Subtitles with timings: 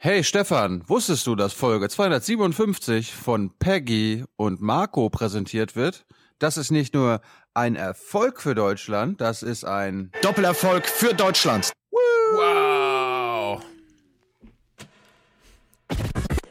[0.00, 6.06] Hey Stefan, wusstest du, dass Folge 257 von Peggy und Marco präsentiert wird?
[6.38, 7.20] Das ist nicht nur
[7.52, 11.72] ein Erfolg für Deutschland, das ist ein Doppelerfolg für Deutschland.
[11.90, 13.60] Wow.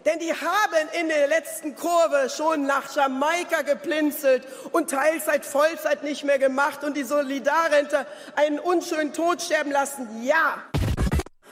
[0.06, 6.04] Denn die haben in der letzten Kurve schon nach Jamaika geplinzelt und teils seit Vollzeit
[6.04, 10.22] nicht mehr gemacht und die Solidarrente einen unschönen Tod sterben lassen.
[10.22, 10.66] Ja.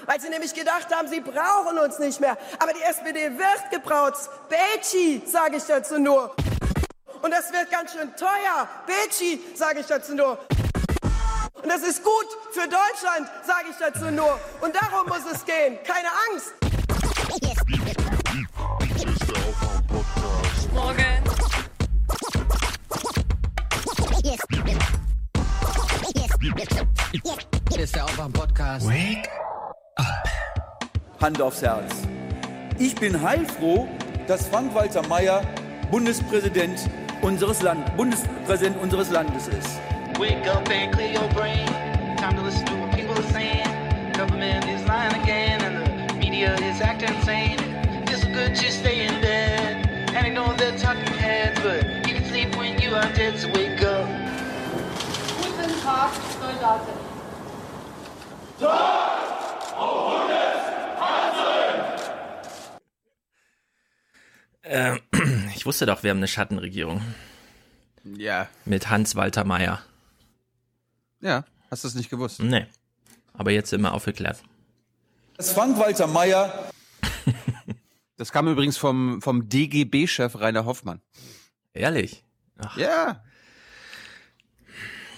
[0.05, 2.37] Weil sie nämlich gedacht haben, sie brauchen uns nicht mehr.
[2.59, 4.13] Aber die SPD wird gebraut.
[4.49, 6.35] Betschi, sage ich dazu nur.
[7.21, 8.67] Und das wird ganz schön teuer.
[8.85, 10.37] Betschi, sage ich dazu nur.
[11.61, 14.39] Und das ist gut für Deutschland, sage ich dazu nur.
[14.61, 15.79] Und darum muss es gehen.
[15.83, 16.53] Keine Angst.
[20.71, 21.23] Morgen.
[27.71, 28.87] Hier ist der Aufwach-Podcast.
[28.87, 29.29] Wake
[31.21, 31.91] Hand aufs Herz.
[32.77, 33.87] Ich bin heilfroh,
[34.27, 35.41] dass Frank-Walter Mayer
[35.89, 36.89] Bundespräsident
[37.21, 39.79] unseres, Land Bundespräsident unseres Landes ist.
[40.19, 41.65] Wake up and clear your brain.
[42.17, 43.65] Time to listen to what people are saying.
[44.13, 47.59] Government is lying again, and the media is acting insane.
[48.07, 49.87] It's good to stay in bed.
[50.13, 53.47] And I know they're talking heads, but you can sleep when you are dead, so
[53.49, 54.05] wake up.
[55.41, 57.05] Guten Tag, Soldaten.
[64.63, 64.97] Äh,
[65.55, 67.01] ich wusste doch, wir haben eine Schattenregierung
[68.03, 69.81] ja, mit Hans-Walter Meyer.
[71.21, 72.41] ja, hast du es nicht gewusst?
[72.41, 72.65] Nee.
[73.33, 74.41] Aber jetzt sind wir aufgeklärt.
[75.37, 76.71] Dass Frank-Walter Mayer
[78.17, 81.01] Das kam übrigens vom vom DGB-Chef Rainer Hoffmann.
[81.73, 82.23] Ehrlich?
[82.57, 83.21] Ach, Ja,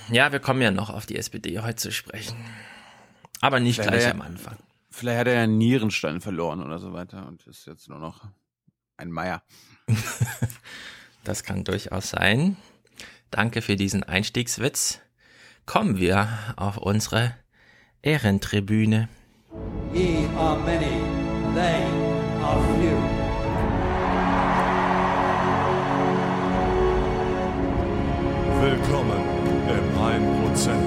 [0.09, 2.37] ja, wir kommen ja noch auf die SPD heute zu sprechen.
[3.41, 4.57] Aber nicht Vielleicht gleich ja- am Anfang.
[4.89, 8.21] vielleicht hat er ja Nierenstein verloren oder so weiter und ist jetzt nur noch
[8.97, 9.41] ein Meier.
[11.23, 12.55] Das kann durchaus sein.
[13.31, 14.99] Danke für diesen Einstiegswitz.
[15.65, 17.35] Kommen wir auf unsere
[18.01, 19.09] Ehrentribüne.
[19.93, 21.01] Ye are many,
[21.53, 21.83] they
[22.41, 22.95] are few.
[28.61, 29.21] Willkommen
[29.69, 30.86] im 1%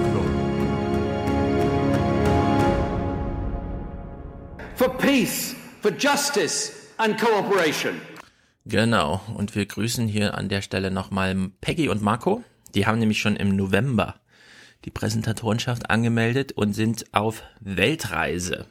[4.81, 8.01] For peace, for justice and cooperation.
[8.65, 9.21] Genau.
[9.35, 12.43] Und wir grüßen hier an der Stelle nochmal Peggy und Marco.
[12.75, 14.19] Die haben nämlich schon im November
[14.87, 18.65] die Präsentatorenschaft angemeldet und sind auf Weltreise.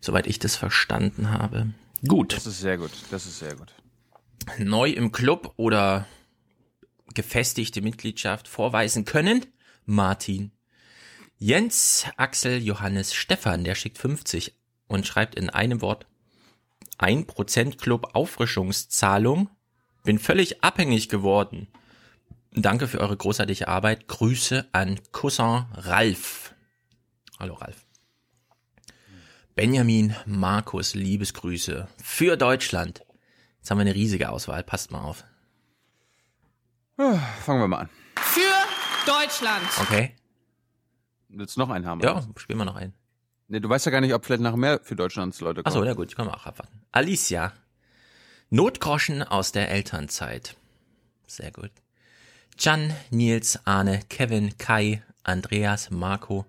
[0.00, 1.74] Soweit ich das verstanden habe.
[2.08, 2.32] Gut.
[2.32, 3.74] Das ist sehr gut, das ist sehr gut.
[4.56, 6.06] neu im Club oder
[7.12, 9.44] gefestigte Mitgliedschaft vorweisen können?
[9.84, 10.52] Martin.
[11.36, 14.54] Jens, Axel, Johannes, Stefan, der schickt 50
[14.92, 16.06] und schreibt in einem Wort
[16.98, 19.48] 1% Club Auffrischungszahlung.
[20.04, 21.68] Bin völlig abhängig geworden.
[22.52, 24.08] Danke für eure großartige Arbeit.
[24.08, 26.54] Grüße an Cousin Ralf.
[27.38, 27.86] Hallo Ralf.
[29.54, 33.04] Benjamin Markus, Liebesgrüße für Deutschland.
[33.58, 35.24] Jetzt haben wir eine riesige Auswahl, passt mal auf.
[36.96, 37.90] Fangen wir mal an.
[38.16, 38.40] Für
[39.06, 39.64] Deutschland.
[39.80, 40.14] Okay?
[41.28, 42.00] Willst du noch einen haben?
[42.00, 42.94] Ja, spielen wir noch einen.
[43.52, 45.76] Nee, du weißt ja gar nicht, ob vielleicht nachher mehr für Deutschlands Leute kommen.
[45.76, 46.80] Achso, ja gut, können wir auch abwarten.
[46.90, 47.52] Alicia.
[48.48, 50.56] Notgroschen aus der Elternzeit.
[51.26, 51.70] Sehr gut.
[52.58, 56.46] Jan, Nils, Arne, Kevin, Kai, Andreas, Marco.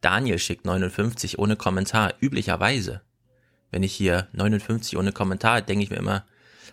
[0.00, 2.14] Daniel schickt 59 ohne Kommentar.
[2.20, 3.00] Üblicherweise,
[3.70, 6.24] wenn ich hier 59 ohne Kommentar, denke ich mir immer,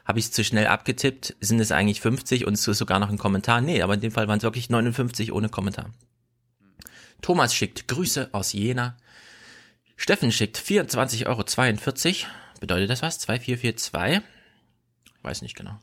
[0.05, 1.35] habe ich es zu schnell abgetippt?
[1.39, 3.61] Sind es eigentlich 50 und es ist sogar noch ein Kommentar?
[3.61, 5.91] Nee, aber in dem Fall waren es wirklich 59 ohne Kommentar.
[7.21, 8.97] Thomas schickt Grüße aus Jena.
[9.97, 11.43] Steffen schickt 24,42 Euro.
[12.59, 13.19] Bedeutet das was?
[13.19, 14.21] 2442?
[15.05, 15.79] Ich weiß nicht genau.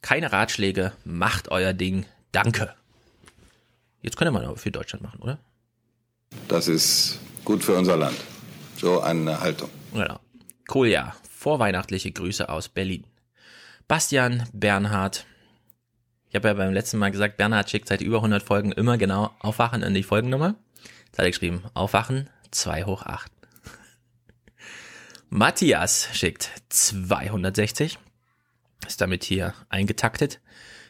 [0.00, 2.06] Keine Ratschläge, macht euer Ding.
[2.32, 2.74] Danke.
[4.02, 5.38] Jetzt könnt ihr mal für Deutschland machen, oder?
[6.48, 8.16] Das ist gut für unser Land.
[8.76, 9.68] So eine Haltung.
[9.92, 10.20] Genau.
[10.66, 13.06] Kolja, vorweihnachtliche Grüße aus Berlin.
[13.88, 15.26] Bastian, Bernhard.
[16.28, 19.34] Ich habe ja beim letzten Mal gesagt, Bernhard schickt seit über 100 Folgen immer genau
[19.40, 20.54] Aufwachen in die Folgennummer.
[21.06, 23.30] Jetzt hat er geschrieben, Aufwachen 2 hoch 8.
[25.28, 27.98] Matthias schickt 260.
[28.86, 30.40] Ist damit hier eingetaktet.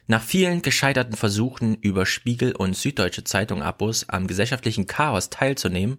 [0.06, 5.98] Nach vielen gescheiterten Versuchen über Spiegel und Süddeutsche Zeitung Abos am gesellschaftlichen Chaos teilzunehmen,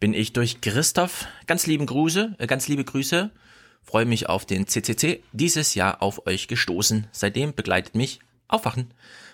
[0.00, 3.30] bin ich durch Christoph, ganz lieben Grüße, äh, ganz liebe Grüße,
[3.82, 7.06] freue mich auf den CCC, dieses Jahr auf euch gestoßen.
[7.12, 8.18] Seitdem begleitet mich
[8.48, 8.92] Aufwachen.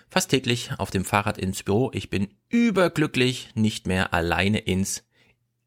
[0.09, 1.89] Fast täglich auf dem Fahrrad ins Büro.
[1.93, 5.03] Ich bin überglücklich, nicht mehr alleine ins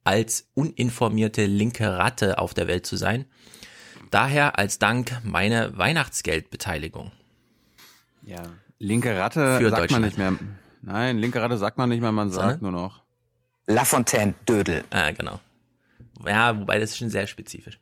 [0.08, 3.26] als uninformierte linke Ratte auf der Welt zu sein.
[4.10, 7.12] Daher als Dank meine Weihnachtsgeldbeteiligung.
[8.22, 8.42] Ja.
[8.78, 10.32] Linke Ratte Für sagt man nicht mehr.
[10.80, 13.02] Nein, linke Ratte sagt man nicht mehr, man sagt nur noch.
[13.66, 14.82] Lafontaine Dödel.
[14.88, 15.40] Ah, genau.
[16.24, 17.78] Ja, wobei das ist schon sehr spezifisch.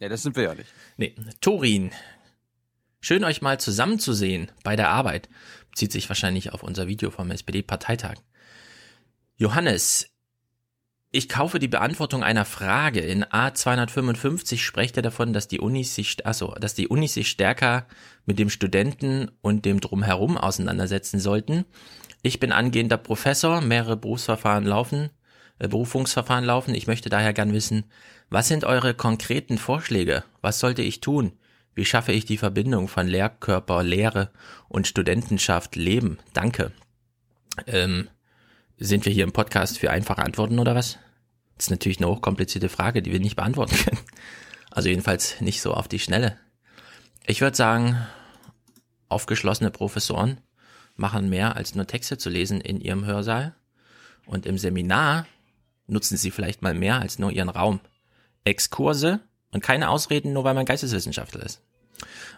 [0.00, 0.72] Ja, das sind wir ja nicht.
[0.96, 1.92] Nee, Torin.
[3.00, 5.28] Schön euch mal zusammenzusehen bei der Arbeit.
[5.70, 8.16] Bezieht sich wahrscheinlich auf unser Video vom SPD-Parteitag.
[9.36, 10.09] Johannes.
[11.12, 13.00] Ich kaufe die Beantwortung einer Frage.
[13.00, 17.86] In A255 spricht er davon, dass die Unis sich, achso, dass die Unis sich stärker
[18.26, 21.64] mit dem Studenten und dem Drumherum auseinandersetzen sollten.
[22.22, 25.10] Ich bin angehender Professor, mehrere Berufsverfahren laufen,
[25.58, 26.76] äh, Berufungsverfahren laufen.
[26.76, 27.86] Ich möchte daher gern wissen,
[28.28, 30.22] was sind eure konkreten Vorschläge?
[30.42, 31.32] Was sollte ich tun?
[31.74, 34.30] Wie schaffe ich die Verbindung von Lehrkörper, Lehre
[34.68, 36.18] und Studentenschaft leben?
[36.34, 36.70] Danke.
[37.66, 38.08] Ähm,
[38.80, 40.98] sind wir hier im Podcast für einfache Antworten oder was?
[41.56, 44.00] Das ist natürlich eine hochkomplizierte Frage, die wir nicht beantworten können.
[44.70, 46.38] Also jedenfalls nicht so auf die Schnelle.
[47.26, 47.98] Ich würde sagen,
[49.08, 50.40] aufgeschlossene Professoren
[50.96, 53.54] machen mehr als nur Texte zu lesen in ihrem Hörsaal.
[54.26, 55.26] Und im Seminar
[55.86, 57.80] nutzen sie vielleicht mal mehr als nur ihren Raum.
[58.44, 61.60] Exkurse und keine Ausreden, nur weil man Geisteswissenschaftler ist.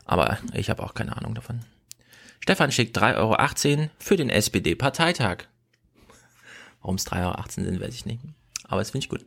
[0.04, 1.60] Aber ich habe auch keine Ahnung davon.
[2.40, 5.44] Stefan schickt 3,18 Euro für den SPD-Parteitag.
[6.82, 8.20] Warum es 3,18 Euro sind, weiß ich nicht.
[8.64, 9.24] Aber das finde ich gut.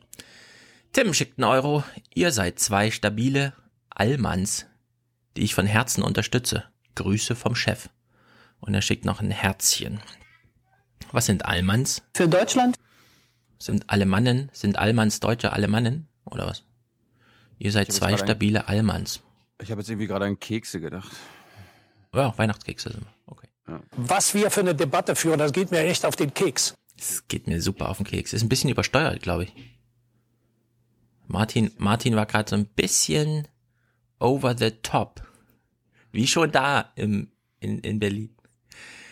[0.94, 1.84] Tim schickt einen Euro.
[2.14, 3.54] Ihr seid zwei stabile
[3.90, 4.66] Allmanns,
[5.36, 6.66] die ich von Herzen unterstütze.
[6.96, 7.90] Grüße vom Chef.
[8.60, 10.00] Und er schickt noch ein Herzchen.
[11.12, 12.02] Was sind Allmanns?
[12.16, 12.78] Für Deutschland?
[13.60, 16.08] Sind Alemannen, sind Allmanns deutsche Alemannen?
[16.26, 16.64] Oder was?
[17.58, 19.22] Ihr seid zwei gerade ein- stabile Allmanns.
[19.62, 21.12] Ich habe jetzt irgendwie gerade an Kekse gedacht.
[22.14, 23.14] Ja, Weihnachtskekse sind wir.
[23.28, 23.48] Okay.
[23.96, 26.74] Was wir für eine Debatte führen, das geht mir echt auf den Keks.
[26.98, 28.34] Es geht mir super auf den Keks.
[28.34, 29.54] Ist ein bisschen übersteuert, glaube ich.
[31.28, 33.48] Martin, Martin war gerade so ein bisschen
[34.20, 35.22] over the top.
[36.12, 38.36] Wie schon da im, in, in Berlin.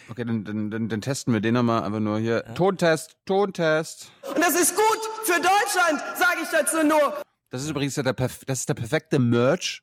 [0.10, 2.44] Okay, dann, dann, dann, dann testen wir den nochmal einfach nur hier.
[2.56, 4.12] Tontest, Tontest.
[4.28, 7.24] Und das ist gut für Deutschland, sage ich dazu nur.
[7.50, 9.82] Das ist übrigens der, das ist der perfekte Merch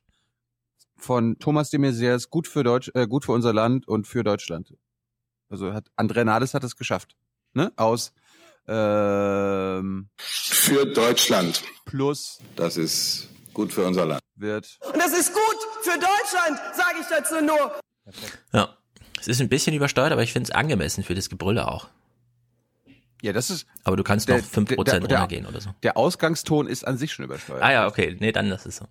[0.97, 2.23] von Thomas de Maizière.
[2.29, 4.73] Gut für Deutsch, äh, gut für unser Land und für Deutschland.
[5.49, 7.15] Also hat André Nades hat es geschafft.
[7.53, 7.71] Ne?
[7.75, 8.13] Aus
[8.67, 11.63] ähm, Für Deutschland.
[11.85, 14.21] Plus Das ist gut für unser Land.
[14.35, 14.77] wird.
[14.87, 17.79] Und das ist gut für Deutschland, sage ich dazu nur.
[18.53, 18.77] Ja.
[19.19, 21.89] Es ist ein bisschen übersteuert, aber ich finde es angemessen für das Gebrülle auch.
[23.21, 23.67] Ja, das ist.
[23.83, 25.69] Aber du kannst der- noch 5% der- der- runtergehen oder so.
[25.83, 27.61] Der Ausgangston ist an sich schon übersteuert.
[27.61, 28.17] Ah ja, okay.
[28.19, 28.87] Nee, dann das ist so.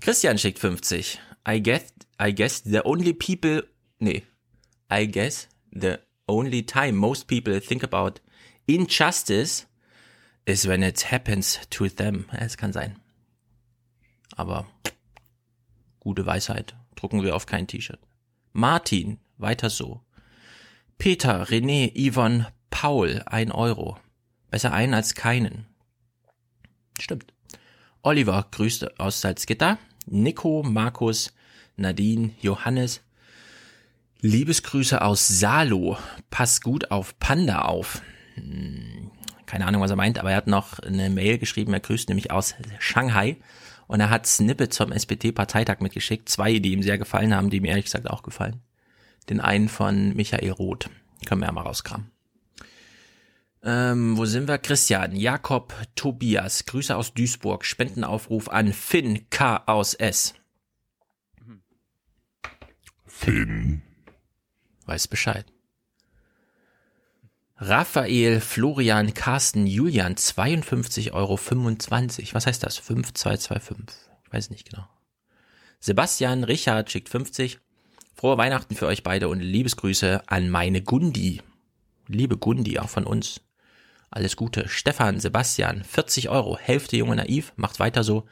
[0.00, 1.18] Christian schickt 50.
[1.48, 1.82] I guess,
[2.22, 3.66] I guess the only people,
[3.98, 4.22] nee.
[4.92, 5.96] I guess the
[6.28, 8.20] only time most people think about
[8.66, 9.66] injustice
[10.46, 12.26] is when it happens to them.
[12.32, 12.96] Ja, Es kann sein.
[14.36, 14.66] Aber
[16.00, 16.74] gute Weisheit.
[16.94, 18.00] Drucken wir auf kein T-Shirt.
[18.52, 20.00] Martin, weiter so.
[20.96, 23.98] Peter, René, Yvonne, Paul, ein Euro.
[24.50, 25.66] Besser einen als keinen.
[26.98, 27.32] Stimmt.
[28.02, 29.78] Oliver grüßt aus Salzgitter.
[30.06, 31.32] Nico, Markus,
[31.76, 33.02] Nadine, Johannes.
[34.20, 35.96] Liebesgrüße aus Salo.
[36.30, 38.02] Pass gut auf Panda auf.
[38.34, 39.10] Hm,
[39.46, 41.72] Keine Ahnung, was er meint, aber er hat noch eine Mail geschrieben.
[41.72, 43.36] Er grüßt nämlich aus Shanghai.
[43.86, 46.28] Und er hat Snippets vom SPD-Parteitag mitgeschickt.
[46.28, 48.60] Zwei, die ihm sehr gefallen haben, die mir ehrlich gesagt auch gefallen.
[49.30, 50.90] Den einen von Michael Roth.
[51.26, 52.10] Können wir ja mal rauskramen.
[53.62, 54.58] Ähm, wo sind wir?
[54.58, 59.62] Christian, Jakob, Tobias, Grüße aus Duisburg, Spendenaufruf an Finn K.
[59.66, 60.34] aus S.
[63.06, 63.82] Finn.
[64.88, 65.44] Weiß Bescheid.
[67.58, 71.38] Raphael, Florian, Carsten, Julian, 52,25 Euro.
[72.32, 72.78] Was heißt das?
[72.78, 73.98] 5225.
[74.24, 74.88] Ich weiß nicht genau.
[75.78, 77.58] Sebastian, Richard schickt 50.
[78.14, 81.42] Frohe Weihnachten für euch beide und Liebesgrüße an meine Gundi.
[82.06, 83.42] Liebe Gundi, auch von uns.
[84.10, 84.70] Alles Gute.
[84.70, 86.56] Stefan, Sebastian, 40 Euro.
[86.56, 87.52] Hälfte junge naiv.
[87.56, 88.26] Macht weiter so.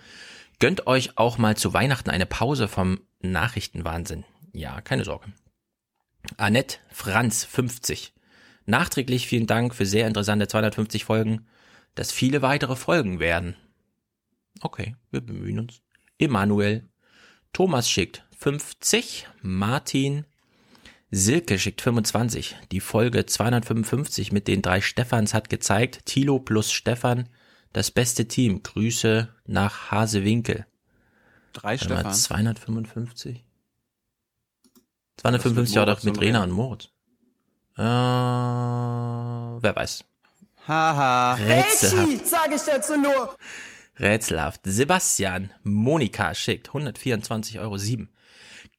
[0.59, 4.25] Gönnt euch auch mal zu Weihnachten eine Pause vom Nachrichtenwahnsinn.
[4.55, 5.27] Ja, keine Sorge.
[6.37, 8.12] Annette Franz 50.
[8.66, 11.47] Nachträglich vielen Dank für sehr interessante 250 Folgen,
[11.95, 13.56] dass viele weitere Folgen werden.
[14.61, 15.83] Okay, wir bemühen uns.
[16.18, 16.88] Emanuel.
[17.52, 19.28] Thomas schickt 50.
[19.42, 20.25] Martin.
[21.11, 22.56] Silke schickt 25.
[22.73, 27.28] Die Folge 255 mit den drei Stefans hat gezeigt, Tilo plus Stefan,
[27.73, 28.62] das beste Team.
[28.62, 30.66] Grüße nach Hasewinkel.
[31.52, 32.14] Drei Warte mal, Stefan.
[32.14, 33.46] 255?
[35.18, 36.88] 255 war doch mit Rena und Moritz.
[37.76, 40.04] Äh, wer weiß.
[40.66, 41.35] Haha.
[41.35, 42.26] Rätselhaft.
[42.26, 43.37] Sage ich dazu nur.
[43.99, 44.61] Rätselhaft.
[44.64, 47.76] Sebastian Monika schickt 124,07 Euro.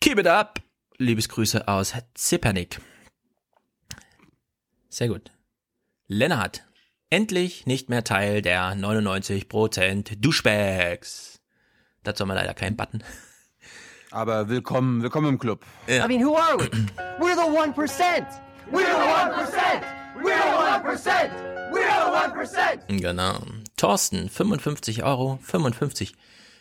[0.02, 0.62] Keep it up.
[0.98, 2.82] Liebesgrüße aus Zippernick.
[4.90, 5.32] Sehr gut.
[6.08, 6.64] Lennart.
[7.10, 11.40] Endlich nicht mehr Teil der 99% Duschbags.
[12.04, 13.04] Dazu haben wir leider keinen Button.
[14.12, 15.66] Aber willkommen, willkommen im Club.
[15.88, 16.06] Ja.
[16.06, 16.66] I mean, who are we?
[17.20, 17.76] We're the 1%.
[18.72, 19.84] We're the 1%.
[20.24, 21.30] We're the 1%.
[21.72, 23.02] We're the 1%.
[23.02, 23.40] Genau.
[23.76, 26.14] Thorsten, 55 Euro, 55.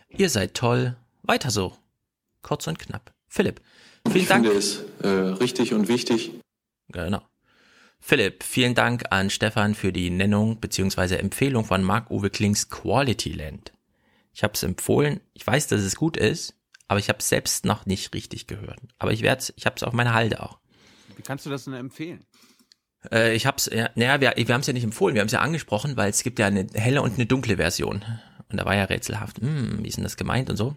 [0.08, 0.96] Ihr seid toll.
[1.22, 1.76] Weiter so.
[2.42, 3.12] Kurz und knapp.
[3.28, 3.60] Philipp,
[4.06, 4.44] vielen ich Dank.
[4.44, 6.32] finde es äh, richtig und wichtig.
[6.88, 7.22] Genau.
[8.00, 11.16] Philipp, vielen Dank an Stefan für die Nennung bzw.
[11.16, 13.72] Empfehlung von Marc-Uwe Klings Quality Land.
[14.32, 15.20] Ich habe es empfohlen.
[15.32, 16.55] Ich weiß, dass es gut ist,
[16.88, 18.78] aber ich habe es selbst noch nicht richtig gehört.
[18.98, 20.58] Aber ich werde ich habe es auf meiner Halde auch.
[21.16, 22.24] Wie kannst du das denn empfehlen?
[23.10, 25.32] Äh, ich hab's, ja, naja, wir, wir haben es ja nicht empfohlen, wir haben es
[25.32, 28.04] ja angesprochen, weil es gibt ja eine helle und eine dunkle Version.
[28.48, 30.76] Und da war ja rätselhaft, hm, wie ist denn das gemeint und so.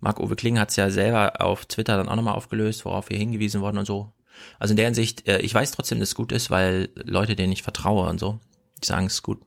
[0.00, 3.60] Marc-Uwe Kling hat es ja selber auf Twitter dann auch nochmal aufgelöst, worauf wir hingewiesen
[3.60, 4.12] wurden und so.
[4.58, 7.52] Also in der Hinsicht, äh, ich weiß trotzdem, dass es gut ist, weil Leute, denen
[7.52, 8.40] ich vertraue und so,
[8.82, 9.40] die sagen, es ist gut.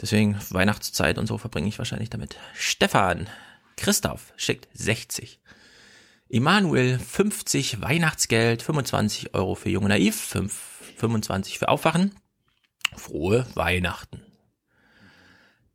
[0.00, 2.36] Deswegen Weihnachtszeit und so verbringe ich wahrscheinlich damit.
[2.54, 3.28] Stefan,
[3.82, 5.40] Christoph schickt 60.
[6.28, 12.14] Emanuel 50 Weihnachtsgeld, 25 Euro für Junge Naiv, 5, 25 für Aufwachen.
[12.96, 14.22] Frohe Weihnachten.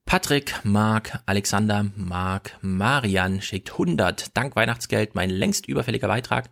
[0.05, 4.37] Patrick, Marc, Alexander, Marc, Marian schickt 100.
[4.37, 6.49] Dank Weihnachtsgeld, mein längst überfälliger Beitrag.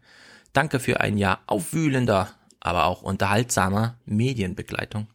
[0.51, 5.07] Danke für ein Jahr aufwühlender, aber auch unterhaltsamer Medienbegleitung.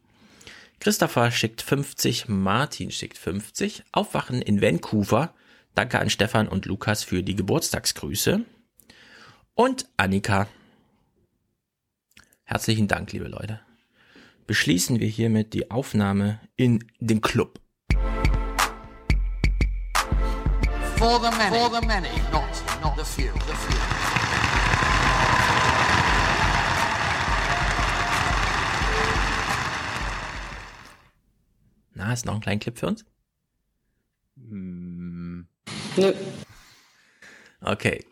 [0.79, 3.83] Christopher schickt 50, Martin schickt 50.
[3.91, 5.35] Aufwachen in Vancouver.
[5.73, 8.43] Danke an Stefan und Lukas für die Geburtstagsgrüße.
[9.53, 10.47] Und Annika.
[12.43, 13.61] Herzlichen Dank, liebe Leute.
[14.47, 17.61] Beschließen wir hiermit die Aufnahme in den Club.
[20.97, 22.43] For the many, for the many, not,
[22.81, 23.31] not the few.
[23.33, 23.77] The few.
[31.93, 33.05] Na, hast du noch einen kleinen Clip für uns?
[34.49, 35.47] Hm.
[35.97, 36.13] Nö.
[37.61, 38.03] Okay.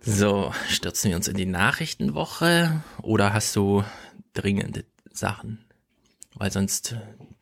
[0.00, 3.84] So, stürzen wir uns in die Nachrichtenwoche oder hast du
[4.32, 5.64] dringende Sachen?
[6.34, 6.96] Weil sonst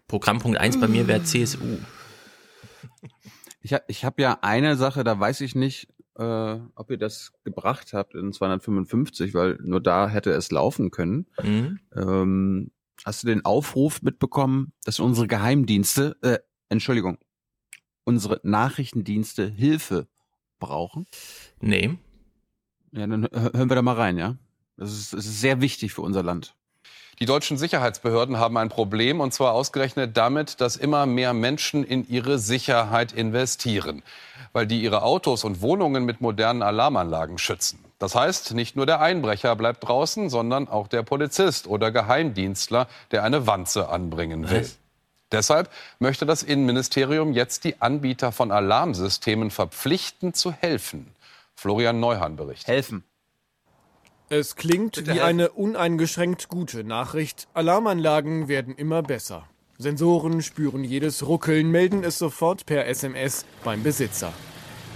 [0.09, 1.78] Programmpunkt 1 bei mir wäre CSU.
[3.62, 6.23] Ich, hab- ich habe ja eine Sache, da weiß ich nicht, äh,
[6.75, 11.26] ob ihr das gebracht habt in 255, weil nur da hätte es laufen können.
[11.42, 11.78] Mhm.
[11.95, 12.71] Ähm,
[13.04, 16.38] hast du den Aufruf mitbekommen, dass unsere Geheimdienste, äh,
[16.71, 17.18] Entschuldigung,
[18.09, 20.07] unsere Nachrichtendienste Hilfe
[20.59, 21.07] brauchen?
[21.61, 21.99] Nee.
[22.93, 24.37] Ja, dann hö- hören wir da mal rein, ja?
[24.79, 26.55] Das ist, das ist sehr wichtig für unser Land.
[27.21, 32.09] Die deutschen Sicherheitsbehörden haben ein Problem, und zwar ausgerechnet damit, dass immer mehr Menschen in
[32.09, 34.03] ihre Sicherheit investieren,
[34.55, 37.85] weil die ihre Autos und Wohnungen mit modernen Alarmanlagen schützen.
[37.99, 43.25] Das heißt, nicht nur der Einbrecher bleibt draußen, sondern auch der Polizist oder Geheimdienstler, der
[43.25, 44.62] eine Wanze anbringen will.
[44.62, 44.79] Was?
[45.31, 51.15] Deshalb möchte das Innenministerium jetzt die Anbieter von Alarmsystemen verpflichten zu helfen.
[51.55, 52.69] Florian Neuhan berichtet.
[52.69, 53.05] Helfen.
[54.31, 55.27] Es klingt Bitte wie helfen.
[55.27, 57.49] eine uneingeschränkt gute Nachricht.
[57.55, 59.49] Alarmanlagen werden immer besser.
[59.79, 64.33] Sensoren spüren jedes Ruckeln, melden es sofort per SMS beim Besitzer.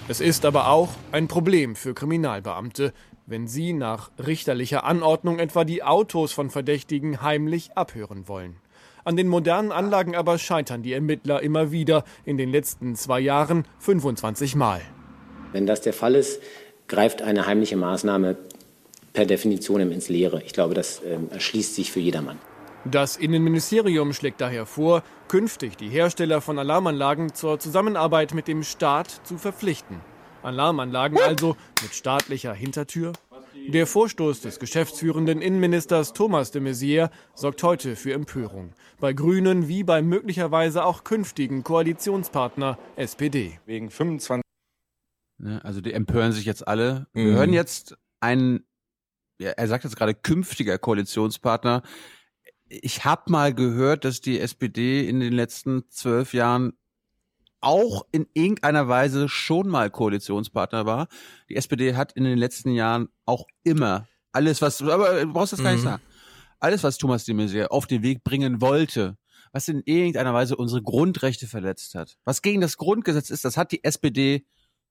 [0.09, 2.93] Es ist aber auch ein Problem für Kriminalbeamte,
[3.27, 8.57] wenn sie nach richterlicher Anordnung etwa die Autos von Verdächtigen heimlich abhören wollen.
[9.04, 13.66] An den modernen Anlagen aber scheitern die Ermittler immer wieder, in den letzten zwei Jahren
[13.80, 14.80] 25 Mal.
[15.52, 16.40] Wenn das der Fall ist,
[16.87, 18.37] greift eine heimliche Maßnahme
[19.12, 20.42] per Definition ins Leere.
[20.44, 22.38] Ich glaube, das ähm, erschließt sich für jedermann.
[22.85, 29.21] Das Innenministerium schlägt daher vor, künftig die Hersteller von Alarmanlagen zur Zusammenarbeit mit dem Staat
[29.25, 30.00] zu verpflichten.
[30.42, 33.12] Alarmanlagen also mit staatlicher Hintertür?
[33.69, 38.73] Der Vorstoß des geschäftsführenden Innenministers Thomas de Maizière sorgt heute für Empörung.
[39.00, 43.59] Bei Grünen wie beim möglicherweise auch künftigen Koalitionspartner SPD.
[43.66, 44.42] Wegen 25.
[45.38, 47.07] Ne, also die empören sich jetzt alle.
[47.12, 47.35] Wir Mhm.
[47.35, 48.66] hören jetzt einen,
[49.38, 51.83] ja, er sagt jetzt gerade künftiger Koalitionspartner.
[52.69, 56.73] Ich habe mal gehört, dass die SPD in den letzten zwölf Jahren
[57.62, 61.09] auch in irgendeiner Weise schon mal Koalitionspartner war.
[61.49, 65.62] Die SPD hat in den letzten Jahren auch immer alles, was, aber du brauchst das
[65.62, 65.88] gar nicht Mhm.
[65.88, 66.02] sagen.
[66.59, 69.16] Alles, was Thomas de Maizière auf den Weg bringen wollte,
[69.52, 73.73] was in irgendeiner Weise unsere Grundrechte verletzt hat, was gegen das Grundgesetz ist, das hat
[73.73, 74.47] die SPD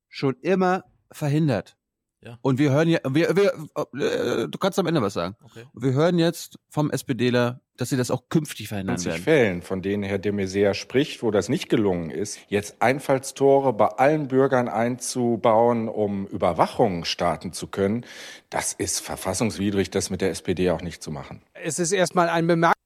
[0.10, 1.78] schon immer verhindert.
[2.24, 2.38] Ja.
[2.42, 3.54] Und wir hören ja, wir, wir,
[4.00, 5.36] äh, du kannst am Ende was sagen.
[5.44, 5.64] Okay.
[5.74, 9.24] Wir hören jetzt vom SPDler, dass sie das auch künftig verhindern 20 werden.
[9.24, 13.88] Fällen, von denen Herr de Maizière spricht, wo das nicht gelungen ist, jetzt Einfallstore bei
[13.88, 18.06] allen Bürgern einzubauen, um Überwachungen starten zu können,
[18.52, 21.42] das ist verfassungswidrig, das mit der SPD auch nicht zu machen.
[21.54, 22.82] Es ist erstmal ein bemerkenswerter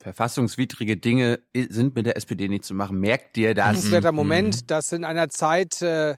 [0.00, 3.00] Verfassungswidrige Dinge sind mit der SPD nicht zu machen.
[3.00, 3.84] Merkt dir das?
[3.84, 4.14] Mhm.
[4.14, 6.16] Moment, dass in einer Zeit, äh,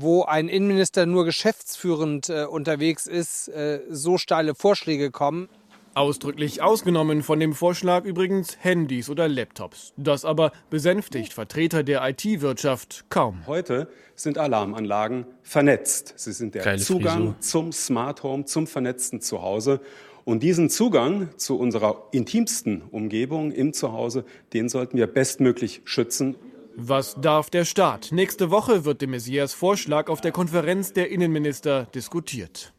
[0.00, 5.48] wo ein Innenminister nur geschäftsführend äh, unterwegs ist, äh, so steile Vorschläge kommen.
[5.94, 9.92] Ausdrücklich ausgenommen von dem Vorschlag übrigens Handys oder Laptops.
[9.96, 13.44] Das aber besänftigt Vertreter der IT-Wirtschaft kaum.
[13.48, 16.14] Heute sind Alarmanlagen vernetzt.
[16.16, 17.40] Sie sind der Geile Zugang Frisur.
[17.40, 19.80] zum Smart Home, zum vernetzten Zuhause.
[20.24, 26.36] Und diesen Zugang zu unserer intimsten Umgebung im Zuhause, den sollten wir bestmöglich schützen.
[26.76, 28.12] Was darf der Staat?
[28.12, 32.72] Nächste Woche wird de Maizières Vorschlag auf der Konferenz der Innenminister diskutiert.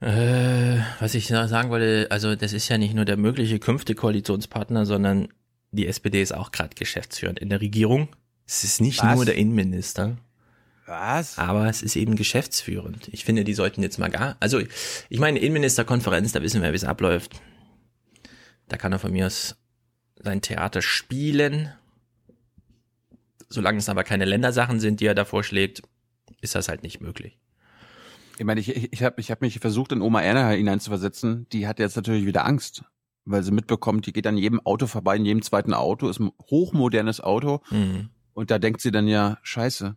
[0.00, 4.84] Äh, was ich sagen wollte, also das ist ja nicht nur der mögliche künftige Koalitionspartner,
[4.84, 5.28] sondern
[5.70, 8.08] die SPD ist auch gerade geschäftsführend in der Regierung.
[8.46, 9.14] Es ist nicht Was?
[9.14, 10.16] nur der Innenminister.
[10.86, 11.38] Was?
[11.38, 13.08] Aber es ist eben geschäftsführend.
[13.12, 14.60] Ich finde, die sollten jetzt mal gar, also
[15.08, 17.40] ich meine Innenministerkonferenz, da wissen wir, wie es abläuft.
[18.68, 19.56] Da kann er von mir aus
[20.16, 21.72] sein Theater spielen.
[23.52, 25.82] Solange es aber keine Ländersachen sind, die er da vorschlägt,
[26.40, 27.38] ist das halt nicht möglich.
[28.38, 31.46] Ich meine, ich, ich, habe ich hab mich versucht, in Oma Erna hineinzuversetzen.
[31.52, 32.82] Die hat jetzt natürlich wieder Angst,
[33.24, 36.32] weil sie mitbekommt, die geht an jedem Auto vorbei, in jedem zweiten Auto, ist ein
[36.50, 37.60] hochmodernes Auto.
[37.70, 38.08] Mhm.
[38.32, 39.96] Und da denkt sie dann ja, scheiße,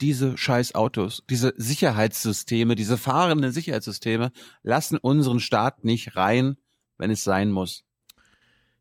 [0.00, 4.30] diese scheiß Autos, diese Sicherheitssysteme, diese fahrenden Sicherheitssysteme
[4.62, 6.58] lassen unseren Staat nicht rein,
[6.98, 7.84] wenn es sein muss.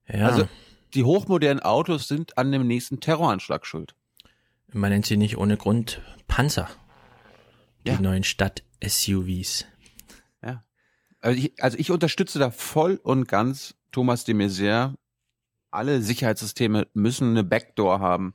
[0.07, 0.27] Ja.
[0.27, 0.47] Also
[0.95, 3.95] die hochmodernen Autos sind an dem nächsten Terroranschlag schuld.
[4.73, 6.69] Man nennt sie nicht ohne Grund Panzer.
[7.85, 8.01] Die Ja.
[8.01, 9.65] neuen Stadt-SUVs.
[10.41, 10.63] Ja.
[11.21, 14.95] Also ich, also ich unterstütze da voll und ganz Thomas de Maizière.
[15.71, 18.33] Alle Sicherheitssysteme müssen eine Backdoor haben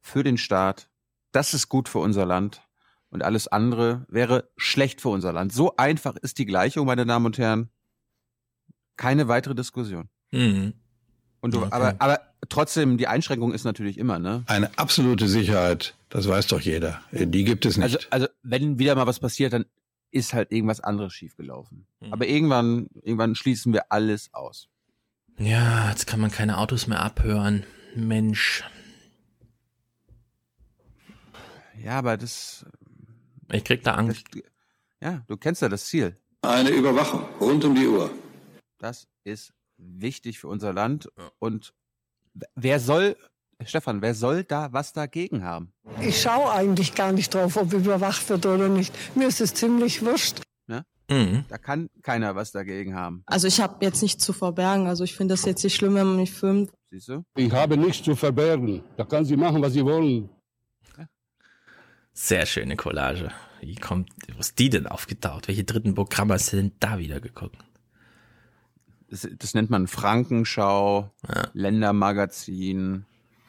[0.00, 0.88] für den Staat.
[1.32, 2.62] Das ist gut für unser Land.
[3.10, 5.52] Und alles andere wäre schlecht für unser Land.
[5.52, 7.70] So einfach ist die Gleichung, meine Damen und Herren.
[8.96, 10.08] Keine weitere Diskussion.
[10.30, 10.74] Mhm.
[11.40, 11.68] Und du, Okay.
[11.70, 14.42] aber, aber trotzdem, die Einschränkung ist natürlich immer, ne?
[14.46, 17.00] Eine absolute Sicherheit, das weiß doch jeder.
[17.12, 17.84] Die gibt es nicht.
[17.84, 19.64] Also, also wenn wieder mal was passiert, dann
[20.10, 21.86] ist halt irgendwas anderes schiefgelaufen.
[22.10, 24.68] Aber irgendwann, irgendwann schließen wir alles aus.
[25.38, 27.64] Ja, jetzt kann man keine Autos mehr abhören.
[27.94, 28.62] Mensch.
[31.82, 32.66] Ja, aber das.
[33.52, 34.24] Ich krieg da Angst.
[35.00, 36.16] ja, du kennst ja das Ziel.
[36.42, 38.10] Eine Überwachung rund um die Uhr.
[38.78, 41.08] Das ist wichtig für unser Land.
[41.38, 41.72] Und
[42.54, 43.16] wer soll,
[43.64, 45.72] Stefan, wer soll da was dagegen haben?
[46.00, 48.94] Ich schaue eigentlich gar nicht drauf, ob überwacht wird oder nicht.
[49.14, 50.40] Mir ist es ziemlich wurscht.
[50.66, 50.84] Ne?
[51.10, 51.44] Mhm.
[51.48, 53.22] Da kann keiner was dagegen haben.
[53.26, 54.86] Also ich habe jetzt nichts zu verbergen.
[54.86, 56.70] Also ich finde das jetzt nicht schlimm, wenn man mich filmt.
[56.90, 57.24] Siehst du?
[57.36, 58.82] Ich habe nichts zu verbergen.
[58.96, 60.28] Da kann sie machen, was sie wollen.
[62.12, 63.30] Sehr schöne Collage.
[63.60, 65.48] Wie kommt, wo ist die denn aufgetaucht?
[65.48, 67.56] Welche dritten Programme hast du denn da wieder geguckt?
[69.10, 71.10] Das, das nennt man Frankenschau,
[71.52, 73.04] Ländermagazin.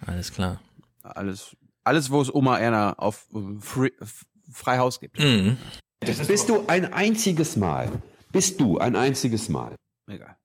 [0.05, 0.59] Alles klar.
[1.03, 5.19] Alles, alles, wo es Oma Erna auf äh, Free, F- Freihaus gibt.
[5.19, 5.57] Mhm.
[5.99, 7.91] Bist du ein einziges Mal?
[8.31, 9.75] Bist du ein einziges Mal?
[10.07, 10.35] Egal.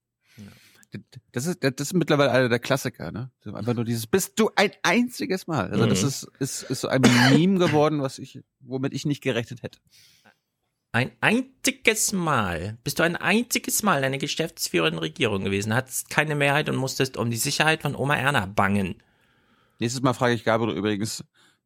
[1.32, 3.30] Das ist, das ist mittlerweile einer der Klassiker, ne?
[3.44, 5.70] Einfach nur dieses, bist du ein einziges Mal.
[5.70, 6.08] Also das Mhm.
[6.08, 9.78] ist, ist, ist so ein Meme geworden, was ich, womit ich nicht gerechnet hätte.
[10.92, 12.78] Ein einziges Mal.
[12.82, 17.30] Bist du ein einziges Mal eine geschäftsführende Regierung gewesen, hattest keine Mehrheit und musstest um
[17.30, 18.96] die Sicherheit von Oma Erna bangen.
[19.78, 21.22] Nächstes Mal frage ich Gabriel übrigens,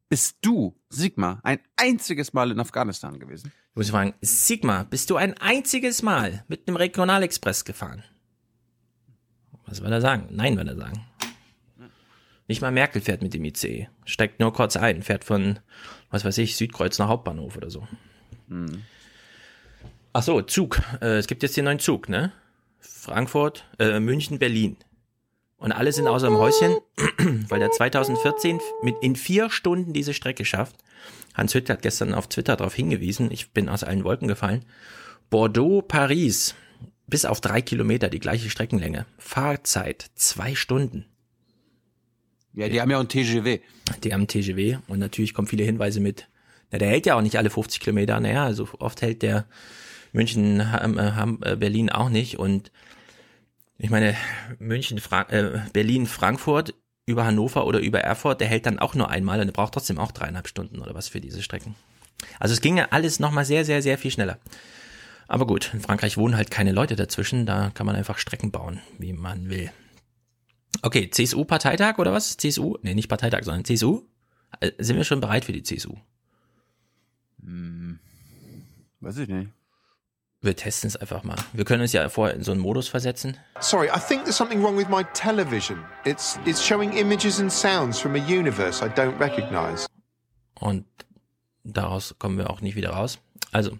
[0.09, 3.53] bist du, Sigma, ein einziges Mal in Afghanistan gewesen?
[3.69, 8.03] Ich muss fragen, Sigma, bist du ein einziges Mal mit einem Regionalexpress gefahren?
[9.65, 10.27] Was will er sagen?
[10.31, 11.05] Nein, will er sagen.
[12.49, 13.87] Nicht mal Merkel fährt mit dem ICE.
[14.03, 15.59] Steigt nur kurz ein, fährt von,
[16.09, 17.87] was weiß ich, Südkreuz nach Hauptbahnhof oder so.
[18.49, 18.83] Hm.
[20.13, 20.81] Ach so, Zug.
[21.01, 22.33] Äh, es gibt jetzt den neuen Zug, ne?
[22.79, 24.77] Frankfurt, äh, München, Berlin.
[25.57, 26.75] Und alle sind außer dem Häuschen,
[27.49, 30.75] weil der 2014 mit in vier Stunden diese Strecke schafft.
[31.33, 33.31] Hans Hütt hat gestern auf Twitter darauf hingewiesen.
[33.31, 34.65] Ich bin aus allen Wolken gefallen.
[35.29, 36.55] Bordeaux, Paris.
[37.07, 39.05] Bis auf drei Kilometer, die gleiche Streckenlänge.
[39.17, 41.05] Fahrzeit, zwei Stunden.
[42.53, 43.59] Ja, die haben ja auch ein TGW.
[44.03, 46.27] Die haben TGW und natürlich kommen viele Hinweise mit.
[46.69, 48.19] Na, der hält ja auch nicht alle 50 Kilometer.
[48.19, 49.45] Naja, also oft hält der
[50.11, 52.39] München, Ham, äh, Ham, äh, Berlin auch nicht.
[52.39, 52.71] Und
[53.77, 54.15] ich meine,
[54.59, 56.73] München, Fra äh, Berlin, Frankfurt
[57.05, 59.97] über Hannover oder über Erfurt, der hält dann auch nur einmal und der braucht trotzdem
[59.97, 61.75] auch dreieinhalb Stunden oder was für diese Strecken.
[62.39, 64.37] Also es ginge alles nochmal sehr, sehr, sehr viel schneller.
[65.27, 68.81] Aber gut, in Frankreich wohnen halt keine Leute dazwischen, da kann man einfach Strecken bauen,
[68.97, 69.71] wie man will.
[70.81, 72.37] Okay, CSU-Parteitag oder was?
[72.37, 72.77] CSU?
[72.81, 74.03] Nee, nicht Parteitag, sondern CSU?
[74.59, 75.95] Äh, Sind wir schon bereit für die CSU?
[77.43, 77.99] Hm,
[78.99, 79.49] weiß ich nicht.
[80.43, 81.35] Wir testen es einfach mal.
[81.53, 83.37] Wir können uns ja vorher in so einen Modus versetzen.
[83.59, 85.83] Sorry, I think there's something wrong with my television.
[86.03, 89.85] It's it's showing images and sounds from a universe I don't recognize.
[90.59, 90.85] Und
[91.63, 93.19] daraus kommen wir auch nicht wieder raus.
[93.51, 93.77] Also,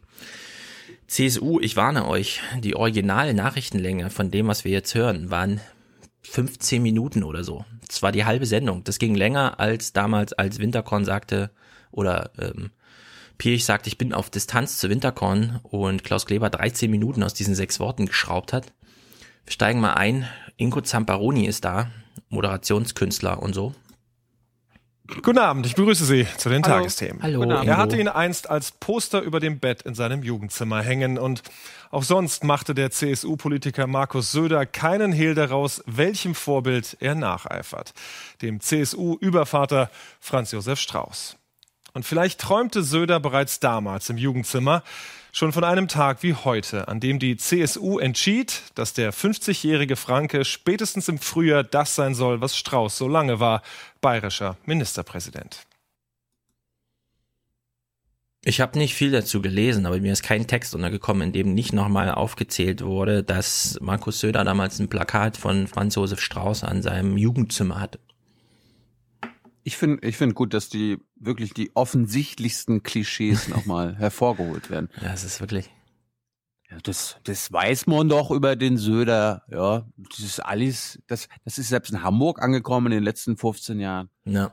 [1.07, 5.61] CSU, ich warne euch, die originale Nachrichtenlänge von dem, was wir jetzt hören, waren
[6.21, 7.65] 15 Minuten oder so.
[7.87, 8.83] Das war die halbe Sendung.
[8.83, 11.49] Das ging länger als damals, als Winterkorn sagte,
[11.91, 12.69] oder ähm,
[13.41, 17.55] Pirch sagt, ich bin auf Distanz zu Winterkorn und Klaus Kleber 13 Minuten aus diesen
[17.55, 18.71] sechs Worten geschraubt hat.
[19.45, 20.29] Wir steigen mal ein.
[20.57, 21.89] Ingo Zamparoni ist da,
[22.29, 23.73] Moderationskünstler und so.
[25.23, 26.75] Guten Abend, ich begrüße Sie zu den Hallo.
[26.75, 27.23] Tagesthemen.
[27.23, 31.41] Hallo, Er hatte ihn einst als Poster über dem Bett in seinem Jugendzimmer hängen und
[31.89, 37.95] auch sonst machte der CSU-Politiker Markus Söder keinen Hehl daraus, welchem Vorbild er nacheifert.
[38.43, 41.37] Dem CSU-Übervater Franz Josef Strauß.
[41.93, 44.83] Und vielleicht träumte Söder bereits damals im Jugendzimmer
[45.31, 50.45] schon von einem Tag wie heute, an dem die CSU entschied, dass der 50-jährige Franke
[50.45, 53.61] spätestens im Frühjahr das sein soll, was Strauß so lange war,
[54.01, 55.65] bayerischer Ministerpräsident.
[58.43, 61.73] Ich habe nicht viel dazu gelesen, aber mir ist kein Text untergekommen, in dem nicht
[61.73, 67.17] nochmal aufgezählt wurde, dass Markus Söder damals ein Plakat von Franz Josef Strauß an seinem
[67.17, 67.99] Jugendzimmer hatte.
[69.63, 74.89] Ich finde ich finde gut, dass die wirklich die offensichtlichsten Klischees nochmal hervorgeholt werden.
[75.01, 75.69] Ja, es ist wirklich.
[76.69, 79.43] Ja, das, das weiß man doch über den Söder.
[79.49, 83.79] Ja, das ist alles, das, das ist selbst in Hamburg angekommen in den letzten 15
[83.79, 84.09] Jahren.
[84.23, 84.51] Ja.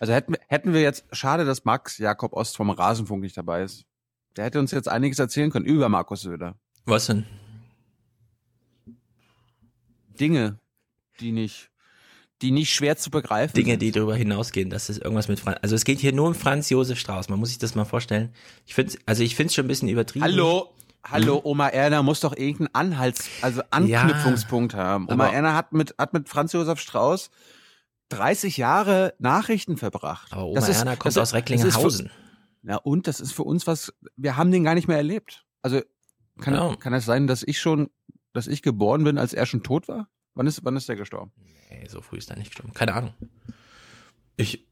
[0.00, 3.86] Also hätten, hätten wir jetzt, schade, dass Max Jakob Ost vom Rasenfunk nicht dabei ist.
[4.36, 6.58] Der hätte uns jetzt einiges erzählen können über Markus Söder.
[6.86, 7.24] Was denn?
[10.18, 10.58] Dinge,
[11.20, 11.70] die nicht,
[12.44, 13.80] die nicht schwer zu begreifen Dinge, sind.
[13.82, 16.68] die darüber hinausgehen, dass es irgendwas mit Franz, also es geht hier nur um Franz
[16.68, 17.30] Josef Strauß.
[17.30, 18.34] Man muss sich das mal vorstellen.
[18.66, 20.24] Ich finde, also ich finde es schon ein bisschen übertrieben.
[20.24, 20.68] Hallo,
[21.02, 21.40] hallo, Hm?
[21.44, 25.08] Oma Erna muss doch irgendeinen Anhalts, also Anknüpfungspunkt haben.
[25.10, 27.30] Oma Erna hat mit, hat mit Franz Josef Strauß
[28.10, 30.32] 30 Jahre Nachrichten verbracht.
[30.32, 32.10] Aber Oma Erna kommt aus Recklinghausen.
[32.62, 35.44] Ja, und das ist für uns was, wir haben den gar nicht mehr erlebt.
[35.62, 35.80] Also,
[36.40, 36.76] kann, Ja.
[36.76, 37.88] kann es sein, dass ich schon,
[38.34, 40.08] dass ich geboren bin, als er schon tot war?
[40.34, 41.32] Wann ist, wann ist der gestorben?
[41.70, 42.72] Nee, so früh ist er nicht gestorben.
[42.74, 43.14] Keine Ahnung.
[44.36, 44.66] Ich,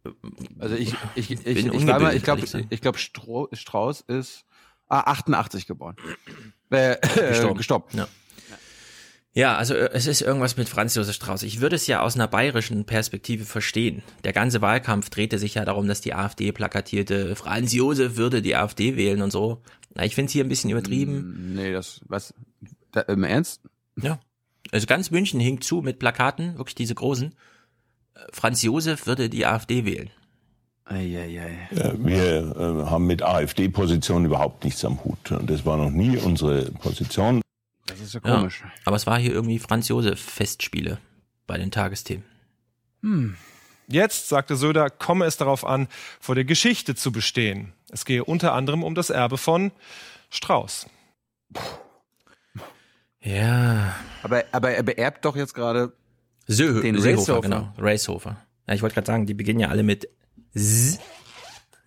[0.59, 4.45] Also ich, ich, ich, bin ich, ich, mal, ich glaube, ich glaube, Strauß ist
[4.89, 5.97] ah, 88 geboren.
[6.71, 6.97] Äh,
[7.29, 7.59] Gestorben.
[7.59, 7.87] gestorben.
[7.93, 8.09] Ja.
[9.35, 11.43] Ja, also äh, es ist irgendwas mit Franz Josef Strauß.
[11.45, 14.03] Ich würde es ja aus einer bayerischen Perspektive verstehen.
[14.25, 18.57] Der ganze Wahlkampf drehte sich ja darum, dass die AfD plakatierte, Franz Josef würde die
[18.57, 19.63] AfD wählen und so.
[19.95, 21.55] Na, ich finde es hier ein bisschen übertrieben.
[21.55, 22.35] Nee, das, was,
[22.91, 23.63] da, im Ernst?
[24.01, 24.21] Ja.
[24.73, 27.35] Also ganz München hing zu mit Plakaten, wirklich diese großen.
[28.15, 30.11] Äh, Franz Josef würde die AfD wählen.
[30.85, 31.69] Eieiei.
[31.71, 35.31] Ja, wir äh, haben mit AfD-Position überhaupt nichts am Hut.
[35.31, 37.41] Und das war noch nie unsere Position.
[37.87, 38.65] Das ist ja Ja, komisch.
[38.85, 40.99] aber es war hier irgendwie Franz Josef Festspiele
[41.47, 42.25] bei den Tagesthemen.
[43.03, 43.37] Hm.
[43.89, 45.89] Jetzt, sagte Söder, komme es darauf an,
[46.21, 47.73] vor der Geschichte zu bestehen.
[47.91, 49.71] Es gehe unter anderem um das Erbe von
[50.31, 50.87] Strauß.
[53.23, 53.95] Ja.
[54.23, 55.93] Aber, aber er beerbt doch jetzt gerade
[56.47, 57.73] Sö den Seehofer, genau.
[57.79, 58.37] Racehofer.
[58.67, 60.09] Ja, ich wollte gerade sagen, die beginnen ja alle mit
[60.55, 60.99] S,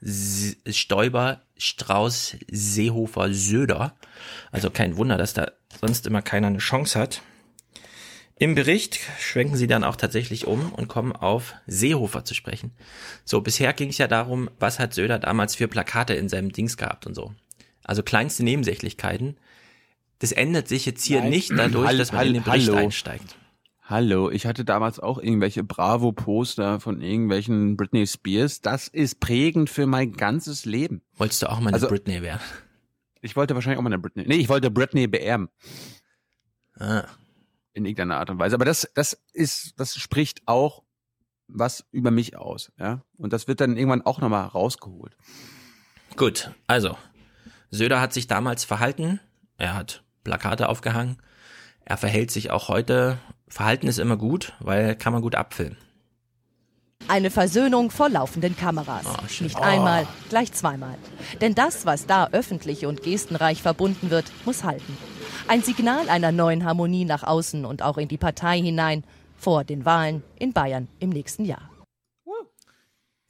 [0.01, 3.95] S, Stoiber, Strauß, Seehofer, Söder.
[4.51, 7.21] Also kein Wunder, dass da sonst immer keiner eine Chance hat.
[8.37, 12.71] Im Bericht schwenken sie dann auch tatsächlich um und kommen auf Seehofer zu sprechen.
[13.23, 16.75] So, bisher ging es ja darum, was hat Söder damals für Plakate in seinem Dings
[16.75, 17.33] gehabt und so.
[17.83, 19.37] Also kleinste Nebensächlichkeiten.
[20.19, 21.29] Das ändert sich jetzt hier Nein.
[21.29, 22.77] nicht dadurch, Hall- dass man in den Bericht hallo.
[22.77, 23.35] einsteigt.
[23.87, 28.61] Hallo, ich hatte damals auch irgendwelche Bravo-Poster von irgendwelchen Britney Spears.
[28.61, 31.01] Das ist prägend für mein ganzes Leben.
[31.17, 32.41] Wolltest du auch mal eine Also- Britney werden?
[33.21, 34.23] Ich wollte wahrscheinlich auch mal eine Britney.
[34.27, 35.49] Nee, ich wollte Britney beerben.
[36.79, 37.05] Ah.
[37.73, 38.55] In irgendeiner Art und Weise.
[38.55, 40.83] Aber das, das ist, das spricht auch
[41.47, 43.03] was über mich aus, ja.
[43.17, 45.15] Und das wird dann irgendwann auch nochmal rausgeholt.
[46.15, 46.97] Gut, also,
[47.69, 49.19] Söder hat sich damals verhalten,
[49.57, 51.17] er hat Plakate aufgehangen,
[51.85, 55.77] er verhält sich auch heute, Verhalten ist immer gut, weil kann man gut abfilmen.
[57.07, 59.05] Eine Versöhnung vor laufenden Kameras.
[59.39, 60.95] Nicht einmal, gleich zweimal.
[61.39, 64.97] Denn das, was da öffentlich und gestenreich verbunden wird, muss halten.
[65.47, 69.03] Ein Signal einer neuen Harmonie nach außen und auch in die Partei hinein
[69.37, 71.69] vor den Wahlen in Bayern im nächsten Jahr.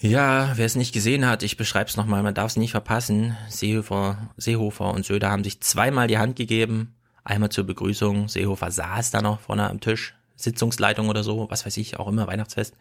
[0.01, 3.37] Ja, wer es nicht gesehen hat, ich beschreibe es nochmal, man darf es nicht verpassen.
[3.49, 6.95] Seehofer, Seehofer und Söder haben sich zweimal die Hand gegeben.
[7.23, 8.27] Einmal zur Begrüßung.
[8.27, 10.13] Seehofer saß da noch vorne am Tisch.
[10.35, 12.75] Sitzungsleitung oder so, was weiß ich, auch immer, Weihnachtsfest.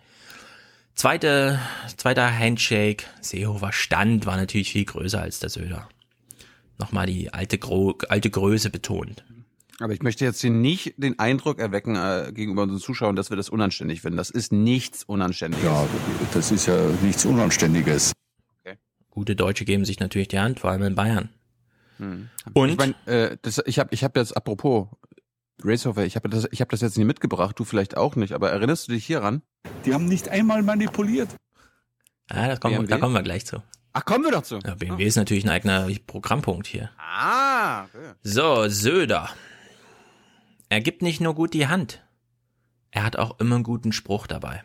[0.94, 1.61] Zweite,
[1.96, 3.05] zweiter Handshake.
[3.20, 5.88] Seehofer stand, war natürlich viel größer als der Söder.
[6.79, 9.24] Nochmal die alte, Gro alte Größe betont.
[9.81, 13.37] Aber ich möchte jetzt hier nicht den Eindruck erwecken äh, gegenüber unseren Zuschauern, dass wir
[13.37, 14.17] das unanständig finden.
[14.17, 15.65] Das ist nichts Unanständiges.
[15.65, 15.87] Ja,
[16.33, 18.13] das ist ja nichts Unanständiges.
[19.11, 21.29] Gute Deutsche geben sich natürlich die Hand, vor allem in Bayern.
[21.99, 22.29] Hm.
[22.53, 22.71] Und?
[22.71, 24.89] Ich, mein, äh, das, ich habe ich hab jetzt, apropos,
[25.63, 28.51] Racehofer, ich habe das, ich hab das jetzt nicht mitgebracht, du vielleicht auch nicht, aber
[28.51, 29.43] erinnerst du dich hieran?
[29.85, 31.29] Die haben nicht einmal manipuliert.
[32.29, 33.63] Ah, das kommen, wir- da kommen wir gleich zu.
[33.93, 34.59] Ach, kommen wir doch zu.
[34.65, 36.91] Ja, BMW ist natürlich ein eigener Programmpunkt hier.
[36.99, 38.15] Ah, okay.
[38.25, 39.31] So, Söder.
[40.75, 42.03] Er gibt nicht nur gut die Hand.
[42.91, 44.65] Er hat auch immer einen guten Spruch dabei.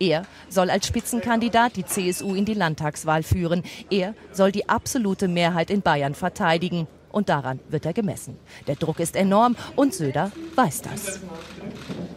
[0.00, 3.64] Er soll als Spitzenkandidat die CSU in die Landtagswahl führen.
[3.90, 6.86] Er soll die absolute Mehrheit in Bayern verteidigen.
[7.10, 8.38] Und daran wird er gemessen.
[8.66, 11.20] Der Druck ist enorm und Söder weiß das.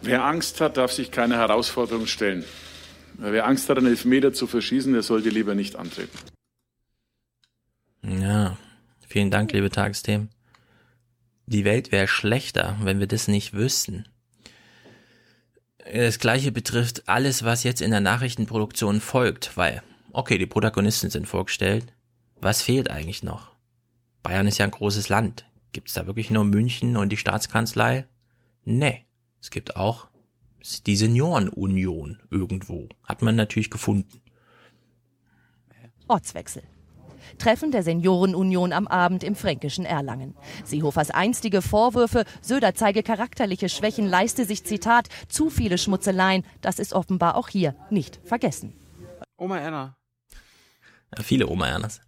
[0.00, 2.46] Wer Angst hat, darf sich keine Herausforderung stellen.
[3.18, 6.18] Wer Angst hat, einen Elfmeter zu verschießen, der sollte lieber nicht antreten.
[8.02, 8.56] Ja,
[9.06, 10.30] vielen Dank, liebe Tagesthemen.
[11.52, 14.08] Die Welt wäre schlechter, wenn wir das nicht wüssten.
[15.92, 21.28] Das gleiche betrifft alles, was jetzt in der Nachrichtenproduktion folgt, weil, okay, die Protagonisten sind
[21.28, 21.92] vorgestellt.
[22.40, 23.52] Was fehlt eigentlich noch?
[24.22, 25.44] Bayern ist ja ein großes Land.
[25.72, 28.06] Gibt's da wirklich nur München und die Staatskanzlei?
[28.64, 29.04] Nee.
[29.42, 30.08] Es gibt auch
[30.86, 32.88] die Seniorenunion irgendwo.
[33.02, 34.22] Hat man natürlich gefunden.
[36.08, 36.62] Ortswechsel.
[37.38, 40.34] Treffen der Seniorenunion am Abend im fränkischen Erlangen.
[40.64, 46.92] Seehofers einstige Vorwürfe, Söder zeige charakterliche Schwächen, leiste sich, Zitat, zu viele Schmutzeleien, das ist
[46.92, 48.72] offenbar auch hier nicht vergessen.
[49.36, 49.96] Oma Erna.
[51.16, 52.00] Ja, viele Oma Ernas.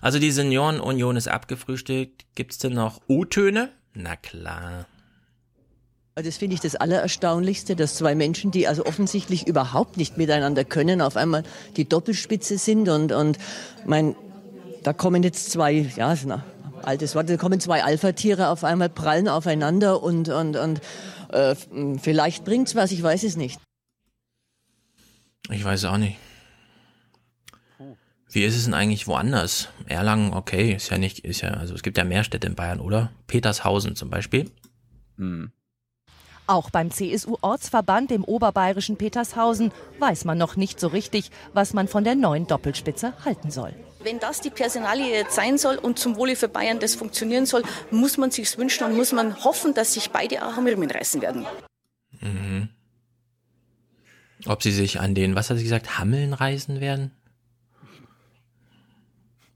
[0.00, 2.26] Also die Seniorenunion ist abgefrühstückt.
[2.34, 3.72] Gibt's denn noch U-Töne?
[3.94, 4.86] Na klar.
[6.16, 11.00] Das finde ich das Allererstaunlichste, dass zwei Menschen, die also offensichtlich überhaupt nicht miteinander können,
[11.00, 11.42] auf einmal
[11.76, 13.36] die Doppelspitze sind und, und
[13.84, 14.14] mein,
[14.84, 16.42] da kommen jetzt zwei, ja, ist ein
[16.82, 20.80] altes Wort, da kommen zwei Alpha-Tiere auf einmal, prallen aufeinander und, und, und
[21.30, 21.56] äh,
[22.00, 23.60] vielleicht bringt's was, ich weiß es nicht.
[25.50, 26.18] Ich weiß auch nicht.
[28.30, 29.68] Wie ist es denn eigentlich woanders?
[29.86, 32.80] Erlangen, okay, ist ja nicht, ist ja, also es gibt ja mehr Städte in Bayern,
[32.80, 33.10] oder?
[33.26, 34.50] Petershausen zum Beispiel.
[35.16, 35.52] Hm.
[36.46, 42.04] Auch beim CSU-Ortsverband im oberbayerischen Petershausen weiß man noch nicht so richtig, was man von
[42.04, 43.72] der neuen Doppelspitze halten soll.
[44.04, 47.62] Wenn das die Personalie jetzt sein soll und zum Wohle für Bayern das funktionieren soll,
[47.90, 51.22] muss man sich's wünschen und muss man hoffen, dass sich beide auch am Riemen reißen
[51.22, 51.46] werden.
[52.20, 52.68] Mhm.
[54.44, 57.12] Ob sie sich an den, was hat sie gesagt, Hammeln reißen werden?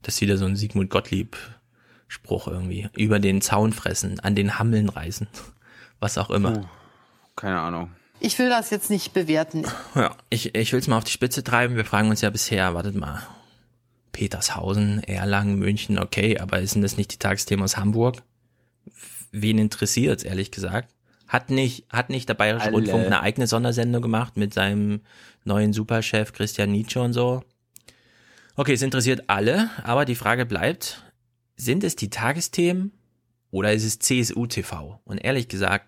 [0.01, 2.89] Das ist wieder so ein Sigmund Gottlieb-Spruch irgendwie.
[2.97, 5.27] Über den Zaun fressen, an den Hammeln reißen.
[5.99, 6.67] Was auch immer.
[7.35, 7.91] Keine Ahnung.
[8.19, 9.65] Ich will das jetzt nicht bewerten.
[9.93, 11.75] Ja, ich, ich will es mal auf die Spitze treiben.
[11.75, 13.21] Wir fragen uns ja bisher, wartet mal.
[14.11, 18.23] Petershausen, Erlangen, München, okay, aber ist denn das nicht die Tagesthemen aus Hamburg?
[19.31, 20.93] Wen interessiert ehrlich gesagt?
[21.27, 22.75] Hat nicht, hat nicht der Bayerische Alle.
[22.75, 25.01] Rundfunk eine eigene Sondersendung gemacht mit seinem
[25.43, 27.43] neuen Superchef Christian Nietzsche und so?
[28.55, 31.03] Okay, es interessiert alle, aber die Frage bleibt,
[31.55, 32.91] sind es die Tagesthemen
[33.51, 34.99] oder ist es CSU TV?
[35.05, 35.87] Und ehrlich gesagt,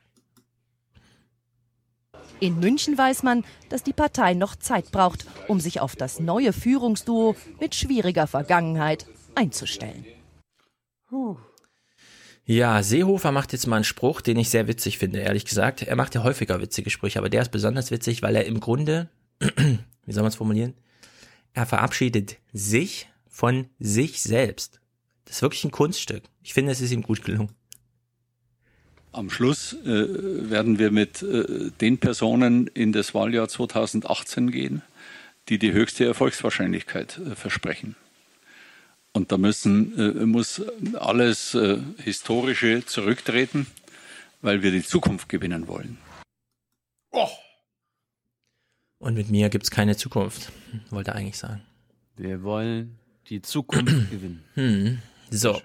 [2.41, 6.53] In München weiß man, dass die Partei noch Zeit braucht, um sich auf das neue
[6.53, 10.03] Führungsduo mit schwieriger Vergangenheit einzustellen.
[12.43, 15.83] Ja, Seehofer macht jetzt mal einen Spruch, den ich sehr witzig finde, ehrlich gesagt.
[15.83, 19.11] Er macht ja häufiger witzige Sprüche, aber der ist besonders witzig, weil er im Grunde,
[19.39, 20.73] wie soll man es formulieren?
[21.53, 24.81] Er verabschiedet sich von sich selbst.
[25.25, 26.23] Das ist wirklich ein Kunststück.
[26.41, 27.51] Ich finde, es ist ihm gut gelungen.
[29.13, 34.81] Am Schluss äh, werden wir mit äh, den Personen in das Wahljahr 2018 gehen,
[35.49, 37.95] die die höchste Erfolgswahrscheinlichkeit äh, versprechen.
[39.11, 40.61] Und da müssen, äh, muss
[40.93, 43.67] alles äh, Historische zurücktreten,
[44.41, 45.97] weil wir die Zukunft gewinnen wollen.
[48.99, 50.51] Und mit mir gibt's keine Zukunft,
[50.89, 51.61] wollte er eigentlich sagen.
[52.15, 52.97] Wir wollen
[53.27, 54.43] die Zukunft gewinnen.
[54.53, 54.99] Hm.
[55.29, 55.61] So.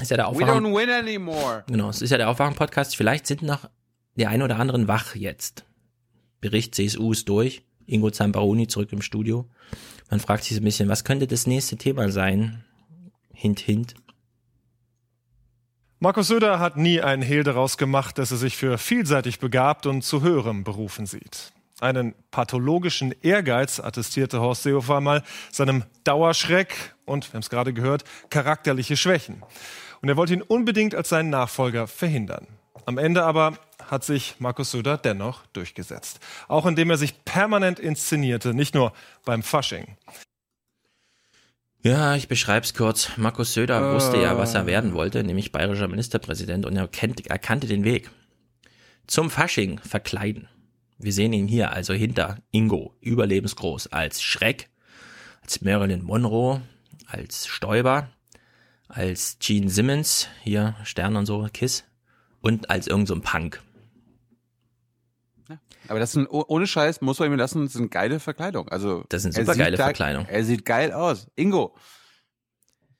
[0.00, 0.66] Ist ja der We Aufwachen.
[0.66, 1.64] don't win anymore.
[1.68, 2.96] Genau, es ist ja der Aufwachen-Podcast.
[2.96, 3.68] Vielleicht sind noch
[4.16, 5.64] die ein oder anderen wach jetzt.
[6.40, 7.62] Bericht CSU ist durch.
[7.86, 9.48] Ingo Zamparoni zurück im Studio.
[10.10, 12.64] Man fragt sich so ein bisschen, was könnte das nächste Thema sein?
[13.32, 13.94] Hint, hint.
[15.98, 20.02] Markus Söder hat nie einen Hehl daraus gemacht, dass er sich für vielseitig begabt und
[20.02, 21.52] zu höherem berufen sieht.
[21.80, 28.04] Einen pathologischen Ehrgeiz attestierte Horst Seehofer mal seinem Dauerschreck und, wir haben es gerade gehört,
[28.30, 29.42] charakterliche Schwächen.
[30.06, 32.46] Und er wollte ihn unbedingt als seinen Nachfolger verhindern.
[32.84, 36.20] Am Ende aber hat sich Markus Söder dennoch durchgesetzt.
[36.46, 38.92] Auch indem er sich permanent inszenierte, nicht nur
[39.24, 39.96] beim Fasching.
[41.82, 43.16] Ja, ich beschreib's kurz.
[43.16, 43.94] Markus Söder Äh.
[43.96, 47.82] wusste ja, was er werden wollte, nämlich bayerischer Ministerpräsident und er, kennt, er kannte den
[47.82, 48.08] Weg.
[49.08, 50.48] Zum Fasching verkleiden.
[50.98, 54.68] Wir sehen ihn hier also hinter Ingo, überlebensgroß, als Schreck,
[55.42, 56.62] als Marilyn Monroe,
[57.08, 58.08] als Stoiber,
[58.88, 61.84] als Gene Simmons, hier Stern und so, Kiss,
[62.40, 63.62] und als irgend so ein Punk.
[65.88, 68.68] Aber das sind, oh- ohne Scheiß, muss man ihm lassen, das sind geile Verkleidung.
[68.68, 70.26] Also, Das sind er supergeile sieht da- Verkleidung.
[70.26, 71.28] Er sieht geil aus.
[71.36, 71.76] Ingo,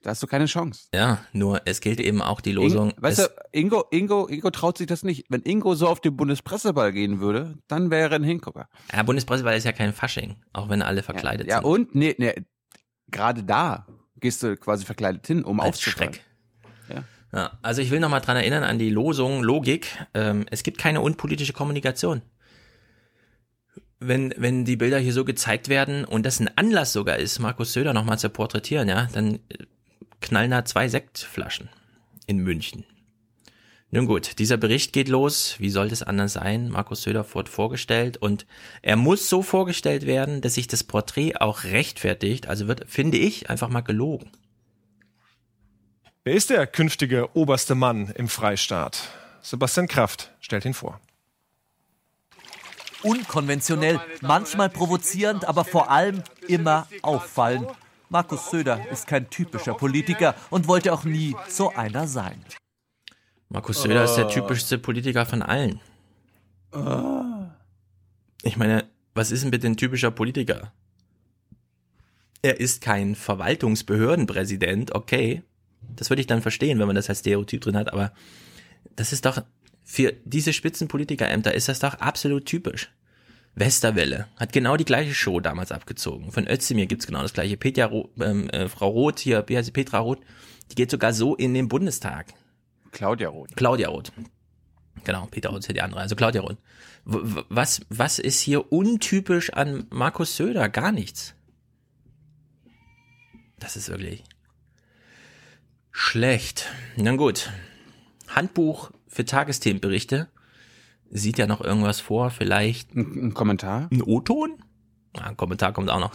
[0.02, 0.86] da hast du keine Chance.
[0.94, 2.90] Ja, nur es gilt eben auch die Losung.
[2.90, 5.26] Ing, weißt du, Ingo, Ingo, Ingo traut sich das nicht.
[5.28, 8.68] Wenn Ingo so auf den Bundespresseball gehen würde, dann wäre er ein Hingucker.
[8.92, 11.64] ja, Bundespresseball ist ja kein Fasching, auch wenn alle verkleidet Ja, sind.
[11.64, 12.34] und, nee, nee,
[13.08, 13.88] gerade da
[14.20, 15.80] gehst du quasi verkleidet hin, um Als.
[15.80, 16.22] Schreck.
[16.88, 17.04] Ja.
[17.32, 19.88] Ja, also ich will nochmal dran erinnern an die Losung, Logik.
[20.14, 22.22] Ähm, es gibt keine unpolitische Kommunikation.
[23.98, 27.72] Wenn, wenn die Bilder hier so gezeigt werden und das ein Anlass sogar ist, Markus
[27.72, 29.64] Söder nochmal zu porträtieren, ja, dann äh,
[30.20, 31.68] knallen da zwei Sektflaschen
[32.26, 32.84] in München.
[33.96, 35.54] Nun gut, dieser Bericht geht los.
[35.56, 36.68] Wie sollte es anders sein?
[36.68, 38.44] Markus Söder wird vorgestellt und
[38.82, 42.46] er muss so vorgestellt werden, dass sich das Porträt auch rechtfertigt.
[42.46, 44.30] Also wird, finde ich, einfach mal gelogen.
[46.24, 49.00] Wer ist der künftige oberste Mann im Freistaat?
[49.40, 51.00] Sebastian Kraft stellt ihn vor.
[53.02, 57.68] Unkonventionell, manchmal provozierend, aber vor allem immer auffallend.
[58.10, 62.44] Markus Söder ist kein typischer Politiker und wollte auch nie so einer sein.
[63.48, 64.16] Markus Söder ist Oh.
[64.16, 65.80] der typischste Politiker von allen.
[68.42, 70.72] Ich meine, was ist denn bitte ein typischer Politiker?
[72.42, 75.42] Er ist kein Verwaltungsbehördenpräsident, okay.
[75.96, 78.12] Das würde ich dann verstehen, wenn man das als Stereotyp drin hat, aber
[78.94, 79.42] das ist doch,
[79.84, 82.92] für diese Spitzenpolitikerämter ist das doch absolut typisch.
[83.54, 86.30] Westerwelle hat genau die gleiche Show damals abgezogen.
[86.30, 87.56] Von Özdemir gibt's genau das gleiche.
[87.56, 90.20] Petja, ähm, äh, Frau Roth hier, wie heißt sie, Petra Roth,
[90.70, 92.34] die geht sogar so in den Bundestag.
[92.96, 93.54] Claudia Roth.
[93.56, 94.10] Claudia Roth.
[95.04, 96.56] Genau, Peter Roth ist ja die andere, also Claudia Roth.
[97.04, 100.70] Was, was ist hier untypisch an Markus Söder?
[100.70, 101.34] Gar nichts.
[103.58, 104.24] Das ist wirklich
[105.92, 106.70] schlecht.
[106.96, 107.52] Na gut.
[108.28, 110.28] Handbuch für Tagesthemenberichte.
[111.10, 112.94] Sieht ja noch irgendwas vor, vielleicht.
[112.94, 113.90] Ein, ein Kommentar?
[113.92, 114.64] Ein O-Ton?
[115.14, 116.14] Ja, ein Kommentar kommt auch noch.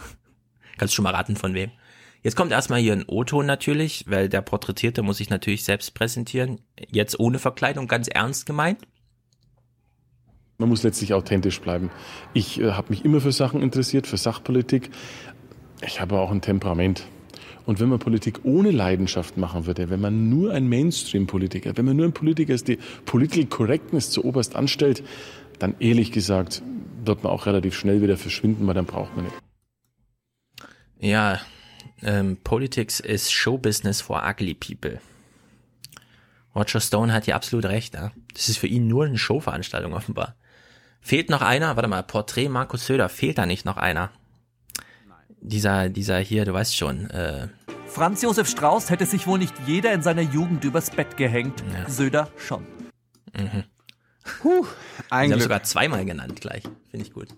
[0.78, 1.70] Kannst schon mal raten, von wem.
[2.22, 6.60] Jetzt kommt erstmal hier ein O-Ton natürlich, weil der Porträtierte muss sich natürlich selbst präsentieren.
[6.88, 8.78] Jetzt ohne Verkleidung, ganz ernst gemeint.
[10.58, 11.90] Man muss letztlich authentisch bleiben.
[12.34, 14.90] Ich äh, habe mich immer für Sachen interessiert, für Sachpolitik.
[15.84, 17.04] Ich habe auch ein Temperament.
[17.66, 21.96] Und wenn man Politik ohne Leidenschaft machen würde, wenn man nur ein Mainstream-Politiker, wenn man
[21.96, 25.02] nur ein Politiker ist, die Political Correctness zu oberst anstellt,
[25.58, 26.62] dann ehrlich gesagt
[27.04, 29.36] wird man auch relativ schnell wieder verschwinden, weil dann braucht man nicht.
[31.00, 31.40] Ja,
[32.02, 35.00] ähm, Politics is Show Business for ugly people.
[36.54, 37.94] Roger Stone hat hier absolut recht.
[37.94, 38.12] Ja?
[38.34, 40.34] Das ist für ihn nur eine Showveranstaltung offenbar.
[41.00, 41.76] Fehlt noch einer?
[41.76, 43.08] Warte mal, Porträt Markus Söder.
[43.08, 44.10] Fehlt da nicht noch einer?
[45.40, 47.10] Dieser, dieser hier, du weißt schon.
[47.10, 47.48] Äh,
[47.86, 51.62] Franz Josef Strauß hätte sich wohl nicht jeder in seiner Jugend übers Bett gehängt.
[51.88, 52.64] Söder schon.
[53.36, 53.64] mhm.
[54.40, 54.68] Puh, Sie
[55.10, 55.42] ein haben Glück.
[55.42, 56.62] sogar zweimal genannt gleich.
[56.90, 57.28] Finde ich gut.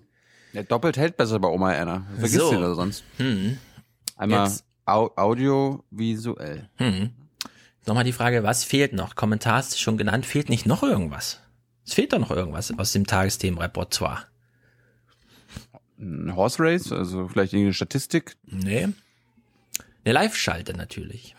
[0.53, 2.07] Ja, doppelt hält besser bei Oma Erna.
[2.19, 2.51] Vergiss So.
[2.51, 3.05] den oder sonst.
[3.17, 3.57] Hm.
[4.17, 6.69] Einmal Jetzt- au audiovisuell.
[6.77, 7.11] Hm.
[7.87, 9.15] Nochmal die Frage, was fehlt noch?
[9.15, 11.41] Kommentar ist schon genannt, fehlt nicht noch irgendwas?
[11.87, 14.25] Es fehlt doch noch irgendwas aus dem Tagesthemenrepertoire.
[15.99, 18.37] Ein Horse Race, also vielleicht irgendeine Statistik.
[18.45, 18.89] Nee.
[20.05, 21.35] Eine Live-Schalte natürlich.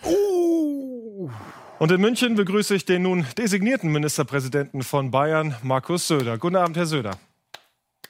[1.80, 6.38] Und in München begrüße ich den nun designierten Ministerpräsidenten von Bayern, Markus Söder.
[6.38, 7.18] Guten Abend, Herr Söder.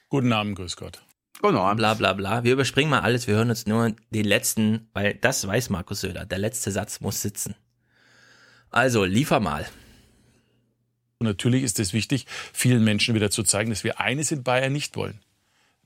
[0.09, 1.01] Guten Abend, grüß Gott.
[1.47, 1.73] Genau.
[1.75, 2.43] Bla bla bla.
[2.43, 6.25] Wir überspringen mal alles, wir hören uns nur den letzten, weil das weiß Markus Söder.
[6.25, 7.55] Der letzte Satz muss sitzen.
[8.69, 9.65] Also, liefer mal.
[11.19, 14.73] Und natürlich ist es wichtig, vielen Menschen wieder zu zeigen, dass wir eines in Bayern
[14.73, 15.19] nicht wollen.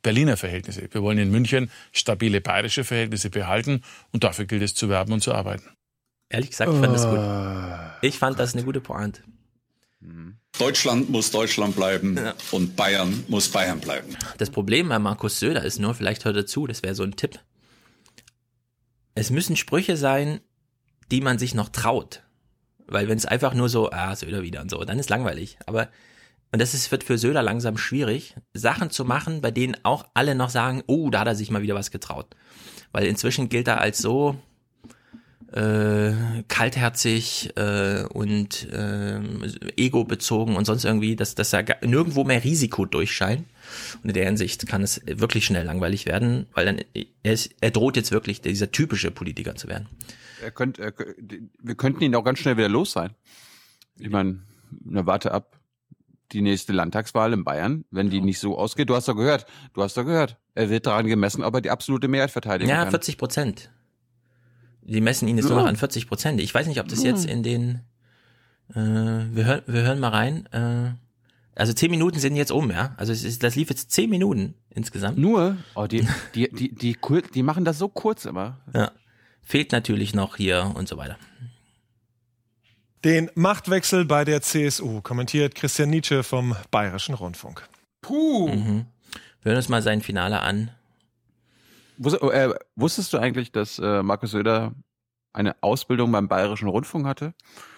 [0.01, 0.87] Berliner Verhältnisse.
[0.91, 5.21] Wir wollen in München stabile bayerische Verhältnisse behalten und dafür gilt es zu werben und
[5.21, 5.69] zu arbeiten.
[6.29, 7.19] Ehrlich gesagt, ich fand das gut.
[8.01, 9.21] Ich fand das eine gute Pointe.
[10.59, 12.19] Deutschland muss Deutschland bleiben
[12.51, 14.15] und Bayern muss Bayern bleiben.
[14.37, 17.15] Das Problem bei Markus Söder ist nur, vielleicht hört er zu, das wäre so ein
[17.15, 17.39] Tipp.
[19.15, 20.41] Es müssen Sprüche sein,
[21.11, 22.23] die man sich noch traut.
[22.87, 25.57] Weil wenn es einfach nur so, ah, Söder wieder und so, dann ist langweilig.
[25.65, 25.89] Aber
[26.51, 30.35] und das ist, wird für Söder langsam schwierig, Sachen zu machen, bei denen auch alle
[30.35, 32.35] noch sagen, oh, da hat er sich mal wieder was getraut.
[32.91, 34.35] Weil inzwischen gilt er als so
[35.51, 39.19] äh, kaltherzig äh, und äh,
[39.77, 43.45] ego-bezogen und sonst irgendwie, dass, dass er nirgendwo mehr Risiko durchscheint.
[44.03, 46.79] Und in der Hinsicht kann es wirklich schnell langweilig werden, weil dann
[47.23, 49.87] er, ist, er droht jetzt wirklich dieser typische Politiker zu werden.
[50.41, 50.93] Er könnte, er,
[51.61, 53.11] wir könnten ihn auch ganz schnell wieder los sein.
[53.97, 54.39] Ich meine,
[54.85, 55.59] na warte ab
[56.31, 58.89] die nächste Landtagswahl in Bayern, wenn die nicht so ausgeht.
[58.89, 60.37] Du hast doch gehört, du hast doch gehört.
[60.53, 62.91] Er wird daran gemessen, ob er die absolute Mehrheit verteidigen ja, kann.
[62.91, 63.71] 40 Prozent.
[64.89, 66.41] Die messen ihn jetzt nur noch an 40 Prozent.
[66.41, 67.81] Ich weiß nicht, ob das jetzt in den,
[68.71, 70.45] äh, wir, hören, wir hören mal rein.
[70.47, 70.91] Äh,
[71.55, 72.93] also zehn Minuten sind jetzt um, ja.
[72.97, 75.17] Also es ist, das lief jetzt zehn Minuten insgesamt.
[75.17, 75.57] Nur?
[75.75, 78.59] Oh, die, die, die, die, die, die machen das so kurz immer.
[78.73, 78.91] Ja.
[79.41, 81.17] Fehlt natürlich noch hier und so weiter.
[83.05, 87.67] Den Machtwechsel bei der CSU kommentiert Christian Nietzsche vom Bayerischen Rundfunk.
[88.01, 88.49] Puh.
[88.49, 88.85] Mhm.
[89.41, 90.71] Wir hören uns mal sein Finale an.
[92.03, 94.73] Äh, wusstest du eigentlich, dass äh, Markus Söder
[95.33, 97.33] eine Ausbildung beim Bayerischen Rundfunk hatte?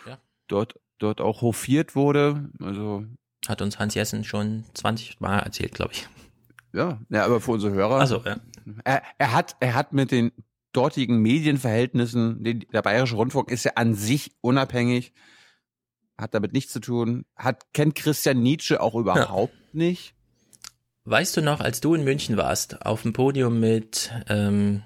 [0.07, 0.19] Ja.
[0.47, 2.49] Dort, dort auch hofiert wurde.
[2.61, 3.05] Also
[3.47, 6.07] hat uns Hans Jessen schon 20 Mal erzählt, glaube ich.
[6.73, 7.95] Ja, ja, aber für unsere Hörer.
[7.95, 8.37] Also, ja.
[8.83, 10.31] Er, er hat, er hat mit den
[10.71, 15.13] dortigen Medienverhältnissen, der Bayerische Rundfunk ist ja an sich unabhängig,
[16.17, 19.69] hat damit nichts zu tun, hat, kennt Christian Nietzsche auch überhaupt ja.
[19.73, 20.15] nicht.
[21.05, 24.83] Weißt du noch, als du in München warst, auf dem Podium mit ähm,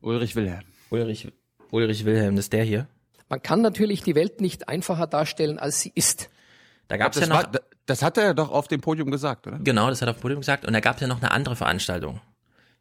[0.00, 0.64] Ulrich Wilhelm.
[0.90, 1.28] Ulrich,
[1.70, 2.88] Ulrich Wilhelm, das ist der hier.
[3.28, 6.28] Man kann natürlich die Welt nicht einfacher darstellen, als sie ist.
[6.88, 7.36] Da gab es ja noch.
[7.36, 9.58] War, das hat er doch auf dem Podium gesagt, oder?
[9.58, 10.64] Genau, das hat er auf dem Podium gesagt.
[10.64, 12.20] Und da gab es ja noch eine andere Veranstaltung.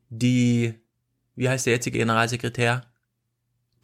[0.09, 0.74] Die,
[1.36, 2.86] wie heißt der jetzige Generalsekretär?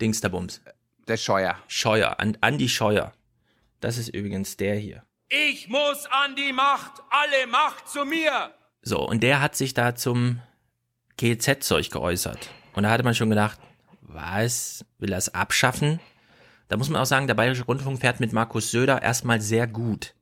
[0.01, 0.61] Dingsterbums.
[1.07, 1.57] Der Scheuer.
[1.67, 3.13] Scheuer, Andi Scheuer.
[3.79, 5.03] Das ist übrigens der hier.
[5.29, 8.53] Ich muss an die Macht, alle Macht zu mir.
[8.89, 10.39] So, und der hat sich da zum
[11.17, 12.49] GZ-Zeug geäußert.
[12.73, 13.59] Und da hatte man schon gedacht,
[14.01, 14.83] was?
[14.97, 15.99] Will er es abschaffen?
[16.69, 20.15] Da muss man auch sagen, der Bayerische Rundfunk fährt mit Markus Söder erstmal sehr gut.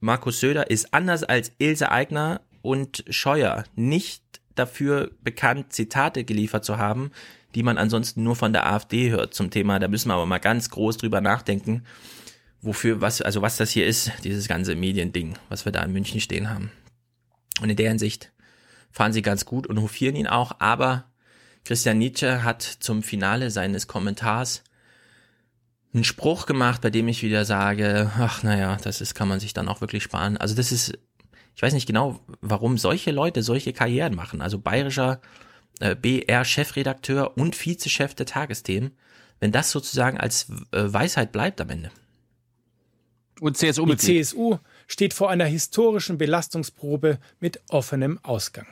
[0.00, 6.78] Markus Söder ist anders als Ilse Aigner und Scheuer nicht dafür bekannt, Zitate geliefert zu
[6.78, 7.10] haben,
[7.54, 9.78] die man ansonsten nur von der AfD hört zum Thema.
[9.78, 11.84] Da müssen wir aber mal ganz groß drüber nachdenken,
[12.62, 16.22] wofür, was, also was das hier ist, dieses ganze Mediending, was wir da in München
[16.22, 16.72] stehen haben.
[17.60, 18.32] Und in der Hinsicht
[18.90, 21.04] fahren sie ganz gut und hofieren ihn auch, aber
[21.64, 24.64] Christian Nietzsche hat zum Finale seines Kommentars
[25.92, 29.52] einen Spruch gemacht, bei dem ich wieder sage, ach naja, das ist, kann man sich
[29.52, 30.36] dann auch wirklich sparen.
[30.36, 30.98] Also das ist,
[31.54, 34.40] ich weiß nicht genau, warum solche Leute solche Karrieren machen.
[34.40, 35.20] Also bayerischer
[35.80, 38.92] äh, BR-Chefredakteur und Vizechef der Tagesthemen,
[39.40, 41.90] wenn das sozusagen als äh, Weisheit bleibt am Ende.
[43.40, 44.58] Und CSU Die CSU
[44.90, 48.66] steht vor einer historischen Belastungsprobe mit offenem Ausgang.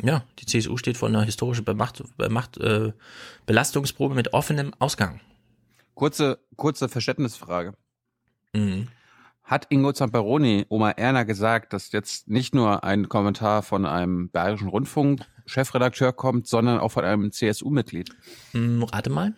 [0.00, 2.92] Ja, die CSU steht vor einer historischen Bemacht, Bemacht, äh,
[3.46, 5.20] Belastungsprobe mit offenem Ausgang.
[5.94, 7.74] Kurze, kurze Verständnisfrage.
[8.52, 8.88] Mhm.
[9.42, 14.68] Hat Ingo Zamperoni Oma Erna gesagt, dass jetzt nicht nur ein Kommentar von einem Bayerischen
[14.68, 18.10] Rundfunk Chefredakteur kommt, sondern auch von einem CSU-Mitglied?
[18.52, 19.34] Mhm, rate mal.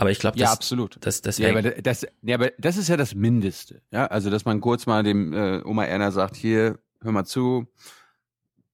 [0.00, 0.96] Aber ich glaube, ja, absolut.
[1.02, 3.82] Das, das, ja, aber das, ja, aber das ist ja das Mindeste.
[3.90, 7.66] Ja, also dass man kurz mal dem äh, Oma Erna sagt: Hier, hör mal zu,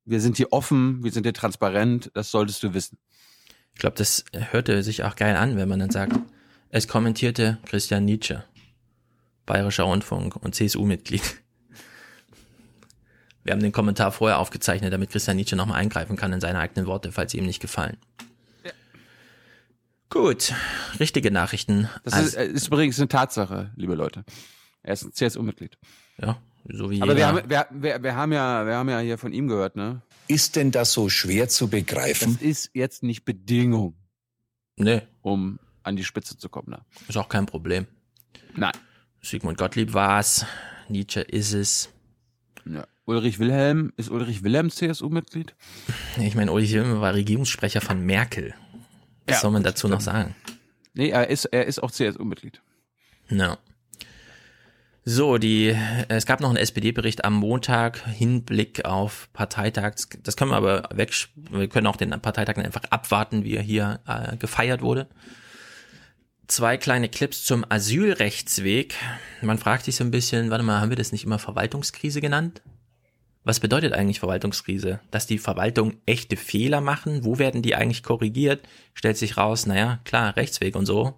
[0.05, 2.99] wir sind hier offen, wir sind hier transparent, das solltest du wissen.
[3.75, 6.17] Ich glaube, das hörte sich auch geil an, wenn man dann sagt,
[6.71, 8.45] es kommentierte Christian Nietzsche,
[9.47, 11.43] Bayerischer Rundfunk und CSU-Mitglied.
[13.43, 16.87] Wir haben den Kommentar vorher aufgezeichnet, damit Christian Nietzsche nochmal eingreifen kann in seine eigenen
[16.87, 17.97] Worte, falls sie ihm nicht gefallen.
[20.09, 20.55] Gut,
[21.01, 21.89] richtige Nachrichten.
[22.05, 24.25] Das ist, also ist übrigens eine Tatsache, liebe Leute.
[24.83, 25.77] Er ist ein CSU-Mitglied.
[26.19, 29.19] Ja, so wie Aber wir haben, wir, wir, wir, haben ja, wir haben ja hier
[29.19, 30.03] von ihm gehört, ne?
[30.29, 32.35] Ist denn das so schwer zu begreifen?
[32.35, 33.95] Das ist jetzt nicht Bedingung.
[34.77, 35.03] Nee.
[35.23, 36.71] Um an die Spitze zu kommen.
[36.71, 36.81] Ne?
[37.09, 37.87] Ist auch kein Problem.
[38.55, 38.73] Nein.
[39.23, 40.45] Sigmund Gottlieb war es.
[40.89, 41.91] Nietzsche ist es.
[42.65, 42.87] Ja.
[43.05, 45.55] Ulrich Wilhelm, ist Ulrich Wilhelm CSU-Mitglied?
[46.19, 48.55] Ich meine, Ulrich Wilhelm war Regierungssprecher von Merkel.
[49.27, 50.35] Was ja, soll man dazu noch sagen?
[50.95, 52.61] Nee, er ist, er ist auch CSU-Mitglied.
[53.29, 53.59] Ja.
[55.05, 55.77] So, die,
[56.09, 59.95] es gab noch einen SPD-Bericht am Montag, Hinblick auf Parteitag.
[60.25, 64.01] Das können wir aber weg, wir können auch den Parteitag einfach abwarten, wie er hier
[64.07, 65.07] äh, gefeiert wurde.
[66.49, 68.95] Zwei kleine Clips zum Asylrechtsweg.
[69.43, 72.63] Man fragt sich so ein bisschen, warte mal, haben wir das nicht immer Verwaltungskrise genannt?
[73.47, 75.01] Was bedeutet eigentlich Verwaltungskrise?
[75.11, 77.25] Dass die Verwaltung echte Fehler machen?
[77.25, 78.69] Wo werden die eigentlich korrigiert?
[78.93, 81.15] Stellt sich raus, naja, klar, Rechtsweg und so.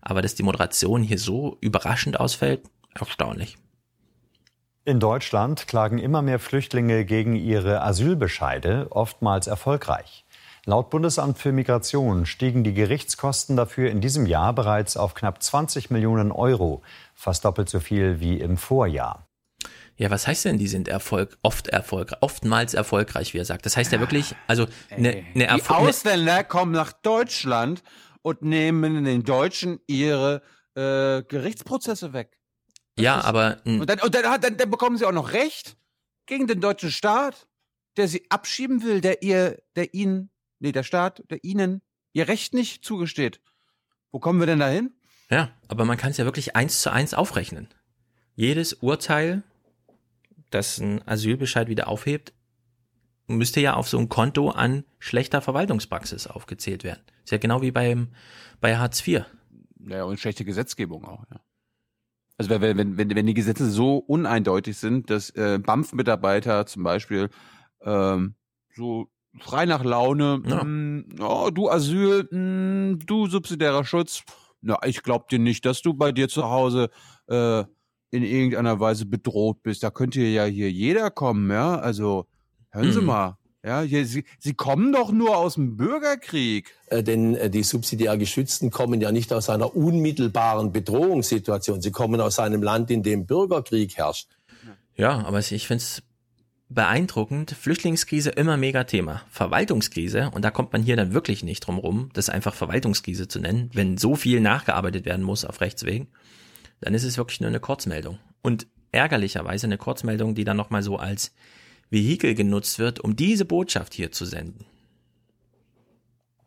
[0.00, 2.60] Aber dass die Moderation hier so überraschend ausfällt,
[2.94, 3.56] Erstaunlich.
[4.84, 10.24] In Deutschland klagen immer mehr Flüchtlinge gegen ihre Asylbescheide, oftmals erfolgreich.
[10.66, 15.90] Laut Bundesamt für Migration stiegen die Gerichtskosten dafür in diesem Jahr bereits auf knapp 20
[15.90, 16.82] Millionen Euro,
[17.14, 19.29] fast doppelt so viel wie im Vorjahr.
[20.00, 23.66] Ja, was heißt denn, die sind Erfolg, oft erfolgreich, oftmals erfolgreich, wie er sagt?
[23.66, 27.82] Das heißt ja wirklich, also eine, eine Die Ausländer kommen nach Deutschland
[28.22, 30.40] und nehmen den Deutschen ihre
[30.74, 32.38] äh, Gerichtsprozesse weg.
[32.98, 35.76] Ja, aber Und, dann, und dann, dann, dann bekommen sie auch noch Recht
[36.24, 37.46] gegen den deutschen Staat,
[37.98, 40.30] der sie abschieben will, der ihr, der ihnen,
[40.60, 41.82] nee, der Staat, der ihnen
[42.14, 43.42] ihr Recht nicht zugesteht.
[44.12, 44.94] Wo kommen wir denn da hin?
[45.28, 47.68] Ja, aber man kann es ja wirklich eins zu eins aufrechnen.
[48.34, 49.42] Jedes Urteil,
[50.50, 52.32] das ein Asylbescheid wieder aufhebt,
[53.26, 57.02] müsste ja auf so ein Konto an schlechter Verwaltungspraxis aufgezählt werden.
[57.24, 58.08] Ist ja genau wie beim,
[58.60, 59.24] bei Hartz IV.
[59.86, 61.40] Ja, und schlechte Gesetzgebung auch, ja.
[62.36, 67.28] Also wenn, wenn, wenn, wenn die Gesetze so uneindeutig sind, dass äh, BAMF-Mitarbeiter zum Beispiel
[67.82, 68.34] ähm,
[68.74, 70.64] so frei nach Laune, Ja.
[70.64, 74.22] mh, oh, du Asyl, mh, du subsidiärer Schutz,
[74.62, 76.88] na, ich glaub dir nicht, dass du bei dir zu Hause
[77.28, 77.64] äh,
[78.10, 79.82] in irgendeiner Weise bedroht bist.
[79.82, 81.78] Da könnte ja hier jeder kommen, ja.
[81.78, 82.26] Also
[82.70, 83.06] hören Sie Mhm.
[83.06, 86.74] mal, ja, hier, Sie, Sie kommen doch nur aus dem Bürgerkrieg.
[86.86, 91.82] Äh, denn äh, die subsidiär Geschützten kommen ja nicht aus einer unmittelbaren Bedrohungssituation.
[91.82, 94.28] Sie kommen aus einem Land, in dem Bürgerkrieg herrscht.
[94.96, 96.02] Ja, aber ich finde es
[96.68, 97.50] beeindruckend.
[97.50, 99.22] Flüchtlingskrise immer mega Thema.
[99.30, 103.40] Verwaltungskrise, und da kommt man hier dann wirklich nicht drum rum, das einfach Verwaltungskrise zu
[103.40, 106.08] nennen, wenn so viel nachgearbeitet werden muss auf Rechtswegen,
[106.80, 108.18] dann ist es wirklich nur eine Kurzmeldung.
[108.42, 111.32] Und ärgerlicherweise eine Kurzmeldung, die dann nochmal so als
[111.90, 114.64] Vehikel genutzt wird, um diese Botschaft hier zu senden.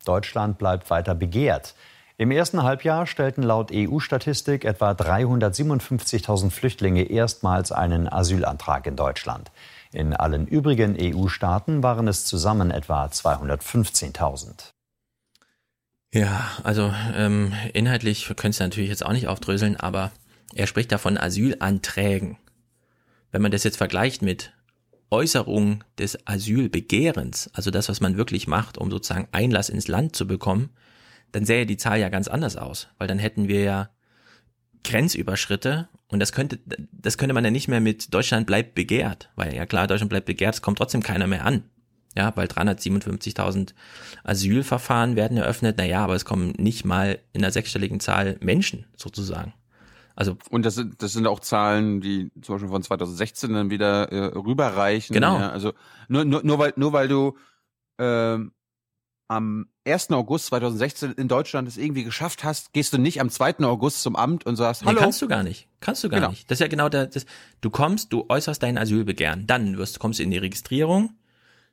[0.05, 1.75] Deutschland bleibt weiter begehrt.
[2.17, 9.51] Im ersten Halbjahr stellten laut EU-Statistik etwa 357.000 Flüchtlinge erstmals einen Asylantrag in Deutschland.
[9.91, 14.73] In allen übrigen EU-Staaten waren es zusammen etwa 215.000.
[16.13, 20.11] Ja, also ähm, inhaltlich können es natürlich jetzt auch nicht aufdröseln, aber
[20.55, 22.37] er spricht da von Asylanträgen.
[23.31, 24.53] Wenn man das jetzt vergleicht mit
[25.09, 30.27] Äußerung des Asylbegehrens, also das, was man wirklich macht, um sozusagen Einlass ins Land zu
[30.27, 30.71] bekommen,
[31.31, 33.89] dann sähe die Zahl ja ganz anders aus, weil dann hätten wir ja
[34.83, 36.59] Grenzüberschritte und das könnte,
[36.91, 40.25] das könnte man ja nicht mehr mit Deutschland bleibt begehrt, weil ja klar, Deutschland bleibt
[40.25, 41.63] begehrt, es kommt trotzdem keiner mehr an.
[42.15, 43.73] Ja, weil 357.000
[44.23, 49.53] Asylverfahren werden eröffnet, naja, aber es kommen nicht mal in der sechsstelligen Zahl Menschen sozusagen.
[50.15, 54.11] Also und das sind das sind auch Zahlen, die zum Beispiel von 2016 dann wieder
[54.11, 55.13] äh, rüberreichen.
[55.13, 55.39] Genau.
[55.39, 55.73] Ja, also
[56.07, 57.35] nur, nur nur weil nur weil du
[57.99, 58.51] ähm,
[59.27, 60.11] am 1.
[60.11, 63.59] August 2016 in Deutschland es irgendwie geschafft hast, gehst du nicht am 2.
[63.61, 64.99] August zum Amt und sagst, Nee, hallo.
[64.99, 65.67] kannst du gar nicht.
[65.79, 66.29] Kannst du gar Genau.
[66.29, 66.49] nicht.
[66.51, 67.25] Das ist ja genau der, das,
[67.61, 71.15] du kommst, du äußerst dein Asylbegehren, dann wirst, kommst du in die Registrierung,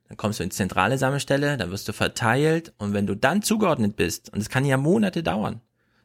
[0.09, 3.95] dann kommst du ins zentrale Sammelstelle, dann wirst du verteilt und wenn du dann zugeordnet
[3.97, 5.61] bist, und es kann ja Monate dauern,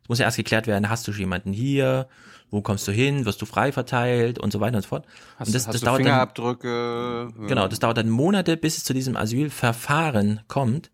[0.06, 2.08] es muss ja erst geklärt werden, hast du schon jemanden hier,
[2.52, 5.08] wo kommst du hin, wirst du frei verteilt und so weiter und so fort.
[5.40, 7.30] Hast, und das, hast das du dauert dann, Fingerabdrücke?
[7.48, 10.92] Genau, das dauert dann Monate, bis es zu diesem Asylverfahren kommt.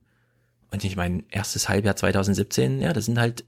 [0.71, 3.43] Und ich meine, erstes Halbjahr 2017, ja, das sind halt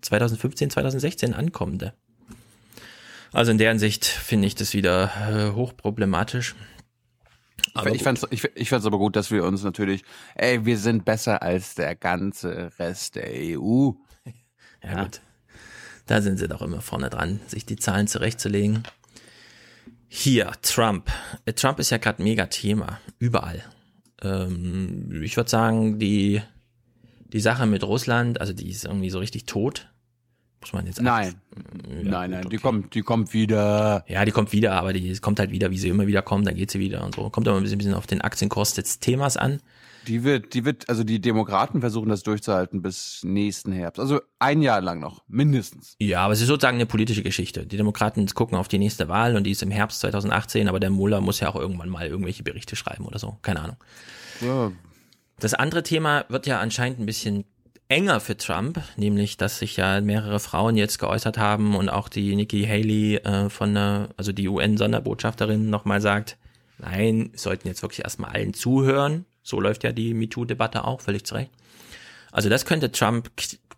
[0.00, 1.92] 2015, 2016 Ankommende.
[3.32, 6.56] Also in der Hinsicht finde ich das wieder äh, hochproblematisch.
[7.74, 10.02] Aber ich fand's, ich, ich fand's aber gut, dass wir uns natürlich,
[10.34, 13.92] ey, wir sind besser als der ganze Rest der EU.
[14.86, 15.20] Ja, gut.
[16.06, 18.84] Da sind sie doch immer vorne dran, sich die Zahlen zurechtzulegen.
[20.08, 21.10] Hier, Trump.
[21.44, 23.00] Äh, Trump ist ja gerade mega Thema.
[23.18, 23.62] Überall.
[24.22, 26.40] Ähm, ich würde sagen, die,
[27.32, 29.88] die Sache mit Russland, also die ist irgendwie so richtig tot.
[30.60, 31.34] Muss man jetzt Nein.
[32.02, 34.04] nein, nein, die kommt, die kommt wieder.
[34.08, 36.54] Ja, die kommt wieder, aber die kommt halt wieder, wie sie immer wieder kommt, dann
[36.54, 37.28] geht sie wieder und so.
[37.30, 39.60] Kommt aber ein bisschen, ein bisschen auf den Aktienkurs des Themas an.
[40.06, 43.98] Die wird, die wird, also die Demokraten versuchen das durchzuhalten bis nächsten Herbst.
[43.98, 45.96] Also ein Jahr lang noch, mindestens.
[45.98, 47.66] Ja, aber es ist sozusagen eine politische Geschichte.
[47.66, 50.90] Die Demokraten gucken auf die nächste Wahl und die ist im Herbst 2018, aber der
[50.90, 53.38] Muller muss ja auch irgendwann mal irgendwelche Berichte schreiben oder so.
[53.42, 53.76] Keine Ahnung.
[54.40, 54.72] Ja.
[55.40, 57.44] Das andere Thema wird ja anscheinend ein bisschen
[57.88, 62.34] enger für Trump, nämlich, dass sich ja mehrere Frauen jetzt geäußert haben und auch die
[62.34, 66.36] Nikki Haley äh, von der, also die UN-Sonderbotschafterin nochmal sagt,
[66.78, 69.24] nein, wir sollten jetzt wirklich erstmal allen zuhören.
[69.46, 71.52] So läuft ja die MeToo-Debatte auch, völlig zu Recht.
[72.32, 73.30] Also das könnte Trump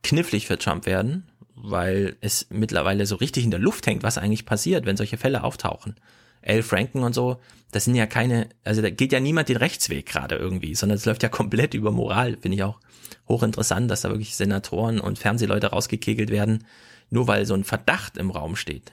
[0.03, 4.47] knifflig für Trump werden, weil es mittlerweile so richtig in der Luft hängt, was eigentlich
[4.47, 5.97] passiert, wenn solche Fälle auftauchen.
[6.43, 7.39] Al Franken und so,
[7.71, 11.05] das sind ja keine, also da geht ja niemand den Rechtsweg gerade irgendwie, sondern es
[11.05, 12.81] läuft ja komplett über Moral, finde ich auch
[13.29, 16.65] hochinteressant, dass da wirklich Senatoren und Fernsehleute rausgekegelt werden,
[17.11, 18.93] nur weil so ein Verdacht im Raum steht.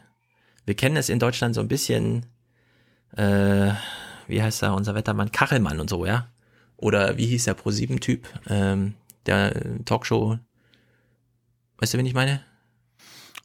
[0.66, 2.26] Wir kennen es in Deutschland so ein bisschen,
[3.16, 3.72] äh,
[4.28, 6.28] wie heißt er, unser Wettermann, Kachelmann und so, ja.
[6.78, 8.96] Oder wie hieß der Pro-7-Typ, ähm,
[9.26, 10.38] der Talkshow,
[11.78, 12.44] weißt du, wen ich meine?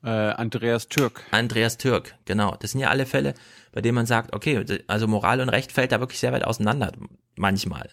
[0.02, 1.22] Äh, Andreas Türk.
[1.30, 2.56] Andreas Türk, genau.
[2.58, 3.34] Das sind ja alle Fälle,
[3.72, 6.92] bei denen man sagt, okay, also Moral und Recht fällt da wirklich sehr weit auseinander,
[7.36, 7.90] manchmal.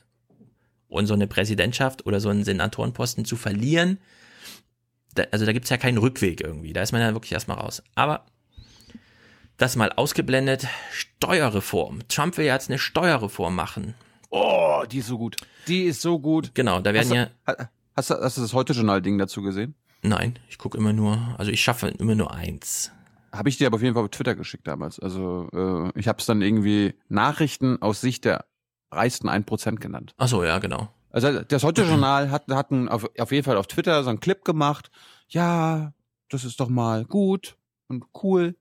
[0.88, 4.00] Und so eine Präsidentschaft oder so einen Senatorenposten zu verlieren,
[5.16, 6.74] da, also da gibt's ja keinen Rückweg irgendwie.
[6.74, 7.84] Da ist man ja wirklich erstmal raus.
[7.96, 8.26] Aber
[9.58, 12.08] das mal ausgeblendet, Steuerreform.
[12.08, 13.96] Trump will jetzt eine Steuerreform machen.
[14.30, 15.38] Oh, die ist so gut.
[15.68, 16.54] Die ist so gut.
[16.54, 17.14] Genau, da werden hast
[17.48, 17.56] ja.
[17.56, 19.76] Du, hast, du, hast du das Heute-Journal-Ding dazu gesehen?
[20.02, 22.92] Nein, ich gucke immer nur, also ich schaffe immer nur eins.
[23.32, 25.00] Habe ich dir aber auf jeden Fall auf Twitter geschickt damals.
[25.00, 28.46] Also äh, ich habe es dann irgendwie Nachrichten aus Sicht der
[28.92, 30.14] reichsten 1% genannt.
[30.18, 30.90] Ach so, ja, genau.
[31.10, 34.44] Also das Heute-Journal hat, hat einen, auf, auf jeden Fall auf Twitter so einen Clip
[34.46, 34.92] gemacht.
[35.30, 35.94] Ja,
[36.30, 37.58] das ist doch mal gut
[37.88, 38.56] und cool.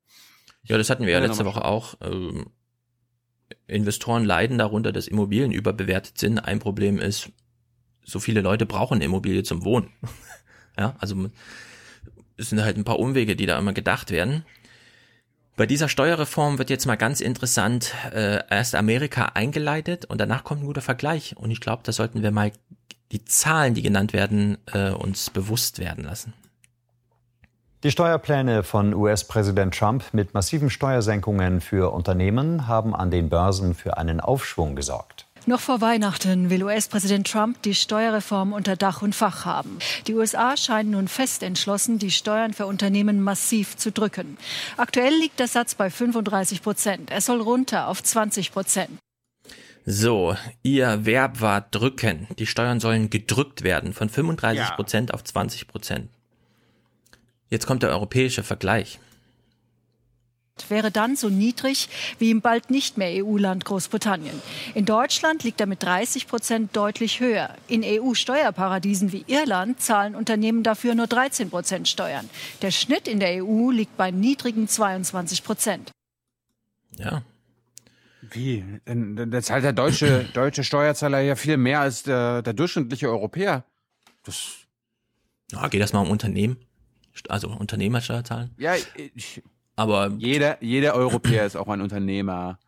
[0.64, 1.95] Ja, das hatten wir ja letzte Woche auch.
[2.01, 2.47] Ähm,
[3.69, 6.39] Investoren leiden darunter, dass Immobilien überbewertet sind.
[6.39, 7.31] Ein Problem ist,
[8.05, 9.91] so viele Leute brauchen Immobilie zum Wohnen.
[10.79, 11.31] ja, also
[12.37, 14.45] es sind halt ein paar Umwege, die da immer gedacht werden.
[15.57, 20.62] Bei dieser Steuerreform wird jetzt mal ganz interessant äh, erst Amerika eingeleitet und danach kommt
[20.62, 21.35] ein guter Vergleich.
[21.37, 22.53] Und ich glaube, da sollten wir mal
[23.11, 26.35] die Zahlen, die genannt werden, äh, uns bewusst werden lassen.
[27.87, 33.97] Die Steuerpläne von US-Präsident Trump mit massiven Steuersenkungen für Unternehmen haben an den Börsen für
[33.97, 35.26] einen Aufschwung gesorgt.
[35.47, 39.78] Noch vor Weihnachten will US-Präsident Trump die Steuerreform unter Dach und Fach haben.
[40.09, 44.37] Die USA scheinen nun fest entschlossen, die Steuern für Unternehmen massiv zu drücken.
[44.76, 47.12] Aktuell liegt der Satz bei 35 Prozent.
[47.12, 48.99] Er soll runter auf 20 Prozent.
[49.84, 50.34] So,
[50.64, 52.26] ihr Verb war drücken.
[52.41, 55.14] Die Steuern sollen gedrückt werden von 35 Prozent ja.
[55.14, 56.11] auf 20 Prozent.
[57.49, 58.99] Jetzt kommt der europäische Vergleich
[60.68, 61.88] wäre dann so niedrig
[62.18, 64.40] wie im bald nicht mehr EU-Land Großbritannien.
[64.74, 67.55] In Deutschland liegt er mit 30 Prozent deutlich höher.
[67.68, 72.28] In EU-Steuerparadiesen wie Irland zahlen Unternehmen dafür nur 13 Prozent Steuern.
[72.62, 75.90] Der Schnitt in der EU liegt bei niedrigen 22 Prozent.
[76.97, 77.22] Ja.
[78.22, 78.64] Wie?
[78.86, 83.64] Dann zahlt der deutsche, deutsche Steuerzahler ja viel mehr als der, der durchschnittliche Europäer.
[84.24, 84.57] Das.
[85.53, 86.57] Ja, geht das mal um Unternehmen?
[87.29, 88.51] Also Unternehmersteuer zahlen?
[88.59, 88.75] Ja,
[89.14, 89.43] ich,
[89.77, 92.59] aber jeder, jeder Europäer ist auch ein Unternehmer.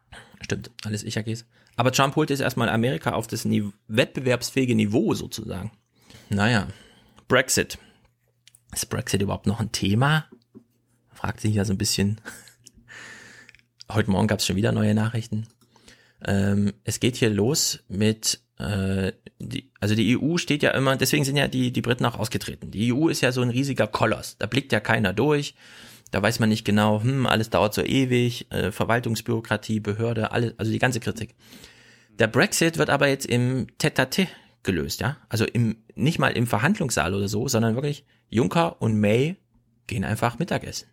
[0.40, 1.46] Stimmt, alles Ich-AGs.
[1.76, 5.70] Aber Trump holt jetzt erstmal Amerika auf das Niveau, wettbewerbsfähige Niveau sozusagen.
[6.28, 6.68] Naja,
[7.28, 7.78] Brexit.
[8.72, 10.26] Ist Brexit überhaupt noch ein Thema?
[11.12, 12.20] Fragt sich ja so ein bisschen.
[13.90, 15.46] Heute Morgen gab es schon wieder neue Nachrichten.
[16.24, 21.24] Ähm, es geht hier los mit, äh, die, also die EU steht ja immer, deswegen
[21.24, 22.70] sind ja die, die Briten auch ausgetreten.
[22.70, 24.36] Die EU ist ja so ein riesiger Koloss.
[24.38, 25.54] Da blickt ja keiner durch.
[26.11, 30.72] Da weiß man nicht genau, hm, alles dauert so ewig, äh, Verwaltungsbürokratie, Behörde, alles, also
[30.72, 31.34] die ganze Kritik.
[32.18, 34.26] Der Brexit wird aber jetzt im Tete
[34.62, 35.18] gelöst, ja?
[35.28, 39.36] Also im, nicht mal im Verhandlungssaal oder so, sondern wirklich Juncker und May
[39.86, 40.88] gehen einfach Mittagessen.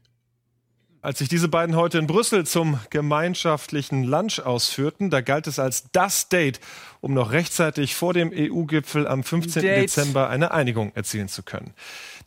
[1.06, 5.84] Als sich diese beiden heute in Brüssel zum gemeinschaftlichen Lunch ausführten, da galt es als
[5.91, 6.60] das Date,
[6.99, 9.62] um noch rechtzeitig vor dem EU-Gipfel am 15.
[9.62, 9.84] Date.
[9.84, 11.76] Dezember eine Einigung erzielen zu können.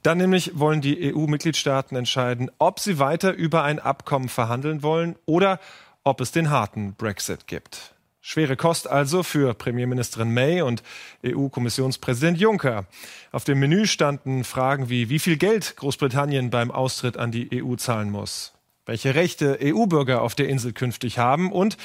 [0.04, 5.58] Dann nämlich wollen die EU-Mitgliedstaaten entscheiden, ob sie weiter über ein Abkommen verhandeln wollen oder
[6.04, 7.94] ob es den harten Brexit gibt.
[8.20, 10.84] Schwere Kost also für Premierministerin May und
[11.26, 12.86] EU-Kommissionspräsident Juncker.
[13.32, 17.74] Auf dem Menü standen Fragen wie, wie viel Geld Großbritannien beim Austritt an die EU
[17.74, 18.52] zahlen muss,
[18.88, 21.76] welche Rechte EU-Bürger auf der Insel künftig haben und,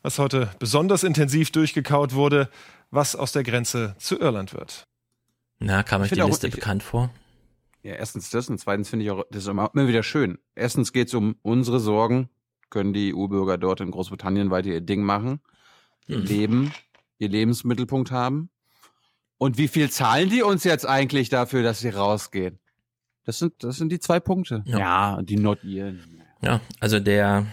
[0.00, 2.48] was heute besonders intensiv durchgekaut wurde,
[2.90, 4.86] was aus der Grenze zu Irland wird.
[5.58, 7.10] Na, kam euch die Liste bekannt vor?
[7.82, 10.38] Ja, erstens das und zweitens finde ich auch, das ist immer, wieder schön.
[10.54, 12.30] Erstens geht es um unsere Sorgen.
[12.70, 15.40] Können die EU-Bürger dort in Großbritannien weiter ihr Ding machen,
[16.06, 16.24] ihr hm.
[16.24, 16.72] Leben,
[17.18, 18.48] ihr Lebensmittelpunkt haben?
[19.36, 22.58] Und wie viel zahlen die uns jetzt eigentlich dafür, dass sie rausgehen?
[23.24, 24.62] Das sind, das sind die zwei Punkte.
[24.64, 26.15] Ja, ja die notieren.
[26.42, 27.46] Ja, also der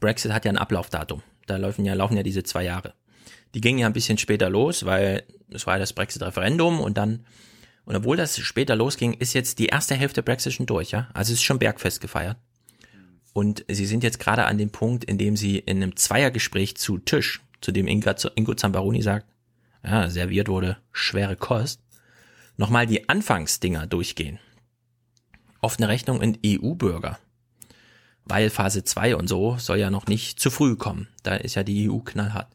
[0.00, 1.22] Brexit hat ja ein Ablaufdatum.
[1.46, 2.94] Da laufen ja, laufen ja diese zwei Jahre.
[3.54, 7.24] Die gingen ja ein bisschen später los, weil es war ja das Brexit-Referendum und dann
[7.84, 11.08] und obwohl das später losging, ist jetzt die erste Hälfte Brexit schon durch, ja?
[11.14, 12.36] Also es ist schon Bergfest gefeiert.
[13.32, 16.98] Und sie sind jetzt gerade an dem Punkt, in dem sie in einem Zweiergespräch zu
[16.98, 19.26] Tisch, zu dem Inga, Ingo Zambaroni sagt,
[19.84, 21.80] ja, serviert wurde schwere Kost,
[22.56, 24.38] nochmal die Anfangsdinger durchgehen.
[25.60, 27.18] Offene Rechnung in EU-Bürger.
[28.24, 31.08] Weil Phase 2 und so soll ja noch nicht zu früh kommen.
[31.22, 32.48] Da ist ja die EU knallhart.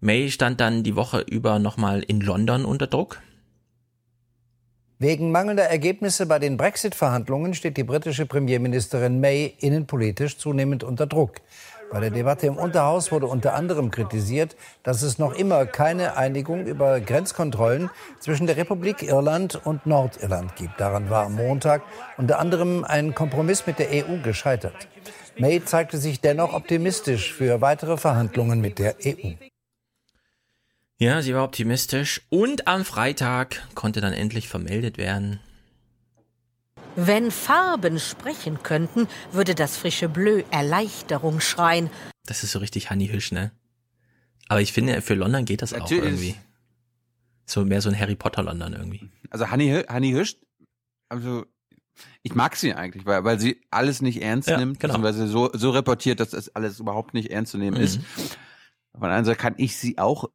[0.00, 3.20] May stand dann die Woche über nochmal in London unter Druck.
[4.98, 11.40] Wegen mangelnder Ergebnisse bei den Brexit-Verhandlungen steht die britische Premierministerin May innenpolitisch zunehmend unter Druck.
[11.92, 16.64] Bei der Debatte im Unterhaus wurde unter anderem kritisiert, dass es noch immer keine Einigung
[16.64, 20.80] über Grenzkontrollen zwischen der Republik Irland und Nordirland gibt.
[20.80, 21.82] Daran war am Montag
[22.16, 24.88] unter anderem ein Kompromiss mit der EU gescheitert.
[25.36, 29.32] May zeigte sich dennoch optimistisch für weitere Verhandlungen mit der EU.
[30.96, 35.40] Ja, sie war optimistisch und am Freitag konnte dann endlich vermeldet werden.
[36.96, 41.90] Wenn Farben sprechen könnten, würde das frische Bleu Erleichterung schreien.
[42.26, 43.50] Das ist so richtig Hanni Hüsch, ne?
[44.48, 46.02] Aber ich finde, für London geht das Natürlich.
[46.02, 46.34] auch irgendwie.
[47.46, 49.10] So mehr so ein Harry Potter London irgendwie.
[49.30, 50.36] Also Hanni, Hü- Hanni Hüsch,
[51.08, 51.44] also
[52.22, 54.94] ich mag sie eigentlich, weil, weil sie alles nicht ernst Ja, nimmt, genau.
[54.94, 57.82] beziehungsweise so, so reportiert, dass das alles überhaupt nicht ernst zu nehmen Mhm.
[57.84, 58.00] ist.
[58.94, 60.26] Der anderen Seite kann ich sie auch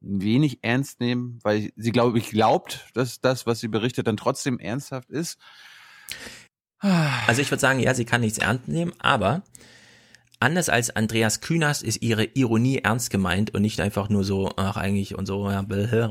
[0.00, 4.58] wenig ernst nehmen, weil sie, glaube ich, glaubt, dass das, was sie berichtet, dann trotzdem
[4.58, 5.38] ernsthaft ist.
[6.78, 9.42] Also ich würde sagen, ja, sie kann nichts ernst nehmen, aber
[10.40, 14.76] anders als Andreas Künast ist ihre Ironie ernst gemeint und nicht einfach nur so, ach
[14.76, 15.64] eigentlich und so, ja,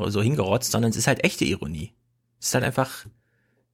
[0.09, 1.91] so hingerotzt, sondern es ist halt echte Ironie.
[2.39, 3.05] Es ist halt einfach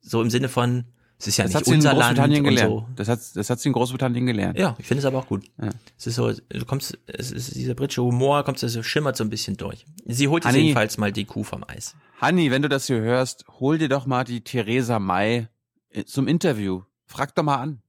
[0.02, 0.86] so im Sinne von,
[1.20, 2.72] es ist ja das nicht hat sie in unser Land Großbritannien und gelernt.
[2.72, 2.88] so.
[2.96, 4.58] Das hat, das hat sie in Großbritannien gelernt.
[4.58, 5.46] Ja, ich finde es aber auch gut.
[5.62, 5.70] Ja.
[5.98, 9.30] Es ist so, du kommst, es ist dieser britische Humor, kommt so, schimmert so ein
[9.30, 9.86] bisschen durch.
[10.06, 10.60] Sie holt Hanni.
[10.60, 11.96] jedenfalls mal die Kuh vom Eis.
[12.20, 15.48] Hanni, wenn du das hier hörst, hol dir doch mal die Theresa May
[16.06, 16.84] zum Interview.
[17.06, 17.82] Frag doch mal an.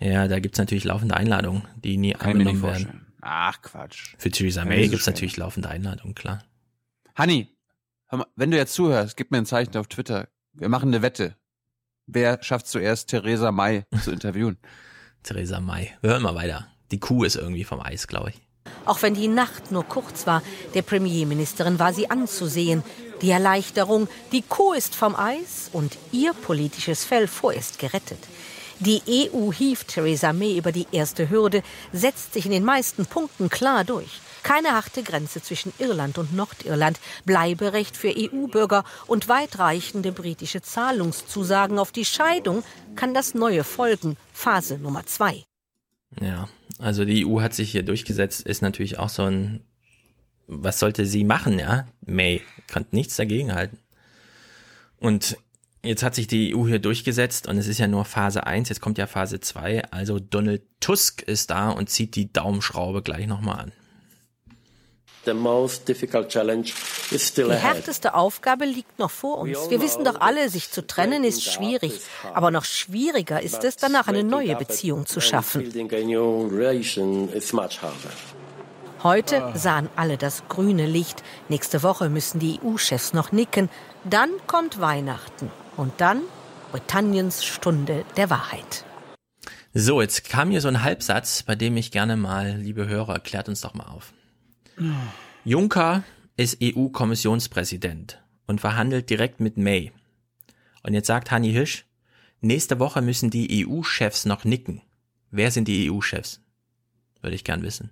[0.00, 3.06] Ja, da gibt's natürlich laufende Einladungen, die nie Kann angenommen werden.
[3.20, 4.14] Ach, Quatsch.
[4.18, 5.14] Für Theresa May gibt's stellen.
[5.14, 6.44] natürlich laufende Einladungen, klar.
[7.16, 7.48] Hanni,
[8.06, 10.28] hör mal, wenn du jetzt zuhörst, gib mir ein Zeichen auf Twitter.
[10.52, 11.36] Wir machen eine Wette.
[12.06, 14.56] Wer schafft zuerst, Theresa May zu interviewen?
[15.24, 15.90] Theresa May.
[16.00, 16.68] Wir hören mal weiter.
[16.90, 18.40] Die Kuh ist irgendwie vom Eis, glaube ich.
[18.84, 20.42] Auch wenn die Nacht nur kurz war,
[20.74, 22.82] der Premierministerin war sie anzusehen.
[23.22, 28.18] Die Erleichterung, die Kuh ist vom Eis und ihr politisches Fell vorerst gerettet.
[28.80, 29.02] Die
[29.32, 31.62] EU hieft Theresa May über die erste Hürde,
[31.92, 34.20] setzt sich in den meisten Punkten klar durch.
[34.44, 41.90] Keine harte Grenze zwischen Irland und Nordirland, Bleiberecht für EU-Bürger und weitreichende britische Zahlungszusagen auf
[41.90, 42.62] die Scheidung
[42.94, 45.42] kann das neue folgen, Phase Nummer zwei.
[46.20, 46.48] Ja,
[46.78, 49.64] also die EU hat sich hier durchgesetzt, ist natürlich auch so ein,
[50.48, 51.86] was sollte sie machen, ja?
[52.04, 53.78] May kann nichts dagegen halten.
[54.96, 55.36] Und
[55.84, 58.80] jetzt hat sich die EU hier durchgesetzt und es ist ja nur Phase 1, jetzt
[58.80, 63.60] kommt ja Phase 2, also Donald Tusk ist da und zieht die Daumenschraube gleich nochmal
[63.60, 63.72] an.
[65.24, 66.72] The most difficult challenge
[67.10, 69.68] is still Die härteste Aufgabe liegt noch vor uns.
[69.68, 72.00] Wir wissen doch alle, sich zu trennen ist schwierig.
[72.32, 75.70] Aber noch schwieriger ist es, danach eine neue Beziehung zu schaffen.
[79.04, 81.22] Heute sahen alle das grüne Licht.
[81.48, 83.68] Nächste Woche müssen die EU-Chefs noch nicken.
[84.04, 85.52] Dann kommt Weihnachten.
[85.76, 86.22] Und dann
[86.72, 88.84] Britanniens Stunde der Wahrheit.
[89.72, 93.48] So, jetzt kam hier so ein Halbsatz, bei dem ich gerne mal, liebe Hörer, klärt
[93.48, 94.12] uns doch mal auf.
[95.44, 96.02] Juncker
[96.36, 99.92] ist EU-Kommissionspräsident und verhandelt direkt mit May.
[100.82, 101.84] Und jetzt sagt Hanni Hisch,
[102.40, 104.82] nächste Woche müssen die EU-Chefs noch nicken.
[105.30, 106.40] Wer sind die EU-Chefs?
[107.20, 107.90] Würde ich gern wissen.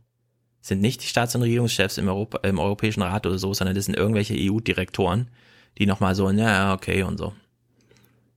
[0.66, 3.84] Sind nicht die Staats- und Regierungschefs im, Europa, im Europäischen Rat oder so, sondern das
[3.84, 5.28] sind irgendwelche EU-Direktoren,
[5.78, 7.34] die nochmal so, ja, okay und so.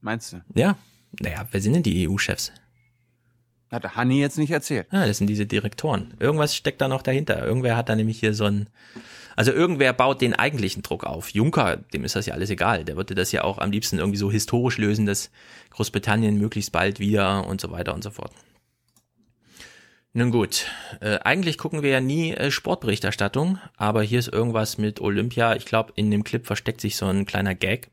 [0.00, 0.40] Meinst du?
[0.54, 0.76] Ja,
[1.18, 2.52] naja, wer sind denn die EU-Chefs?
[3.72, 4.86] Hat Hanni jetzt nicht erzählt.
[4.92, 6.14] Ja, das sind diese Direktoren.
[6.20, 7.44] Irgendwas steckt da noch dahinter.
[7.44, 8.68] Irgendwer hat da nämlich hier so ein,
[9.34, 11.30] also irgendwer baut den eigentlichen Druck auf.
[11.30, 12.84] Juncker, dem ist das ja alles egal.
[12.84, 15.32] Der würde das ja auch am liebsten irgendwie so historisch lösen, dass
[15.70, 18.30] Großbritannien möglichst bald wieder und so weiter und so fort.
[20.12, 20.66] Nun gut,
[21.00, 25.54] äh, eigentlich gucken wir ja nie äh, Sportberichterstattung, aber hier ist irgendwas mit Olympia.
[25.54, 27.90] Ich glaube, in dem Clip versteckt sich so ein kleiner Gag.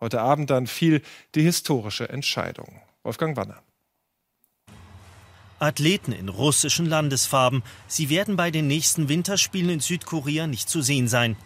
[0.00, 1.00] Heute Abend dann fiel
[1.34, 2.82] die historische Entscheidung.
[3.02, 3.62] Wolfgang Wanner.
[5.58, 7.62] Athleten in russischen Landesfarben.
[7.86, 11.36] Sie werden bei den nächsten Winterspielen in Südkorea nicht zu sehen sein.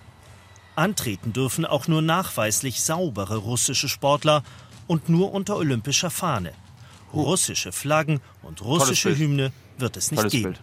[0.74, 4.42] Antreten dürfen auch nur nachweislich saubere russische Sportler
[4.88, 6.52] und nur unter olympischer Fahne.
[7.22, 9.16] Russische Flaggen und russische.
[9.16, 10.54] Hymne wird es nicht Tolles geben.
[10.54, 10.60] Bild.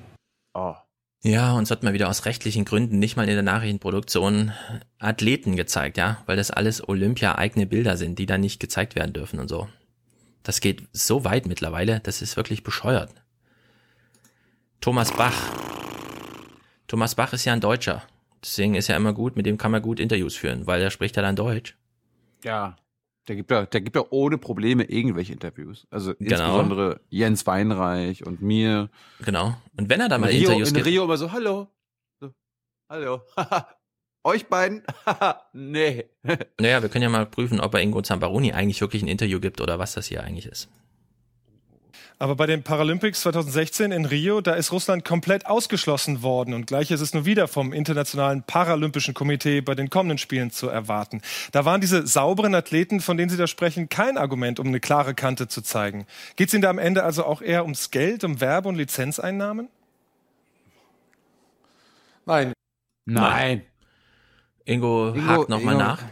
[1.23, 4.53] Ja, uns hat mal wieder aus rechtlichen Gründen nicht mal in der Nachrichtenproduktion
[4.97, 9.39] Athleten gezeigt, ja, weil das alles Olympia-eigene Bilder sind, die dann nicht gezeigt werden dürfen
[9.39, 9.67] und so.
[10.41, 13.13] Das geht so weit mittlerweile, das ist wirklich bescheuert.
[14.79, 15.35] Thomas Bach.
[16.87, 18.01] Thomas Bach ist ja ein Deutscher.
[18.43, 21.15] Deswegen ist ja immer gut, mit dem kann man gut Interviews führen, weil der spricht
[21.15, 21.77] ja dann Deutsch.
[22.43, 22.75] Ja.
[23.31, 25.87] Der gibt ja, der gibt ja ohne Probleme irgendwelche Interviews.
[25.89, 26.31] Also Genau.
[26.31, 28.89] insbesondere Jens Weinreich und mir.
[29.23, 29.55] Genau.
[29.77, 30.85] Und wenn er da mal Rio, Interviews in gibt.
[30.87, 31.69] Rio immer so, hallo.
[32.19, 32.33] So,
[32.89, 33.21] hallo.
[34.25, 34.83] Euch beiden?
[35.53, 36.09] nee.
[36.59, 39.61] Naja, wir können ja mal prüfen, ob er Ingo Zamparoni eigentlich wirklich ein Interview gibt
[39.61, 40.67] oder was das hier eigentlich ist.
[42.21, 46.53] Aber bei den Paralympics 2016 in Rio, da ist Russland komplett ausgeschlossen worden.
[46.53, 50.67] Und gleich ist es nur wieder vom Internationalen Paralympischen Komitee bei den kommenden Spielen zu
[50.69, 51.23] erwarten.
[51.51, 55.15] Da waren diese sauberen Athleten, von denen Sie da sprechen, kein Argument, um eine klare
[55.15, 56.05] Kante zu zeigen.
[56.35, 59.67] Geht es Ihnen da am Ende also auch eher ums Geld, um Werbe- und Lizenzeinnahmen?
[62.27, 62.53] Nein.
[63.05, 63.65] Nein.
[64.65, 66.03] Ingo, Ingo hakt nochmal nach.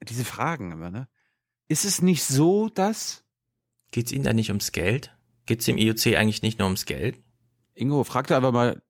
[0.00, 1.06] Diese Fragen immer, ne?
[1.68, 3.27] Ist es nicht so, dass
[3.90, 5.14] Geht es Ihnen da nicht ums Geld?
[5.46, 7.18] Geht es dem IOC eigentlich nicht nur ums Geld?
[7.74, 8.82] Ingo, frag da einfach mal,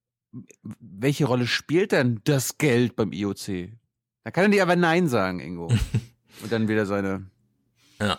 [0.80, 3.70] welche Rolle spielt denn das Geld beim IOC?
[4.24, 5.68] Da kann er nicht aber Nein sagen, Ingo.
[6.42, 7.26] Und dann wieder seine.
[8.01, 8.18] Ja.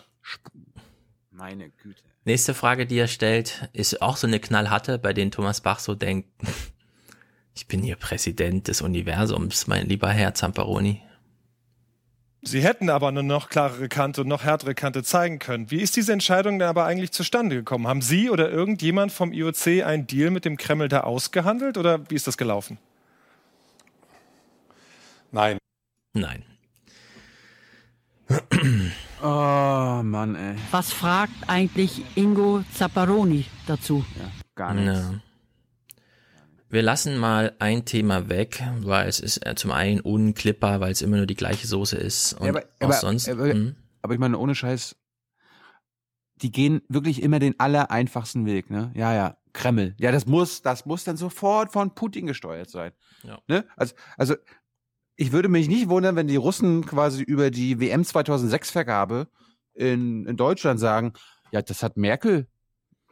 [1.30, 2.02] Meine Güte.
[2.24, 5.94] Nächste Frage, die er stellt, ist auch so eine knallharte, bei denen Thomas Bach so
[5.94, 6.28] denkt,
[7.54, 11.02] ich bin hier Präsident des Universums, mein lieber Herr Zamperoni.
[12.42, 15.70] Sie hätten aber eine noch klarere Kante und noch härtere Kante zeigen können.
[15.70, 17.86] Wie ist diese Entscheidung denn aber eigentlich zustande gekommen?
[17.86, 22.14] Haben Sie oder irgendjemand vom IOC einen Deal mit dem Kreml da ausgehandelt oder wie
[22.14, 22.78] ist das gelaufen?
[25.32, 25.58] Nein.
[26.14, 26.44] Nein.
[29.22, 30.56] Oh Mann, ey.
[30.70, 34.02] Was fragt eigentlich Ingo Zapparoni dazu?
[34.18, 34.98] Ja, gar nichts.
[34.98, 35.20] Ja.
[36.70, 41.02] Wir lassen mal ein Thema weg, weil es ist äh, zum einen unklippbar, weil es
[41.02, 43.28] immer nur die gleiche Soße ist und Ja, aber, auch aber, sonst.
[43.28, 43.74] Aber, hm.
[44.02, 44.94] aber ich meine, ohne Scheiß,
[46.36, 48.92] die gehen wirklich immer den aller einfachsten Weg, ne?
[48.94, 49.96] Ja, ja, Kreml.
[49.98, 52.92] Ja, das muss, das muss dann sofort von Putin gesteuert sein.
[53.24, 53.40] Ja.
[53.48, 53.64] Ne?
[53.76, 54.36] Also, also,
[55.16, 59.26] ich würde mich nicht wundern, wenn die Russen quasi über die WM 2006 Vergabe
[59.74, 61.14] in, in Deutschland sagen,
[61.50, 62.46] ja, das hat Merkel,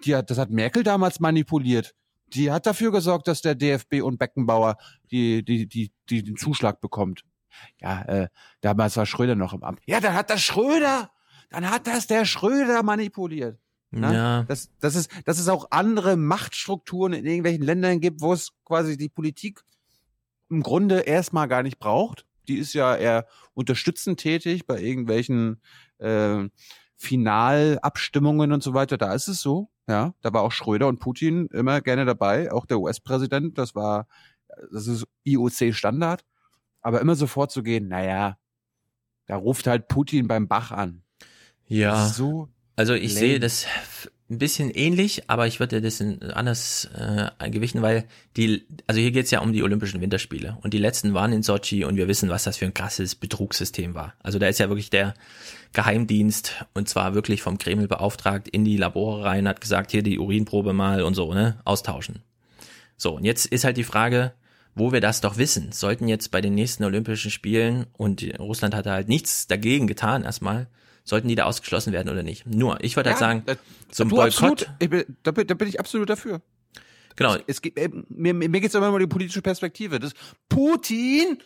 [0.05, 1.97] die hat, das hat Merkel damals manipuliert.
[2.35, 4.77] Die hat dafür gesorgt, dass der DFB und Beckenbauer
[5.11, 7.25] die, die, die, die den Zuschlag bekommt.
[7.81, 8.29] Ja, äh,
[8.61, 9.81] damals war Schröder noch im Amt.
[9.87, 11.11] Ja, dann hat das Schröder,
[11.51, 13.59] dann hat das der Schröder manipuliert.
[13.91, 14.15] Ne?
[14.15, 14.43] Ja.
[14.45, 18.97] Das, das ist, dass es auch andere Machtstrukturen in irgendwelchen Ländern gibt, wo es quasi
[18.97, 19.63] die Politik
[20.51, 22.27] im Grunde erstmal gar nicht braucht.
[22.49, 25.61] Die ist ja eher unterstützend tätig bei irgendwelchen
[25.99, 26.45] äh,
[26.97, 28.99] Finalabstimmungen und so weiter.
[28.99, 29.71] Da ist es so.
[29.89, 33.57] Ja, da war auch Schröder und Putin immer gerne dabei, auch der US-Präsident.
[33.57, 34.07] Das war,
[34.71, 36.25] das ist IOC-Standard.
[36.83, 38.37] Aber immer so vorzugehen, naja,
[39.27, 41.03] da ruft halt Putin beim Bach an.
[41.67, 42.07] Ja.
[42.07, 43.19] So Also ich lame.
[43.27, 43.67] sehe das
[44.31, 48.05] ein bisschen ähnlich, aber ich würde das anders äh, gewichten, weil
[48.37, 51.85] die, also hier geht's ja um die Olympischen Winterspiele und die letzten waren in Sochi
[51.85, 54.15] und wir wissen, was das für ein krasses Betrugssystem war.
[54.23, 55.15] Also da ist ja wirklich der
[55.73, 60.19] Geheimdienst und zwar wirklich vom Kreml beauftragt in die Labore rein, hat gesagt, hier die
[60.19, 62.23] Urinprobe mal und so, ne, austauschen.
[62.99, 64.33] So, und jetzt ist halt die Frage,
[64.75, 65.73] wo wir das doch wissen.
[65.73, 70.23] Sollten jetzt bei den nächsten Olympischen Spielen, und Russland hat da halt nichts dagegen getan
[70.23, 70.69] erstmal,
[71.09, 72.47] sollten die da ausgeschlossen werden oder nicht.
[72.47, 73.59] Nur, ich würde halt Ja, sagen, das-
[73.91, 74.27] so ein Boykott,
[74.69, 74.79] absolut.
[74.79, 76.41] Bin, da, bin, da bin ich absolut dafür.
[77.17, 79.99] genau, Es geht, äh, mir mir geht es immer um die politische Perspektive.
[79.99, 80.13] Dass
[80.49, 81.39] Putin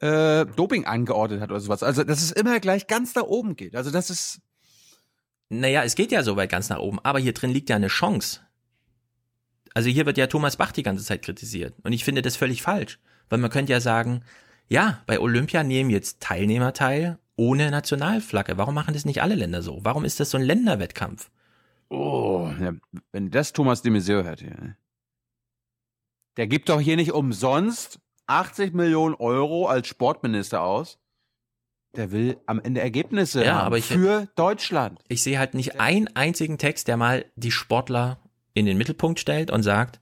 [0.00, 1.82] äh, Doping angeordnet hat oder sowas.
[1.82, 3.76] Also, dass es immer gleich ganz da oben geht.
[3.76, 4.40] Also, das ist.
[5.50, 7.88] Naja, es geht ja so weit ganz nach oben, aber hier drin liegt ja eine
[7.88, 8.40] Chance.
[9.74, 11.74] Also hier wird ja Thomas Bach die ganze Zeit kritisiert.
[11.82, 12.98] Und ich finde das völlig falsch.
[13.28, 14.22] Weil man könnte ja sagen,
[14.68, 18.56] ja, bei Olympia nehmen jetzt Teilnehmer teil ohne Nationalflagge.
[18.58, 19.80] Warum machen das nicht alle Länder so?
[19.82, 21.30] Warum ist das so ein Länderwettkampf?
[21.90, 22.72] Oh, ja,
[23.12, 24.50] wenn das Thomas de Maizière hört hier.
[24.50, 24.76] ne?
[26.36, 30.98] Der gibt doch hier nicht umsonst 80 Millionen Euro als Sportminister aus.
[31.94, 35.00] Der will am Ende Ergebnisse Ja, aber ich- für Deutschland.
[35.08, 38.18] Ich sehe halt nicht einen einzigen Text, der mal die Sportler
[38.52, 40.00] in den Mittelpunkt stellt und sagt,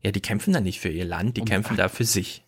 [0.00, 2.43] ja, die kämpfen da nicht für ihr Land, die kämpfen da für sich.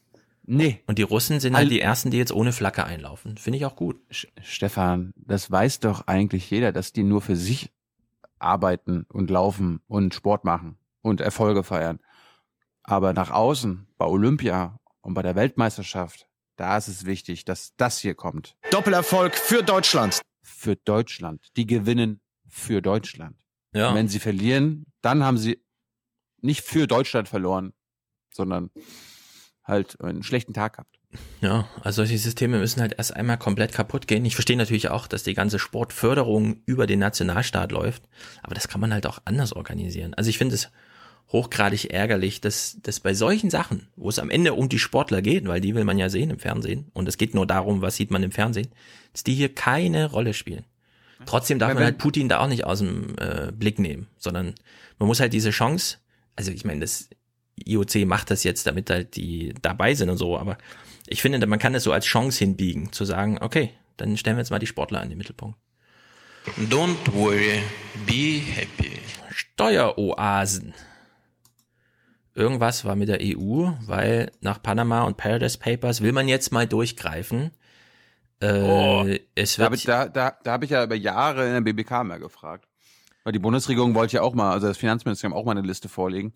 [0.47, 0.83] Nee.
[0.87, 3.37] Und die Russen sind All- halt die ersten, die jetzt ohne Flagge einlaufen.
[3.37, 4.01] Finde ich auch gut.
[4.43, 7.73] Stefan, das weiß doch eigentlich jeder, dass die nur für sich
[8.39, 12.01] arbeiten und laufen und Sport machen und Erfolge feiern.
[12.83, 17.99] Aber nach außen, bei Olympia und bei der Weltmeisterschaft, da ist es wichtig, dass das
[17.99, 18.57] hier kommt.
[18.71, 20.21] Doppelerfolg für Deutschland.
[20.43, 21.49] Für Deutschland.
[21.57, 23.37] Die gewinnen für Deutschland.
[23.75, 23.89] Ja.
[23.91, 25.63] Und wenn sie verlieren, dann haben sie
[26.41, 27.73] nicht für Deutschland verloren,
[28.33, 28.71] sondern
[29.67, 30.97] halt einen schlechten Tag gehabt.
[31.41, 34.25] Ja, also solche Systeme müssen halt erst einmal komplett kaputt gehen.
[34.25, 38.03] Ich verstehe natürlich auch, dass die ganze Sportförderung über den Nationalstaat läuft,
[38.43, 40.15] aber das kann man halt auch anders organisieren.
[40.15, 40.71] Also ich finde es
[41.33, 45.47] hochgradig ärgerlich, dass, dass bei solchen Sachen, wo es am Ende um die Sportler geht,
[45.47, 48.11] weil die will man ja sehen im Fernsehen und es geht nur darum, was sieht
[48.11, 48.69] man im Fernsehen,
[49.13, 50.65] dass die hier keine Rolle spielen.
[51.25, 54.55] Trotzdem darf man halt Putin da auch nicht aus dem äh, Blick nehmen, sondern
[54.99, 55.97] man muss halt diese Chance,
[56.37, 57.09] also ich meine, das
[57.65, 60.59] IOC macht das jetzt, damit halt die dabei sind und so, aber
[61.07, 64.41] ich finde, man kann das so als Chance hinbiegen, zu sagen, okay, dann stellen wir
[64.43, 65.59] jetzt mal die Sportler in den Mittelpunkt.
[66.71, 67.63] Don't worry,
[68.07, 68.99] be happy.
[69.31, 70.75] Steueroasen.
[72.35, 76.67] Irgendwas war mit der EU, weil nach Panama und Paradise Papers will man jetzt mal
[76.67, 77.51] durchgreifen.
[78.41, 81.47] Äh, Oh, es da wird habe ich, da, da, da hab ich ja über Jahre
[81.47, 82.69] in der BBK mal gefragt.
[83.25, 86.35] Weil die Bundesregierung wollte ja auch mal, also das Finanzministerium auch mal eine Liste vorlegen.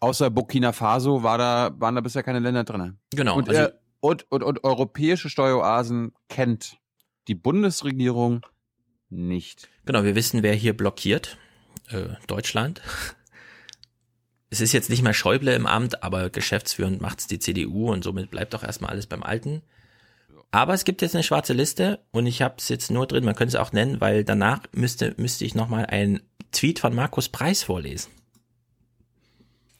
[0.00, 2.98] Außer Burkina Faso war da, waren da bisher keine Länder drin.
[3.14, 6.76] Genau, Und, also- äh, und, und, und europäische Steueroasen kennt
[7.28, 8.44] die Bundesregierung
[9.08, 9.68] nicht.
[9.86, 11.38] Genau, wir wissen, wer hier blockiert.
[11.88, 12.80] Äh, Deutschland.
[14.50, 18.30] Es ist jetzt nicht mehr Schäuble im Amt, aber geschäftsführend macht's die CDU und somit
[18.30, 19.62] bleibt doch erstmal alles beim Alten.
[20.52, 23.34] Aber es gibt jetzt eine schwarze Liste und ich habe es jetzt nur drin, man
[23.34, 26.20] könnte es auch nennen, weil danach müsste, müsste ich nochmal einen
[26.52, 28.12] Tweet von Markus Preis vorlesen.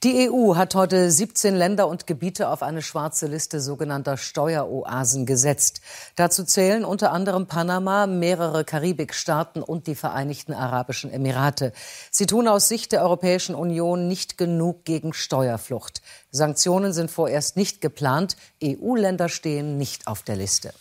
[0.04, 5.80] Die EU hat heute 17 Länder und Gebiete auf eine schwarze Liste sogenannter Steueroasen gesetzt.
[6.14, 11.72] Dazu zählen unter anderem Panama, mehrere Karibikstaaten und die Vereinigten Arabischen Emirate.
[12.10, 16.02] Sie tun aus Sicht der Europäischen Union nicht genug gegen Steuerflucht.
[16.30, 18.36] Sanktionen sind vorerst nicht geplant.
[18.62, 20.74] EU-Länder stehen nicht auf der Liste.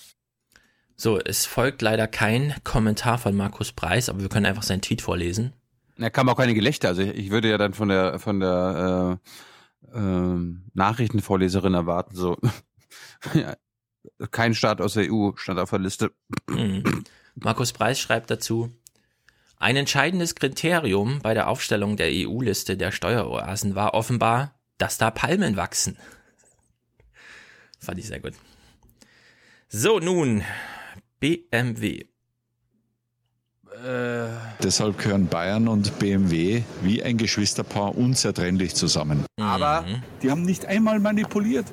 [0.97, 5.01] So, es folgt leider kein Kommentar von Markus Preis, aber wir können einfach seinen Tweet
[5.01, 5.53] vorlesen.
[5.97, 6.89] Da kam auch keine Gelächter.
[6.89, 9.19] Also ich, ich würde ja dann von der von der
[9.93, 12.37] äh, ähm, Nachrichtenvorleserin erwarten, so
[13.33, 13.55] ja,
[14.31, 16.11] kein Staat aus der EU stand auf der Liste.
[16.49, 17.03] Mhm.
[17.35, 18.71] Markus Preis schreibt dazu,
[19.57, 25.55] ein entscheidendes Kriterium bei der Aufstellung der EU-Liste der Steueroasen war offenbar, dass da Palmen
[25.55, 25.97] wachsen.
[27.79, 28.33] Fand ich sehr gut.
[29.69, 30.43] So, nun,
[31.19, 32.05] BMW.
[34.63, 39.25] Deshalb gehören Bayern und BMW wie ein Geschwisterpaar unzertrennlich zusammen.
[39.41, 39.85] Aber
[40.21, 41.65] die haben nicht einmal manipuliert.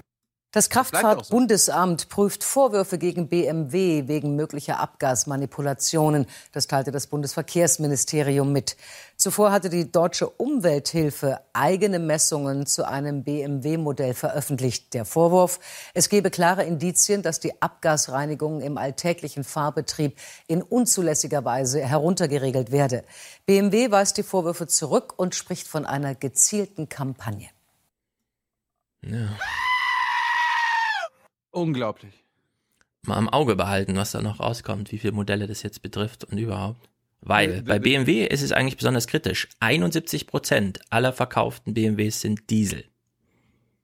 [0.52, 6.26] Das Kraftfahrtbundesamt prüft Vorwürfe gegen BMW wegen möglicher Abgasmanipulationen.
[6.50, 8.76] Das teilte das Bundesverkehrsministerium mit.
[9.16, 14.92] Zuvor hatte die deutsche Umwelthilfe eigene Messungen zu einem BMW-Modell veröffentlicht.
[14.92, 15.60] Der Vorwurf,
[15.94, 23.04] es gebe klare Indizien, dass die Abgasreinigung im alltäglichen Fahrbetrieb in unzulässiger Weise heruntergeregelt werde.
[23.46, 27.50] BMW weist die Vorwürfe zurück und spricht von einer gezielten Kampagne.
[29.02, 29.28] Ja.
[31.50, 32.24] Unglaublich.
[33.02, 36.38] Mal im Auge behalten, was da noch rauskommt, wie viele Modelle das jetzt betrifft und
[36.38, 36.88] überhaupt.
[37.22, 39.48] Weil bei BMW ist es eigentlich besonders kritisch.
[39.60, 42.84] 71 Prozent aller verkauften BMWs sind Diesel.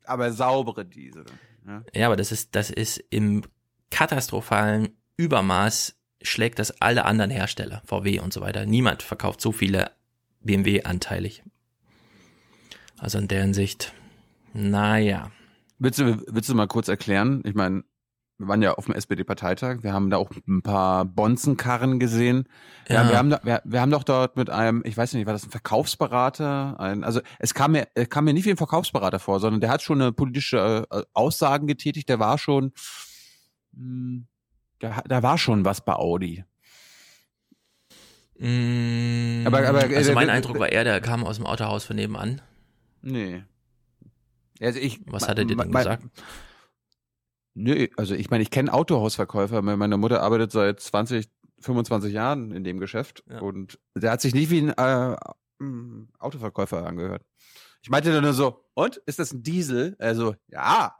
[0.05, 1.27] Aber saubere Diesel.
[1.67, 1.83] Ja.
[1.95, 3.43] Ja, aber das ist, das ist im
[3.91, 8.67] katastrophalen Übermaß schlägt das alle anderen Hersteller, VW und so weiter.
[8.67, 9.91] Niemand verkauft so viele
[10.41, 11.43] BMW anteilig.
[12.99, 13.93] Also in der Hinsicht,
[14.53, 15.31] naja.
[15.79, 17.43] Willst du, willst du mal kurz erklären?
[17.45, 17.85] Ich meine,
[18.39, 22.49] wir waren ja auf dem SPD-Parteitag, wir haben da auch ein paar Bonzenkarren gesehen.
[22.89, 23.03] Ja.
[23.05, 23.09] Ja.
[23.11, 25.45] wir, haben da, wir, wir haben doch dort mit einem, ich weiß nicht, war das
[25.45, 26.79] ein Verkaufsberater?
[26.79, 29.71] Ein, also es kam mir, es kam mir nicht wie ein Verkaufsberater vor, sondern der
[29.71, 32.73] hat schon eine politische äh, Aussagen getätigt, der war schon,
[33.73, 34.25] mh,
[34.81, 36.45] da, da war schon was bei Audi.
[38.39, 41.85] Mm, Aber- aber, äh, also mein äh, Eindruck war eher, der kam aus dem Autohaus
[41.85, 42.43] von nebenan.
[43.01, 43.45] Nee.
[44.61, 46.05] Also ich, Was hat er dir denn gesagt?
[47.55, 49.63] Nö, also ich meine, ich kenne Autohausverkäufer.
[49.63, 51.29] Meine Mutter arbeitet seit 20,
[51.61, 55.17] 25 Jahren in dem Geschäft und der hat sich nicht wie ein äh,
[55.59, 57.25] mm, Autoverkäufer angehört.
[57.83, 59.97] Ich meinte dann nur so, und ist das ein Diesel?
[59.99, 60.97] Also, ja.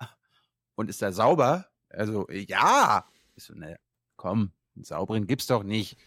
[0.77, 1.67] Und ist der sauber?
[1.91, 3.05] Also, ja.
[3.35, 3.79] Ich so, ne,
[4.17, 5.99] komm, einen sauberen gibt's doch nicht.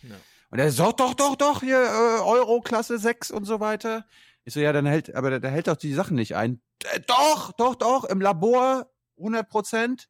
[0.51, 4.05] Und er so, doch, doch, doch, hier äh, Euro Klasse 6 und so weiter.
[4.49, 6.59] Ich so, ja, dann hält, aber der, der hält doch die Sachen nicht ein.
[6.91, 10.07] Äh, doch, doch, doch, im Labor 100 Prozent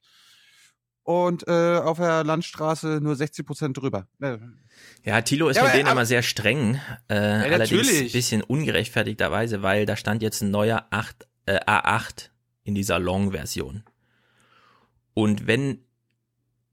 [1.04, 4.08] und äh, auf der Landstraße nur 60 Prozent drüber.
[4.22, 4.38] Äh,
[5.04, 6.80] Ja, Thilo ist Ja, mit denen aber- immer sehr streng,
[7.10, 8.02] äh, allerdings natürlich.
[8.02, 12.30] ein bisschen ungerechtfertigterweise, weil da stand jetzt ein neuer 8, äh, A8
[12.64, 13.84] in dieser Long-Version.
[15.14, 15.84] Und wenn,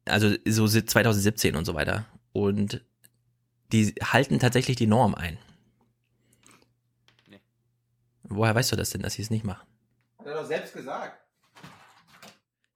[0.05, 2.05] also so si- 2017 und so weiter.
[2.33, 2.85] Und
[3.73, 5.39] die halten tatsächlich die Norm ein.
[8.29, 9.67] Woher weißt du das denn, dass sie es nicht machen?
[10.19, 11.21] Hat er doch selbst gesagt.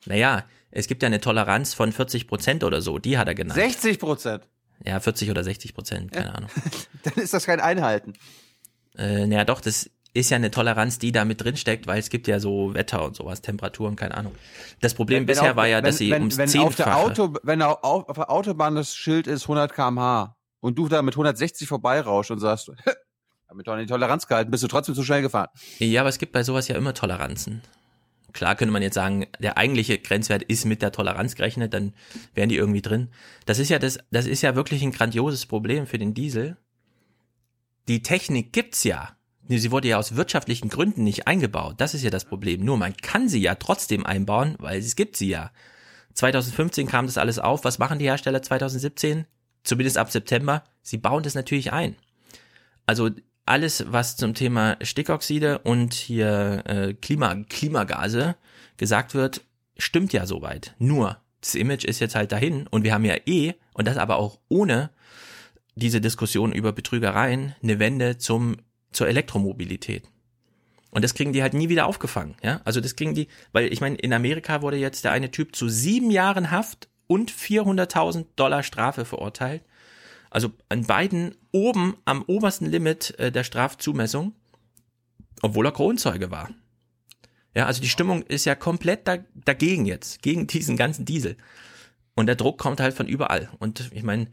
[0.07, 3.59] Naja, es gibt ja eine Toleranz von 40 Prozent oder so, die hat er genannt.
[3.59, 4.49] 60 Prozent.
[4.85, 6.51] Ja, 40 oder 60 Prozent, keine Ahnung.
[7.03, 8.15] Dann ist das kein Einhalten.
[8.97, 12.09] Äh, naja, doch, das ist ja eine Toleranz, die da mit drin steckt, weil es
[12.09, 14.35] gibt ja so Wetter und sowas, Temperaturen, keine Ahnung.
[14.81, 16.97] Das Problem bisher auf- war ja, wenn, dass sie wenn, ums wenn auf der Zehnfache...
[16.97, 21.03] Auto, wenn au- auf, auf der Autobahn das Schild ist 100 km/h und du da
[21.03, 22.73] mit 160 vorbeirauschst und sagst,
[23.51, 25.49] damit doch die Toleranz gehalten, bist du trotzdem zu schnell gefahren.
[25.81, 27.63] Ja, aber es gibt bei sowas ja immer Toleranzen.
[28.33, 31.93] Klar könnte man jetzt sagen, der eigentliche Grenzwert ist mit der Toleranz gerechnet, dann
[32.33, 33.09] wären die irgendwie drin.
[33.47, 36.57] Das ist ja das, das ist ja wirklich ein grandioses Problem für den Diesel.
[37.89, 39.17] Die Technik gibt's ja.
[39.49, 41.75] Sie wurde ja aus wirtschaftlichen Gründen nicht eingebaut.
[41.79, 42.65] Das ist ja das Problem.
[42.65, 45.51] Nur man kann sie ja trotzdem einbauen, weil es gibt sie ja.
[46.15, 47.65] 2015 kam das alles auf.
[47.65, 49.27] Was machen die Hersteller 2017?
[49.65, 50.63] Zumindest ab September.
[50.83, 51.97] Sie bauen das natürlich ein.
[52.87, 53.11] Also
[53.51, 58.37] alles, was zum Thema Stickoxide und hier äh, Klima, Klimagase
[58.77, 59.43] gesagt wird,
[59.77, 60.77] stimmt ja soweit.
[60.79, 64.17] Nur, das Image ist jetzt halt dahin und wir haben ja eh, und das aber
[64.17, 64.91] auch ohne
[65.75, 68.57] diese Diskussion über Betrügereien, eine Wende zum,
[68.93, 70.05] zur Elektromobilität.
[70.93, 72.61] Und das kriegen die halt nie wieder aufgefangen, ja.
[72.65, 75.69] Also das kriegen die, weil ich meine, in Amerika wurde jetzt der eine Typ zu
[75.69, 79.65] sieben Jahren Haft und 400.000 Dollar Strafe verurteilt.
[80.31, 84.33] Also an beiden oben am obersten Limit äh, der Strafzumessung,
[85.43, 86.51] obwohl er Kronzeuge war.
[87.55, 91.37] Ja, also die Stimmung ist ja komplett da, dagegen jetzt, gegen diesen ganzen Diesel.
[92.15, 93.51] Und der Druck kommt halt von überall.
[93.59, 94.29] Und ich meine,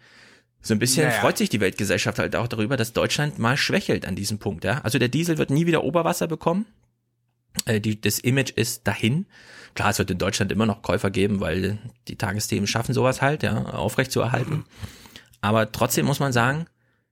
[0.62, 1.20] so ein bisschen naja.
[1.20, 4.64] freut sich die Weltgesellschaft halt auch darüber, dass Deutschland mal schwächelt an diesem Punkt.
[4.66, 4.82] Ja?
[4.82, 6.66] Also der Diesel wird nie wieder Oberwasser bekommen.
[7.66, 9.26] Äh, die, das Image ist dahin.
[9.74, 13.44] Klar, es wird in Deutschland immer noch Käufer geben, weil die Tagesthemen schaffen sowas halt,
[13.44, 14.66] ja, aufrecht zu erhalten.
[15.42, 16.66] Aber trotzdem muss man sagen,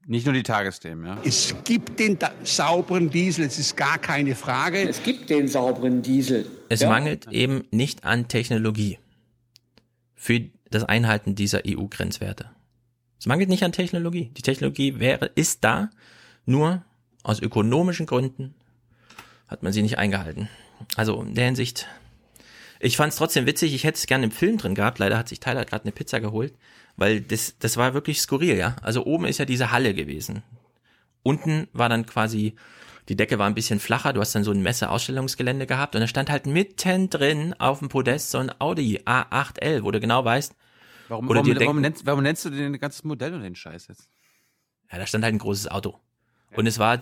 [0.08, 1.18] nicht nur die Tagesthemen, ja.
[1.24, 4.88] Es gibt den sauberen Diesel, es ist gar keine Frage.
[4.88, 6.46] Es gibt den sauberen Diesel.
[6.70, 6.90] Es ja.
[6.90, 9.00] mangelt eben nicht an Technologie
[10.14, 12.52] für das Einhalten dieser EU-Grenzwerte.
[13.20, 14.30] Es mangelt nicht an Technologie.
[14.38, 15.90] Die Technologie wäre, ist da,
[16.46, 16.84] nur
[17.24, 18.54] aus ökonomischen Gründen
[19.48, 20.50] hat man sie nicht eingehalten.
[20.96, 21.88] Also in der Hinsicht,
[22.80, 25.30] ich fand es trotzdem witzig, ich hätte es gerne im Film drin gehabt, leider hat
[25.30, 26.54] sich Tyler gerade eine Pizza geholt,
[26.98, 28.76] weil das, das war wirklich skurril, ja.
[28.82, 30.44] Also oben ist ja diese Halle gewesen.
[31.24, 32.56] Unten war dann quasi,
[33.10, 36.08] die Decke war ein bisschen flacher, du hast dann so ein Messeausstellungsgelände gehabt und da
[36.08, 40.56] stand halt mittendrin auf dem Podest so ein Audi A8L, wo du genau weißt,
[41.08, 44.10] Warum, warum, denken, warum, nennst, warum, nennst, du den ganzes Modell und den Scheiß jetzt?
[44.92, 46.00] Ja, da stand halt ein großes Auto.
[46.52, 46.58] Ja.
[46.58, 47.02] Und es war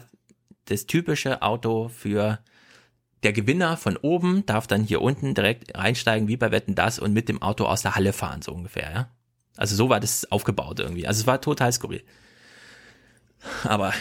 [0.65, 2.39] das typische Auto für
[3.23, 7.13] der Gewinner von oben darf dann hier unten direkt reinsteigen, wie bei Wetten das, und
[7.13, 9.09] mit dem Auto aus der Halle fahren, so ungefähr, ja.
[9.57, 11.07] Also so war das aufgebaut irgendwie.
[11.07, 12.03] Also es war total skurril.
[13.63, 13.93] Aber,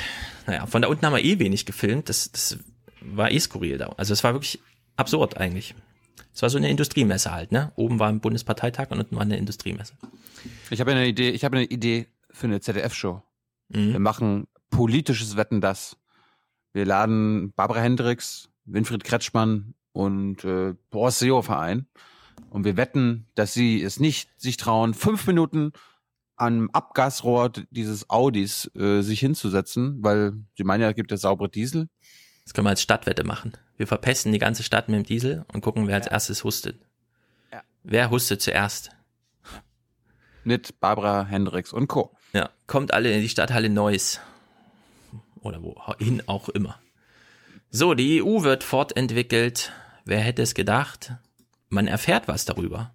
[0.46, 2.08] naja, von da unten haben wir eh wenig gefilmt.
[2.08, 2.58] Das, das
[3.00, 3.88] war eh skurril da.
[3.96, 4.60] Also es war wirklich
[4.96, 5.74] absurd eigentlich.
[6.34, 7.72] Es war so eine Industriemesse halt, ne?
[7.76, 9.94] Oben war ein Bundesparteitag und unten war eine Industriemesse.
[10.70, 13.22] Ich habe eine Idee, ich habe eine Idee für eine ZDF-Show.
[13.68, 13.92] Mhm.
[13.92, 15.96] Wir machen politisches Wetten das.
[16.72, 21.86] Wir laden Barbara Hendricks, Winfried Kretschmann und äh, Boris Seehofer ein.
[22.50, 25.72] Und wir wetten, dass sie es nicht sich trauen, fünf Minuten
[26.36, 31.48] am Abgasrohr dieses Audis äh, sich hinzusetzen, weil sie meinen ja, es gibt ja saubere
[31.48, 31.88] Diesel.
[32.44, 33.52] Das können wir als Stadtwette machen.
[33.76, 36.80] Wir verpesten die ganze Stadt mit dem Diesel und gucken, wer als erstes hustet.
[37.52, 37.62] Ja.
[37.84, 38.90] Wer hustet zuerst?
[40.44, 42.16] Mit Barbara Hendricks und Co.
[42.32, 44.20] Ja, kommt alle in die Stadthalle Neuss.
[45.40, 46.78] Oder wohin auch immer.
[47.70, 49.72] So, die EU wird fortentwickelt.
[50.04, 51.12] Wer hätte es gedacht?
[51.72, 52.92] Man erfährt was darüber.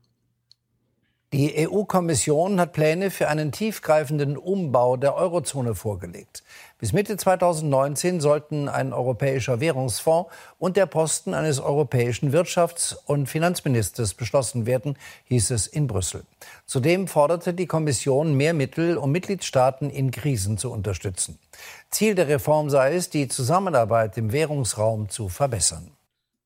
[1.34, 6.44] Die EU-Kommission hat Pläne für einen tiefgreifenden Umbau der Eurozone vorgelegt.
[6.78, 14.14] Bis Mitte 2019 sollten ein europäischer Währungsfonds und der Posten eines europäischen Wirtschafts- und Finanzministers
[14.14, 16.24] beschlossen werden, hieß es in Brüssel.
[16.68, 21.40] Zudem forderte die Kommission mehr Mittel, um Mitgliedstaaten in Krisen zu unterstützen.
[21.90, 25.97] Ziel der Reform sei es, die Zusammenarbeit im Währungsraum zu verbessern.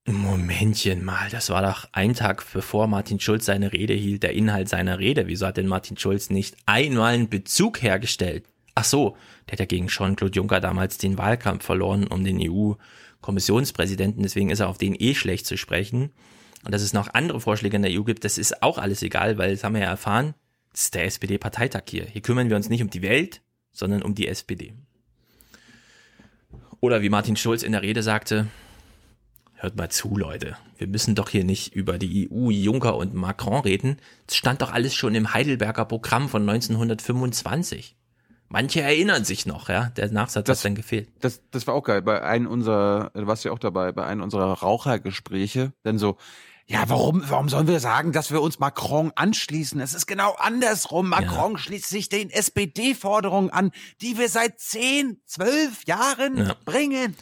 [0.07, 4.67] Momentchen mal, das war doch ein Tag bevor Martin Schulz seine Rede hielt, der Inhalt
[4.67, 5.27] seiner Rede.
[5.27, 8.45] Wieso hat denn Martin Schulz nicht einmal einen Bezug hergestellt?
[8.73, 9.15] Ach so,
[9.45, 14.59] der hat ja gegen Jean-Claude Juncker damals den Wahlkampf verloren um den EU-Kommissionspräsidenten, deswegen ist
[14.59, 16.11] er auf den eh schlecht zu sprechen.
[16.65, 19.37] Und dass es noch andere Vorschläge in der EU gibt, das ist auch alles egal,
[19.37, 20.33] weil das haben wir ja erfahren,
[20.71, 22.05] das ist der SPD-Parteitag hier.
[22.05, 23.41] Hier kümmern wir uns nicht um die Welt,
[23.71, 24.73] sondern um die SPD.
[26.79, 28.47] Oder wie Martin Schulz in der Rede sagte,
[29.61, 30.57] hört mal zu, Leute.
[30.77, 33.97] Wir müssen doch hier nicht über die EU, Juncker und Macron reden.
[34.25, 37.95] Das stand doch alles schon im Heidelberger Programm von 1925.
[38.49, 39.89] Manche erinnern sich noch, ja.
[39.95, 41.09] Der Nachsatz das, hat dann gefehlt.
[41.21, 42.01] Das, das war auch geil.
[42.01, 46.17] Bei einem unserer, du warst ja auch dabei, bei einem unserer Rauchergespräche, dann so,
[46.65, 49.79] ja, warum, warum sollen wir sagen, dass wir uns Macron anschließen?
[49.79, 51.09] Es ist genau andersrum.
[51.09, 51.57] Macron ja.
[51.57, 53.71] schließt sich den SPD-Forderungen an,
[54.01, 56.55] die wir seit zehn, zwölf Jahren ja.
[56.65, 57.15] bringen.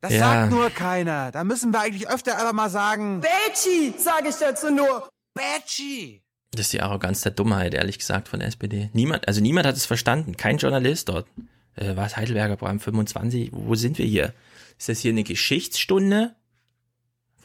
[0.00, 0.18] Das ja.
[0.20, 1.32] sagt nur keiner.
[1.32, 3.20] Da müssen wir eigentlich öfter einfach mal sagen.
[3.20, 5.08] Betschi, sage ich dazu nur.
[5.34, 6.22] Betschi.
[6.52, 8.90] Das ist die Arroganz der Dummheit, ehrlich gesagt, von der SPD.
[8.92, 10.36] Niemand, also niemand hat es verstanden.
[10.36, 11.26] Kein Journalist dort.
[11.74, 13.50] Äh, was Heidelberger Programm 25?
[13.52, 14.32] Wo sind wir hier?
[14.78, 16.34] Ist das hier eine Geschichtsstunde?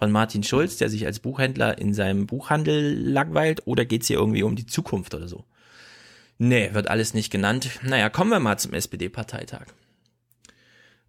[0.04, 4.44] von Martin Schulz, der sich als Buchhändler in seinem Buchhandel langweilt, oder geht's hier irgendwie
[4.44, 5.46] um die Zukunft oder so?
[6.38, 7.70] Nee, wird alles nicht genannt.
[7.84, 9.68] Naja, kommen wir mal zum SPD-Parteitag.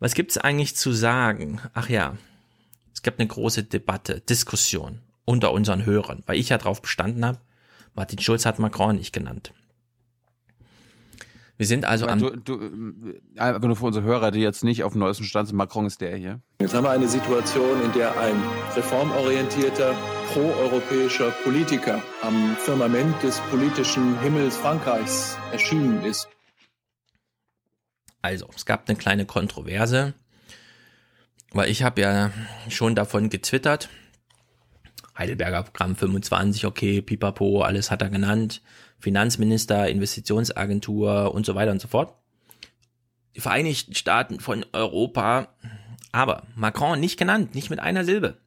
[0.01, 1.61] Was gibt's eigentlich zu sagen?
[1.73, 2.17] Ach ja,
[2.93, 7.39] es gibt eine große Debatte, Diskussion unter unseren Hörern, weil ich ja drauf bestanden habe,
[7.95, 9.53] Martin Schulz hat Macron nicht genannt.
[11.57, 12.19] Wir sind also am.
[12.19, 12.59] Du, du,
[13.37, 16.01] einfach nur für unsere Hörer, die jetzt nicht auf dem neuesten Stand sind, Macron ist
[16.01, 16.41] der hier.
[16.61, 18.35] Jetzt haben wir eine Situation, in der ein
[18.75, 19.95] reformorientierter,
[20.33, 26.29] proeuropäischer Politiker am Firmament des politischen Himmels Frankreichs erschienen ist.
[28.25, 30.15] Also, es gab eine kleine Kontroverse,
[31.53, 32.31] weil ich habe ja
[32.71, 33.91] schon davon getwittert.
[35.19, 38.63] Heidelberger Programm 25, okay, pipapo, alles hat er genannt.
[38.99, 42.15] Finanzminister, Investitionsagentur und so weiter und so fort.
[43.37, 45.55] Die Vereinigten Staaten von Europa,
[46.11, 48.39] aber Macron nicht genannt, nicht mit einer Silbe.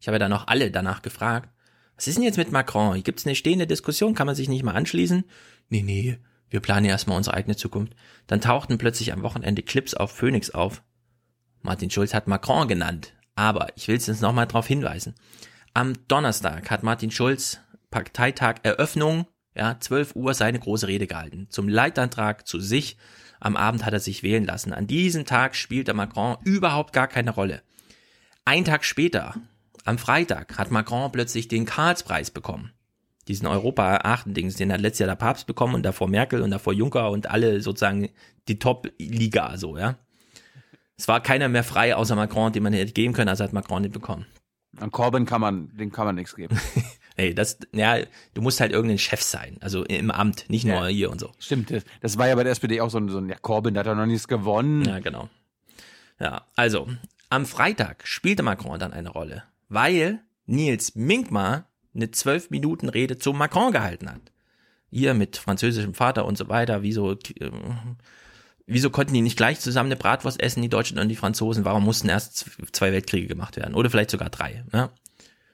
[0.00, 1.48] Ich habe ja dann noch alle danach gefragt,
[1.94, 3.00] was ist denn jetzt mit Macron?
[3.04, 4.16] Gibt es eine stehende Diskussion?
[4.16, 5.22] Kann man sich nicht mal anschließen?
[5.68, 6.18] Nee, nee,
[6.50, 7.94] wir planen erstmal unsere eigene Zukunft.
[8.26, 10.82] Dann tauchten plötzlich am Wochenende Clips auf Phoenix auf.
[11.62, 13.12] Martin Schulz hat Macron genannt.
[13.34, 15.14] Aber ich will es jetzt nochmal darauf hinweisen.
[15.72, 17.58] Am Donnerstag hat Martin Schulz
[17.90, 19.26] Parteitag Eröffnung
[19.56, 21.46] ja, 12 Uhr seine große Rede gehalten.
[21.50, 22.96] Zum Leitantrag zu sich.
[23.40, 24.72] Am Abend hat er sich wählen lassen.
[24.72, 27.62] An diesem Tag spielt der Macron überhaupt gar keine Rolle.
[28.44, 29.34] Ein Tag später,
[29.84, 32.72] am Freitag, hat Macron plötzlich den Karlspreis bekommen.
[33.28, 37.10] Diesen Europa-Achten-Dings, den hat letztes Jahr der Papst bekommen und davor Merkel und davor Juncker
[37.10, 38.10] und alle sozusagen
[38.48, 39.96] die Top-Liga, so, ja.
[40.96, 43.82] Es war keiner mehr frei außer Macron, den man hätte geben können, also hat Macron
[43.82, 44.26] den bekommen.
[44.78, 46.58] An Corbyn kann man, den kann man nichts geben.
[47.16, 47.98] Ey, das, ja,
[48.34, 50.86] du musst halt irgendein Chef sein, also im Amt, nicht nur Ja.
[50.86, 51.30] hier und so.
[51.38, 53.74] Stimmt, das, das war ja bei der SPD auch so ein, so ein ja, Corbyn,
[53.74, 54.84] der hat ja noch nichts gewonnen.
[54.84, 55.28] Ja, genau.
[56.20, 56.88] Ja, also,
[57.30, 63.32] am Freitag spielte Macron dann eine Rolle, weil Nils Minkmar eine zwölf Minuten Rede zu
[63.32, 64.32] Macron gehalten hat.
[64.90, 67.50] Hier mit französischem Vater und so weiter, wieso, äh,
[68.66, 71.64] wieso konnten die nicht gleich zusammen eine Bratwurst essen, die Deutschen und die Franzosen?
[71.64, 73.74] Warum mussten erst zwei Weltkriege gemacht werden?
[73.74, 74.90] Oder vielleicht sogar drei, ja?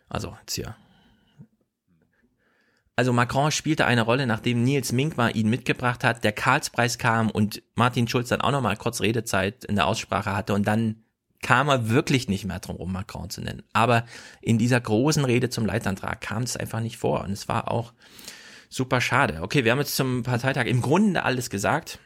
[0.09, 0.75] Also, jetzt hier.
[3.01, 7.63] Also Macron spielte eine Rolle, nachdem Nils Minkmar ihn mitgebracht hat, der Karlspreis kam und
[7.75, 11.03] Martin Schulz dann auch nochmal kurz Redezeit in der Aussprache hatte und dann
[11.43, 13.63] kam er wirklich nicht mehr drum rum, Macron zu nennen.
[13.73, 14.05] Aber
[14.41, 17.93] in dieser großen Rede zum Leitantrag kam es einfach nicht vor und es war auch
[18.69, 19.41] super schade.
[19.43, 21.99] Okay, wir haben jetzt zum Parteitag im Grunde alles gesagt.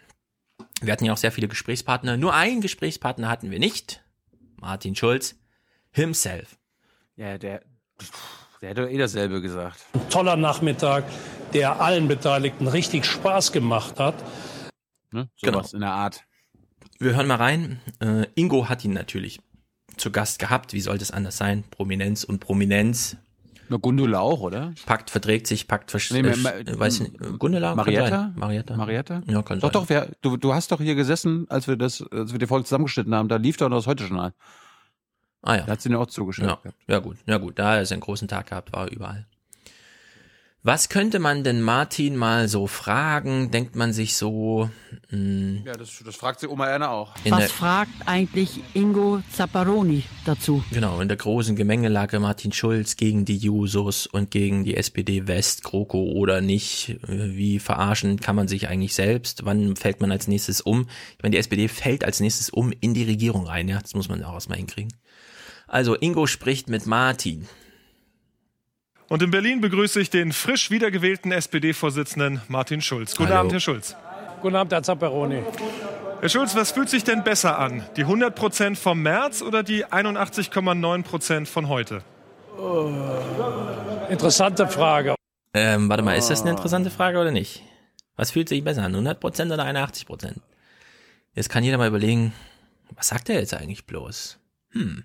[0.81, 2.16] Wir hatten ja auch sehr viele Gesprächspartner.
[2.16, 4.05] Nur einen Gesprächspartner hatten wir nicht.
[4.61, 5.36] Martin Schulz
[5.90, 6.56] himself.
[7.16, 7.62] Ja, der,
[8.61, 9.85] der hätte eh dasselbe gesagt.
[9.93, 11.05] Ein toller Nachmittag,
[11.52, 14.15] der allen Beteiligten richtig Spaß gemacht hat.
[15.11, 15.28] Ne?
[15.36, 16.24] Sowas in der Art.
[16.99, 17.81] Wir hören mal rein.
[18.01, 19.41] Äh, Ingo hat ihn natürlich
[19.97, 20.73] zu Gast gehabt.
[20.73, 21.65] Wie sollte es anders sein?
[21.71, 23.16] Prominenz und Prominenz.
[23.69, 24.73] Na, Gundula auch, oder?
[24.85, 27.39] Pakt verträgt sich, Pakt versch Nee, äh, ma- äh, weiß ich nicht.
[27.39, 27.75] Gundula?
[27.75, 28.33] Marietta?
[28.37, 28.77] Marietta.
[28.77, 29.23] Marietta?
[29.27, 29.83] Ja, kann Doch, sein.
[29.83, 32.65] doch, wer, du, du hast doch hier gesessen, als wir das, als wir die Folge
[32.66, 34.35] zusammengeschnitten haben, da lief doch noch das Heute-Journal.
[35.43, 35.62] Ah ja.
[35.62, 36.59] Da hat sie mir auch zugeschaut.
[36.65, 37.59] Ja, ja gut, ja gut.
[37.59, 39.27] Da er einen großen Tag gehabt, war er überall.
[40.66, 43.51] Was könnte man denn Martin mal so fragen?
[43.51, 44.70] Denkt man sich so,
[45.11, 47.15] mh, Ja, das, das fragt sie Oma Erna auch.
[47.28, 50.65] Was der- fragt eigentlich Ingo Zapparoni dazu?
[50.73, 55.65] Genau, in der großen Gemengelage Martin Schulz gegen die Jusos und gegen die SPD West,
[55.65, 56.97] GroKo oder nicht.
[57.09, 59.45] Wie verarschen kann man sich eigentlich selbst?
[59.45, 60.86] Wann fällt man als nächstes um?
[61.19, 63.81] Ich meine, die SPD fällt als nächstes um in die Regierung rein, ja.
[63.82, 64.95] Das muss man auch erstmal hinkriegen.
[65.66, 67.47] Also, Ingo spricht mit Martin.
[69.09, 73.14] Und in Berlin begrüße ich den frisch wiedergewählten SPD-Vorsitzenden Martin Schulz.
[73.16, 73.40] Guten Hallo.
[73.40, 73.97] Abend, Herr Schulz.
[74.40, 75.43] Guten Abend, Herr Zapperoni.
[76.20, 77.85] Herr Schulz, was fühlt sich denn besser an?
[77.97, 82.02] Die 100 Prozent vom März oder die 81,9 Prozent von heute?
[84.09, 85.14] Interessante Frage.
[85.52, 87.62] Ähm, warte mal, ist das eine interessante Frage oder nicht?
[88.16, 88.94] Was fühlt sich besser an?
[88.94, 90.36] 100% oder 81%?
[91.35, 92.32] Jetzt kann jeder mal überlegen,
[92.94, 94.39] was sagt er jetzt eigentlich bloß?
[94.70, 95.05] Hm.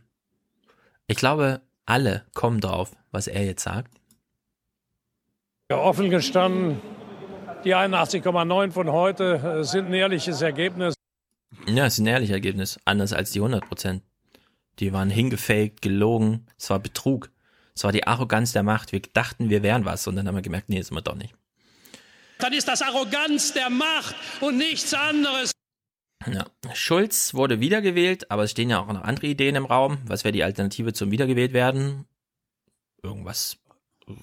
[1.07, 3.99] Ich glaube, alle kommen drauf, was er jetzt sagt.
[5.71, 6.81] Ja, offen gestanden,
[7.63, 10.93] die 81,9 von heute äh, sind ein ehrliches Ergebnis.
[11.67, 12.79] Ja, ist ein ehrliches Ergebnis.
[12.85, 14.01] Anders als die 100%.
[14.79, 16.47] Die waren hingefaked, gelogen.
[16.57, 17.29] Es war Betrug.
[17.75, 18.91] Es war die Arroganz der Macht.
[18.91, 20.07] Wir dachten, wir wären was.
[20.07, 21.35] Und dann haben wir gemerkt, nee, sind wir doch nicht.
[22.39, 25.51] Dann ist das Arroganz der Macht und nichts anderes.
[26.27, 26.45] Ja.
[26.73, 29.99] Schulz wurde wiedergewählt, aber es stehen ja auch noch andere Ideen im Raum.
[30.05, 32.05] Was wäre die Alternative zum Wiedergewählt werden?
[33.01, 33.57] Irgendwas.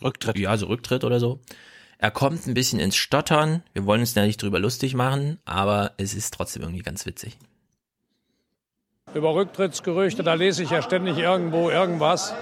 [0.03, 0.39] Rücktritt.
[0.39, 1.41] Ja, so Rücktritt oder so.
[1.99, 3.63] Er kommt ein bisschen ins Stottern.
[3.73, 7.39] Wir wollen uns da nicht drüber lustig machen, aber es ist trotzdem irgendwie ganz witzig.
[9.15, 12.35] Über Rücktrittsgerüchte, da lese ich ja ständig irgendwo irgendwas.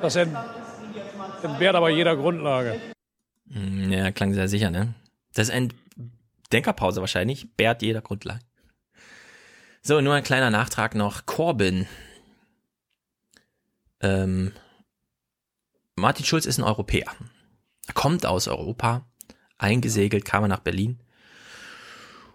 [0.00, 0.36] Das ent
[1.42, 2.78] entbehrt aber jeder Grundlage.
[3.50, 4.94] Hm, Ja, klang sehr sicher, ne?
[5.34, 5.68] Das ist eine
[6.52, 8.40] Denkerpause wahrscheinlich, bärt jeder Grundlage.
[9.82, 11.24] So, nur ein kleiner Nachtrag noch.
[11.24, 11.86] Corbyn.
[14.02, 14.52] Ähm,
[15.96, 17.10] Martin Schulz ist ein Europäer.
[17.86, 19.06] Er kommt aus Europa.
[19.56, 21.02] Eingesegelt kam er nach Berlin.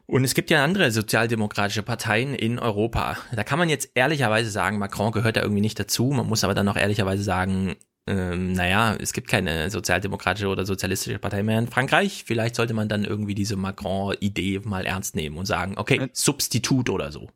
[0.07, 3.17] Und es gibt ja andere sozialdemokratische Parteien in Europa.
[3.31, 6.05] Da kann man jetzt ehrlicherweise sagen, Macron gehört da irgendwie nicht dazu.
[6.05, 7.75] Man muss aber dann auch ehrlicherweise sagen,
[8.07, 12.23] ähm, naja, es gibt keine sozialdemokratische oder sozialistische Partei mehr in Frankreich.
[12.25, 17.11] Vielleicht sollte man dann irgendwie diese Macron-Idee mal ernst nehmen und sagen, okay, Substitut oder
[17.11, 17.29] so.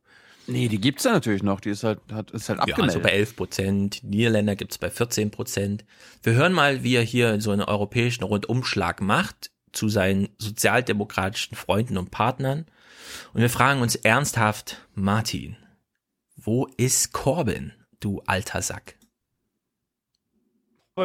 [0.48, 1.60] Nee, die gibt's ja natürlich noch.
[1.60, 2.96] Die ist halt, hat, ist halt Ja, abgemeldet.
[2.96, 4.04] also bei 11 Prozent.
[4.04, 5.86] Niederländer gibt's bei 14 Prozent.
[6.24, 11.98] Wir hören mal, wie er hier so einen europäischen Rundumschlag macht zu seinen sozialdemokratischen Freunden
[11.98, 12.66] und Partnern.
[13.34, 15.56] Und wir fragen uns ernsthaft, Martin,
[16.36, 18.96] wo ist Corbyn, du alter Sack?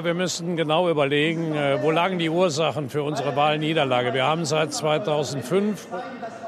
[0.03, 4.13] Wir müssen genau überlegen, äh, wo lagen die Ursachen für unsere Wahlniederlage.
[4.13, 5.87] Wir haben seit 2005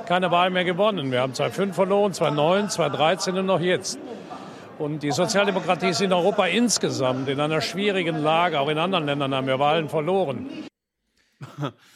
[0.07, 1.13] keine Wahl mehr gewonnen.
[1.13, 3.99] Wir haben 2005 verloren, 2009, 2013 und noch jetzt.
[4.79, 8.59] Und die Sozialdemokratie ist in Europa insgesamt in einer schwierigen Lage.
[8.59, 10.49] Auch in anderen Ländern haben wir Wahlen verloren.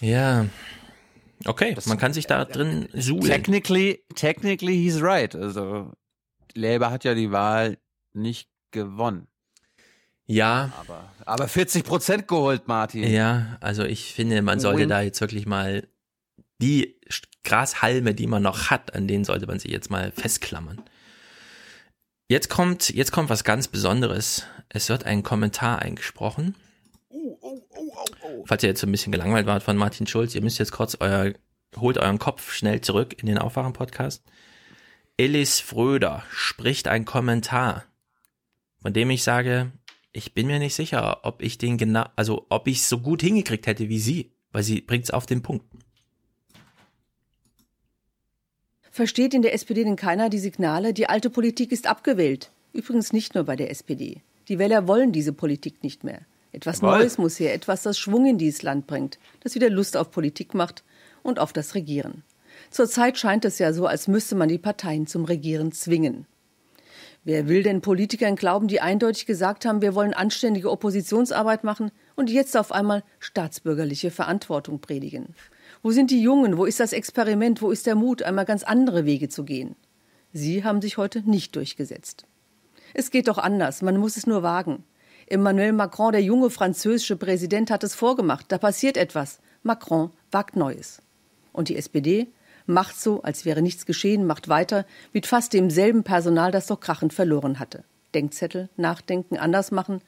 [0.01, 0.47] Ja.
[1.47, 3.24] Okay, man kann sich da drin suhlen.
[3.24, 5.35] Technically, technically he's right.
[5.35, 5.93] Also
[6.55, 7.78] Labour hat ja die Wahl
[8.12, 9.27] nicht gewonnen.
[10.27, 10.70] Ja.
[10.78, 13.05] Aber, aber 40 Prozent geholt, Martin.
[13.05, 14.89] Ja, also ich finde, man sollte Win.
[14.89, 15.86] da jetzt wirklich mal
[16.61, 17.01] die
[17.44, 20.82] Grashalme, die man noch hat, an denen sollte man sich jetzt mal festklammern.
[22.28, 24.44] Jetzt kommt, jetzt kommt was ganz Besonderes.
[24.69, 26.55] Es wird ein Kommentar eingesprochen.
[28.44, 30.97] Falls ihr jetzt so ein bisschen gelangweilt wart von Martin Schulz, ihr müsst jetzt kurz
[31.01, 31.32] euer,
[31.77, 34.23] holt euren Kopf schnell zurück in den Aufwachen-Podcast.
[35.16, 37.85] Elis Fröder spricht ein Kommentar,
[38.81, 39.73] von dem ich sage,
[40.12, 43.23] ich bin mir nicht sicher, ob ich den genau, also ob ich es so gut
[43.23, 45.65] hingekriegt hätte wie sie, weil sie bringt es auf den Punkt.
[48.91, 52.51] Versteht in der SPD denn keiner die Signale, die alte Politik ist abgewählt?
[52.73, 54.20] Übrigens nicht nur bei der SPD.
[54.49, 56.23] Die Wähler wollen diese Politik nicht mehr.
[56.53, 56.99] Etwas Jawohl.
[56.99, 60.55] Neues muss her, etwas, das Schwung in dieses Land bringt, das wieder Lust auf Politik
[60.55, 60.82] macht
[61.23, 62.24] und auf das Regieren.
[62.70, 66.27] Zurzeit scheint es ja so, als müsste man die Parteien zum Regieren zwingen.
[67.22, 72.30] Wer will denn Politikern glauben, die eindeutig gesagt haben, wir wollen anständige Oppositionsarbeit machen und
[72.30, 75.34] jetzt auf einmal staatsbürgerliche Verantwortung predigen?
[75.82, 76.56] Wo sind die Jungen?
[76.56, 77.60] Wo ist das Experiment?
[77.60, 79.76] Wo ist der Mut, einmal ganz andere Wege zu gehen?
[80.32, 82.24] Sie haben sich heute nicht durchgesetzt.
[82.94, 84.84] Es geht doch anders, man muss es nur wagen.
[85.26, 88.47] Emmanuel Macron, der junge französische Präsident, hat es vorgemacht.
[88.48, 89.40] Da passiert etwas.
[89.62, 91.02] Macron wagt Neues.
[91.52, 92.28] Und die SPD
[92.72, 97.12] macht so, als wäre nichts geschehen, macht weiter mit fast demselben Personal, das doch krachend
[97.12, 97.84] verloren hatte.
[98.14, 100.01] Denkzettel, nachdenken, anders machen.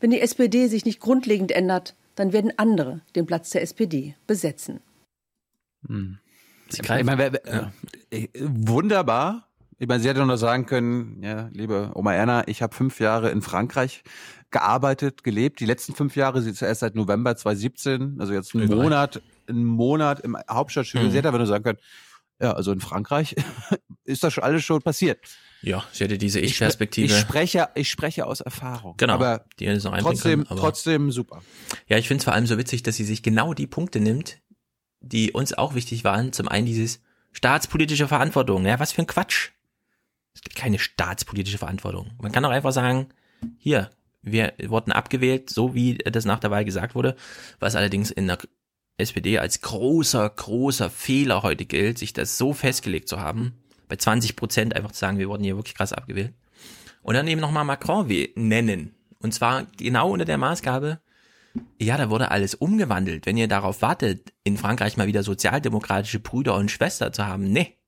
[0.00, 4.80] Wenn die SPD sich nicht grundlegend ändert, dann werden andere den Platz der SPD besetzen.
[5.86, 6.18] Hm.
[6.68, 7.72] Sie Ich meine, wer- wer-
[8.10, 9.48] äh, wunderbar.
[9.78, 13.30] Ich meine, sie hätte noch sagen können, ja, liebe Oma Erna, ich habe fünf Jahre
[13.30, 14.02] in Frankreich
[14.50, 15.60] gearbeitet, gelebt.
[15.60, 18.68] Die letzten fünf Jahre, sie ist erst seit November 2017, also jetzt einen.
[18.68, 21.06] Monat, einen Monat im Hauptstadtstudio.
[21.06, 21.10] Mhm.
[21.12, 21.78] Sie hätte aber nur sagen können,
[22.40, 23.34] ja, also in Frankreich
[24.04, 25.18] ist das schon alles schon passiert.
[25.62, 27.06] Ja, sie hätte diese Ich, Ich-Perspektive.
[27.12, 28.94] ich spreche, ich spreche aus Erfahrung.
[28.98, 31.42] Genau, Aber die hätte noch trotzdem, können, aber- trotzdem super.
[31.88, 34.38] Ja, ich finde es vor allem so witzig, dass sie sich genau die Punkte nimmt,
[35.00, 36.32] die uns auch wichtig waren.
[36.32, 37.00] Zum einen dieses
[37.32, 38.64] staatspolitische Verantwortung.
[38.66, 39.50] Ja, was für ein Quatsch.
[40.34, 42.12] Es gibt keine staatspolitische Verantwortung.
[42.20, 43.08] Man kann auch einfach sagen,
[43.58, 43.90] hier,
[44.22, 47.16] wir wurden abgewählt, so wie das nach der Wahl gesagt wurde,
[47.60, 48.38] was allerdings in der
[48.98, 53.52] SPD als großer, großer Fehler heute gilt, sich das so festgelegt zu haben,
[53.88, 56.34] bei 20 Prozent einfach zu sagen, wir wurden hier wirklich krass abgewählt.
[57.02, 58.94] Und dann eben nochmal Macron nennen.
[59.20, 61.00] Und zwar genau unter der Maßgabe,
[61.78, 63.26] ja, da wurde alles umgewandelt.
[63.26, 67.78] Wenn ihr darauf wartet, in Frankreich mal wieder sozialdemokratische Brüder und Schwester zu haben, nee.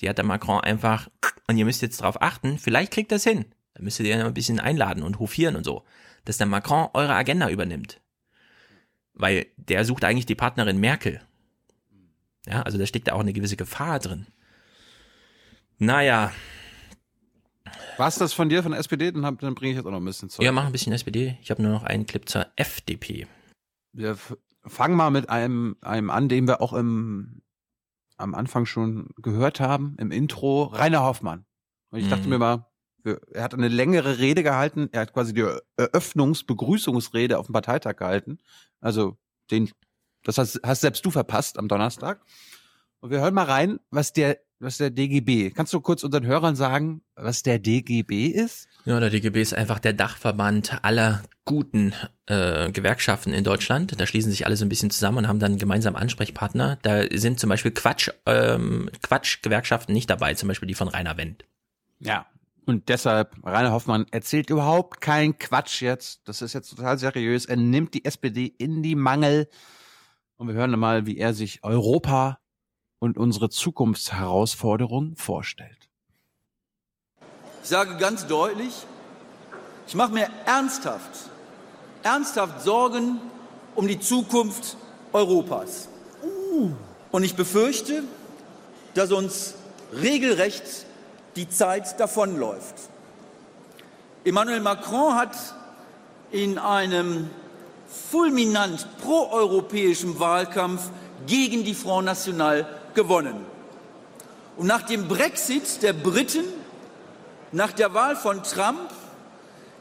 [0.00, 1.08] Die hat der Macron einfach,
[1.46, 3.44] und ihr müsst jetzt darauf achten, vielleicht kriegt das hin.
[3.74, 5.84] Da müsst ihr ihn ein bisschen einladen und hofieren und so.
[6.24, 8.00] Dass der Macron eure Agenda übernimmt.
[9.14, 11.20] Weil der sucht eigentlich die Partnerin Merkel.
[12.46, 14.26] Ja, also da steckt da auch eine gewisse Gefahr drin.
[15.78, 16.32] Naja,
[17.96, 19.12] Was das von dir, von der SPD?
[19.12, 20.44] Dann, hab- dann bringe ich jetzt auch noch ein bisschen Zeug.
[20.44, 21.38] ja, mach ein bisschen SPD.
[21.42, 23.26] Ich habe nur noch einen Clip zur FDP.
[23.92, 24.16] Wir
[24.66, 27.42] fangen mal mit einem, einem an, den wir auch im,
[28.16, 31.44] am Anfang schon gehört haben, im Intro, Rainer Hoffmann.
[31.90, 32.30] Und ich dachte Mhm.
[32.30, 32.66] mir mal,
[33.04, 38.38] er hat eine längere Rede gehalten, er hat quasi die Eröffnungsbegrüßungsrede auf dem Parteitag gehalten.
[38.80, 39.16] Also
[39.50, 39.70] den,
[40.22, 42.20] das hast, hast selbst du verpasst am Donnerstag.
[43.00, 45.50] Und wir hören mal rein, was der, was der DGB?
[45.50, 48.66] Kannst du kurz unseren Hörern sagen, was der DGB ist?
[48.86, 51.92] Ja, der DGB ist einfach der Dachverband aller guten
[52.26, 54.00] äh, Gewerkschaften in Deutschland.
[54.00, 56.78] Da schließen sich alle so ein bisschen zusammen und haben dann gemeinsam Ansprechpartner.
[56.80, 61.44] Da sind zum Beispiel Quatsch, ähm, Quatsch-Gewerkschaften nicht dabei, zum Beispiel die von Rainer Wendt.
[61.98, 62.26] Ja.
[62.66, 66.26] Und deshalb, Rainer Hoffmann erzählt überhaupt keinen Quatsch jetzt.
[66.26, 67.44] Das ist jetzt total seriös.
[67.44, 69.48] Er nimmt die SPD in die Mangel.
[70.36, 72.38] Und wir hören mal, wie er sich Europa
[72.98, 75.90] und unsere Zukunftsherausforderungen vorstellt.
[77.62, 78.72] Ich sage ganz deutlich,
[79.86, 81.30] ich mache mir ernsthaft,
[82.02, 83.20] ernsthaft Sorgen
[83.74, 84.76] um die Zukunft
[85.12, 85.88] Europas.
[87.10, 88.04] Und ich befürchte,
[88.94, 89.54] dass uns
[89.92, 90.86] regelrecht
[91.36, 92.74] die Zeit davonläuft.
[94.24, 95.36] Emmanuel Macron hat
[96.30, 97.30] in einem
[98.10, 100.90] fulminant proeuropäischen Wahlkampf
[101.26, 103.44] gegen die Front National gewonnen.
[104.56, 106.44] Und nach dem Brexit der Briten
[107.52, 108.90] nach der Wahl von Trump,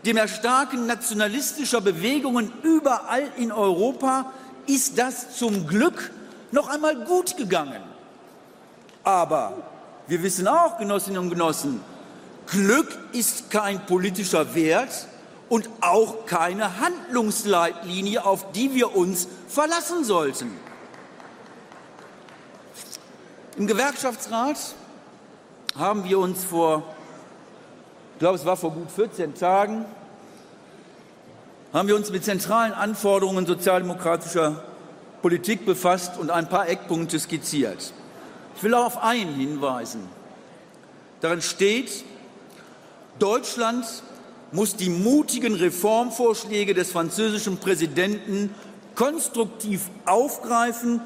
[0.05, 4.31] dem Erstarken nationalistischer Bewegungen überall in Europa,
[4.67, 6.11] ist das zum Glück
[6.51, 7.81] noch einmal gut gegangen.
[9.03, 9.53] Aber
[10.07, 11.81] wir wissen auch, Genossinnen und Genossen,
[12.47, 15.07] Glück ist kein politischer Wert
[15.49, 20.51] und auch keine Handlungsleitlinie, auf die wir uns verlassen sollten.
[23.57, 24.57] Im Gewerkschaftsrat
[25.77, 26.83] haben wir uns vor
[28.13, 29.85] ich glaube, es war vor gut 14 Tagen,
[31.73, 34.63] haben wir uns mit zentralen Anforderungen sozialdemokratischer
[35.21, 37.91] Politik befasst und ein paar Eckpunkte skizziert.
[38.63, 40.07] Ich will auf einen hinweisen.
[41.19, 42.05] Darin steht,
[43.19, 43.85] Deutschland
[44.53, 48.55] muss die mutigen Reformvorschläge des französischen Präsidenten
[48.95, 51.01] konstruktiv aufgreifen.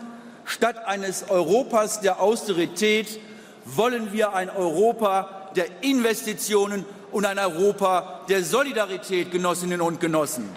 [0.45, 3.19] Statt eines Europas der Austerität
[3.65, 10.47] wollen wir ein Europa der Investitionen und ein Europa der Solidarität, Genossinnen und Genossen.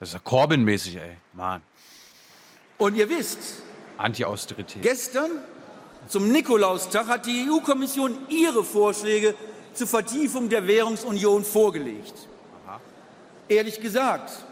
[0.00, 1.16] Das ist ja Corbyn-mäßig, ey.
[1.32, 1.62] Mann.
[2.76, 3.38] Und ihr wisst,
[3.98, 4.82] Anti-Austerität.
[4.82, 5.30] Gestern
[6.08, 9.34] zum Nikolaustag hat die EU-Kommission ihre Vorschläge
[9.74, 12.14] zur Vertiefung der Währungsunion vorgelegt.
[12.66, 12.80] Aha.
[13.48, 14.44] Ehrlich gesagt,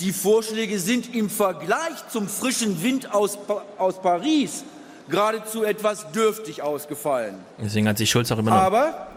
[0.00, 3.38] die Vorschläge sind im Vergleich zum frischen Wind aus,
[3.78, 4.64] aus Paris
[5.08, 7.36] geradezu etwas dürftig ausgefallen.
[7.60, 8.58] Deswegen hat sich Schulz auch immer noch.
[8.58, 9.08] Aber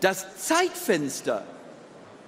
[0.00, 1.42] das Zeitfenster,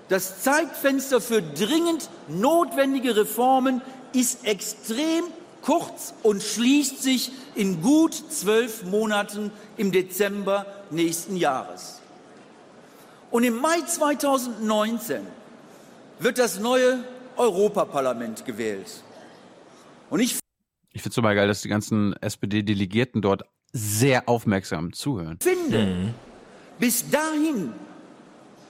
[0.08, 3.80] das Zeitfenster für dringend notwendige Reformen
[4.12, 5.24] ist extrem
[5.62, 12.00] kurz und schließt sich in gut zwölf Monaten im Dezember nächsten Jahres.
[13.30, 15.20] Und im Mai 2019
[16.18, 17.04] wird das neue
[17.36, 19.02] Europaparlament gewählt.
[20.10, 20.38] Und ich
[20.92, 25.38] ich finde es mal geil, dass die ganzen SPD-Delegierten dort sehr aufmerksam zuhören.
[25.40, 26.14] Finde, mhm.
[26.78, 27.72] Bis dahin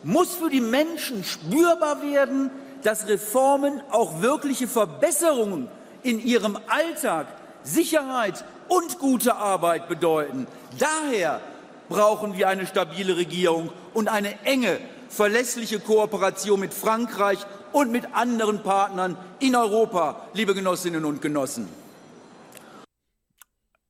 [0.02, 2.50] muss für die Menschen spürbar werden,
[2.82, 5.68] dass Reformen auch wirkliche Verbesserungen
[6.02, 7.26] in ihrem Alltag,
[7.62, 10.46] Sicherheit und gute Arbeit bedeuten.
[10.78, 11.40] Daher
[11.88, 17.38] brauchen wir eine stabile Regierung und eine enge, verlässliche Kooperation mit Frankreich
[17.72, 21.68] und mit anderen Partnern in Europa, liebe Genossinnen und Genossen.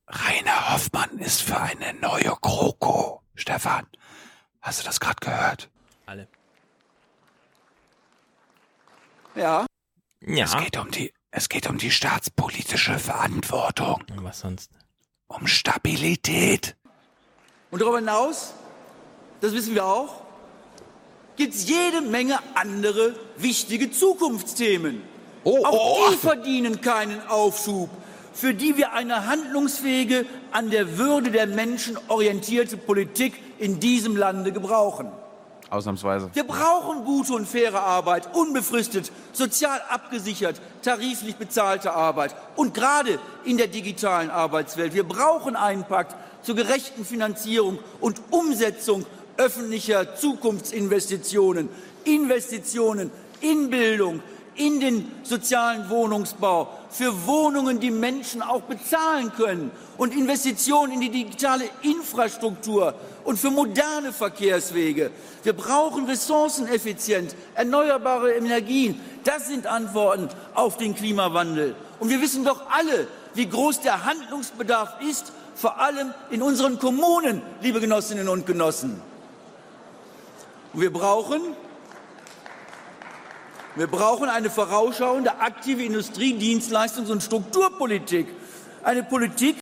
[0.07, 3.85] Rainer Hoffmann ist für eine neue GroKo, Stefan.
[4.61, 5.69] Hast du das gerade gehört?
[6.05, 6.27] Alle.
[9.35, 9.65] Ja.
[10.21, 10.45] Ja.
[10.45, 14.03] Es geht um die, es geht um die staatspolitische Verantwortung.
[14.17, 14.71] Was sonst?
[15.27, 16.75] Um Stabilität.
[17.71, 18.53] Und darüber hinaus,
[19.41, 20.23] das wissen wir auch,
[21.37, 25.03] gibt es jede Menge andere wichtige Zukunftsthemen.
[25.43, 27.89] Oh, auch oh, oh, die verdienen keinen Aufschub,
[28.33, 34.51] für die wir eine handlungsfähige, an der Würde der Menschen orientierte Politik in diesem Lande
[34.51, 35.11] gebrauchen.
[35.69, 36.29] Ausnahmsweise.
[36.33, 43.57] Wir brauchen gute und faire Arbeit, unbefristet, sozial abgesichert, tariflich bezahlte Arbeit und gerade in
[43.57, 44.93] der digitalen Arbeitswelt.
[44.93, 49.05] Wir brauchen einen Pakt zur gerechten Finanzierung und Umsetzung
[49.37, 51.69] öffentlicher Zukunftsinvestitionen,
[52.03, 54.21] Investitionen in Bildung,
[54.55, 61.09] in den sozialen Wohnungsbau, für Wohnungen, die Menschen auch bezahlen können und Investitionen in die
[61.09, 65.11] digitale Infrastruktur und für moderne Verkehrswege.
[65.43, 68.99] Wir brauchen ressourceneffizient, erneuerbare Energien.
[69.23, 71.75] Das sind Antworten auf den Klimawandel.
[71.99, 77.41] Und wir wissen doch alle, wie groß der Handlungsbedarf ist, vor allem in unseren Kommunen,
[77.61, 79.01] liebe Genossinnen und Genossen.
[80.73, 81.55] Und wir brauchen
[83.75, 88.27] wir brauchen eine vorausschauende, aktive Industrie-, Dienstleistungs- und Strukturpolitik.
[88.83, 89.58] Eine Politik.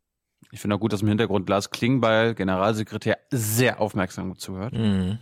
[0.52, 4.74] Ich finde auch gut, dass im Hintergrund Lars Klingbeil, Generalsekretär, sehr aufmerksam zuhört.
[4.74, 5.20] Mhm.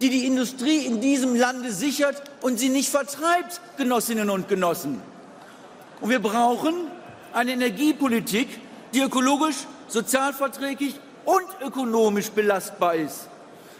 [0.00, 5.00] Die die Industrie in diesem Lande sichert und sie nicht vertreibt, Genossinnen und Genossen.
[6.00, 6.74] Und wir brauchen
[7.32, 8.48] eine Energiepolitik,
[8.94, 9.56] die ökologisch,
[9.88, 10.94] sozialverträglich
[11.24, 13.28] und ökonomisch belastbar ist.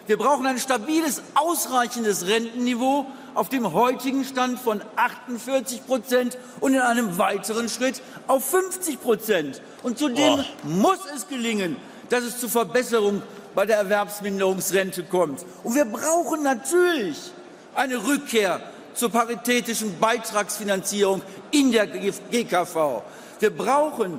[0.07, 3.07] Wir brauchen ein stabiles, ausreichendes Rentenniveau
[3.37, 9.61] auf dem heutigen Stand von 48 Prozent und in einem weiteren Schritt auf 50 Prozent.
[9.83, 10.67] Und zudem oh.
[10.67, 11.77] muss es gelingen,
[12.09, 13.23] dass es zu Verbesserung
[13.55, 15.45] bei der Erwerbsminderungsrente kommt.
[15.63, 17.31] Und wir brauchen natürlich
[17.75, 18.61] eine Rückkehr
[18.95, 23.03] zur paritätischen Beitragsfinanzierung in der GKV.
[23.39, 24.19] Wir brauchen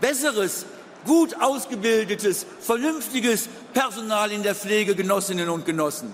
[0.00, 0.66] besseres,
[1.06, 6.12] gut ausgebildetes, vernünftiges Personal in der Pflege, Genossinnen und Genossen.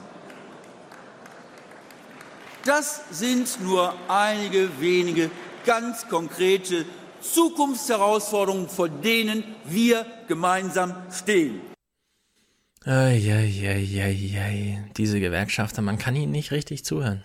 [2.67, 5.31] Das sind nur einige wenige
[5.65, 6.85] ganz konkrete
[7.21, 11.61] Zukunftsherausforderungen, vor denen wir gemeinsam stehen.
[12.85, 17.23] Eieieiei, diese Gewerkschafter, man kann ihnen nicht richtig zuhören.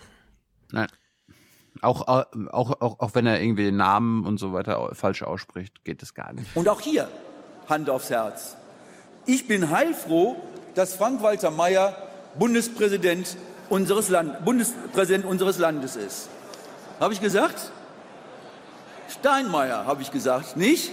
[0.70, 0.86] Nein.
[1.80, 6.04] Auch, äh, auch, auch, auch wenn er irgendwie Namen und so weiter falsch ausspricht, geht
[6.04, 6.54] es gar nicht.
[6.54, 7.08] Und auch hier,
[7.68, 8.56] Hand aufs Herz.
[9.26, 10.36] Ich bin heilfroh,
[10.76, 11.96] dass Frank-Walter Mayer
[12.38, 13.36] Bundespräsident
[13.72, 16.28] unseres, Land, Bundespräsident unseres Landes ist.
[17.00, 17.72] Habe ich gesagt?
[19.08, 20.90] Steinmeier, habe ich gesagt, nicht?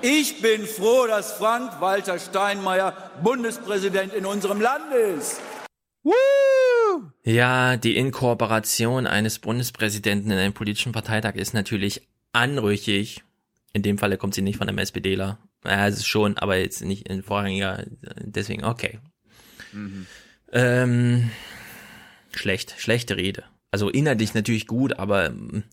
[0.00, 5.38] Ich bin froh, dass Frank-Walter Steinmeier Bundespräsident in unserem Land ist.
[6.02, 6.12] Woo!
[7.24, 13.22] Ja, die Inkorporation eines Bundespräsidenten in einen politischen Parteitag ist natürlich anrüchig.
[13.74, 15.38] In dem Falle kommt sie nicht von einem SPDler.
[15.64, 17.84] Ja, es ist schon, aber jetzt nicht in vorrangiger,
[18.18, 18.98] deswegen okay.
[19.72, 20.06] Mhm.
[20.52, 21.30] Ähm,
[22.38, 23.44] schlecht, schlechte Rede.
[23.70, 25.64] Also inhaltlich natürlich gut, aber mm,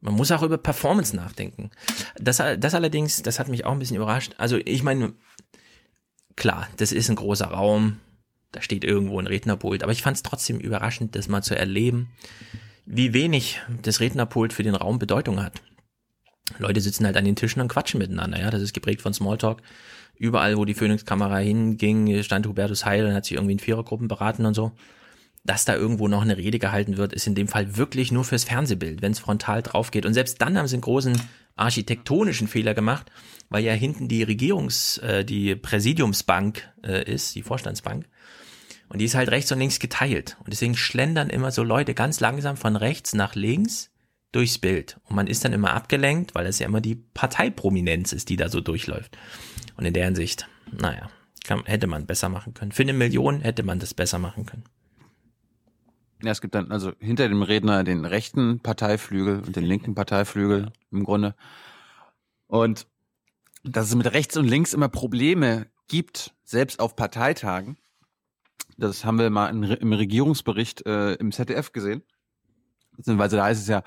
[0.00, 1.70] man muss auch über Performance nachdenken.
[2.18, 4.34] Das, das allerdings, das hat mich auch ein bisschen überrascht.
[4.38, 5.12] Also ich meine,
[6.36, 8.00] klar, das ist ein großer Raum,
[8.52, 12.10] da steht irgendwo ein Rednerpult, aber ich fand es trotzdem überraschend, das mal zu erleben,
[12.86, 15.60] wie wenig das Rednerpult für den Raum Bedeutung hat.
[16.58, 19.62] Leute sitzen halt an den Tischen und quatschen miteinander, ja, das ist geprägt von Smalltalk.
[20.20, 24.44] Überall, wo die Phoenix-Kamera hinging, stand Hubertus Heil und hat sich irgendwie in Vierergruppen beraten
[24.44, 24.72] und so.
[25.44, 28.44] Dass da irgendwo noch eine Rede gehalten wird, ist in dem Fall wirklich nur fürs
[28.44, 30.04] Fernsehbild, wenn es frontal drauf geht.
[30.04, 31.18] Und selbst dann haben sie einen großen
[31.56, 33.10] architektonischen Fehler gemacht,
[33.48, 38.04] weil ja hinten die Regierungs-, äh, die Präsidiumsbank äh, ist, die Vorstandsbank.
[38.90, 40.36] Und die ist halt rechts und links geteilt.
[40.40, 43.90] Und deswegen schlendern immer so Leute ganz langsam von rechts nach links
[44.32, 44.98] durchs Bild.
[45.04, 48.48] Und man ist dann immer abgelenkt, weil das ja immer die Parteiprominenz ist, die da
[48.48, 49.16] so durchläuft.
[49.76, 51.10] Und in der Hinsicht, naja,
[51.44, 52.72] kann, hätte man besser machen können.
[52.72, 54.64] Für eine Million hätte man das besser machen können.
[56.22, 60.70] Ja, es gibt dann also hinter dem Redner den rechten Parteiflügel und den linken Parteiflügel
[60.90, 61.34] im Grunde.
[62.46, 62.86] Und
[63.64, 67.78] dass es mit rechts und links immer Probleme gibt, selbst auf Parteitagen,
[68.76, 72.02] das haben wir mal in, im Regierungsbericht äh, im ZDF gesehen.
[72.96, 73.82] Beziehungsweise da heißt es ja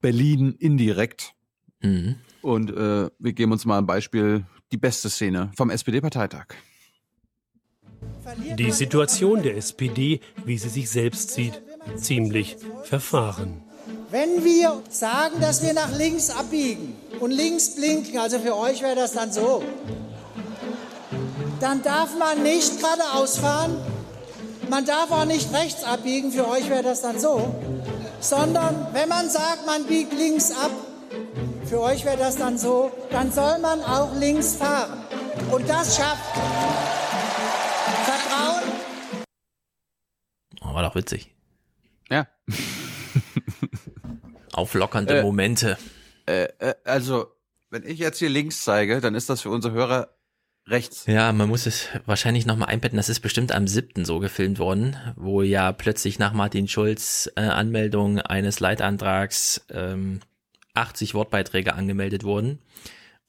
[0.00, 1.34] Berlin indirekt.
[1.80, 2.16] Mhm.
[2.42, 6.46] Und äh, wir geben uns mal ein Beispiel, die beste Szene vom SPD-Parteitag.
[8.58, 11.62] Die Situation der SPD, wie sie sich selbst sieht,
[11.96, 13.62] ziemlich verfahren.
[14.10, 18.96] Wenn wir sagen, dass wir nach links abbiegen und links blinken, also für euch wäre
[18.96, 19.64] das dann so,
[21.60, 23.76] dann darf man nicht geradeaus fahren,
[24.68, 27.54] man darf auch nicht rechts abbiegen, für euch wäre das dann so,
[28.22, 30.70] sondern wenn man sagt, man biegt links ab,
[31.66, 35.04] für euch wäre das dann so, dann soll man auch links fahren.
[35.50, 36.36] Und das schafft
[38.04, 38.62] Vertrauen.
[40.62, 41.34] Oh, war doch witzig.
[42.10, 42.28] Ja.
[44.52, 45.76] Auflockernde äh, Momente.
[46.26, 47.26] Äh, äh, also,
[47.70, 50.14] wenn ich jetzt hier links zeige, dann ist das für unsere Hörer
[50.68, 51.06] rechts.
[51.06, 52.96] Ja, man muss es wahrscheinlich nochmal einbetten.
[52.96, 57.42] Das ist bestimmt am siebten so gefilmt worden, wo ja plötzlich nach Martin Schulz äh,
[57.42, 60.20] Anmeldung eines Leitantrags ähm,
[60.74, 62.58] 80 Wortbeiträge angemeldet wurden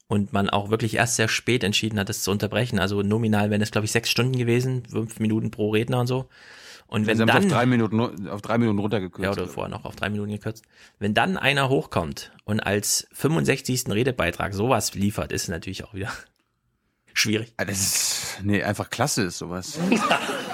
[0.06, 2.78] und man auch wirklich erst sehr spät entschieden hat, das zu unterbrechen.
[2.78, 6.28] Also nominal wären es, glaube ich, sechs Stunden gewesen, fünf Minuten pro Redner und so.
[6.86, 9.24] Und wenn Sie dann auf drei Minuten auf drei Minuten runtergekürzt.
[9.24, 10.64] Ja, oder vorher noch auf drei Minuten gekürzt.
[10.98, 13.88] Wenn dann einer hochkommt und als 65.
[13.88, 16.12] Redebeitrag sowas liefert, ist es natürlich auch wieder
[17.14, 17.54] schwierig.
[17.56, 19.78] Das ist, nee, einfach klasse ist sowas.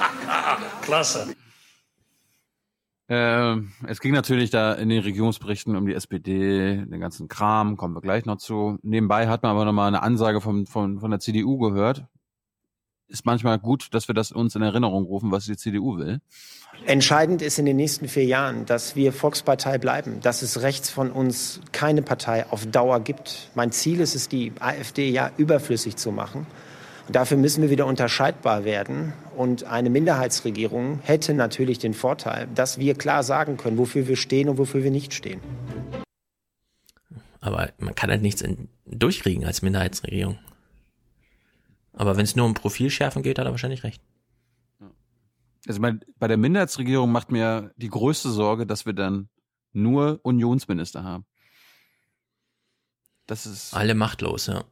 [0.83, 1.35] klasse.
[3.09, 3.57] Äh,
[3.89, 8.01] es ging natürlich da in den Regierungsberichten um die SPD, den ganzen Kram, kommen wir
[8.01, 8.79] gleich noch zu.
[8.83, 12.07] Nebenbei hat man aber nochmal eine Ansage von, von, von der CDU gehört.
[13.11, 16.21] Ist manchmal gut, dass wir das uns in Erinnerung rufen, was die CDU will.
[16.87, 21.11] Entscheidend ist in den nächsten vier Jahren, dass wir Volkspartei bleiben, dass es rechts von
[21.11, 23.51] uns keine Partei auf Dauer gibt.
[23.55, 26.47] Mein Ziel ist es, die AfD ja überflüssig zu machen.
[27.07, 29.13] Und dafür müssen wir wieder unterscheidbar werden.
[29.37, 34.49] Und eine Minderheitsregierung hätte natürlich den Vorteil, dass wir klar sagen können, wofür wir stehen
[34.49, 35.41] und wofür wir nicht stehen.
[37.41, 40.39] Aber man kann halt nichts in, durchkriegen als Minderheitsregierung.
[41.93, 44.03] Aber wenn es nur um Profilschärfen geht, hat er wahrscheinlich recht.
[45.67, 49.29] Also bei, bei der Minderheitsregierung macht mir die größte Sorge, dass wir dann
[49.73, 51.27] nur Unionsminister haben.
[53.27, 53.75] Das ist.
[53.75, 54.65] Alle machtlos, ja.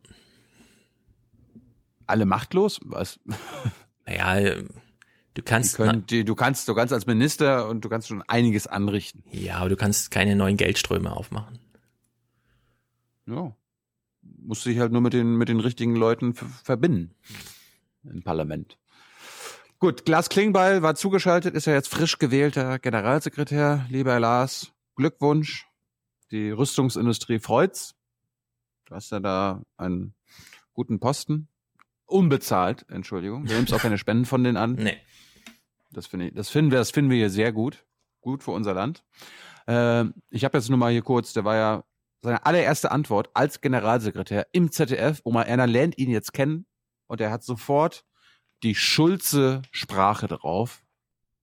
[2.06, 2.80] Alle machtlos?
[2.84, 3.20] Was?
[4.06, 4.62] Naja,
[5.34, 5.74] du kannst.
[5.74, 9.22] Die können, die, du kannst, du kannst als Minister und du kannst schon einiges anrichten.
[9.30, 11.58] Ja, aber du kannst keine neuen Geldströme aufmachen.
[13.26, 13.54] Ja.
[14.48, 17.14] Musst dich halt nur mit den, mit den richtigen Leuten verbinden.
[18.02, 18.78] Im Parlament.
[19.78, 23.84] Gut, Glas Klingbeil war zugeschaltet, ist ja jetzt frisch gewählter Generalsekretär.
[23.90, 25.66] Lieber Herr Lars, Glückwunsch.
[26.30, 27.94] Die Rüstungsindustrie freut's.
[28.86, 30.14] Du hast ja da einen
[30.72, 31.48] guten Posten.
[32.06, 33.44] Unbezahlt, Entschuldigung.
[33.44, 34.76] Du nimmst auch keine Spenden von denen an.
[34.76, 34.96] Nee.
[35.90, 37.84] Das finde ich, das finden wir, das finden wir hier sehr gut.
[38.22, 39.04] Gut für unser Land.
[39.66, 41.84] Äh, ich habe jetzt nur mal hier kurz, der war ja
[42.22, 45.20] seine allererste Antwort als Generalsekretär im ZDF.
[45.24, 46.66] Oma Erna lernt ihn jetzt kennen
[47.06, 48.04] und er hat sofort
[48.62, 50.82] die Schulze Sprache drauf,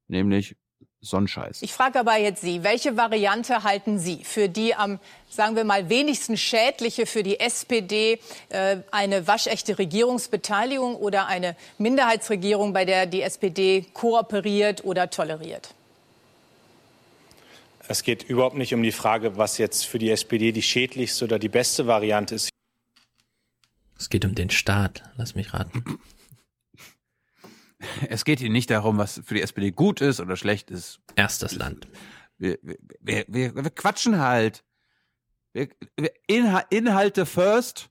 [0.07, 0.57] nämlich
[1.01, 1.61] Sonnenscheiß.
[1.61, 4.99] Ich frage aber jetzt Sie, welche Variante halten Sie für die am,
[5.29, 8.19] sagen wir mal, wenigsten schädliche für die SPD,
[8.49, 15.75] äh, eine waschechte Regierungsbeteiligung oder eine Minderheitsregierung, bei der die SPD kooperiert oder toleriert?
[17.87, 21.39] Es geht überhaupt nicht um die Frage, was jetzt für die SPD die schädlichste oder
[21.39, 22.49] die beste Variante ist.
[23.97, 25.83] Es geht um den Staat, lass mich raten.
[28.09, 30.99] Es geht hier nicht darum, was für die SPD gut ist oder schlecht ist.
[31.15, 31.87] Erstes Land.
[32.37, 32.57] Wir,
[32.99, 34.63] wir, wir, wir quatschen halt.
[35.53, 35.69] Wir,
[36.27, 37.89] Inha Inhalte first.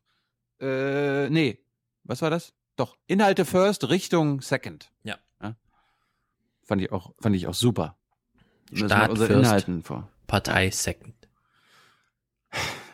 [0.61, 1.59] Äh, nee,
[2.03, 2.55] was war das?
[2.77, 4.91] Doch, Inhalte first, Richtung second.
[5.05, 5.19] Ja.
[5.41, 5.57] ja.
[6.65, 7.97] Fand ich auch, fand ich auch super.
[8.75, 10.09] Staat unsere first, Inhalten vor.
[10.27, 11.15] Partei second.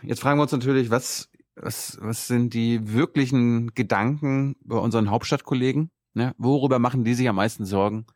[0.02, 5.90] Jetzt fragen wir uns natürlich, was, was, was sind die wirklichen Gedanken bei unseren Hauptstadtkollegen?
[6.14, 6.34] Ne?
[6.38, 8.06] Worüber machen die sich am meisten Sorgen?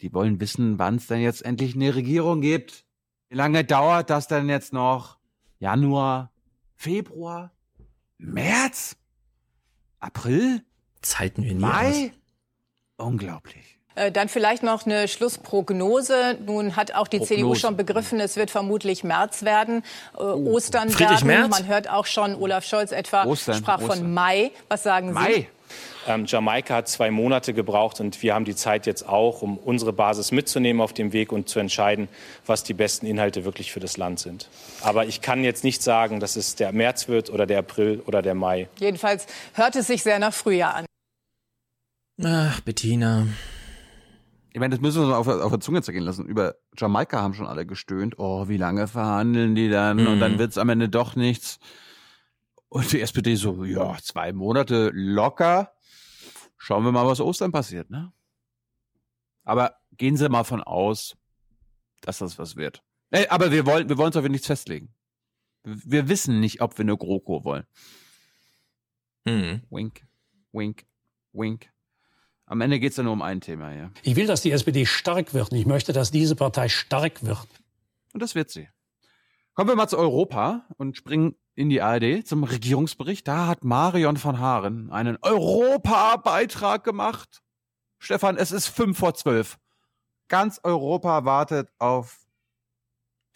[0.00, 2.84] Die wollen wissen, wann es denn jetzt endlich eine Regierung gibt.
[3.28, 5.18] Wie lange dauert das denn jetzt noch?
[5.58, 6.32] Januar,
[6.74, 7.52] Februar,
[8.18, 8.96] März,
[9.98, 10.64] April,
[11.02, 12.12] Zeiten wir nie Mai?
[12.96, 13.79] Unglaublich.
[14.00, 16.38] Äh, Dann vielleicht noch eine Schlussprognose.
[16.46, 17.34] Nun hat auch die Prognose.
[17.34, 19.82] CDU schon begriffen, es wird vermutlich März werden,
[20.16, 21.50] äh, Ostern Friedrich werden.
[21.50, 21.60] Merz?
[21.60, 24.14] Man hört auch schon, Olaf Scholz etwa Ostern, sprach von Ostern.
[24.14, 24.52] Mai.
[24.68, 25.46] Was sagen Sie?
[26.08, 29.92] Ähm, Jamaika hat zwei Monate gebraucht und wir haben die Zeit jetzt auch, um unsere
[29.92, 32.08] Basis mitzunehmen auf dem Weg und zu entscheiden,
[32.46, 34.48] was die besten Inhalte wirklich für das Land sind.
[34.80, 38.22] Aber ich kann jetzt nicht sagen, dass es der März wird oder der April oder
[38.22, 38.66] der Mai.
[38.78, 40.86] Jedenfalls hört es sich sehr nach Frühjahr an.
[42.24, 43.26] Ach, Bettina.
[44.52, 46.26] Ich meine, das müssen wir uns auf, auf der Zunge zergehen lassen.
[46.26, 48.18] Über Jamaika haben schon alle gestöhnt.
[48.18, 50.06] Oh, wie lange verhandeln die dann?
[50.06, 50.20] Und Mhm.
[50.20, 51.58] dann wird's am Ende doch nichts.
[52.68, 55.72] Und die SPD so, ja, zwei Monate locker.
[56.56, 58.12] Schauen wir mal, was Ostern passiert, ne?
[59.44, 61.16] Aber gehen Sie mal von aus,
[62.02, 62.82] dass das was wird.
[63.10, 64.94] Äh, aber wir wollen, wir wollen uns auf nichts festlegen.
[65.64, 67.66] Wir wissen nicht, ob wir eine GroKo wollen.
[69.24, 69.62] Mhm.
[69.70, 70.02] Wink,
[70.52, 70.84] wink,
[71.32, 71.70] wink.
[72.50, 73.92] Am Ende geht's ja nur um ein Thema, ja.
[74.02, 75.52] Ich will, dass die SPD stark wird.
[75.52, 77.46] Und ich möchte, dass diese Partei stark wird.
[78.12, 78.68] Und das wird sie.
[79.54, 83.28] Kommen wir mal zu Europa und springen in die ARD zum Regierungsbericht.
[83.28, 87.40] Da hat Marion von Haaren einen Europa-Beitrag gemacht.
[88.00, 89.60] Stefan, es ist fünf vor zwölf.
[90.26, 92.18] Ganz Europa wartet auf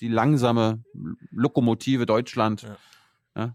[0.01, 0.83] die langsame
[1.31, 2.67] Lokomotive Deutschland.
[3.37, 3.55] Ja.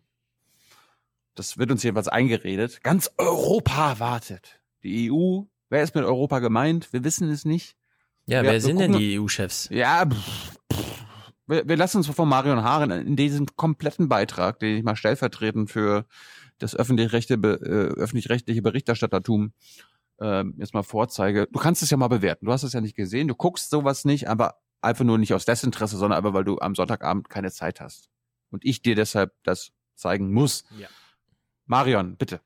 [1.36, 2.82] Das wird uns jedenfalls eingeredet.
[2.82, 4.59] Ganz Europa wartet.
[4.84, 6.92] Die EU, wer ist mit Europa gemeint?
[6.94, 7.76] Wir wissen es nicht.
[8.26, 9.70] Ja, Wir- wer sind denn gucken- die EU-Chefs?
[9.72, 11.06] Ja, pff, pff.
[11.48, 15.70] wir, wir lassen uns von Marion Haaren in diesem kompletten Beitrag, den ich mal stellvertretend
[15.72, 16.06] für
[16.60, 19.54] das öffentlich-rechtliche äh, öffentlich-rechtliche Berichterstattertum
[20.22, 21.48] äh, jetzt mal vorzeige.
[21.52, 22.46] Du kannst es ja mal bewerten.
[22.46, 23.28] Du hast es ja nicht gesehen.
[23.28, 26.76] Du guckst sowas nicht, aber einfach nur nicht aus Desinteresse, sondern einfach, weil du am
[26.76, 28.10] Sonntagabend keine Zeit hast.
[28.52, 30.64] Und ich dir deshalb das zeigen muss.
[30.78, 30.88] Ja.
[31.66, 32.42] Marion, bitte.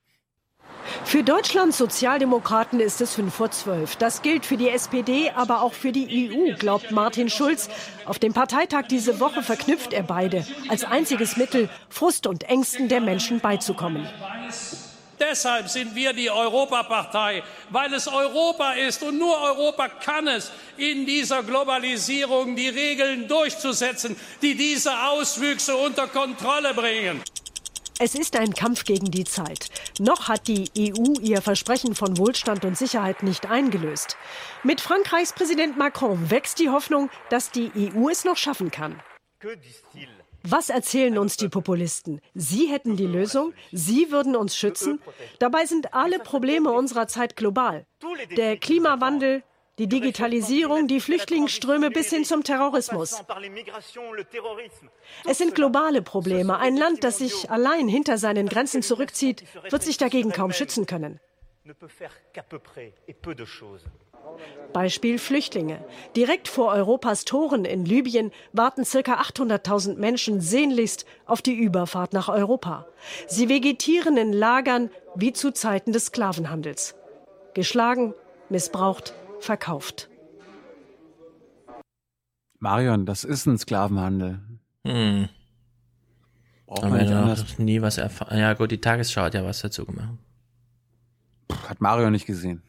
[1.05, 3.95] Für Deutschlands Sozialdemokraten ist es 5 vor 12.
[3.97, 7.69] Das gilt für die SPD, aber auch für die EU, glaubt Martin Schulz.
[8.05, 13.01] Auf dem Parteitag diese Woche verknüpft er beide als einziges Mittel, Frust und Ängsten der
[13.01, 14.07] Menschen beizukommen.
[15.19, 21.05] deshalb sind wir die Europapartei, weil es Europa ist und nur Europa kann es, in
[21.05, 27.21] dieser Globalisierung die Regeln durchzusetzen, die diese Auswüchse unter Kontrolle bringen.
[28.05, 29.69] Es ist ein Kampf gegen die Zeit.
[29.97, 34.17] Noch hat die EU ihr Versprechen von Wohlstand und Sicherheit nicht eingelöst.
[34.61, 39.01] Mit Frankreichs Präsident Macron wächst die Hoffnung, dass die EU es noch schaffen kann.
[40.43, 42.19] Was erzählen uns die Populisten?
[42.33, 44.99] Sie hätten die Lösung, sie würden uns schützen.
[45.39, 47.85] Dabei sind alle Probleme unserer Zeit global.
[48.35, 49.43] Der Klimawandel,
[49.79, 53.23] die Digitalisierung, die Flüchtlingsströme bis hin zum Terrorismus.
[55.25, 56.59] Es sind globale Probleme.
[56.59, 61.19] Ein Land, das sich allein hinter seinen Grenzen zurückzieht, wird sich dagegen kaum schützen können.
[64.73, 65.83] Beispiel Flüchtlinge.
[66.15, 69.21] Direkt vor Europas Toren in Libyen warten ca.
[69.21, 72.87] 800.000 Menschen sehnlichst auf die Überfahrt nach Europa.
[73.27, 76.95] Sie vegetieren in Lagern wie zu Zeiten des Sklavenhandels.
[77.53, 78.13] Geschlagen,
[78.49, 79.13] missbraucht,
[79.43, 80.09] verkauft.
[82.59, 84.39] Marion, das ist ein Sklavenhandel.
[84.85, 85.27] Hm.
[86.65, 87.59] Braucht man wir nicht anders.
[87.59, 88.37] nie was erfahren.
[88.39, 90.13] Ja gut, die Tagesschau hat ja was dazu gemacht.
[91.67, 92.63] Hat Mario nicht gesehen.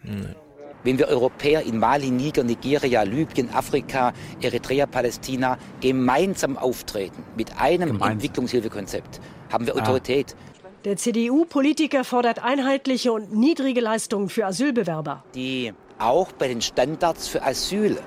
[0.83, 8.01] Wenn wir Europäer in Mali, Niger, Nigeria, Libyen, Afrika, Eritrea, Palästina gemeinsam auftreten mit einem
[8.03, 9.21] Entwicklungshilfekonzept,
[9.51, 9.83] haben wir Ja.
[9.83, 10.37] Autorität.
[10.85, 15.25] Der CDU-Politiker fordert einheitliche und niedrige Leistungen für Asylbewerber.
[15.35, 17.99] die auch bei den Standards für Asyl,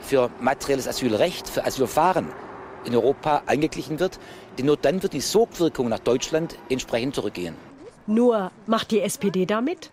[0.00, 2.28] für materielles Asylrecht, für Asylverfahren
[2.84, 4.18] in Europa angeglichen wird.
[4.58, 7.54] Denn nur dann wird die Sogwirkung nach Deutschland entsprechend zurückgehen.
[8.06, 9.90] Nur macht die SPD damit?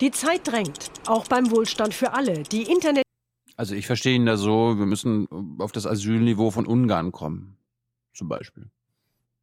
[0.00, 2.42] Die Zeit drängt, auch beim Wohlstand für alle.
[2.42, 3.04] Die Internet
[3.56, 5.28] Also ich verstehe ihn da so, wir müssen
[5.58, 7.56] auf das Asylniveau von Ungarn kommen.
[8.12, 8.70] Zum Beispiel.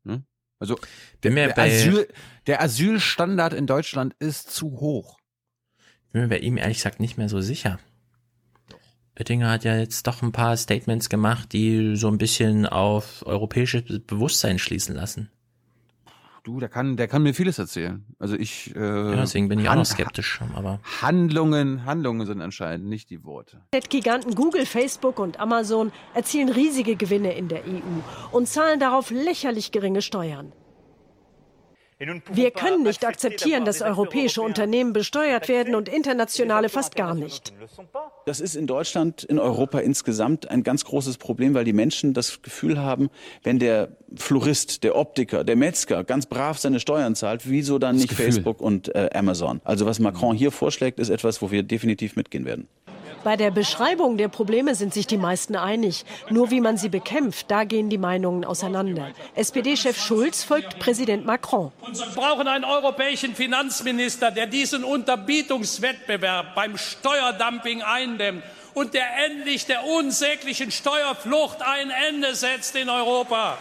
[0.03, 0.23] Ne?
[0.59, 0.77] Also
[1.23, 2.07] der, Asyl,
[2.47, 5.17] der Asylstandard in Deutschland ist zu hoch.
[6.15, 7.77] Bin mir bei ihm ehrlich gesagt nicht mehr so sicher.
[9.19, 13.83] Oettinger hat ja jetzt doch ein paar Statements gemacht, die so ein bisschen auf europäisches
[14.07, 15.29] Bewusstsein schließen lassen.
[16.45, 18.05] Du, der kann, der kann mir vieles erzählen.
[18.17, 18.73] Also ich.
[18.77, 23.25] Äh, Ja, deswegen bin ich auch noch skeptisch, aber Handlungen, Handlungen sind entscheidend, nicht die
[23.25, 23.59] Worte.
[23.89, 27.81] Giganten Google, Facebook und Amazon erzielen riesige Gewinne in der EU
[28.31, 30.53] und zahlen darauf lächerlich geringe Steuern.
[31.97, 37.53] Wir können nicht akzeptieren, dass europäische Unternehmen besteuert werden und internationale fast gar nicht.
[38.25, 42.41] Das ist in Deutschland, in Europa insgesamt ein ganz großes Problem, weil die Menschen das
[42.41, 43.09] Gefühl haben,
[43.43, 48.11] wenn der Florist, der Optiker, der Metzger ganz brav seine Steuern zahlt, wieso dann nicht.
[48.11, 49.61] Facebook und äh, Amazon?
[49.63, 52.67] Also was Macron hier vorschlägt, ist etwas, wo wir definitiv mitgehen werden.
[53.25, 56.05] Bei der Beschreibung der Probleme sind sich die meisten einig.
[56.29, 59.07] Nur wie man sie bekämpft, da gehen die Meinungen auseinander.
[59.33, 61.71] SPD-Chef Schulz folgt Präsident Macron.
[61.91, 68.43] Wir brauchen einen europäischen Finanzminister, der diesen Unterbietungswettbewerb beim Steuerdumping eindämmt
[68.75, 73.57] und der endlich der unsäglichen Steuerflucht ein Ende setzt in Europa.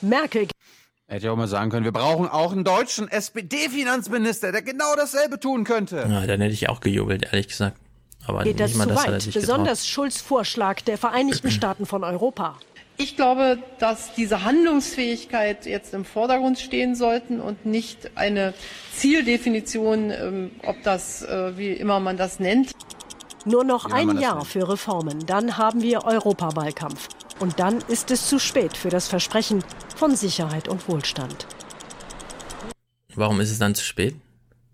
[0.00, 0.48] Merkel
[1.06, 4.96] Er hätte ja auch mal sagen können, wir brauchen auch einen deutschen SPD-Finanzminister, der genau
[4.96, 5.96] dasselbe tun könnte.
[5.96, 7.76] ja, dann hätte ich auch gejubelt, ehrlich gesagt.
[8.26, 12.56] Aber geht das mal zu weit, besonders Schulz Vorschlag der Vereinigten Staaten von Europa.
[12.98, 18.54] Ich glaube, dass diese Handlungsfähigkeit jetzt im Vordergrund stehen sollten und nicht eine
[18.94, 22.72] Zieldefinition, ähm, ob das, äh, wie immer man das nennt.
[23.44, 24.46] Nur noch ein Jahr nennen?
[24.46, 27.08] für Reformen, dann haben wir Europawahlkampf.
[27.38, 29.62] Und dann ist es zu spät für das Versprechen
[29.94, 31.46] von Sicherheit und Wohlstand.
[33.14, 34.16] Warum ist es dann zu spät?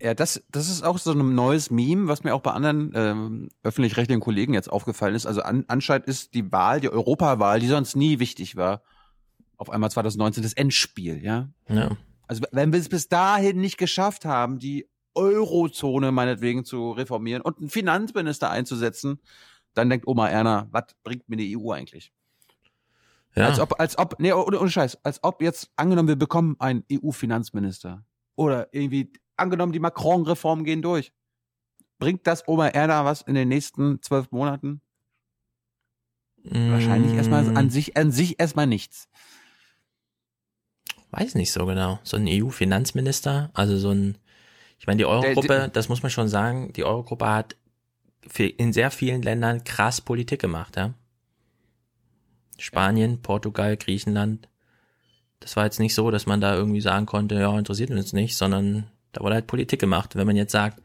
[0.03, 3.49] Ja, das, das ist auch so ein neues Meme, was mir auch bei anderen ähm,
[3.63, 5.25] öffentlich-rechtlichen Kollegen jetzt aufgefallen ist.
[5.25, 8.83] Also an, anscheinend ist die Wahl, die Europawahl, die sonst nie wichtig war,
[9.55, 11.47] auf einmal 2019 das Endspiel, ja.
[11.69, 11.95] Ja.
[12.27, 17.59] Also wenn wir es bis dahin nicht geschafft haben, die Eurozone meinetwegen zu reformieren und
[17.59, 19.21] einen Finanzminister einzusetzen,
[19.73, 22.11] dann denkt Oma Erna, was bringt mir die EU eigentlich?
[23.35, 23.47] Ja.
[23.47, 26.83] Als ob, als ob, nee, ohne, ohne Scheiß, als ob jetzt angenommen, wir bekommen einen
[26.91, 28.03] EU-Finanzminister.
[28.35, 31.11] Oder irgendwie, angenommen, die Macron-Reformen gehen durch.
[31.99, 34.81] Bringt das Oma Erna was in den nächsten zwölf Monaten?
[36.43, 37.57] Wahrscheinlich erstmal Mm.
[37.57, 39.07] an sich, an sich erstmal nichts.
[41.11, 41.99] Weiß nicht so genau.
[42.03, 44.17] So ein EU-Finanzminister, also so ein,
[44.79, 47.55] ich meine, die Eurogruppe, das muss man schon sagen, die Eurogruppe hat
[48.37, 50.93] in sehr vielen Ländern krass Politik gemacht, ja.
[52.57, 54.49] Spanien, Portugal, Griechenland.
[55.39, 58.35] Das war jetzt nicht so, dass man da irgendwie sagen konnte, ja, interessiert uns nicht,
[58.35, 60.15] sondern da wurde halt Politik gemacht.
[60.15, 60.81] Wenn man jetzt sagt,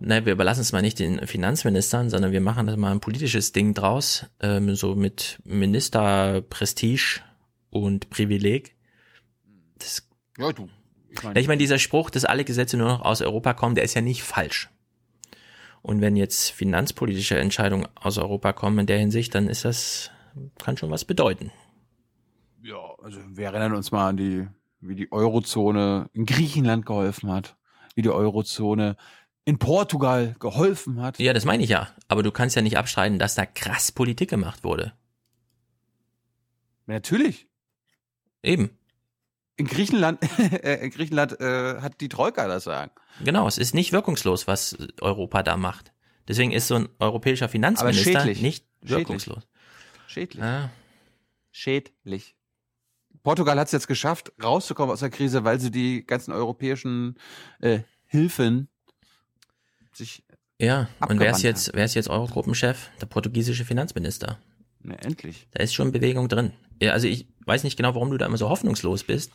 [0.00, 3.52] ne, wir überlassen es mal nicht den Finanzministern, sondern wir machen das mal ein politisches
[3.52, 7.20] Ding draus, ähm, so mit Ministerprestige
[7.70, 8.74] und Privileg.
[9.78, 10.08] Das
[10.38, 10.68] Ja, du.
[11.10, 13.84] Ich Ja, ich meine, dieser Spruch, dass alle Gesetze nur noch aus Europa kommen, der
[13.84, 14.68] ist ja nicht falsch.
[15.82, 20.10] Und wenn jetzt finanzpolitische Entscheidungen aus Europa kommen in der Hinsicht, dann ist das,
[20.58, 21.52] kann schon was bedeuten.
[22.62, 24.48] Ja, also wir erinnern uns mal an die,
[24.88, 27.56] wie die Eurozone in Griechenland geholfen hat,
[27.94, 28.96] wie die Eurozone
[29.44, 31.18] in Portugal geholfen hat.
[31.18, 31.88] Ja, das meine ich ja.
[32.08, 34.92] Aber du kannst ja nicht abstreiten, dass da krass Politik gemacht wurde.
[36.86, 37.48] Natürlich.
[38.42, 38.70] Eben.
[39.56, 42.90] In Griechenland, äh, in Griechenland äh, hat die Troika das sagen.
[43.24, 45.92] Genau, es ist nicht wirkungslos, was Europa da macht.
[46.28, 48.42] Deswegen ist so ein europäischer Finanzminister schädlich.
[48.42, 48.98] nicht Schädlich.
[48.98, 49.48] wirkungslos.
[50.06, 50.42] Schädlich.
[50.42, 50.70] Ah.
[51.52, 52.35] Schädlich.
[53.26, 57.16] Portugal hat es jetzt geschafft, rauszukommen aus der Krise, weil sie die ganzen europäischen
[57.58, 58.68] äh, Hilfen
[59.92, 60.22] sich
[60.60, 62.88] Ja, und wer ist jetzt, wer ist jetzt Eurogruppenchef?
[63.00, 64.38] Der portugiesische Finanzminister.
[64.80, 65.48] Na, endlich.
[65.50, 66.52] Da ist schon Bewegung drin.
[66.80, 69.32] Ja, also ich weiß nicht genau, warum du da immer so hoffnungslos bist.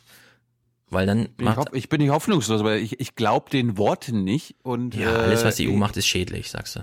[0.88, 4.56] Weil dann Ich, hoff, ich bin nicht hoffnungslos, aber ich, ich glaube den Worten nicht.
[4.62, 6.80] Und, ja, alles, was die äh, EU macht, ist schädlich, sagst du.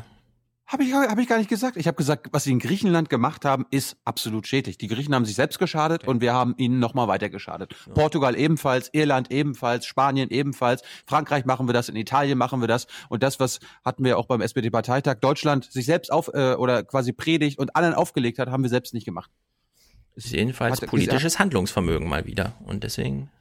[0.71, 1.77] Habe ich, hab ich gar nicht gesagt.
[1.77, 4.77] Ich habe gesagt, was sie in Griechenland gemacht haben, ist absolut schädlich.
[4.77, 7.73] Die Griechen haben sich selbst geschadet und wir haben ihnen nochmal weiter geschadet.
[7.95, 12.85] Portugal ebenfalls, Irland ebenfalls, Spanien ebenfalls, Frankreich machen wir das, in Italien machen wir das.
[13.09, 17.13] Und das, was hatten wir auch beim SPD-Parteitag, Deutschland sich selbst auf äh, oder quasi
[17.13, 19.31] predigt und anderen aufgelegt hat, haben wir selbst nicht gemacht.
[20.13, 22.53] Ist jedenfalls Hat- politisches Handlungsvermögen mal wieder.
[22.63, 23.31] Und deswegen,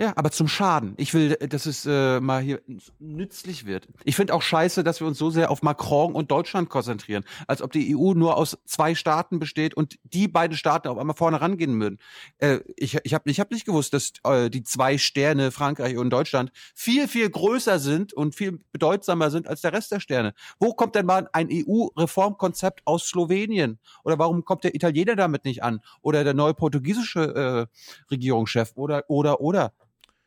[0.00, 0.94] Ja, aber zum Schaden.
[0.96, 2.62] Ich will, dass es äh, mal hier
[2.98, 3.86] nützlich wird.
[4.04, 7.60] Ich finde auch scheiße, dass wir uns so sehr auf Macron und Deutschland konzentrieren, als
[7.60, 11.42] ob die EU nur aus zwei Staaten besteht und die beiden Staaten auf einmal vorne
[11.42, 11.98] rangehen würden.
[12.38, 16.08] Äh, ich ich habe ich hab nicht gewusst, dass äh, die zwei Sterne Frankreich und
[16.08, 20.32] Deutschland viel viel größer sind und viel bedeutsamer sind als der Rest der Sterne.
[20.58, 23.78] Wo kommt denn mal ein EU-Reformkonzept aus Slowenien?
[24.02, 25.82] Oder warum kommt der Italiener damit nicht an?
[26.00, 28.72] Oder der neue portugiesische äh, Regierungschef?
[28.76, 29.74] Oder oder oder?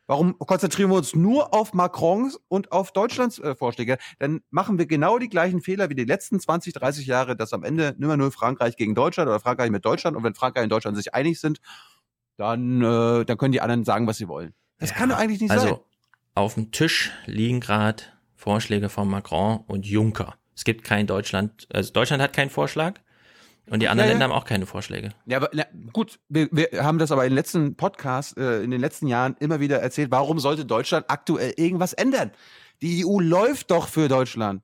[0.05, 3.97] Warum konzentrieren wir uns nur auf Macrons und auf Deutschlands äh, Vorschläge?
[4.19, 7.63] Dann machen wir genau die gleichen Fehler wie die letzten 20, 30 Jahre, dass am
[7.63, 10.97] Ende nimmer nur Frankreich gegen Deutschland oder Frankreich mit Deutschland und wenn Frankreich und Deutschland
[10.97, 11.59] sich einig sind,
[12.35, 14.53] dann, äh, dann können die anderen sagen, was sie wollen.
[14.80, 15.80] Das kann doch eigentlich nicht also sein.
[16.35, 18.03] auf dem Tisch liegen gerade
[18.35, 20.35] Vorschläge von Macron und Juncker.
[20.53, 22.99] Es gibt kein Deutschland, also Deutschland hat keinen Vorschlag
[23.69, 24.14] und die anderen Ja.
[24.14, 25.11] Länder haben auch keine Vorschläge.
[25.26, 28.72] Ja, aber na, gut, wir, wir haben das aber in den letzten Podcasts, äh, in
[28.72, 32.31] den letzten Jahren immer wieder erzählt, warum sollte Deutschland aktuell irgendwas ändern?
[32.81, 34.64] Die EU läuft doch für Deutschland.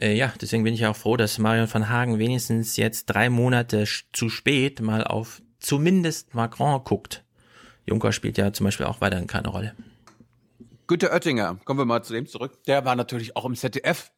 [0.00, 3.84] Äh, ja, deswegen bin ich auch froh, dass Marion van Hagen wenigstens jetzt drei Monate
[4.12, 7.22] zu spät mal auf zumindest Macron guckt.
[7.86, 9.74] Juncker spielt ja zum Beispiel auch weiterhin keine Rolle.
[10.86, 12.64] Günter Oettinger, kommen wir mal zu dem zurück.
[12.66, 14.10] Der war natürlich auch im ZDF.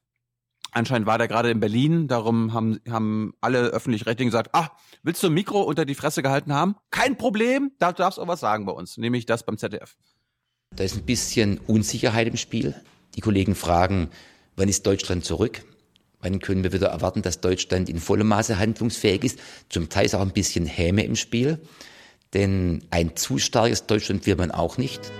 [0.74, 4.70] Anscheinend war der gerade in Berlin, darum haben, haben alle öffentlich-rechtlichen gesagt, ah,
[5.02, 6.76] willst du ein Mikro unter die Fresse gehalten haben?
[6.90, 9.96] Kein Problem, da darfst du auch was sagen bei uns, nämlich das beim ZDF.
[10.74, 12.74] Da ist ein bisschen Unsicherheit im Spiel.
[13.16, 14.08] Die Kollegen fragen,
[14.56, 15.62] wann ist Deutschland zurück?
[16.20, 19.38] Wann können wir wieder erwarten, dass Deutschland in vollem Maße handlungsfähig ist?
[19.68, 21.60] Zum Teil ist auch ein bisschen Häme im Spiel.
[22.32, 25.12] Denn ein zu starkes Deutschland will man auch nicht.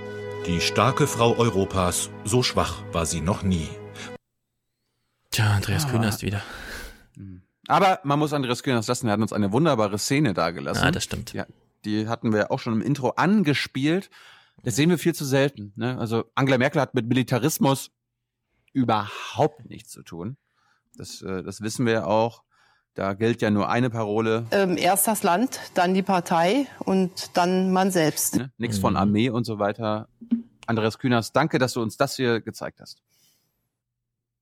[0.47, 3.69] Die starke Frau Europas, so schwach war sie noch nie.
[5.33, 5.91] Tja, Andreas Ah.
[5.91, 6.43] Künast wieder.
[7.69, 10.85] Aber man muss Andreas Kühners lassen, er hat uns eine wunderbare Szene dargelassen.
[10.85, 11.33] Ah, das stimmt.
[11.33, 11.47] Ja,
[11.85, 14.11] die hatten wir auch schon im Intro angespielt.
[14.63, 15.73] Das sehen wir viel zu selten.
[15.77, 15.99] Ne?
[15.99, 17.91] Also Angela Merkel hat mit Militarismus
[18.73, 20.37] überhaupt nichts zu tun.
[20.97, 22.43] Das, äh, das wissen wir auch.
[22.95, 24.47] Da gilt ja nur eine Parole.
[24.51, 28.37] Ähm, erst das Land, dann die Partei und dann man selbst.
[28.37, 28.53] Ne?
[28.59, 30.09] Nichts von Armee und so weiter.
[30.67, 33.01] Andreas Kühners, danke, dass du uns das hier gezeigt hast.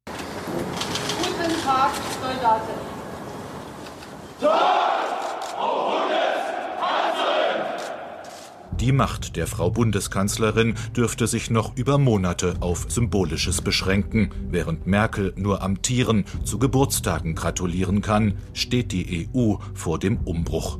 [0.06, 2.72] Guten Tag, Soldaten.
[8.80, 14.30] Die Macht der Frau Bundeskanzlerin dürfte sich noch über Monate auf Symbolisches beschränken.
[14.50, 20.78] Während Merkel nur amtieren, zu Geburtstagen gratulieren kann, steht die EU vor dem Umbruch.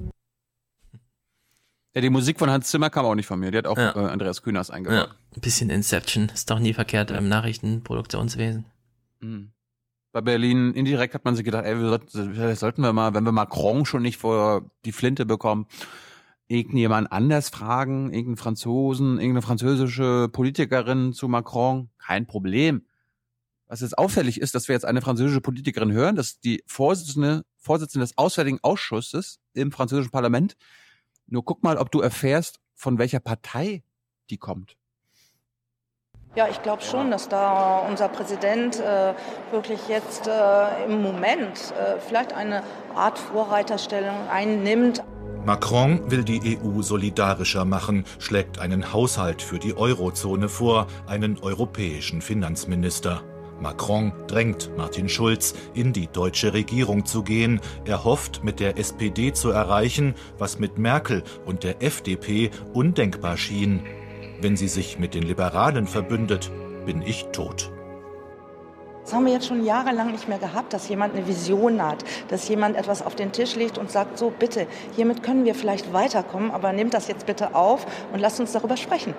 [1.94, 3.50] Ja, die Musik von Hans Zimmer kam auch nicht von mir.
[3.50, 3.94] Die hat auch Ja.
[3.94, 5.08] äh, Andreas Kühners eingebaut.
[5.10, 6.30] Ja, ein bisschen Inception.
[6.32, 8.64] Ist doch nie verkehrt im Nachrichtenproduktionswesen.
[9.20, 9.50] Mhm.
[10.12, 13.32] Bei Berlin indirekt hat man sich gedacht, ey, wir sollten, sollten wir mal, wenn wir
[13.32, 15.66] Macron schon nicht vor die Flinte bekommen,
[16.48, 21.90] irgendjemand anders fragen, irgendeinen Franzosen, irgendeine französische Politikerin zu Macron.
[21.98, 22.84] Kein Problem.
[23.68, 28.02] Was jetzt auffällig ist, dass wir jetzt eine französische Politikerin hören, dass die Vorsitzende, Vorsitzende
[28.02, 30.56] des Auswärtigen Ausschusses im französischen Parlament.
[31.28, 33.84] Nur guck mal, ob du erfährst, von welcher Partei
[34.28, 34.76] die kommt.
[36.36, 39.14] Ja, ich glaube schon, dass da unser Präsident äh,
[39.50, 42.62] wirklich jetzt äh, im Moment äh, vielleicht eine
[42.94, 45.02] Art Vorreiterstellung einnimmt.
[45.44, 52.22] Macron will die EU solidarischer machen, schlägt einen Haushalt für die Eurozone vor, einen europäischen
[52.22, 53.22] Finanzminister.
[53.60, 57.60] Macron drängt Martin Schulz, in die deutsche Regierung zu gehen.
[57.84, 63.82] Er hofft, mit der SPD zu erreichen, was mit Merkel und der FDP undenkbar schien.
[64.42, 66.50] Wenn sie sich mit den Liberalen verbündet,
[66.86, 67.70] bin ich tot.
[69.02, 72.48] Das haben wir jetzt schon jahrelang nicht mehr gehabt, dass jemand eine Vision hat, dass
[72.48, 76.50] jemand etwas auf den Tisch legt und sagt, so bitte, hiermit können wir vielleicht weiterkommen,
[76.50, 79.14] aber nehmt das jetzt bitte auf und lasst uns darüber sprechen.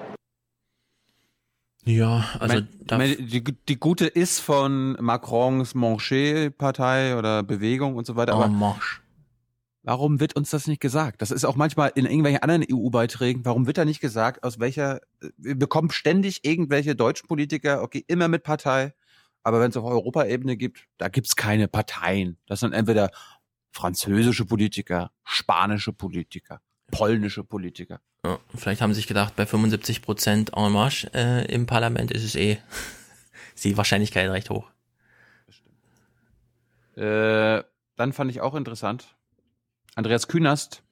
[1.83, 8.15] Ja, also ich meine, die, die gute ist von Macrons Manche-Partei oder Bewegung und so
[8.15, 8.33] weiter.
[8.33, 9.01] En Aber marche.
[9.83, 11.21] Warum wird uns das nicht gesagt?
[11.21, 13.45] Das ist auch manchmal in irgendwelchen anderen EU-Beiträgen.
[13.45, 15.01] Warum wird da nicht gesagt, aus welcher?
[15.37, 18.93] Wir bekommen ständig irgendwelche deutschen Politiker, okay, immer mit Partei.
[19.43, 22.37] Aber wenn es auf Europaebene gibt, da gibt's keine Parteien.
[22.45, 23.09] Das sind entweder
[23.71, 28.01] französische Politiker, spanische Politiker, polnische Politiker.
[28.23, 32.23] Ja, vielleicht haben sie sich gedacht, bei 75 Prozent en marche äh, im Parlament ist
[32.23, 32.59] es eh
[33.55, 34.69] ist die Wahrscheinlichkeit recht hoch.
[36.95, 37.63] Äh,
[37.95, 39.15] dann fand ich auch interessant.
[39.95, 40.83] Andreas Künast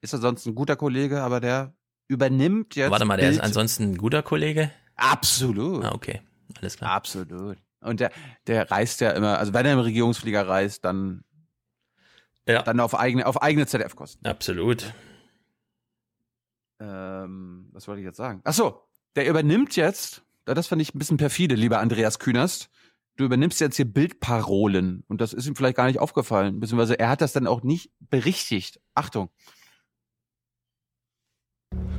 [0.00, 1.74] ist ansonsten ein guter Kollege, aber der
[2.08, 2.90] übernimmt jetzt.
[2.90, 4.70] Warte mal, der ist ansonsten ein guter Kollege?
[4.96, 5.84] Absolut.
[5.84, 6.20] Ah, okay.
[6.58, 6.92] Alles klar.
[6.92, 7.58] Absolut.
[7.80, 8.10] Und der,
[8.46, 11.24] der reist ja immer, also wenn er im Regierungsflieger reist, dann,
[12.46, 12.62] ja.
[12.62, 14.26] dann auf eigene, auf eigene ZDF-Kosten.
[14.26, 14.92] Absolut.
[16.78, 18.40] Ähm, was wollte ich jetzt sagen?
[18.44, 18.82] Ach so,
[19.16, 22.70] der übernimmt jetzt, das fand ich ein bisschen perfide, lieber Andreas Künast.
[23.20, 27.10] Du übernimmst jetzt hier Bildparolen und das ist ihm vielleicht gar nicht aufgefallen, beziehungsweise er
[27.10, 28.80] hat das dann auch nicht berichtigt.
[28.94, 29.28] Achtung.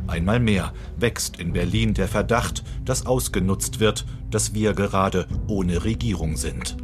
[0.07, 6.37] Einmal mehr wächst in Berlin der Verdacht, dass ausgenutzt wird, dass wir gerade ohne Regierung
[6.37, 6.75] sind.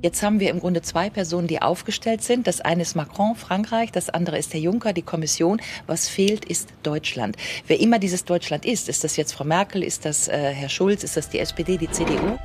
[0.00, 2.46] Jetzt haben wir im Grunde zwei Personen, die aufgestellt sind.
[2.46, 5.60] Das eine ist Macron, Frankreich, das andere ist der Juncker, die Kommission.
[5.86, 7.36] Was fehlt, ist Deutschland.
[7.66, 11.04] Wer immer dieses Deutschland ist, ist das jetzt Frau Merkel, ist das äh, Herr Schulz,
[11.04, 12.38] ist das die SPD, die CDU?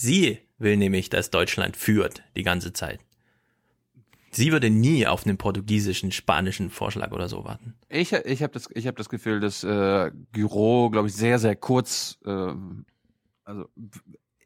[0.00, 3.00] Sie will nämlich, dass Deutschland führt die ganze Zeit.
[4.30, 7.74] Sie würde nie auf einen portugiesischen, spanischen Vorschlag oder so warten.
[7.88, 11.56] Ich, ich habe das, ich hab das Gefühl, dass äh, Giro, glaube ich, sehr, sehr
[11.56, 12.54] kurz, äh,
[13.42, 13.68] also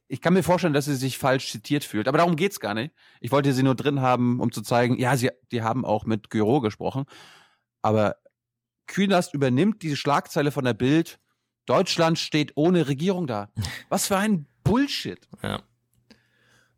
[0.08, 2.94] ich kann mir vorstellen, dass sie sich falsch zitiert fühlt, aber darum geht's gar nicht.
[3.20, 6.30] Ich wollte sie nur drin haben, um zu zeigen, ja, sie, die haben auch mit
[6.30, 7.04] Giro gesprochen,
[7.82, 8.16] aber
[8.86, 11.20] Künast übernimmt diese Schlagzeile von der Bild,
[11.66, 13.50] Deutschland steht ohne Regierung da.
[13.90, 15.20] Was für ein Bullshit.
[15.42, 15.62] Ja.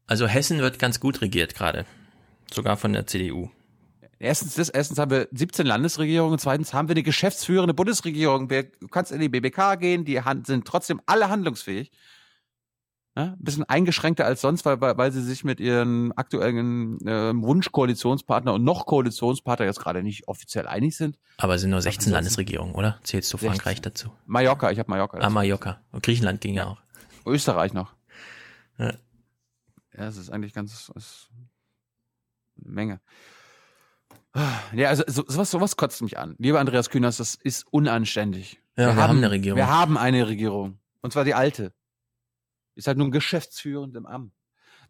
[0.07, 1.87] Also Hessen wird ganz gut regiert gerade.
[2.53, 3.51] Sogar von der CDU.
[4.19, 8.49] Erstens, das, erstens haben wir 17 Landesregierungen, zweitens haben wir eine geschäftsführende Bundesregierung.
[8.49, 11.91] Du kannst in die BBK gehen, die sind trotzdem alle handlungsfähig.
[13.17, 18.53] Ja, ein bisschen eingeschränkter als sonst, weil, weil, sie sich mit ihren aktuellen äh, Wunschkoalitionspartner
[18.55, 21.17] und noch Koalitionspartner jetzt gerade nicht offiziell einig sind.
[21.37, 22.99] Aber es sind nur 16 ansonsten- Landesregierungen, oder?
[23.05, 23.51] Zählst du 16.
[23.51, 24.11] Frankreich dazu?
[24.27, 25.19] Mallorca, ich habe Mallorca.
[25.19, 25.81] Ah, Mallorca.
[25.93, 26.79] Und Griechenland ging ja auch.
[27.27, 27.95] Österreich noch.
[28.79, 28.95] Ja.
[29.97, 31.31] Ja, es ist eigentlich ganz ist
[32.65, 33.01] eine Menge.
[34.73, 36.35] Ja, also so, sowas, sowas kotzt mich an.
[36.39, 38.61] Lieber Andreas Kühners, das ist unanständig.
[38.77, 39.57] Ja, wir haben eine Regierung.
[39.57, 40.81] Wir haben eine Regierung.
[41.03, 41.73] Und zwar die alte.
[42.75, 44.33] Ist halt nur ein geschäftsführend im Amt.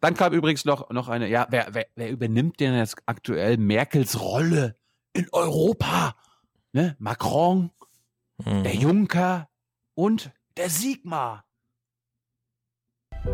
[0.01, 4.19] Dann kam übrigens noch, noch eine, ja, wer, wer, wer übernimmt denn jetzt aktuell Merkels
[4.19, 4.75] Rolle
[5.13, 6.15] in Europa?
[6.73, 6.95] Ne?
[6.99, 7.71] Macron,
[8.37, 8.63] Mhm.
[8.63, 9.49] der Juncker
[9.93, 11.44] und der Sigmar.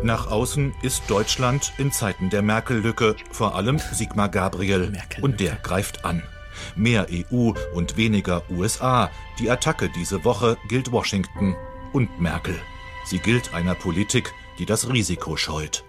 [0.02, 6.04] Nach außen ist Deutschland in Zeiten der Merkel-Lücke vor allem Sigmar Gabriel und der greift
[6.04, 6.22] an.
[6.74, 9.10] Mehr EU und weniger USA.
[9.38, 11.54] Die Attacke diese Woche gilt Washington
[11.92, 12.58] und Merkel.
[13.04, 15.84] Sie gilt einer Politik, die das Risiko scheut.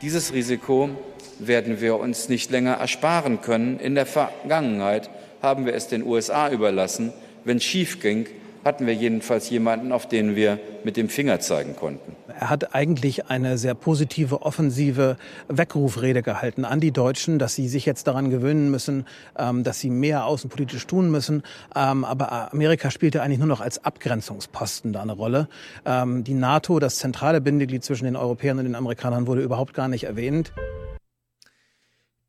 [0.00, 0.90] Dieses Risiko
[1.38, 3.78] werden wir uns nicht länger ersparen können.
[3.78, 5.10] In der Vergangenheit
[5.42, 7.12] haben wir es den USA überlassen.
[7.44, 8.26] Wenn es schief ging,
[8.64, 12.16] hatten wir jedenfalls jemanden, auf den wir mit dem Finger zeigen konnten.
[12.28, 15.16] Er hat eigentlich eine sehr positive, offensive
[15.48, 19.06] Weckrufrede gehalten an die Deutschen, dass sie sich jetzt daran gewöhnen müssen,
[19.38, 21.42] ähm, dass sie mehr außenpolitisch tun müssen.
[21.76, 25.48] Ähm, aber Amerika spielte eigentlich nur noch als Abgrenzungsposten da eine Rolle.
[25.84, 29.88] Ähm, die NATO, das zentrale Bindeglied zwischen den Europäern und den Amerikanern, wurde überhaupt gar
[29.88, 30.52] nicht erwähnt.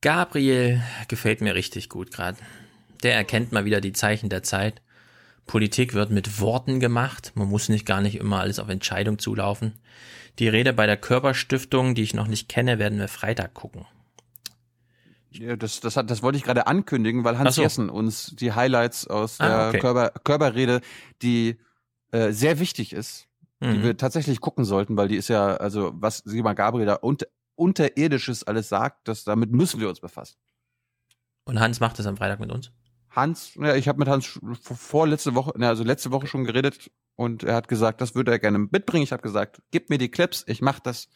[0.01, 2.37] Gabriel gefällt mir richtig gut gerade.
[3.03, 4.82] Der erkennt mal wieder die Zeichen der Zeit.
[5.45, 7.31] Politik wird mit Worten gemacht.
[7.35, 9.73] Man muss nicht gar nicht immer alles auf Entscheidung zulaufen.
[10.39, 13.85] Die Rede bei der Körperstiftung, die ich noch nicht kenne, werden wir Freitag gucken.
[15.31, 17.61] Ja, das, das, hat, das wollte ich gerade ankündigen, weil Hans so.
[17.61, 19.79] Jessen uns die Highlights aus Ah, der okay.
[19.79, 20.81] Körper, Körperrede,
[21.21, 21.57] die
[22.11, 23.27] äh, sehr wichtig ist,
[23.61, 23.83] die Mhm.
[23.83, 27.25] wir tatsächlich gucken sollten, weil die ist ja, also was Sigmar Gabriel da unter,
[27.55, 30.35] unterirdisches alles sagt, das, damit müssen wir uns befassen.
[31.45, 32.71] Und Hans macht das am Freitag mit uns?
[33.15, 37.43] Hans, ja, ich habe mit Hans vorletzte Woche, ne, also letzte Woche schon geredet und
[37.43, 39.03] er hat gesagt, das würde er gerne mitbringen.
[39.03, 41.09] Ich habe gesagt, gib mir die Clips, ich mache das.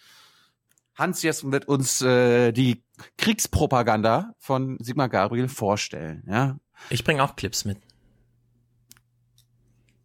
[0.96, 2.84] Hans jetzt wird uns äh, die
[3.18, 6.24] Kriegspropaganda von Sigmar Gabriel vorstellen.
[6.28, 6.58] Ja,
[6.90, 7.80] Ich bringe auch Clips mit.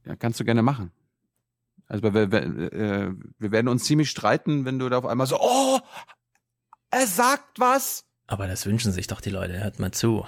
[0.06, 0.92] ja kannst du gerne machen.
[1.88, 5.38] Also wir, wir, äh, wir werden uns ziemlich streiten, wenn du da auf einmal so,
[5.38, 5.78] oh,
[6.90, 8.06] er sagt was.
[8.26, 9.62] Aber das wünschen sich doch die Leute.
[9.62, 10.26] Hört mal zu.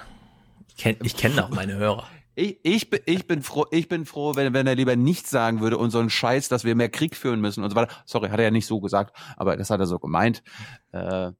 [0.77, 2.07] Ich kenne ich kenn doch meine Hörer.
[2.37, 5.61] Ich, ich, bin, ich bin froh, ich bin froh, wenn, wenn er lieber nichts sagen
[5.61, 7.95] würde und so einen Scheiß, dass wir mehr Krieg führen müssen und so weiter.
[8.07, 10.43] Sorry, hat er ja nicht so gesagt, aber das hat er so gemeint.
[10.91, 11.31] Äh,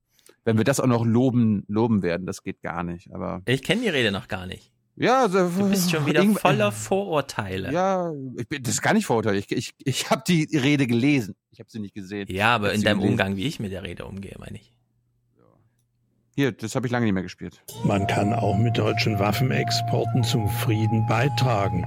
[0.45, 3.13] wenn wir das auch noch loben, loben werden, das geht gar nicht.
[3.13, 4.71] Aber Ich kenne die Rede noch gar nicht.
[4.95, 7.73] ja, also, Du bist schon wieder voller Vorurteile.
[7.73, 9.35] Ja, ich bin, das ist gar nicht Vorurteil.
[9.35, 11.35] Ich, ich, ich habe die Rede gelesen.
[11.51, 12.29] Ich habe sie nicht gesehen.
[12.31, 13.13] Ja, aber in deinem gelesen.
[13.15, 14.74] Umgang, wie ich mit der Rede umgehe, meine ich.
[16.37, 17.63] Hier, das habe ich lange nicht mehr gespielt.
[17.85, 21.87] Man kann auch mit deutschen Waffenexporten zum Frieden beitragen.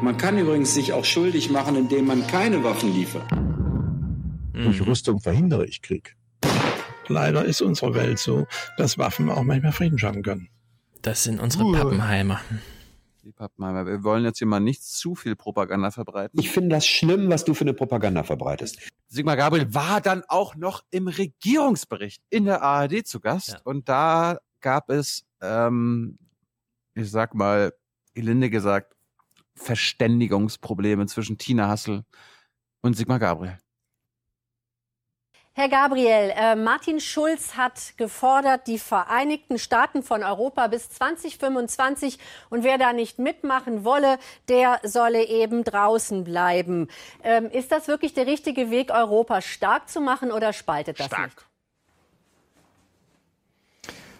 [0.00, 3.28] Man kann übrigens sich auch schuldig machen, indem man keine Waffen liefert.
[4.52, 6.16] Durch Rüstung verhindere ich Krieg.
[7.08, 10.48] Leider ist unsere Welt so, dass Waffen auch manchmal Frieden schaffen können.
[11.02, 11.72] Das sind unsere Uh.
[11.72, 12.40] Pappenheimer.
[13.26, 13.86] Die Pappenheimer.
[13.86, 16.38] Wir wollen jetzt hier mal nicht zu viel Propaganda verbreiten.
[16.38, 18.88] Ich finde das schlimm, was du für eine Propaganda verbreitest.
[19.08, 24.38] Sigmar Gabriel war dann auch noch im Regierungsbericht in der ARD zu Gast und da
[24.60, 26.20] gab es, ähm,
[26.94, 27.72] ich sag mal,
[28.14, 28.94] gelinde gesagt,
[29.56, 32.04] Verständigungsprobleme zwischen Tina Hassel
[32.80, 33.58] und Sigmar Gabriel.
[35.58, 42.18] Herr Gabriel, äh, Martin Schulz hat gefordert, die Vereinigten Staaten von Europa bis 2025
[42.50, 44.18] und wer da nicht mitmachen wolle,
[44.50, 46.88] der solle eben draußen bleiben.
[47.24, 51.46] Ähm, ist das wirklich der richtige Weg, Europa stark zu machen oder spaltet das nicht?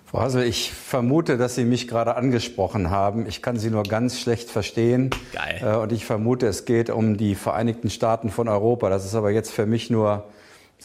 [0.07, 3.27] Frau Hassel, ich vermute, dass Sie mich gerade angesprochen haben.
[3.27, 5.11] Ich kann Sie nur ganz schlecht verstehen.
[5.35, 5.61] Geil.
[5.63, 8.89] Äh, Und ich vermute, es geht um die Vereinigten Staaten von Europa.
[8.89, 10.25] Das ist aber jetzt für mich nur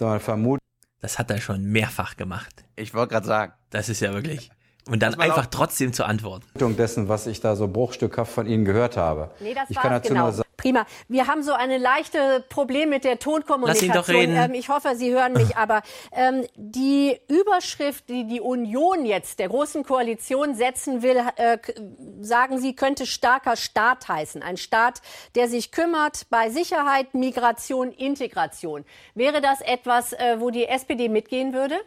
[0.09, 0.59] mal, Vermutung.
[1.01, 2.63] Das hat er schon mehrfach gemacht.
[2.75, 3.53] Ich wollte gerade sagen.
[3.71, 4.51] Das ist ja wirklich.
[4.87, 6.45] Und dann einfach trotzdem zu antworten.
[6.77, 9.31] dessen, was ich da so bruchstückhaft von Ihnen gehört habe.
[9.39, 10.23] Nee, das ich war kann dazu genau.
[10.23, 10.85] nur sagen, Prima.
[11.07, 13.89] Wir haben so eine leichte Problem mit der Tonkommunikation.
[13.89, 14.35] Lass ihn doch reden.
[14.35, 15.57] Ähm, ich hoffe, Sie hören mich.
[15.57, 15.81] Aber
[16.11, 21.57] ähm, die Überschrift, die die Union jetzt der großen Koalition setzen will, äh,
[22.21, 24.43] sagen Sie, könnte starker Staat heißen.
[24.43, 25.01] Ein Staat,
[25.35, 28.85] der sich kümmert bei Sicherheit, Migration, Integration.
[29.15, 31.79] Wäre das etwas, äh, wo die SPD mitgehen würde?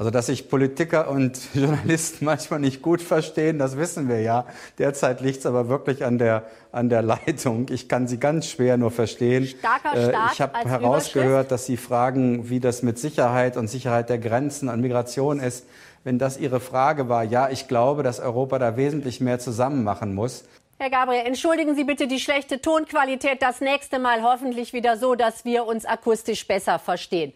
[0.00, 4.46] Also, dass sich Politiker und Journalisten manchmal nicht gut verstehen, das wissen wir ja.
[4.78, 7.66] Derzeit liegt es aber wirklich an der, an der Leitung.
[7.68, 9.46] Ich kann sie ganz schwer nur verstehen.
[9.46, 14.08] Starker Äh, Staat ich habe herausgehört, dass Sie fragen, wie das mit Sicherheit und Sicherheit
[14.08, 15.66] der Grenzen und Migration ist.
[16.02, 20.14] Wenn das Ihre Frage war, ja, ich glaube, dass Europa da wesentlich mehr zusammen machen
[20.14, 20.44] muss.
[20.78, 23.42] Herr Gabriel, entschuldigen Sie bitte die schlechte Tonqualität.
[23.42, 27.34] Das nächste Mal hoffentlich wieder so, dass wir uns akustisch besser verstehen.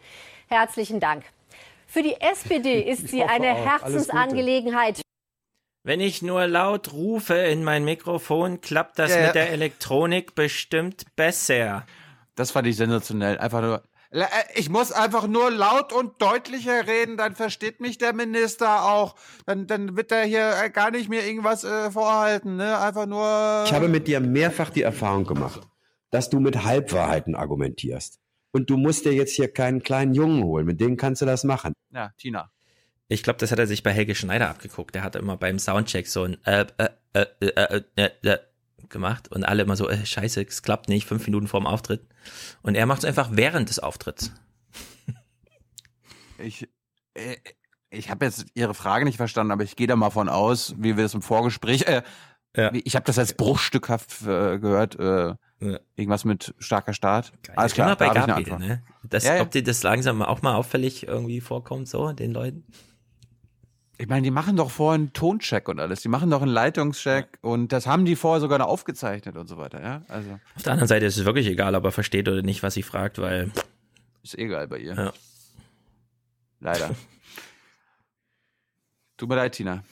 [0.49, 1.25] Herzlichen Dank.
[1.95, 3.55] Für die SPD ist sie eine.
[3.55, 5.01] Herzensangelegenheit.
[5.85, 9.27] Wenn ich nur laut rufe in mein Mikrofon, klappt das Ja, ja.
[9.27, 11.87] mit der Elektronik bestimmt besser.
[12.35, 13.39] Das fand ich sensationell.
[13.39, 13.83] Einfach nur.
[14.11, 14.25] Äh,
[14.57, 19.15] Ich muss einfach nur laut und deutlicher reden, dann versteht mich der Minister auch.
[19.47, 22.77] Dann, dann wird er hier äh, gar nicht mehr irgendwas äh, vorhalten, ne?
[22.81, 23.63] Einfach nur.
[23.67, 25.61] Ich habe mit dir mehrfach die Erfahrung gemacht,
[26.11, 28.19] dass du mit Halbwahrheiten argumentierst.
[28.55, 31.43] Und du musst dir jetzt hier keinen kleinen Jungen holen, mit dem kannst du das
[31.43, 31.75] machen.
[31.91, 32.53] Ja, Tina.
[33.09, 34.95] Ich glaube, das hat er sich bei Helge Schneider abgeguckt.
[34.95, 38.39] Der hat immer beim Soundcheck so ein äh, äh, äh, äh, äh, äh, äh,
[38.89, 42.07] gemacht und alle immer so, äh, scheiße, es klappt nicht, fünf Minuten vorm Auftritt.
[42.63, 44.31] Und er macht es einfach während des Auftritts.
[46.39, 46.69] Ich,
[47.15, 47.37] äh,
[47.91, 50.97] ich habe jetzt Ihre Frage nicht verstanden, aber ich gehe da mal von aus, wie
[50.97, 51.89] wir das im Vorgespräch.
[51.89, 52.03] Äh,
[52.73, 54.99] wie- Ich habe das als bruchstückhaft äh, gehört.
[54.99, 55.35] Äh,
[55.97, 57.33] Irgendwas mit starker Staat.
[57.57, 58.83] Alles klar, Immer bei da Gabriel, ne?
[59.05, 59.43] Das, Ja, ja.
[59.43, 62.67] Ob dir das langsam auch mal auffällig irgendwie vorkommt, so, den Leuten?
[63.97, 66.03] Ich meine, die machen doch vorher einen Toncheck und alles.
[66.03, 69.57] Die machen doch einen Leitungscheck und das haben die vorher sogar noch aufgezeichnet und so
[69.57, 70.03] weiter, ja?
[70.09, 72.75] Also, Auf der anderen Seite ist es wirklich egal, ob er versteht oder nicht, was
[72.75, 73.51] sie fragt, weil.
[74.23, 74.95] ist egal bei ihr.
[74.95, 75.13] Ja.
[76.61, 76.91] Leider.
[79.17, 79.85] Tut mir leid, Tina.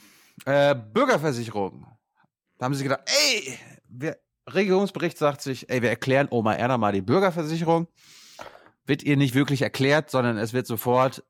[0.45, 1.87] Äh, Bürgerversicherung.
[2.57, 3.57] Da haben sie gedacht, ey,
[3.87, 4.17] wir,
[4.51, 7.87] Regierungsbericht sagt sich, ey, wir erklären Oma Erna mal die Bürgerversicherung.
[8.85, 11.23] Wird ihr nicht wirklich erklärt, sondern es wird sofort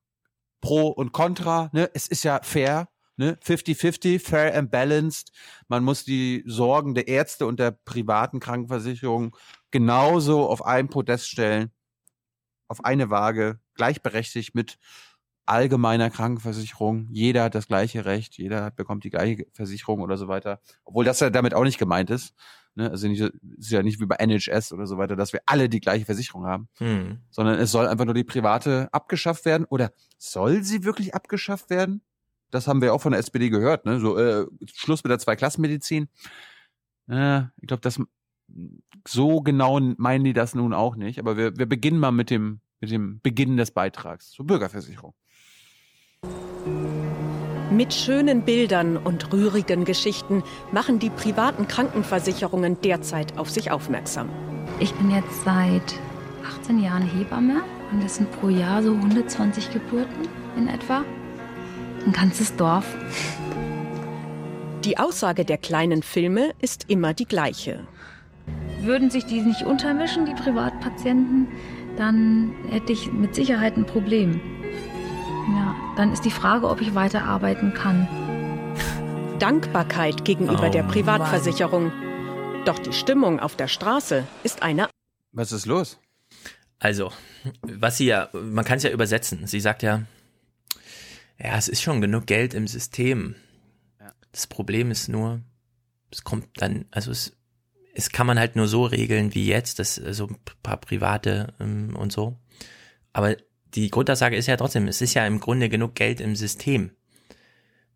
[0.62, 1.90] Pro und Contra, ne?
[1.94, 3.38] Es ist ja fair, ne?
[3.44, 5.32] 50-50, fair and balanced.
[5.68, 9.36] Man muss die Sorgen der Ärzte und der privaten Krankenversicherung
[9.72, 11.72] genauso auf ein Podest stellen,
[12.68, 14.80] auf eine Waage, gleichberechtigt mit
[15.46, 17.08] allgemeiner Krankenversicherung.
[17.12, 20.60] Jeder hat das gleiche Recht, jeder bekommt die gleiche Versicherung oder so weiter.
[20.86, 22.34] Obwohl das ja damit auch nicht gemeint ist.
[22.76, 22.90] Ne?
[22.90, 25.80] Also nicht, ist ja nicht wie bei NHS oder so weiter, dass wir alle die
[25.80, 27.20] gleiche Versicherung haben, Hm.
[27.30, 29.66] sondern es soll einfach nur die private abgeschafft werden.
[29.70, 32.02] Oder soll sie wirklich abgeschafft werden?
[32.50, 33.86] Das haben wir auch von der SPD gehört.
[33.86, 34.00] Ne?
[34.00, 36.08] So äh, Schluss mit der Zweiklassenmedizin.
[37.10, 38.00] Äh, ich glaube, das
[39.08, 41.20] so genau meinen die das nun auch nicht.
[41.20, 45.14] Aber wir, wir beginnen mal mit dem mit dem Beginn des Beitrags zur Bürgerversicherung.
[47.74, 54.30] Mit schönen Bildern und rührigen Geschichten machen die privaten Krankenversicherungen derzeit auf sich aufmerksam.
[54.80, 55.96] Ich bin jetzt seit
[56.62, 61.04] 18 Jahren Hebamme und das sind pro Jahr so 120 Geburten in etwa.
[62.06, 62.86] Ein ganzes Dorf.
[64.84, 67.80] Die Aussage der kleinen Filme ist immer die gleiche.
[68.84, 71.48] Würden sich die nicht untermischen, die Privatpatienten,
[71.98, 74.40] dann hätte ich mit Sicherheit ein Problem.
[75.96, 78.08] Dann ist die Frage, ob ich weiterarbeiten kann.
[79.38, 81.92] Dankbarkeit gegenüber Oh der Privatversicherung.
[82.66, 84.90] Doch die Stimmung auf der Straße ist eine
[85.34, 86.00] Was ist los?
[86.80, 87.12] Also,
[87.62, 89.46] was sie ja, man kann es ja übersetzen.
[89.46, 90.04] Sie sagt ja,
[91.38, 93.36] ja, es ist schon genug Geld im System.
[94.32, 95.42] Das Problem ist nur,
[96.10, 97.38] es kommt dann, also es,
[97.94, 101.96] es kann man halt nur so regeln wie jetzt, das so ein paar private ähm,
[101.96, 102.36] und so.
[103.14, 103.36] Aber
[103.76, 106.92] die Grundaussage ist ja trotzdem, es ist ja im Grunde genug Geld im System.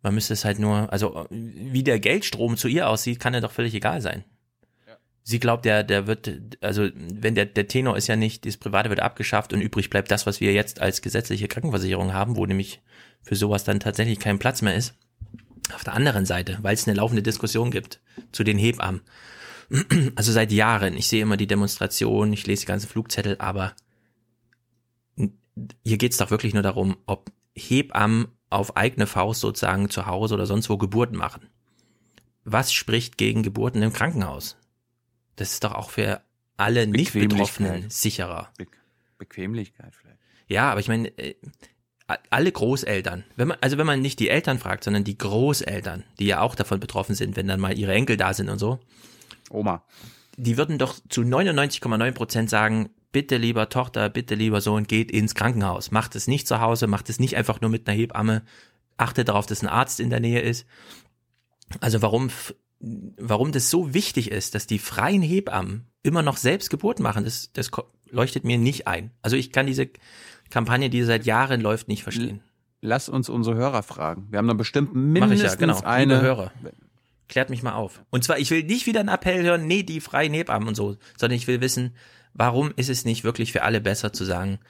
[0.02, 3.52] Man müsste es halt nur, also wie der Geldstrom zu ihr aussieht, kann ja doch
[3.52, 4.24] völlig egal sein.
[5.22, 8.88] Sie glaubt ja, der wird, also wenn der, der Tenor ist ja nicht, das Private
[8.88, 12.80] wird abgeschafft und übrig bleibt das, was wir jetzt als gesetzliche Krankenversicherung haben, wo nämlich
[13.22, 14.94] für sowas dann tatsächlich kein Platz mehr ist.
[15.74, 18.00] Auf der anderen Seite, weil es eine laufende Diskussion gibt
[18.32, 19.02] zu den Hebammen.
[20.16, 23.74] Also seit Jahren, ich sehe immer die Demonstrationen, ich lese die ganzen Flugzettel, aber
[25.84, 30.46] hier geht's doch wirklich nur darum, ob Hebammen auf eigene Faust sozusagen zu Hause oder
[30.46, 31.48] sonst wo Geburten machen.
[32.44, 34.56] Was spricht gegen Geburten im Krankenhaus?
[35.36, 36.22] Das ist doch auch für
[36.56, 38.50] alle Nicht-Betroffenen sicherer.
[38.56, 38.66] Be
[39.18, 40.18] Bequemlichkeit vielleicht.
[40.46, 41.34] Ja, aber ich meine, äh,
[42.30, 46.26] alle Großeltern, wenn man, also wenn man nicht die Eltern fragt, sondern die Großeltern, die
[46.26, 48.80] ja auch davon betroffen sind, wenn dann mal ihre Enkel da sind und so.
[49.50, 49.84] Oma.
[50.36, 55.34] Die würden doch zu 99,9 Prozent sagen, bitte lieber Tochter, bitte lieber Sohn, geht ins
[55.34, 55.90] Krankenhaus.
[55.90, 58.42] Macht es nicht zu Hause, macht es nicht einfach nur mit einer Hebamme.
[58.96, 60.66] Achtet darauf, dass ein Arzt in der Nähe ist.
[61.80, 62.30] Also warum,
[62.80, 67.52] warum das so wichtig ist, dass die freien Hebammen immer noch selbst Geburt machen, das,
[67.52, 67.70] das
[68.10, 69.10] leuchtet mir nicht ein.
[69.22, 69.90] Also ich kann diese
[70.50, 72.40] Kampagne, die seit Jahren läuft, nicht verstehen.
[72.80, 74.28] Lass uns unsere Hörer fragen.
[74.30, 75.80] Wir haben dann bestimmt Mach mindestens ich ja, genau.
[75.82, 76.52] eine Liebe Hörer.
[77.28, 78.02] Klärt mich mal auf.
[78.10, 80.96] Und zwar, ich will nicht wieder einen Appell hören, nee, die freien Hebammen und so,
[81.18, 81.94] sondern ich will wissen,
[82.38, 84.60] warum ist es nicht wirklich für alle besser zu sagen,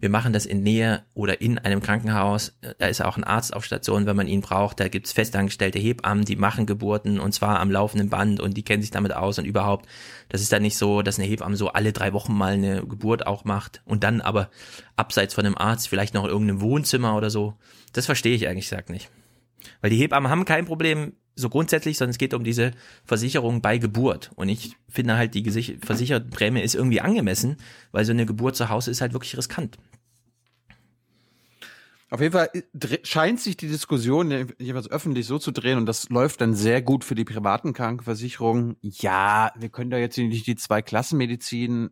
[0.00, 3.64] wir machen das in Nähe oder in einem Krankenhaus, da ist auch ein Arzt auf
[3.64, 7.70] Station, wenn man ihn braucht, da gibt's festangestellte Hebammen, die machen Geburten und zwar am
[7.70, 9.86] laufenden Band und die kennen sich damit aus und überhaupt,
[10.28, 13.26] das ist dann nicht so, dass eine Hebamme so alle drei Wochen mal eine Geburt
[13.26, 14.48] auch macht und dann aber
[14.94, 17.54] abseits von einem Arzt vielleicht noch in irgendeinem Wohnzimmer oder so.
[17.92, 19.10] Das verstehe ich eigentlich gesagt nicht.
[19.80, 22.72] Weil die Hebammen haben kein Problem so grundsätzlich, sondern es geht um diese
[23.04, 24.30] Versicherung bei Geburt.
[24.34, 27.56] Und ich finde halt, die gesich- Versichertenprämie ist irgendwie angemessen,
[27.92, 29.78] weil so eine Geburt zu Hause ist halt wirklich riskant.
[32.10, 36.08] Auf jeden Fall dre- scheint sich die Diskussion jeweils öffentlich so zu drehen und das
[36.08, 38.76] läuft dann sehr gut für die privaten Krankenversicherungen.
[38.80, 41.90] Ja, wir können da jetzt nicht die Zwei-Klassen-Medizin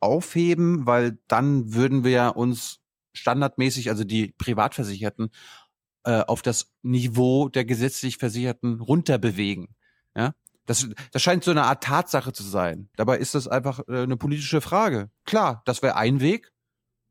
[0.00, 2.78] aufheben, weil dann würden wir uns
[3.14, 5.30] standardmäßig, also die Privatversicherten,
[6.04, 9.74] äh, auf das Niveau der gesetzlich Versicherten runterbewegen.
[10.16, 10.34] Ja,
[10.66, 12.90] das, das scheint so eine Art Tatsache zu sein.
[12.96, 15.10] Dabei ist das einfach äh, eine politische Frage.
[15.24, 16.52] Klar, das wäre ein Weg.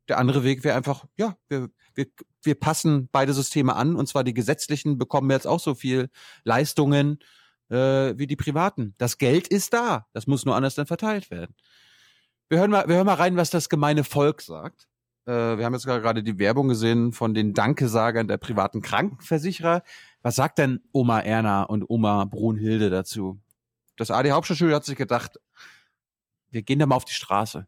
[0.10, 2.06] Der andere Weg wäre einfach, ja, wir, wir,
[2.44, 6.10] wir passen beide Systeme an und zwar die gesetzlichen bekommen jetzt auch so viel
[6.44, 7.20] Leistungen
[7.70, 8.94] äh, wie die privaten.
[8.98, 11.56] Das Geld ist da, das muss nur anders dann verteilt werden.
[12.50, 14.88] Wir hören mal, wir hören mal rein, was das gemeine Volk sagt.
[15.28, 19.84] Äh, wir haben jetzt gerade die Werbung gesehen von den Dankesagern der privaten Krankenversicherer.
[20.22, 23.40] Was sagt denn Oma Erna und Oma Brunhilde dazu?
[23.98, 25.38] Das AD Hauptstadtschule hat sich gedacht,
[26.50, 27.68] wir gehen da mal auf die Straße.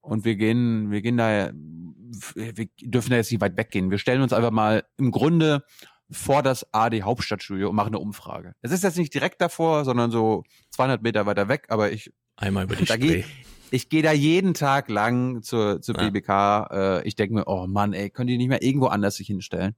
[0.00, 3.90] Und wir gehen, wir gehen da, wir dürfen da jetzt nicht weit weggehen.
[3.90, 5.64] Wir stellen uns einfach mal im Grunde
[6.10, 8.54] vor das AD Hauptstadtstudio und machen eine Umfrage.
[8.62, 12.64] Es ist jetzt nicht direkt davor, sondern so 200 Meter weiter weg, aber ich einmal
[12.64, 13.24] über die Spree.
[13.72, 16.08] Ich gehe da jeden Tag lang zur, zur Ja.
[16.08, 16.68] BBK.
[16.70, 19.74] Äh, ich denke mir, oh Mann, ey, könnt ihr nicht mehr irgendwo anders sich hinstellen?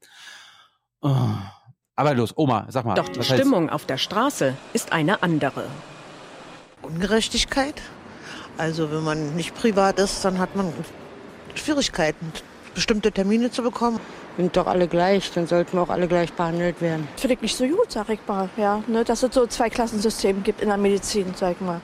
[1.03, 1.17] Oh.
[1.97, 2.95] Aber los, Oma, sag mal.
[2.95, 5.65] Doch die Stimmung auf der Straße ist eine andere.
[6.83, 7.81] Ungerechtigkeit.
[8.57, 10.73] Also wenn man nicht privat ist, dann hat man
[11.55, 12.33] Schwierigkeiten,
[12.75, 14.01] bestimmte Termine zu bekommen.
[14.37, 17.07] sind doch alle gleich, dann sollten wir auch alle gleich behandelt werden.
[17.17, 18.83] Finde ich nicht so gut, sag ich mal, ja.
[18.87, 21.81] Ne, dass es so zwei Klassensysteme gibt in der Medizin, sag ich mal.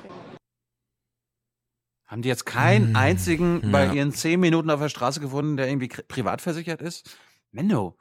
[2.07, 3.93] Haben die jetzt keinen Hm, einzigen bei ja.
[3.93, 7.16] ihren zehn Minuten auf der Straße gefunden, der irgendwie privat versichert ist?
[7.51, 7.97] Menno.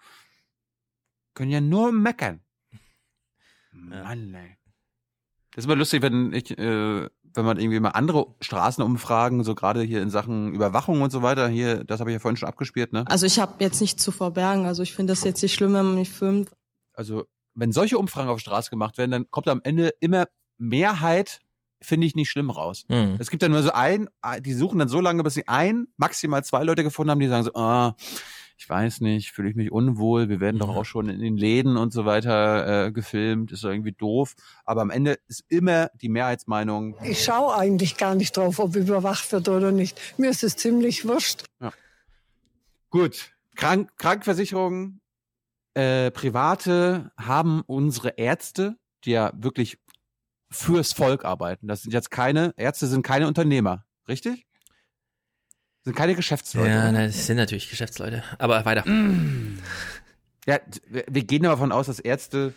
[1.34, 2.41] Können ja nur meckern.
[3.72, 4.57] Mann, ey.
[5.52, 9.82] Das ist immer lustig, wenn ich, äh, wenn man irgendwie mal andere Straßenumfragen, so gerade
[9.82, 12.94] hier in Sachen Überwachung und so weiter, hier, das habe ich ja vorhin schon abgespielt,
[12.94, 13.06] ne?
[13.07, 14.65] Also ich habe jetzt nichts zu verbergen.
[14.65, 16.52] Also ich finde das jetzt nicht schlimm, wenn man mich filmt.
[16.94, 20.27] Also, wenn solche Umfragen auf der Straße gemacht werden, dann kommt am Ende immer
[20.57, 21.40] Mehrheit,
[21.86, 22.86] finde ich nicht schlimm raus.
[22.90, 23.18] Hm.
[23.20, 24.10] Es gibt dann nur so ein,
[24.41, 27.44] die suchen dann so lange, bis sie ein, maximal zwei Leute gefunden haben, die sagen
[27.44, 27.95] so, ah,
[28.57, 31.78] ich weiß nicht, fühle ich mich unwohl, wir werden doch auch schon in den Läden
[31.78, 34.36] und so weiter äh, gefilmt, ist doch irgendwie doof.
[34.64, 39.32] Aber am Ende ist immer die Mehrheitsmeinung, Ich schaue eigentlich gar nicht drauf, ob überwacht
[39.32, 39.99] wird oder nicht.
[40.18, 41.44] Mir ist es ziemlich wurscht.
[41.60, 41.72] Ja.
[42.90, 43.32] Gut.
[43.56, 45.02] Krank Krankenversicherungen,
[45.74, 49.78] äh, private haben unsere Ärzte, die ja wirklich
[50.56, 51.68] fürs Volk arbeiten.
[51.68, 54.45] Das sind jetzt keine, Ärzte sind keine Unternehmer, richtig?
[55.84, 56.69] Sind keine Geschäftsleute.
[56.69, 58.23] Ja, das sind natürlich Geschäftsleute.
[58.40, 58.84] Aber weiter.
[60.48, 60.60] Ja,
[60.90, 62.53] wir gehen davon aus, dass Ärzte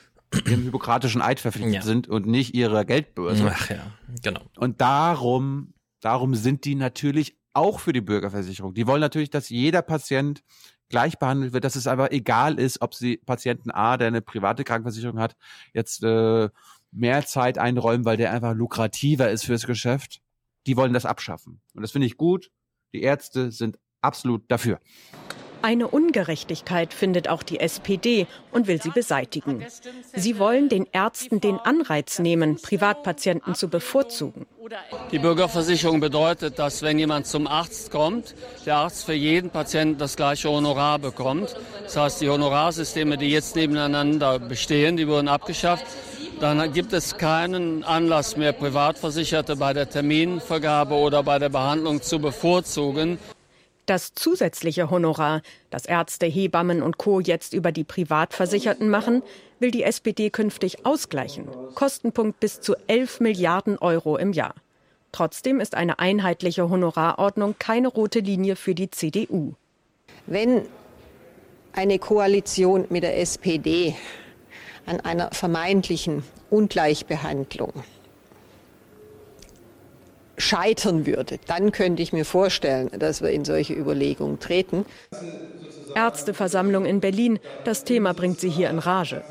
[0.47, 1.83] ihrem hypokratischen Eid verpflichtet Ja.
[1.83, 3.51] sind und nicht ihrer Geldbörse.
[3.55, 3.93] Ach ja,
[4.23, 4.43] genau.
[4.57, 8.75] Und darum, darum sind die natürlich auch für die Bürgerversicherung.
[8.75, 10.43] Die wollen natürlich, dass jeder Patient
[10.91, 14.65] gleich behandelt wird, dass es einfach egal ist, ob sie Patienten A, der eine private
[14.65, 15.37] Krankenversicherung hat,
[15.75, 16.49] jetzt äh,
[16.91, 20.21] mehr Zeit einräumen, weil der einfach lukrativer ist fürs Geschäft.
[20.67, 21.61] Die wollen das abschaffen.
[21.75, 22.51] Und das finde ich gut.
[22.93, 24.81] Die Ärzte sind absolut dafür.
[25.61, 29.65] Eine Ungerechtigkeit findet auch die SPD und will sie beseitigen.
[30.15, 34.47] Sie wollen den Ärzten den Anreiz nehmen, Privatpatienten zu bevorzugen.
[35.11, 38.37] Die Bürgerversicherung bedeutet, dass wenn jemand zum Arzt kommt,
[38.67, 41.57] der Arzt für jeden Patienten das gleiche Honorar bekommt.
[41.83, 45.87] Das heißt, die Honorarsysteme, die jetzt nebeneinander bestehen, die wurden abgeschafft.
[46.41, 52.21] Dann gibt es keinen Anlass mehr, Privatversicherte bei der Terminvergabe oder bei der Behandlung zu
[52.21, 53.19] bevorzugen.
[53.87, 57.19] Das zusätzliche Honorar, das Ärzte, Hebammen und Co.
[57.19, 59.23] jetzt über die Privatversicherten machen,
[59.59, 61.49] will die SPD künftig ausgleichen.
[61.75, 64.55] Kostenpunkt bis zu 11 Milliarden Euro im Jahr.
[65.11, 69.55] Trotzdem ist eine einheitliche Honorarordnung keine rote Linie für die CDU.
[70.27, 70.63] Wenn
[71.73, 73.97] eine Koalition mit der SPD
[74.89, 77.73] an einer vermeintlichen Ungleichbehandlung
[80.39, 84.87] scheitern würde, dann könnte ich mir vorstellen, dass wir in solche Überlegungen treten.
[85.95, 87.39] Ärzteversammlung in Berlin.
[87.65, 89.23] Das Thema bringt sie hier in Rage.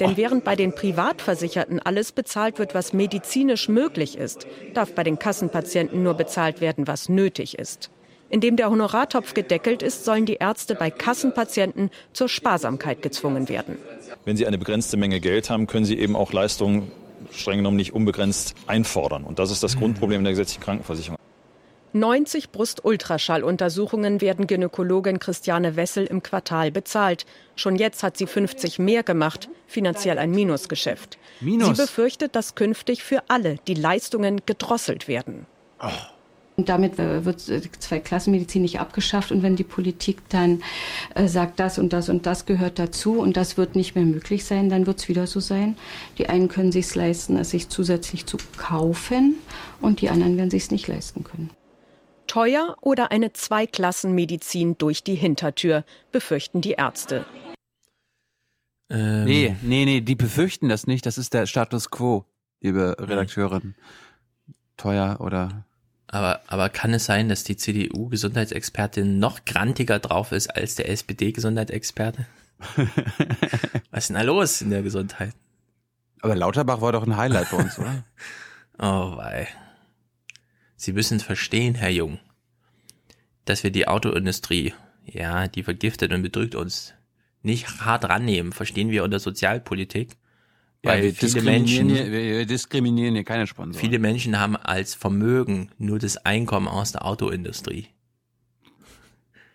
[0.00, 5.18] Denn während bei den Privatversicherten alles bezahlt wird, was medizinisch möglich ist, darf bei den
[5.18, 7.90] Kassenpatienten nur bezahlt werden, was nötig ist.
[8.30, 13.78] Indem der Honorartopf gedeckelt ist, sollen die Ärzte bei Kassenpatienten zur Sparsamkeit gezwungen werden.
[14.24, 16.90] Wenn Sie eine begrenzte Menge Geld haben, können Sie eben auch Leistungen
[17.30, 19.24] streng genommen nicht unbegrenzt einfordern.
[19.24, 21.18] Und das ist das Grundproblem der gesetzlichen Krankenversicherung.
[21.92, 27.24] 90 Brust-Ultraschalluntersuchungen werden Gynäkologin Christiane Wessel im Quartal bezahlt.
[27.54, 31.18] Schon jetzt hat sie 50 mehr gemacht, finanziell ein Minusgeschäft.
[31.40, 31.76] Minus?
[31.76, 35.46] Sie befürchtet, dass künftig für alle die Leistungen gedrosselt werden.
[36.56, 39.32] Und damit äh, wird äh, Zweiklassenmedizin nicht abgeschafft.
[39.32, 40.62] Und wenn die Politik dann
[41.14, 44.44] äh, sagt, das und das und das gehört dazu und das wird nicht mehr möglich
[44.44, 45.76] sein, dann wird es wieder so sein.
[46.18, 49.34] Die einen können sich leisten, es sich zusätzlich zu kaufen
[49.80, 51.50] und die anderen werden sich es nicht leisten können.
[52.28, 57.26] Teuer oder eine Zweiklassenmedizin durch die Hintertür, befürchten die Ärzte.
[58.90, 61.04] Ähm, Nee, nee, nee, die befürchten das nicht.
[61.04, 62.24] Das ist der Status quo,
[62.60, 63.74] liebe Redakteurin.
[64.76, 65.64] Teuer oder
[66.14, 72.28] Aber, aber kann es sein, dass die CDU-Gesundheitsexpertin noch grantiger drauf ist als der SPD-Gesundheitsexperte?
[73.90, 75.34] Was ist denn da los in der Gesundheit?
[76.20, 78.04] Aber Lauterbach war doch ein Highlight bei uns, oder?
[78.78, 79.46] Oh wei.
[80.76, 82.18] Sie müssen verstehen, Herr Jung,
[83.44, 84.72] dass wir die Autoindustrie,
[85.04, 86.92] ja, die vergiftet und bedrückt uns,
[87.42, 90.16] nicht hart rannehmen, verstehen wir unter Sozialpolitik.
[90.84, 93.80] Ja, Weil wir viele diskriminieren, Menschen, wir wir diskriminieren hier keine Sponsoren.
[93.80, 97.88] viele Menschen haben als Vermögen nur das Einkommen aus der Autoindustrie.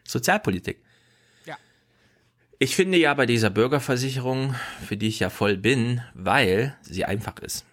[0.08, 0.82] Sozialpolitik.
[1.46, 1.56] Ja.
[2.58, 7.38] Ich finde ja bei dieser Bürgerversicherung, für die ich ja voll bin, weil sie einfach
[7.38, 7.64] ist.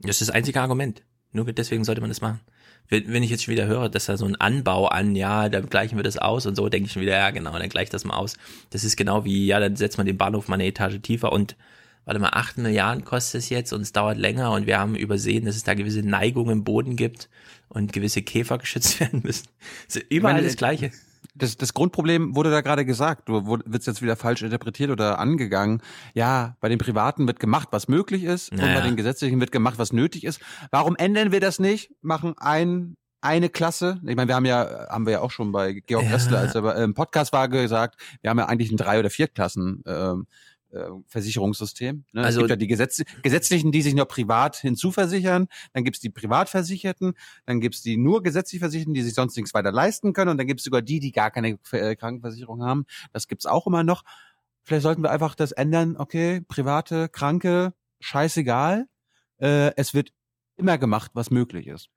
[0.00, 1.02] Das ist das einzige Argument.
[1.32, 2.40] Nur deswegen sollte man das machen.
[2.88, 5.70] Wenn, wenn ich jetzt schon wieder höre, dass da so ein Anbau an, ja, dann
[5.70, 8.04] gleichen wir das aus und so, denke ich schon wieder, ja genau, dann gleicht das
[8.04, 8.36] mal aus.
[8.68, 11.56] Das ist genau wie, ja, dann setzt man den Bahnhof mal eine Etage tiefer und
[12.10, 15.44] warte mal, acht Milliarden kostet es jetzt und es dauert länger und wir haben übersehen,
[15.44, 17.28] dass es da gewisse Neigungen im Boden gibt
[17.68, 19.46] und gewisse Käfer geschützt werden müssen.
[20.08, 20.90] Überall meine, das Gleiche.
[21.36, 23.28] das, das Grundproblem wurde da gerade gesagt.
[23.28, 25.82] Du wird jetzt wieder falsch interpretiert oder angegangen.
[26.12, 28.66] Ja, bei den Privaten wird gemacht, was möglich ist, Naja.
[28.66, 30.40] und bei den Gesetzlichen wird gemacht, was nötig ist.
[30.72, 31.92] Warum ändern wir das nicht?
[32.02, 34.00] Machen ein eine Klasse.
[34.06, 36.10] Ich meine, wir haben ja, haben wir ja auch schon bei Georg Ja.
[36.12, 39.28] Ressler, als er im Podcast war, gesagt, wir haben ja eigentlich ein drei oder vier
[39.28, 40.40] Klassen ähm, äh,
[41.06, 42.04] Versicherungssystem.
[42.12, 42.22] Ne?
[42.22, 46.10] Also- es gibt ja die Gesetz Gesetzlichen, die sich nur privat hinzuversichern, dann gibt's die
[46.10, 47.14] Privatversicherten,
[47.46, 50.46] dann gibt's die nur gesetzlich Versicherten, die sich sonst nichts weiter leisten können und dann
[50.46, 52.86] gibt's sogar die, die gar keine äh, Krankenversicherung haben.
[53.12, 54.04] Das gibt's auch immer noch.
[54.62, 58.86] Vielleicht sollten wir einfach das ändern, okay, private, kranke, scheißegal.
[59.38, 60.12] Äh, es wird
[60.56, 61.88] immer gemacht, was möglich ist.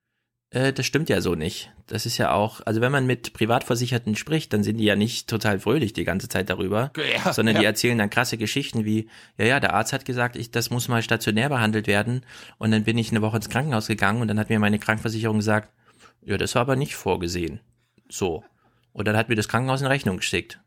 [0.54, 1.72] Äh, das stimmt ja so nicht.
[1.88, 5.28] Das ist ja auch, also wenn man mit Privatversicherten spricht, dann sind die ja nicht
[5.28, 7.70] total fröhlich die ganze Zeit darüber, Ja, sondern die ja.
[7.70, 11.02] erzählen dann krasse Geschichten wie, ja, ja, der Arzt hat gesagt, ich, das muss mal
[11.02, 12.22] stationär behandelt werden
[12.60, 15.38] und dann bin ich eine Woche ins Krankenhaus gegangen und dann hat mir meine Krankenversicherung
[15.38, 15.70] gesagt,
[16.24, 17.60] ja, das war aber nicht vorgesehen.
[18.08, 18.44] So.
[18.94, 20.60] Und dann hat mir das Krankenhaus eine Rechnung geschickt.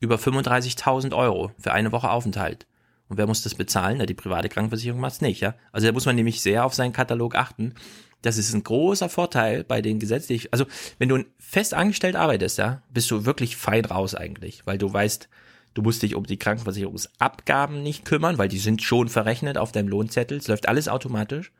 [0.00, 2.66] Über 35.000 Euro für eine Woche Aufenthalt.
[3.08, 3.98] Und wer muss das bezahlen?
[3.98, 5.54] Na, die private Krankenversicherung macht's nicht, ja.
[5.72, 7.74] Also da muss man nämlich sehr auf seinen Katalog achten.
[8.22, 10.66] Das ist ein großer Vorteil bei den gesetzlich, also
[10.98, 15.28] wenn du fest angestellt arbeitest, ja, bist du wirklich fein raus eigentlich, weil du weißt,
[15.74, 19.88] du musst dich um die Krankenversicherungsabgaben nicht kümmern, weil die sind schon verrechnet auf deinem
[19.88, 21.52] Lohnzettel, es läuft alles automatisch.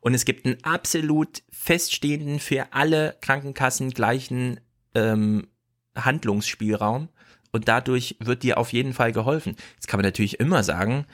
[0.00, 4.60] Und es gibt einen absolut feststehenden, für alle Krankenkassen gleichen
[4.94, 5.48] ähm,
[5.96, 7.08] Handlungsspielraum.
[7.50, 9.56] Und dadurch wird dir auf jeden Fall geholfen.
[9.74, 11.06] Jetzt kann man natürlich immer sagen,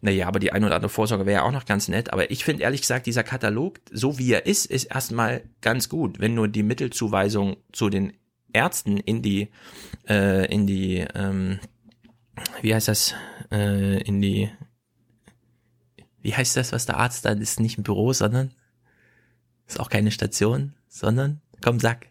[0.00, 2.12] naja, aber die eine oder andere Vorsorge wäre ja auch noch ganz nett.
[2.12, 6.18] Aber ich finde ehrlich gesagt, dieser Katalog, so wie er ist, ist erstmal ganz gut.
[6.18, 8.12] Wenn nur die Mittelzuweisung zu den
[8.52, 9.48] Ärzten in die,
[10.08, 11.60] äh, in die, ähm,
[12.62, 13.14] wie heißt das,
[13.50, 14.50] äh, in die,
[16.20, 18.52] wie heißt das, was der Arzt dann ist, nicht ein Büro, sondern
[19.66, 22.08] ist auch keine Station, sondern, komm, sag.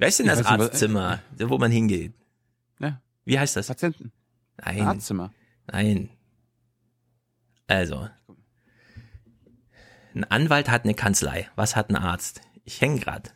[0.00, 2.14] Wer ist denn das Arztzimmer, wo man hingeht?
[2.78, 3.02] Ja.
[3.26, 3.66] Wie heißt das?
[3.66, 4.12] Patienten.
[4.56, 4.80] Nein.
[4.80, 5.30] Arztzimmer.
[5.70, 6.08] Nein.
[7.66, 8.08] Also.
[10.14, 11.50] Ein Anwalt hat eine Kanzlei.
[11.54, 12.40] Was hat ein Arzt?
[12.64, 13.34] Ich hänge grad.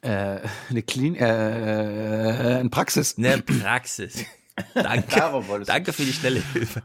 [0.00, 0.40] Äh,
[0.70, 3.16] eine Clean, äh, äh, eine Praxis.
[3.16, 4.24] Eine Praxis.
[4.74, 5.14] Danke.
[5.14, 5.44] Darum.
[5.64, 6.82] Danke für die schnelle Hilfe.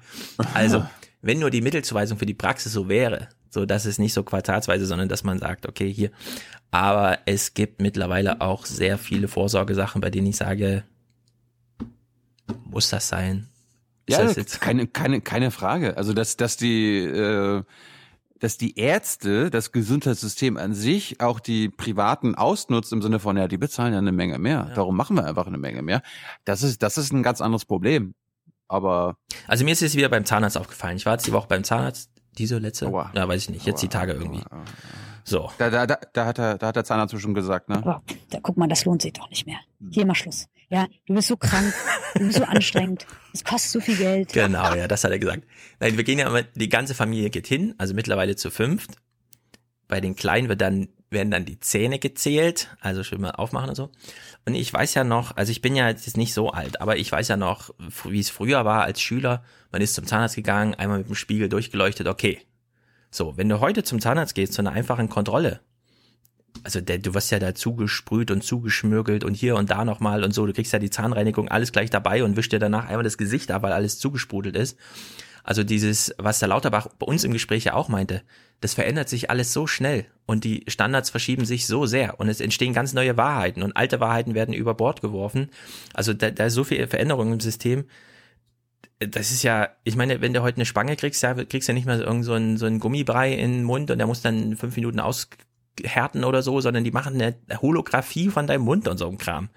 [0.54, 0.86] Also,
[1.24, 4.86] wenn nur die Mittelzuweisung für die Praxis so wäre, so dass es nicht so quartalsweise,
[4.86, 6.12] sondern dass man sagt, okay, hier.
[6.70, 10.84] Aber es gibt mittlerweile auch sehr viele Vorsorgesachen, bei denen ich sage,
[12.66, 13.48] muss das sein?
[14.06, 15.96] Ist Ja, das jetzt keine, keine, keine Frage.
[15.96, 17.64] Also dass, dass die, äh,
[18.40, 23.48] dass die Ärzte, das Gesundheitssystem an sich, auch die Privaten ausnutzt im Sinne von, ja,
[23.48, 24.72] die bezahlen ja eine Menge mehr.
[24.76, 26.02] Darum machen wir einfach eine Menge mehr.
[26.44, 28.14] Das ist, das ist ein ganz anderes Problem.
[28.74, 29.18] Aber
[29.48, 30.98] Also mir ist es wieder beim Zahnarzt aufgefallen.
[30.98, 33.88] Ich war jetzt die Woche beim Zahnarzt, diese letzte, ja, weiß ich nicht, jetzt die
[33.88, 34.42] Tage irgendwie.
[35.24, 35.52] So.
[35.60, 37.78] da, da, da, da hat er, da hat der Zahnarzt schon gesagt, ne?
[37.78, 38.02] Aber
[38.32, 39.58] da, guck mal, das lohnt sich doch nicht mehr.
[39.92, 40.48] Hier mal Schluss.
[40.70, 41.72] Ja, du bist so krank,
[42.16, 44.34] du bist so anstrengend, es kostet so viel Geld.
[44.34, 45.44] Genau, ja, das hat er gesagt.
[45.80, 48.92] Nein, wir gehen ja immer, die ganze Familie geht hin, also mittlerweile zu fünft.
[49.88, 53.76] Bei den Kleinen wird dann, werden dann die Zähne gezählt, also schön mal aufmachen und
[53.76, 53.90] so.
[54.46, 57.12] Und ich weiß ja noch, also ich bin ja jetzt nicht so alt, aber ich
[57.12, 57.74] weiß ja noch,
[58.04, 59.44] wie es früher war als Schüler.
[59.72, 62.40] Man ist zum Zahnarzt gegangen, einmal mit dem Spiegel durchgeleuchtet, okay.
[63.10, 65.62] So, wenn du heute zum Zahnarzt gehst, zu einer einfachen Kontrolle,
[66.64, 70.34] also der, du wirst ja da zugesprüht und zugeschmürgelt und hier und da nochmal und
[70.34, 73.18] so, du kriegst ja die Zahnreinigung alles gleich dabei und wischst dir danach einmal das
[73.18, 74.78] Gesicht ab, weil alles zugesprudelt ist.
[75.44, 78.24] Also dieses, was der Lauterbach bei uns im Gespräch ja auch meinte,
[78.64, 82.40] das verändert sich alles so schnell und die Standards verschieben sich so sehr und es
[82.40, 85.50] entstehen ganz neue Wahrheiten und alte Wahrheiten werden über Bord geworfen.
[85.94, 87.84] Also da, da ist so viel Veränderung im System.
[89.00, 91.76] Das ist ja, ich meine, wenn du heute eine Spange kriegst, ja, kriegst du ja
[91.76, 94.56] nicht so irgend so ein, so ein Gummibrei in den Mund und der muss dann
[94.56, 99.10] fünf Minuten aushärten oder so, sondern die machen eine Holographie von deinem Mund und so
[99.10, 99.50] ein Kram.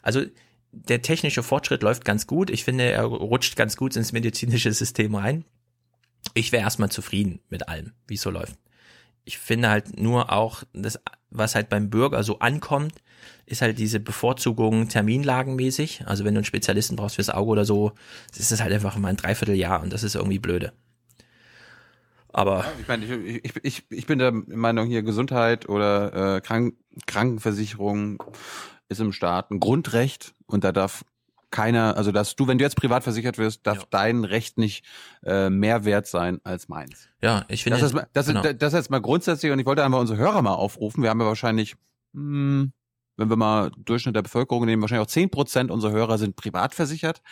[0.00, 0.22] Also
[0.70, 2.50] der technische Fortschritt läuft ganz gut.
[2.50, 5.44] Ich finde, er rutscht ganz gut ins medizinische System rein.
[6.32, 8.56] Ich wäre erstmal zufrieden mit allem, wie es so läuft.
[9.24, 10.98] Ich finde halt nur auch, das,
[11.30, 12.94] was halt beim Bürger so ankommt,
[13.46, 16.06] ist halt diese Bevorzugung terminlagenmäßig.
[16.06, 17.92] Also wenn du einen Spezialisten brauchst fürs Auge oder so,
[18.36, 20.72] ist das halt einfach mal ein Dreivierteljahr und das ist irgendwie blöde.
[22.28, 26.74] Aber Ich meine, ich, ich, ich, ich bin der Meinung hier, Gesundheit oder äh, Krank
[27.06, 28.22] Krankenversicherung
[28.88, 31.04] ist im Staat ein Grundrecht und da darf
[31.54, 34.84] keiner, also dass du, wenn du jetzt privat versichert wirst, darf dein Recht nicht
[35.24, 37.08] äh, mehr wert sein als meins.
[37.22, 38.42] Ja, ich finde das, ist, mal- das, genau.
[38.42, 41.04] ist, das ist jetzt mal grundsätzlich und ich wollte einfach unsere Hörer mal aufrufen.
[41.04, 41.76] Wir haben ja wahrscheinlich,
[42.12, 42.72] hm,
[43.16, 46.74] wenn wir mal Durchschnitt der Bevölkerung nehmen, wahrscheinlich auch zehn Prozent unserer Hörer sind privat
[46.74, 47.22] versichert.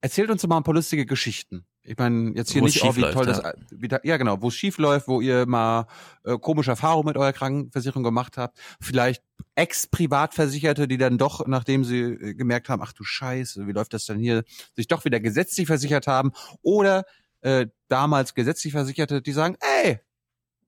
[0.00, 1.64] Erzählt uns mal ein paar lustige Geschichten.
[1.84, 3.40] Ich meine, jetzt hier Wo es nicht, oh, wie toll ja.
[3.40, 5.86] das, wie, da- ja genau, wo es schief läuft, wo ihr mal
[6.24, 8.58] äh, komische Erfahrungen mit eurer Krankenversicherung gemacht habt.
[8.80, 9.22] Vielleicht
[9.56, 14.06] Ex-Privatversicherte, die dann doch, nachdem sie äh, gemerkt haben, ach du Scheiße, wie läuft das
[14.06, 14.44] denn hier,
[14.76, 16.30] sich doch wieder gesetzlich versichert haben.
[16.62, 17.04] Oder
[17.40, 19.98] äh, damals gesetzlich Versicherte, die sagen, ey,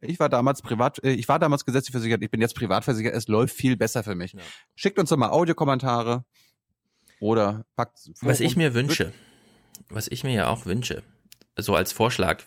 [0.01, 3.15] ich war damals privat, äh, ich war damals gesetzlich versichert, ich bin jetzt privat versichert,
[3.15, 4.35] es läuft viel besser für mich.
[4.75, 6.25] Schickt uns doch mal Audiokommentare
[7.21, 9.13] oder packt Was ich mir wünsche,
[9.89, 11.03] was ich mir ja auch wünsche,
[11.57, 12.43] so als Vorschlag,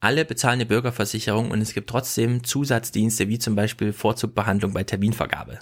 [0.00, 5.58] alle bezahlen eine Bürgerversicherung und es gibt trotzdem Zusatzdienste, wie zum Beispiel Vorzugbehandlung bei Terminvergabe.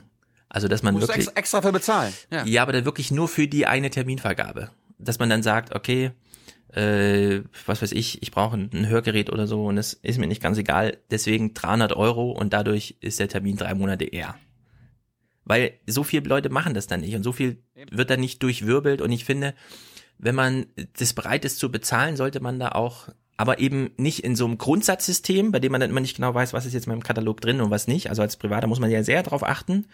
[0.48, 2.12] Also, dass man Musst du wirklich, extra, für bezahlen.
[2.30, 2.44] Ja.
[2.44, 4.70] ja, aber dann wirklich nur für die eine Terminvergabe.
[4.98, 6.12] Dass man dann sagt, okay,
[6.72, 10.26] äh, was weiß ich, ich brauche ein, ein Hörgerät oder so und es ist mir
[10.26, 14.36] nicht ganz egal, deswegen 300 Euro und dadurch ist der Termin drei Monate eher.
[15.44, 19.00] Weil so viele Leute machen das dann nicht und so viel wird dann nicht durchwirbelt
[19.00, 19.54] und ich finde,
[20.18, 20.66] wenn man
[20.98, 24.56] das bereit ist zu bezahlen, sollte man da auch, aber eben nicht in so einem
[24.56, 27.40] Grundsatzsystem, bei dem man dann immer nicht genau weiß, was ist jetzt in meinem Katalog
[27.40, 28.08] drin und was nicht.
[28.08, 29.86] Also als Privater muss man ja sehr darauf achten,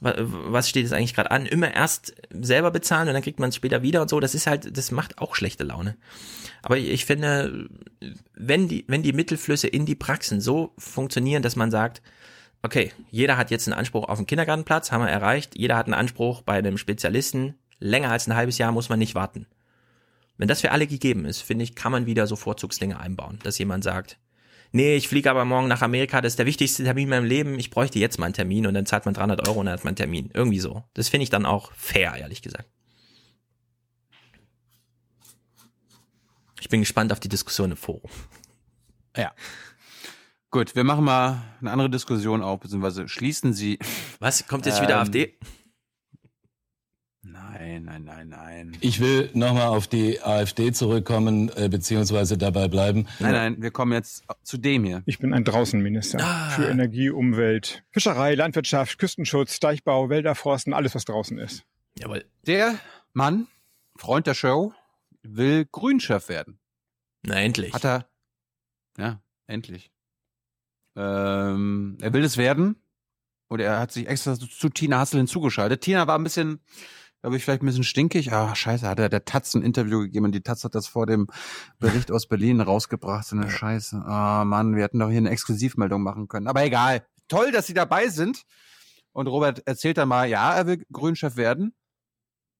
[0.00, 1.44] wa- was steht jetzt eigentlich gerade an.
[1.46, 4.20] Immer erst selber bezahlen und dann kriegt man es später wieder und so.
[4.20, 5.96] Das ist halt, das macht auch schlechte Laune.
[6.62, 7.68] Aber ich ich finde,
[8.34, 12.00] wenn die, wenn die Mittelflüsse in die Praxen so funktionieren, dass man sagt,
[12.62, 15.58] okay, jeder hat jetzt einen Anspruch auf einen Kindergartenplatz, haben wir erreicht.
[15.58, 17.54] Jeder hat einen Anspruch bei einem Spezialisten.
[17.80, 19.46] Länger als ein halbes Jahr muss man nicht warten.
[20.36, 23.58] Wenn das für alle gegeben ist, finde ich, kann man wieder so Vorzugsdinge einbauen, dass
[23.58, 24.18] jemand sagt,
[24.72, 27.58] nee, ich fliege aber morgen nach Amerika, das ist der wichtigste Termin in meinem Leben,
[27.58, 29.84] ich bräuchte jetzt mal einen Termin und dann zahlt man 300 Euro und dann hat
[29.84, 30.30] man einen Termin.
[30.34, 30.82] Irgendwie so.
[30.94, 32.68] Das finde ich dann auch fair, ehrlich gesagt.
[36.60, 38.10] Ich bin gespannt auf die Diskussion im Forum.
[39.16, 39.32] Ja.
[40.50, 43.78] Gut, wir machen mal eine andere Diskussion auf, beziehungsweise schließen Sie.
[44.18, 44.46] Was?
[44.46, 45.36] Kommt jetzt wieder Ähm, AfD?
[47.56, 48.76] Nein, nein, nein, nein.
[48.80, 53.06] Ich will nochmal auf die AfD zurückkommen, äh, beziehungsweise dabei bleiben.
[53.20, 55.02] Nein, nein, wir kommen jetzt zu dem hier.
[55.06, 56.50] Ich bin ein Draußenminister Ah.
[56.50, 61.62] für Energie, Umwelt, Fischerei, Landwirtschaft, Küstenschutz, Deichbau, Wälder, Forsten, alles, was draußen ist.
[61.98, 62.24] Jawohl.
[62.46, 62.74] Der
[63.12, 63.46] Mann,
[63.96, 64.72] Freund der Show,
[65.22, 66.58] will Grünchef werden.
[67.22, 67.72] Na, endlich.
[67.72, 68.08] Hat er.
[68.98, 69.92] Ja, endlich.
[70.96, 72.76] Ähm, er will es werden.
[73.48, 75.82] Oder er hat sich extra zu, zu Tina Hassel hinzugeschaltet.
[75.82, 76.60] Tina war ein bisschen,
[77.24, 78.34] glaube ich, vielleicht ein bisschen stinkig.
[78.34, 81.06] Ah, scheiße, hat er der Taz ein Interview gegeben und die Taz hat das vor
[81.06, 81.28] dem
[81.78, 83.26] Bericht aus Berlin rausgebracht.
[83.26, 83.96] So eine Scheiße.
[84.04, 86.48] Ah, Mann, wir hätten doch hier eine Exklusivmeldung machen können.
[86.48, 87.06] Aber egal.
[87.28, 88.42] Toll, dass Sie dabei sind.
[89.12, 91.74] Und Robert erzählt dann mal, ja, er will Grünchef werden.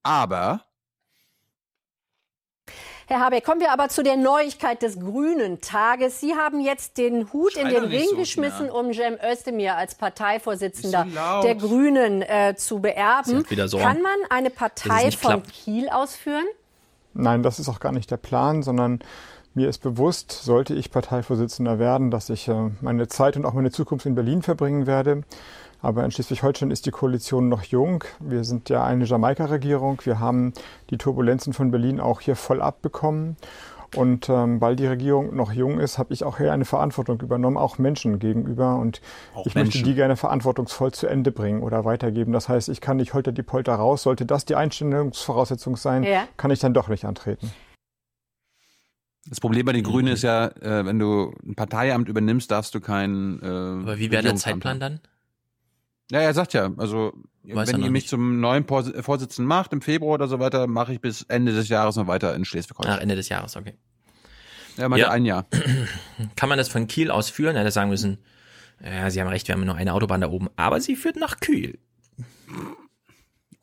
[0.02, 0.64] Aber
[3.06, 6.20] Herr Habeck, kommen wir aber zu der Neuigkeit des Grünen Tages.
[6.20, 8.72] Sie haben jetzt den Hut Schrei in den Ring so, geschmissen, ja.
[8.72, 13.44] um Cem Özdemir als Parteivorsitzender so der Grünen äh, zu beerben.
[13.66, 15.52] Sorgen, Kann man eine Partei von klappt.
[15.52, 16.44] Kiel ausführen?
[17.12, 19.00] Nein, das ist auch gar nicht der Plan, sondern
[19.52, 23.70] mir ist bewusst, sollte ich Parteivorsitzender werden, dass ich äh, meine Zeit und auch meine
[23.70, 25.24] Zukunft in Berlin verbringen werde.
[25.84, 28.04] Aber in Schleswig-Holstein ist die Koalition noch jung.
[28.18, 30.00] Wir sind ja eine Jamaika-Regierung.
[30.04, 30.52] Wir haben
[30.90, 33.36] die Turbulenzen von Berlin auch hier voll abbekommen.
[33.94, 37.56] Und ähm, weil die Regierung noch jung ist, habe ich auch hier eine Verantwortung übernommen,
[37.56, 38.74] auch Menschen gegenüber.
[38.76, 39.00] Und
[39.34, 39.68] Auch ich Menschen.
[39.78, 42.32] möchte die gerne verantwortungsvoll zu Ende bringen oder weitergeben.
[42.32, 44.02] Das heißt, ich kann nicht holter die Polter raus.
[44.02, 46.26] Sollte das die Einstellungsvoraussetzung sein, Ja.
[46.36, 47.52] kann ich dann doch nicht antreten.
[49.26, 52.80] das Problem bei den Grünen ist ja, äh, wenn du ein Parteiamt übernimmst, darfst du
[52.80, 53.40] kein.
[53.42, 55.00] Äh, Aber wie wäre der Zeitplan dann?
[56.10, 57.12] Ja, er sagt ja, also
[57.44, 58.08] Weiß wenn ihr mich nicht.
[58.08, 61.68] zum neuen Pos Vorsitzenden macht im Februar oder so weiter, mache ich bis Ende des
[61.68, 62.96] Jahres noch weiter in Schleswig-Holstein.
[62.98, 63.74] Ach, Ende des Jahres, okay.
[64.76, 65.10] Er meinte Ja.
[65.12, 65.46] ein Jahr.
[66.36, 67.54] Kann man das von Kiel aus führen?
[67.56, 68.18] Er hätte sagen müssen,
[68.84, 71.38] ja, Sie haben recht, wir haben nur eine Autobahn da oben, aber sie führt nach
[71.40, 71.78] Kiel.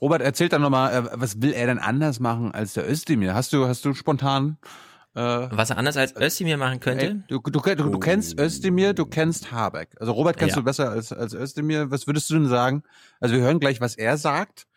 [0.02, 3.34] Robert erzählt dann nochmal, äh, was will er denn anders machen als der Özdemir?
[3.36, 4.66] Hast du, hast du spontan äh,
[5.14, 7.06] Was er anders als Özdemir machen könnte?
[7.08, 9.90] Ey, du, du, du, du kennst Özdemir, du kennst Habeck.
[10.00, 10.62] Also Robert kennst Ja.
[10.62, 11.92] du besser als, als Özdemir.
[11.92, 12.84] Was würdest du denn sagen?
[13.20, 14.68] Also wir hören gleich, was er sagt.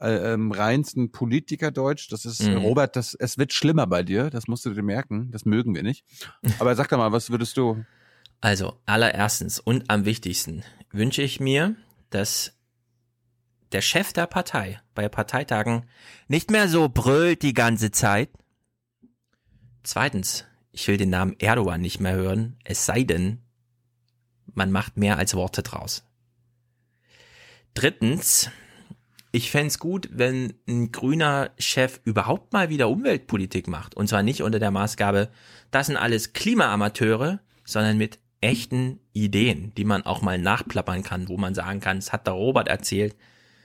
[0.00, 2.12] Äh, ähm, reinsten Politikerdeutsch.
[2.12, 2.58] Das ist, Mhm.
[2.58, 4.30] Robert, das, es wird schlimmer bei dir.
[4.30, 5.30] Das musst du dir merken.
[5.32, 6.04] Das mögen wir nicht.
[6.60, 7.84] Aber sag doch mal, was würdest du?
[8.40, 10.62] Also, allererstens und am wichtigsten
[10.92, 11.74] wünsche ich mir,
[12.10, 12.52] dass
[13.72, 15.86] der Chef der Partei bei Parteitagen
[16.28, 18.30] nicht mehr so brüllt die ganze Zeit.
[19.82, 23.38] Zweitens, ich will den Namen Erdogan nicht mehr hören, es sei denn,
[24.54, 26.04] man macht mehr als Worte draus.
[27.74, 28.50] Drittens,
[29.30, 33.94] ich fänd's gut, wenn ein grüner Chef überhaupt mal wieder Umweltpolitik macht.
[33.94, 35.30] Und zwar nicht unter der Maßgabe,
[35.70, 41.36] das sind alles Klimaamateure, sondern mit echten Ideen, die man auch mal nachplappern kann, wo
[41.36, 43.16] man sagen kann, es hat der Robert erzählt,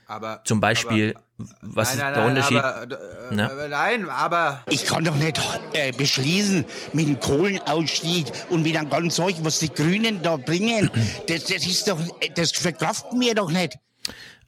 [0.06, 1.14] Aber Zum Beispiel,
[1.62, 2.58] was nein, nein, ist der nein, Unterschied?
[2.58, 3.64] Aber, äh, Na?
[3.64, 5.40] äh, nein, aber Ich kann doch nicht
[5.72, 10.90] äh, beschließen mit dem Kohlenausstieg und mit einem ganzen Zeug, was die Grünen da bringen.
[11.26, 11.98] Das, das ist doch,
[12.34, 13.78] das verkraften wir doch nicht.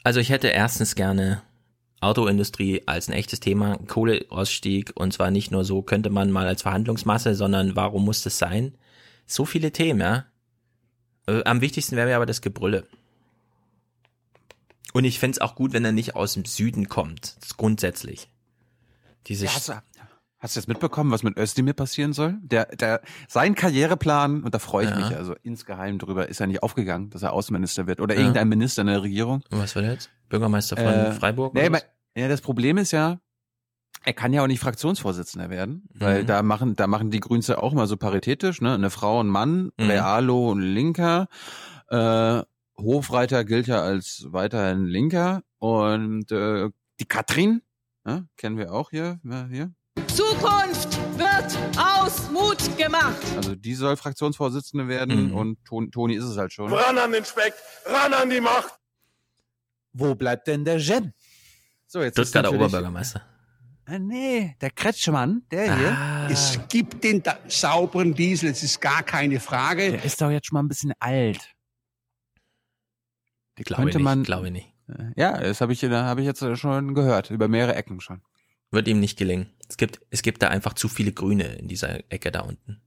[0.04, 1.42] Also ich hätte erstens gerne
[2.00, 6.62] Autoindustrie als ein echtes Thema, Kohleausstieg und zwar nicht nur so könnte man mal als
[6.62, 8.76] Verhandlungsmasse, sondern warum muss das sein?
[9.26, 10.26] So viele Themen, ja.
[11.26, 12.86] Äh, Am wichtigsten wäre mir aber das Gebrülle.
[14.92, 17.36] Und ich fänd's es auch gut, wenn er nicht aus dem Süden kommt.
[17.56, 18.30] Grundsätzlich.
[19.26, 19.72] Diese Ja, hast, du,
[20.38, 22.36] hast du jetzt mitbekommen, was mit Özdemir passieren soll?
[22.42, 24.96] Der, der, sein Karriereplan, und da freue ich Ja.
[24.96, 28.20] mich also insgeheim drüber, ist ja nicht aufgegangen, dass er Außenminister wird oder Ja.
[28.20, 29.42] irgendein Minister in der Regierung.
[29.50, 30.10] Was war der jetzt?
[30.28, 31.54] Bürgermeister von Äh, Freiburg?
[31.54, 31.84] Nee, was?
[32.16, 33.18] ja, das Problem ist ja,
[34.04, 36.26] er kann ja auch nicht Fraktionsvorsitzender werden, weil Mhm.
[36.26, 38.74] da machen, da machen die Grüns ja auch immer so paritätisch, ne?
[38.74, 39.86] Eine Frau und Mann, Mhm.
[39.90, 41.26] Realo und Linker.
[41.88, 42.42] Äh,
[42.78, 46.68] Hofreiter gilt ja als weiterhin Linker und äh,
[47.00, 47.62] die Katrin,
[48.06, 49.72] ja, kennen wir auch hier, ja, hier.
[50.08, 53.16] Zukunft wird aus Mut gemacht.
[53.36, 55.34] Also die soll Fraktionsvorsitzende werden Mhm.
[55.34, 56.72] und Ton, Toni ist es halt schon.
[56.72, 57.54] Ran an den Speck,
[57.86, 58.74] ran an die Macht.
[59.92, 61.12] Wo bleibt denn der Jen?
[61.86, 63.22] So, jetzt ist Stuttgarter natürlich- Oberbürgermeister.
[63.88, 65.92] Ah, nee, der Kretschmann, der hier.
[65.92, 66.28] Ah.
[66.28, 69.92] Es gibt den da sauberen Diesel, es ist gar keine Frage.
[69.92, 71.54] Der ist doch jetzt schon mal ein bisschen alt.
[73.58, 74.22] Die Glaube könnte nicht, man.
[74.22, 74.72] glaube nicht.
[75.16, 78.22] Ja, das habe ich, hab ich jetzt schon gehört, über mehrere Ecken schon.
[78.70, 79.50] Wird ihm nicht gelingen.
[79.68, 82.80] Es gibt, es gibt da einfach zu viele Grüne in dieser Ecke da unten.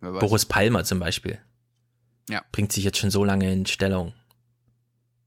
[0.00, 0.20] Weiß.
[0.20, 1.38] Boris Palmer zum Beispiel.
[2.28, 2.44] Ja.
[2.52, 4.14] Bringt sich jetzt schon so lange in Stellung.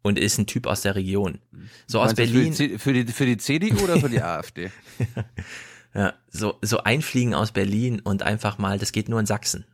[0.04, 1.40] Und ist ein Typ aus der Region.
[1.86, 2.54] So aus Meinst Berlin.
[2.54, 4.72] Für die, für die, für die CDU oder für die AfD?
[5.94, 9.66] Ja, so, so einfliegen aus Berlin und einfach mal, das geht nur in Sachsen.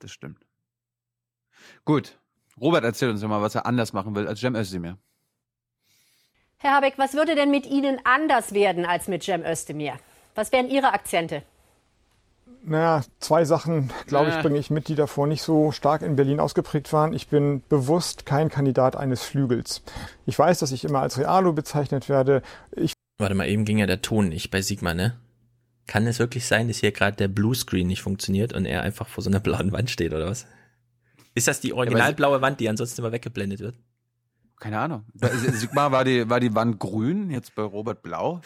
[0.00, 0.45] Das stimmt.
[1.86, 2.18] Gut.
[2.60, 4.98] Robert erzählt uns mal, was er anders machen will als Cem Özdemir.
[6.58, 9.94] Herr Habeck, was würde denn mit Ihnen anders werden als mit Cem Özdemir?
[10.34, 11.42] Was wären Ihre Akzente?
[12.64, 16.40] Naja, zwei Sachen, glaube ich, bringe ich mit, die davor nicht so stark in Berlin
[16.40, 17.12] ausgeprägt waren.
[17.12, 19.82] Ich bin bewusst kein Kandidat eines Flügels.
[20.24, 22.42] Ich weiß, dass ich immer als Realo bezeichnet werde.
[22.72, 25.16] Ich Warte mal, eben ging ja der Ton nicht bei Sigma, ne?
[25.86, 29.22] Kann es wirklich sein, dass hier gerade der Bluescreen nicht funktioniert und er einfach vor
[29.22, 30.46] so einer blauen Wand steht, oder was?
[31.36, 33.76] Ist das die original blaue Wand, die ansonsten immer weggeblendet wird?
[34.58, 35.04] Keine Ahnung.
[35.12, 38.40] Bei Sigmar war die, war die Wand grün, jetzt bei Robert blau.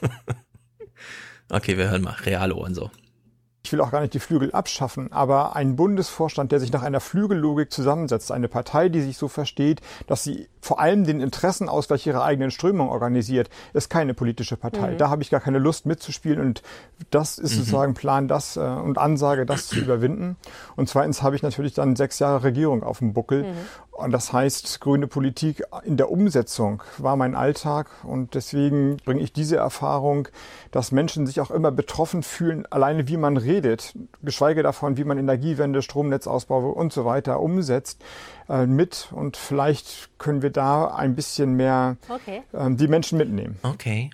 [1.52, 2.12] Okay, wir hören mal.
[2.12, 2.92] Realo und so.
[3.62, 7.00] Ich will auch gar nicht die Flügel abschaffen, aber ein Bundesvorstand, der sich nach einer
[7.00, 12.24] Flügellogik zusammensetzt, eine Partei, die sich so versteht, dass sie vor allem den Interessenausgleich ihrer
[12.24, 14.92] eigenen Strömung organisiert, ist keine politische Partei.
[14.92, 14.98] Mhm.
[14.98, 16.62] Da habe ich gar keine Lust mitzuspielen und
[17.10, 17.58] das ist Mhm.
[17.58, 20.36] sozusagen Plan, das äh, und Ansage, das zu überwinden.
[20.76, 23.44] Und zweitens habe ich natürlich dann sechs Jahre Regierung auf dem Buckel.
[23.44, 23.56] Mhm.
[23.92, 29.34] Und das heißt, grüne Politik in der Umsetzung war mein Alltag und deswegen bringe ich
[29.34, 30.28] diese Erfahrung,
[30.70, 33.49] dass Menschen sich auch immer betroffen fühlen, alleine wie man redet,
[34.22, 38.02] geschweige davon, wie man Energiewende, Stromnetzausbau und so weiter umsetzt,
[38.48, 39.08] äh, mit.
[39.12, 42.42] Und vielleicht können wir da ein bisschen mehr Okay.
[42.54, 43.56] ähm, die Menschen mitnehmen.
[43.62, 44.10] Okay.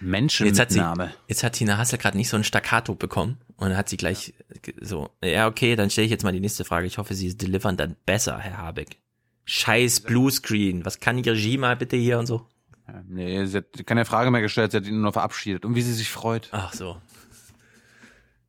[0.00, 1.12] Menschen Jetzt hat, sie, Name.
[1.28, 4.34] jetzt hat Tina Hassel gerade nicht so ein Staccato bekommen und dann hat sie gleich
[4.60, 6.86] ge- so, ja okay, dann stelle ich jetzt mal die nächste Frage.
[6.86, 8.98] Ich hoffe, Sie delivern dann besser, Herr Habeck.
[9.46, 12.46] Scheiß Bluescreen, was kann die Regie mal bitte hier und so?
[12.86, 15.64] Ja, nee, sie hat keine Frage mehr gestellt, sie hat ihn nur verabschiedet.
[15.64, 16.48] Und wie sie sich freut.
[16.52, 16.96] Ach so.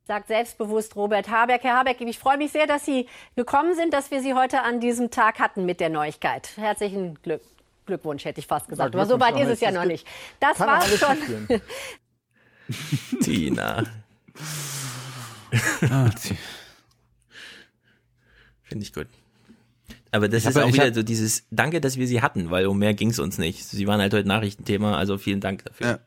[0.06, 1.64] Sagt selbstbewusst Robert Habeck.
[1.64, 4.78] Herr Habeck, ich freue mich sehr, dass Sie gekommen sind, dass wir Sie heute an
[4.78, 6.50] diesem Tag hatten mit der Neuigkeit.
[6.56, 7.40] Herzlichen Glück.
[7.86, 8.94] Glückwunsch, hätte ich fast gesagt.
[8.94, 10.06] Ja, Aber so weit ist es ja noch nicht.
[10.40, 11.16] Das war's schon.
[13.22, 13.84] Tina.
[15.90, 16.10] Ah,
[18.64, 19.06] Finde ich gut.
[20.10, 22.50] Aber das Ich ist hab- auch wieder hab- so dieses Danke, dass wir sie hatten,
[22.50, 23.64] weil um mehr ging's uns nicht.
[23.64, 26.00] Sie waren halt heute Nachrichtenthema, also vielen Dank dafür.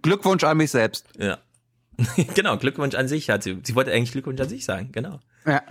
[0.00, 1.06] Glückwunsch an mich selbst.
[1.18, 1.38] Ja.
[2.34, 3.58] genau, Glückwunsch an sich hat sie.
[3.62, 5.20] Sie wollte eigentlich Glückwunsch an sich sagen, genau.
[5.46, 5.62] Ja.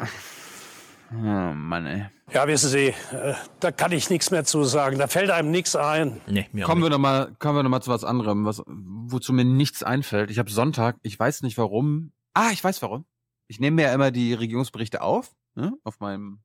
[1.13, 2.05] Oh Mann, ey.
[2.33, 4.97] Ja, wissen Sie, äh, da kann ich nichts mehr zu sagen.
[4.97, 6.21] Da fällt einem nichts ein.
[6.27, 9.33] Nee, mir Kommen wir noch mal, kommen wir noch mal zu was anderem, was, wozu
[9.33, 10.31] mir nichts einfällt.
[10.31, 12.13] Ich habe Sonntag, ich weiß nicht warum.
[12.33, 13.03] Ah, ich weiß warum.
[13.47, 16.39] Ich nehme mir ja immer die Regierungsberichte auf, ne, auf meinem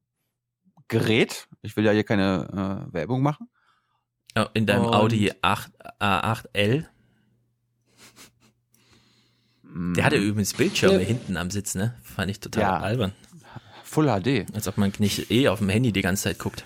[0.88, 1.46] Gerät.
[1.62, 3.48] Ich will ja hier keine äh, Werbung machen.
[4.36, 6.86] Oh, in deinem Und- Audi 8, A8L.
[9.96, 11.06] Der hatte übrigens Bildschirme Ja.
[11.06, 11.94] hinten am Sitz, ne?
[12.02, 12.76] Fand ich total Ja.
[12.78, 13.12] albern.
[13.84, 14.46] Full HD.
[14.55, 16.64] Als ob man nicht eh auf dem Handy die ganze Zeit guckt.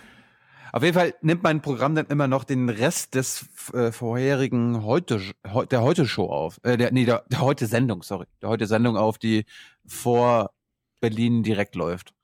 [0.72, 5.20] Auf jeden Fall nimmt mein Programm dann immer noch den Rest des äh, vorherigen heute
[5.52, 6.60] heu- der heute Show auf.
[6.62, 8.26] Äh, der, nee, der, der heute Sendung, sorry.
[8.40, 9.44] Der heute Sendung auf, die
[9.84, 10.52] vor
[11.00, 12.14] Berlin direkt läuft.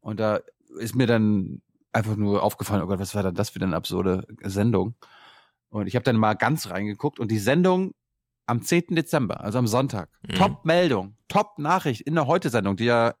[0.00, 0.40] Und da
[0.78, 1.60] ist mir dann
[1.92, 4.94] einfach nur aufgefallen, oh Gott, was war denn das für eine absurde Sendung?
[5.70, 7.94] Und ich habe dann mal ganz reingeguckt und die Sendung
[8.48, 8.94] am 10.
[8.96, 10.34] Dezember, also am Sonntag, Mhm.
[10.34, 13.14] Top-Meldung, Top-Nachricht in der Heute-Sendung, die ja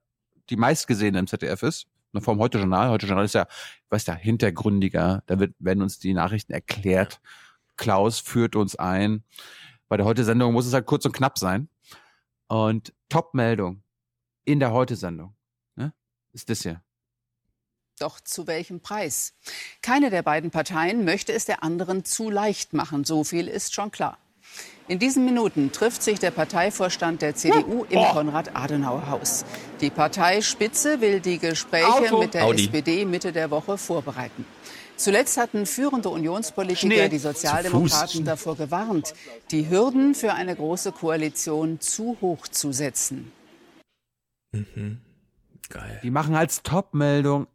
[0.50, 2.88] die meistgesehene im ZDF ist, noch vom Heute-Journal.
[2.88, 3.46] Heute-Journal ist ja,
[3.90, 7.20] weißt ja, hintergründiger, da wird, werden uns die Nachrichten erklärt.
[7.76, 9.22] Klaus führt uns ein.
[9.88, 11.68] Bei der Heute-Sendung muss es halt kurz und knapp sein.
[12.46, 13.82] Und Top-Meldung
[14.44, 15.34] in der Heute-Sendung
[15.76, 15.92] ne,
[16.32, 16.82] ist das hier.
[17.98, 19.34] Doch zu welchem Preis?
[19.82, 23.04] Keine der beiden Parteien möchte es der anderen zu leicht machen.
[23.04, 24.16] So viel ist schon klar.
[24.88, 29.44] In diesen Minuten trifft sich der Parteivorstand der CDU im Konrad-Adenauer-Haus.
[29.82, 32.18] Die Parteispitze will die Gespräche Auto.
[32.18, 32.64] mit der Audi.
[32.64, 34.46] SPD Mitte der Woche vorbereiten.
[34.96, 37.08] Zuletzt hatten führende Unionspolitiker Schnee.
[37.08, 39.14] die Sozialdemokraten davor gewarnt,
[39.50, 43.30] die Hürden für eine große Koalition zu hoch zu setzen.
[44.52, 44.98] Mhm.
[45.68, 46.00] Geil.
[46.02, 47.46] Die machen als Top-Meldung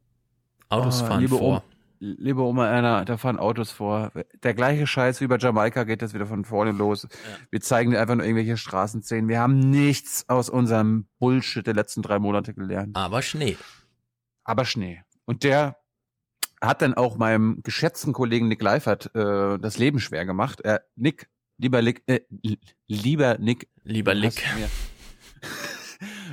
[0.70, 1.64] Autos fahren Oh, liebe vor.
[2.06, 4.12] Liebe Oma Erna, da fahren Autos vor.
[4.44, 7.08] Der gleiche Scheiß wie bei Jamaika geht das wieder von vorne los.
[7.50, 9.30] Wir zeigen dir einfach nur irgendwelche Straßenszenen.
[9.30, 12.98] Wir haben nichts aus unserem Bullshit der letzten drei Monate gelernt.
[12.98, 13.56] Aber Schnee.
[14.44, 15.02] Aber Schnee.
[15.24, 15.78] Und der
[16.60, 20.60] hat dann auch meinem geschätzten Kollegen Nick Leifert äh, das Leben schwer gemacht.
[20.60, 23.70] Er, Nick, lieber Nick, äh, li- lieber Nick.
[23.86, 24.44] Lieber Nick.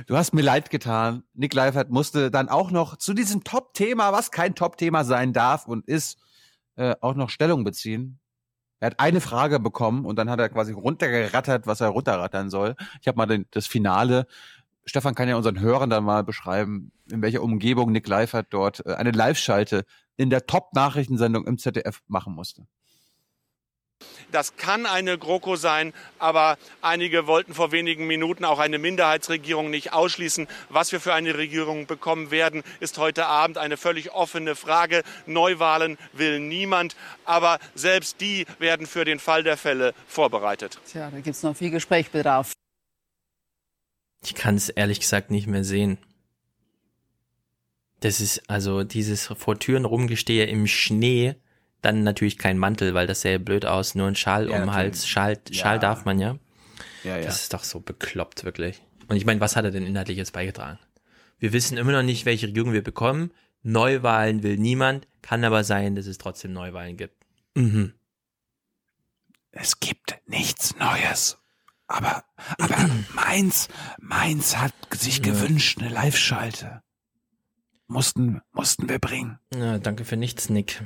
[0.07, 1.23] Du hast mir leid getan.
[1.33, 5.87] Nick Leifert musste dann auch noch zu diesem Top-Thema, was kein Top-Thema sein darf und
[5.87, 6.17] ist,
[6.75, 8.19] äh, auch noch Stellung beziehen.
[8.79, 12.75] Er hat eine Frage bekommen und dann hat er quasi runtergerattert, was er runterrattern soll.
[13.01, 14.25] Ich habe mal den, das Finale.
[14.85, 18.95] Stefan kann ja unseren Hörern dann mal beschreiben, in welcher Umgebung Nick Leifert dort äh,
[18.95, 19.85] eine Live-Schalte
[20.17, 22.65] in der Top-Nachrichtensendung im ZDF machen musste.
[24.31, 29.93] Das kann eine GroKo sein, aber einige wollten vor wenigen Minuten auch eine Minderheitsregierung nicht
[29.93, 30.47] ausschließen.
[30.69, 35.03] Was wir für eine Regierung bekommen werden, ist heute Abend eine völlig offene Frage.
[35.25, 40.79] Neuwahlen will niemand, aber selbst die werden für den Fall der Fälle vorbereitet.
[40.89, 42.53] Tja, da gibt es noch viel Gesprächsbedarf.
[44.23, 45.97] Ich kann es ehrlich gesagt nicht mehr sehen.
[48.01, 51.35] Das ist also dieses vor Türen rumgestehe im Schnee,
[51.81, 54.73] dann natürlich kein Mantel, weil das sähe blöd aus, nur ein Schal Ja, um den.
[54.73, 55.07] Hals.
[55.07, 55.53] Schal, Ja.
[55.61, 56.37] Schal darf man ja.
[57.03, 57.25] Ja, ja.
[57.25, 58.81] Das ist doch so bekloppt, wirklich.
[59.07, 60.79] Und ich meine, was hat er denn inhaltlich jetzt beigetragen?
[61.39, 63.31] Wir wissen immer noch nicht, welche Regierung wir bekommen.
[63.63, 67.15] Neuwahlen will niemand, kann aber sein, dass es trotzdem Neuwahlen gibt.
[67.55, 67.93] Mhm.
[69.51, 71.37] Es gibt nichts Neues.
[71.87, 72.23] Aber,
[72.57, 73.67] aber Mainz,
[73.99, 75.23] Mainz hat sich Ja.
[75.33, 76.81] gewünscht, eine Live-Schalte.
[77.87, 79.39] Mussten, mussten wir bringen.
[79.53, 80.81] Ja, danke für nichts, Nick.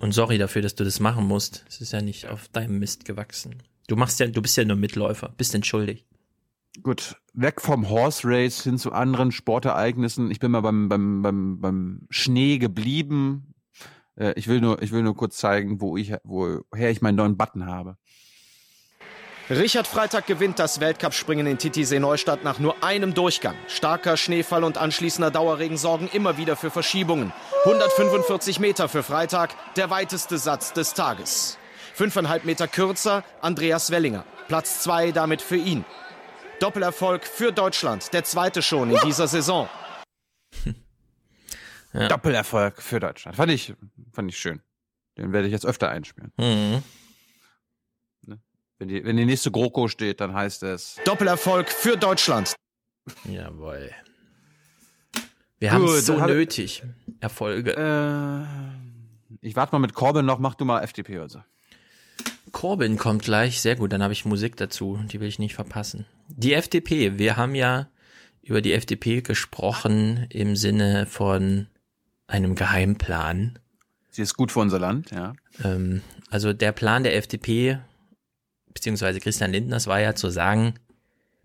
[0.00, 1.64] Und sorry dafür, dass du das machen musst.
[1.68, 3.62] Es ist ja nicht auf deinem Mist gewachsen.
[3.86, 6.06] Du machst ja, du bist ja nur Mitläufer, bist entschuldigt.
[6.82, 10.30] Gut, weg vom Horse Race hin zu anderen Sportereignissen.
[10.30, 13.54] Ich bin mal beim, beim, beim, beim Schnee geblieben.
[14.16, 17.36] Äh, ich will nur, ich will nur kurz zeigen, wo ich, woher ich meinen neuen
[17.36, 17.98] Button habe.
[19.50, 23.56] Richard Freitag gewinnt das Weltcup-Springen in Titisee-Neustadt nach nur einem Durchgang.
[23.66, 27.32] Starker Schneefall und anschließender Dauerregen sorgen immer wieder für Verschiebungen.
[27.64, 31.58] 145 Meter für Freitag, der weiteste Satz des Tages.
[31.94, 34.24] Fünfeinhalb Meter kürzer, Andreas Wellinger.
[34.46, 35.84] Platz zwei damit für ihn.
[36.60, 39.68] Doppelerfolg für Deutschland, der zweite schon in dieser Saison.
[41.92, 43.36] Doppelerfolg für Deutschland.
[43.36, 43.74] Fand ich,
[44.12, 44.60] fand ich schön.
[45.18, 46.32] Den werde ich jetzt öfter einspielen.
[46.36, 46.84] Mhm.
[48.80, 50.96] Wenn die, wenn die nächste GroKo steht, dann heißt es.
[51.04, 52.54] Doppelerfolg für Deutschland.
[53.28, 53.90] Jawohl.
[55.58, 56.82] Wir haben es so hab- nötig.
[57.20, 57.76] Erfolge.
[57.76, 58.46] Äh,
[59.46, 61.42] ich warte mal mit Corbin noch, mach du mal FDP also.
[62.52, 63.60] Corbyn kommt gleich.
[63.60, 64.98] Sehr gut, dann habe ich Musik dazu.
[65.12, 66.06] Die will ich nicht verpassen.
[66.28, 67.18] Die FDP.
[67.18, 67.86] Wir haben ja
[68.42, 71.66] über die FDP gesprochen im Sinne von
[72.26, 73.58] einem Geheimplan.
[74.10, 75.34] Sie ist gut für unser Land, ja.
[75.62, 76.00] Ähm,
[76.30, 77.78] also der Plan der FDP,
[78.72, 80.74] beziehungsweise Christian Lindners, war ja zu sagen,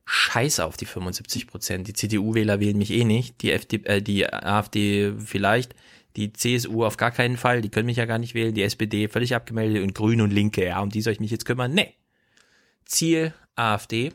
[0.05, 1.87] scheiß auf die 75 Prozent.
[1.87, 5.75] Die CDU-Wähler wählen mich eh nicht, die, FD, äh, die AfD vielleicht,
[6.15, 9.07] die CSU auf gar keinen Fall, die können mich ja gar nicht wählen, die SPD
[9.09, 11.73] völlig abgemeldet und Grüne und Linke, ja, um die soll ich mich jetzt kümmern?
[11.73, 11.93] Nee.
[12.85, 14.13] Ziel AfD.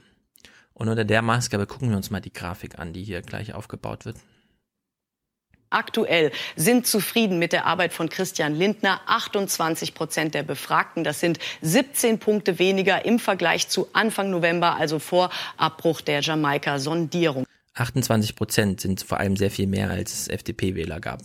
[0.73, 4.07] Und unter der Maßgabe gucken wir uns mal die Grafik an, die hier gleich aufgebaut
[4.07, 4.17] wird.
[5.71, 11.05] Aktuell sind zufrieden mit der Arbeit von Christian Lindner 28 Prozent der Befragten.
[11.05, 17.47] Das sind 17 Punkte weniger im Vergleich zu Anfang November, also vor Abbruch der Jamaika-Sondierung.
[17.75, 21.21] 28 Prozent sind vor allem sehr viel mehr, als es FDP-Wähler gab.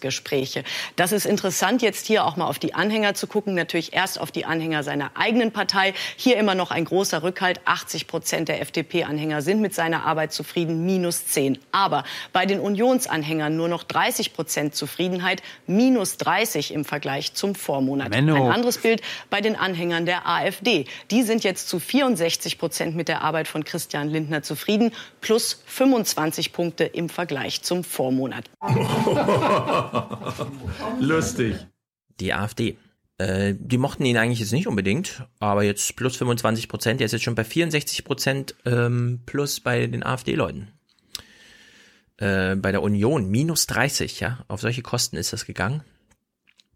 [0.00, 0.64] Gespräche.
[0.96, 3.54] Das ist interessant, jetzt hier auch mal auf die Anhänger zu gucken.
[3.54, 5.94] Natürlich erst auf die Anhänger seiner eigenen Partei.
[6.16, 7.60] Hier immer noch ein großer Rückhalt.
[7.64, 11.58] 80 Prozent der FDP-Anhänger sind mit seiner Arbeit zufrieden, minus 10.
[11.72, 18.10] Aber bei den Unionsanhängern nur noch 30 Prozent Zufriedenheit, minus 30 im Vergleich zum Vormonat.
[18.10, 18.34] Menno.
[18.34, 20.86] Ein anderes Bild bei den Anhängern der AfD.
[21.10, 26.52] Die sind jetzt zu 64 Prozent mit der Arbeit von Christian Lindner zufrieden, plus 25
[26.52, 28.44] Punkte im Vergleich zum Vormonat.
[31.00, 31.56] Lustig.
[32.20, 32.76] Die AfD.
[33.18, 37.00] Äh, die mochten ihn eigentlich jetzt nicht unbedingt, aber jetzt plus 25 Prozent.
[37.00, 40.68] Der ist jetzt schon bei 64 Prozent ähm, plus bei den AfD-Leuten.
[42.16, 44.44] Äh, bei der Union minus 30, ja.
[44.48, 45.82] Auf solche Kosten ist das gegangen.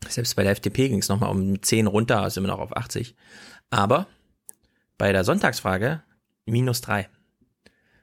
[0.09, 3.15] Selbst bei der FDP ging es nochmal um 10 runter, also immer noch auf 80.
[3.71, 4.07] Aber
[4.99, 6.03] bei der Sonntagsfrage
[6.45, 7.09] minus 3.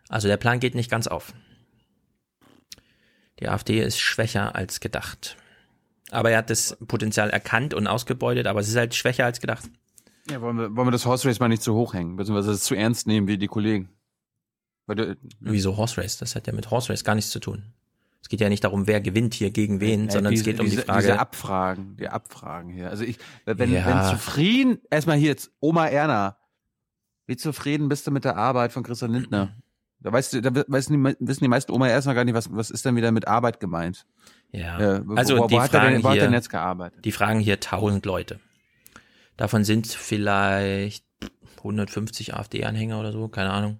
[0.09, 1.33] Also der Plan geht nicht ganz auf.
[3.43, 5.35] Die AfD ist schwächer als gedacht.
[6.11, 9.69] Aber er hat das Potenzial erkannt und ausgebeutet, aber es ist halt schwächer als gedacht.
[10.31, 12.63] Ja, wollen wir, wollen wir das Horse Race mal nicht zu hoch hängen, beziehungsweise es
[12.63, 13.89] zu ernst nehmen wie die Kollegen.
[14.87, 16.15] Du, Wieso Horse Race?
[16.17, 17.63] Das hat ja mit Horse Race gar nichts zu tun.
[18.21, 20.59] Es geht ja nicht darum, wer gewinnt hier gegen wen, Ja, sondern diese, es geht
[20.61, 21.01] um diese, die Frage.
[21.01, 22.89] Diese Abfragen, die Abfragen hier.
[22.89, 23.85] Also ich, wenn, Ja.
[23.85, 26.37] wenn zufrieden, erstmal hier jetzt, Oma Erna,
[27.25, 29.53] wie zufrieden bist du mit der Arbeit von Christian Lindner?
[30.03, 32.69] Da weißt du, da wissen die, wissen die meisten Oma erstmal gar nicht, was, was
[32.69, 34.05] ist denn wieder mit Arbeit gemeint?
[34.51, 34.77] Ja.
[34.77, 36.49] Äh, also wo, die wo hat er fragen denn, wo hat er hier, denn jetzt
[36.49, 37.05] gearbeitet?
[37.05, 38.41] die fragen hier 1000 Leute.
[39.37, 41.05] Davon sind vielleicht
[41.57, 43.79] 150 AfD-Anhänger oder so, keine Ahnung.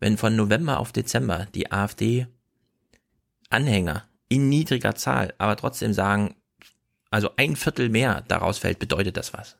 [0.00, 6.34] Wenn von November auf Dezember die AfD-Anhänger in niedriger Zahl, aber trotzdem sagen,
[7.10, 9.58] also ein Viertel mehr daraus fällt, bedeutet das was.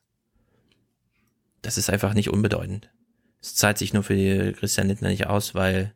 [1.60, 2.90] Das ist einfach nicht unbedeutend.
[3.42, 5.92] Es zahlt sich nur für die Christian Lindner nicht aus, weil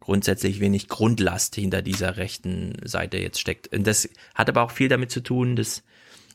[0.00, 3.74] grundsätzlich wenig Grundlast hinter dieser rechten Seite jetzt steckt.
[3.74, 5.82] Und das hat aber auch viel damit zu tun, dass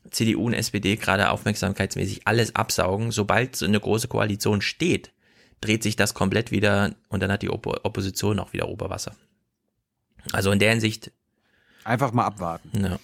[0.09, 3.11] CDU und SPD gerade aufmerksamkeitsmäßig alles absaugen.
[3.11, 5.11] Sobald so eine große Koalition steht,
[5.61, 9.15] dreht sich das komplett wieder und dann hat die Oppo Opposition auch wieder Oberwasser.
[10.33, 11.11] Also in der Hinsicht.
[11.85, 12.83] Einfach mal abwarten.
[12.83, 12.99] Ja.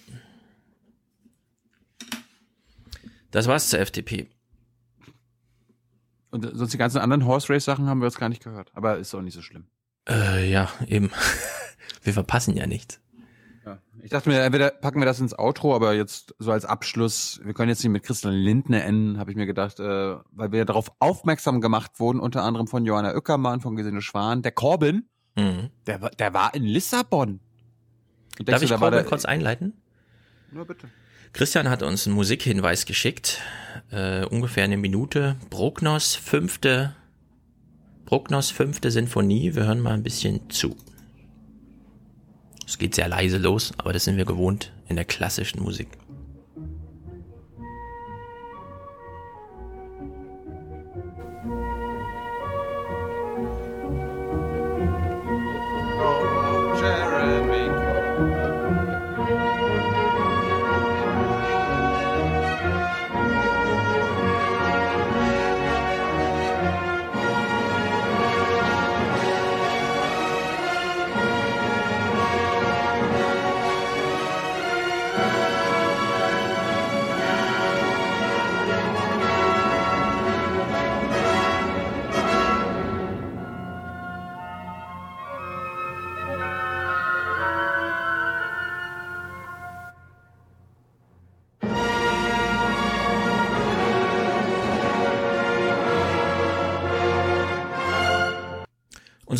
[3.30, 4.28] Das war's zur FDP.
[6.30, 8.70] Und sonst die ganzen anderen Horse Race Sachen haben wir jetzt gar nicht gehört.
[8.74, 9.66] Aber ist auch nicht so schlimm.
[10.08, 11.10] Äh, ja, eben.
[12.02, 13.00] Wir verpassen ja nichts.
[13.66, 13.78] Ja.
[14.02, 17.52] Ich dachte mir, entweder packen wir das ins Outro, aber jetzt so als Abschluss, wir
[17.54, 20.92] können jetzt nicht mit Christian Lindner enden, habe ich mir gedacht, äh, weil wir darauf
[21.00, 25.70] aufmerksam gemacht wurden, unter anderem von Johanna Ueckermann, von Gesine Schwan, der Corbin, Mhm.
[25.86, 27.40] der, war- der war in Lissabon.
[28.44, 29.74] Darf ich du, da war Corbin der- kurz einleiten?
[30.54, 30.88] Ja, bitte.
[31.32, 33.40] Christian hat uns einen Musikhinweis geschickt,
[33.90, 35.36] äh, ungefähr eine Minute.
[35.50, 36.94] Bruckners fünfte,
[38.06, 39.54] Bruckners fünfte Sinfonie.
[39.54, 40.76] Wir hören mal ein bisschen zu.
[42.66, 45.88] Es geht sehr leise los, aber das sind wir gewohnt in der klassischen Musik.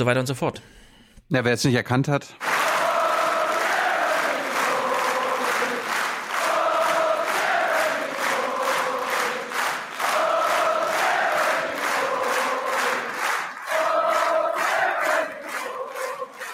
[0.08, 0.62] Weiter und so fort.
[1.28, 2.26] Ja, wer es nicht erkannt hat.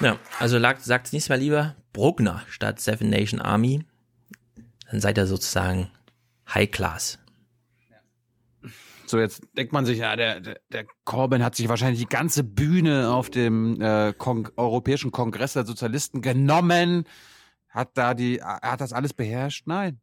[0.00, 3.84] Ja, also sagt nächstes Mal lieber Bruckner statt Seven Nation Army.
[4.90, 5.88] Dann seid ihr sozusagen
[6.52, 7.18] High Class.
[9.14, 13.10] So, jetzt denkt man sich, ja, der, der, Corbyn hat sich wahrscheinlich die ganze Bühne
[13.10, 17.04] auf dem äh, Kong Europäischen Kongress der Sozialisten genommen,
[17.68, 19.68] hat da die, er hat das alles beherrscht.
[19.68, 20.00] Nein.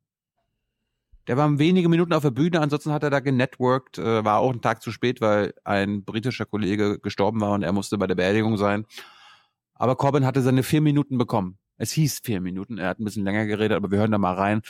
[1.28, 4.52] Der war wenige Minuten auf der Bühne, ansonsten hat er da genetworked, äh, war auch
[4.52, 8.16] einen Tag zu spät, weil ein britischer Kollege gestorben war und er musste bei der
[8.16, 8.86] Beerdigung sein.
[9.74, 11.58] Aber Corbyn hatte seine vier Minuten bekommen.
[11.76, 14.36] Es hieß vier Minuten, er hat ein bisschen länger geredet, aber wir hören da mal
[14.36, 14.62] rein.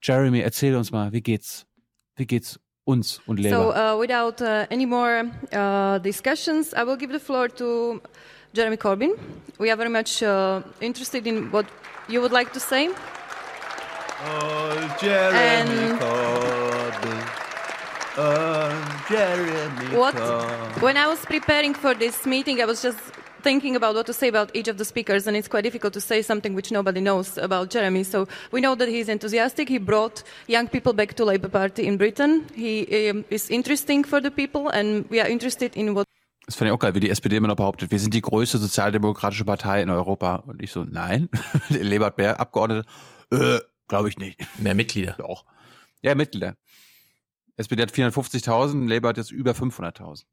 [0.00, 1.66] Jeremy, erzähl uns mal, wie geht's?
[2.14, 3.50] Wie geht's uns und Labour?
[3.56, 8.00] So, uh, without uh, any more uh, discussions, I will give the floor to
[8.54, 9.12] Jeremy Corbyn.
[9.58, 11.66] We are very much uh, interested in what
[12.08, 12.88] you would like to say.
[14.24, 17.20] Oh, Jeremy And- Corbyn.
[18.20, 20.14] Oh, Jeremy What?
[20.16, 20.82] Corbyn.
[20.82, 22.98] When I was preparing for this meeting, I was just
[23.42, 26.00] thinking about what to say about each of the speakers, and it's quite difficult to
[26.00, 28.04] say something which nobody knows about Jeremy.
[28.04, 29.68] So we know that he's enthusiastic.
[29.68, 32.44] He brought young people back to Labour Party in Britain.
[32.54, 36.06] He um, is interesting for the people, and we are interested in what.
[36.46, 38.56] Das fand ich auch geil, wie die SPD immer noch behauptet, wir sind die größte
[38.56, 40.36] sozialdemokratische Partei in Europa.
[40.36, 41.28] Und ich so, nein.
[41.68, 42.88] Lebert Bär, Abgeordnete,
[43.30, 44.40] äh, glaube ich nicht.
[44.58, 45.14] Mehr Mitglieder.
[45.18, 45.44] Doch.
[46.00, 46.54] Ja, Mitglieder.
[47.58, 50.24] SPD hat 450.000, Labour hat jetzt über 500.000.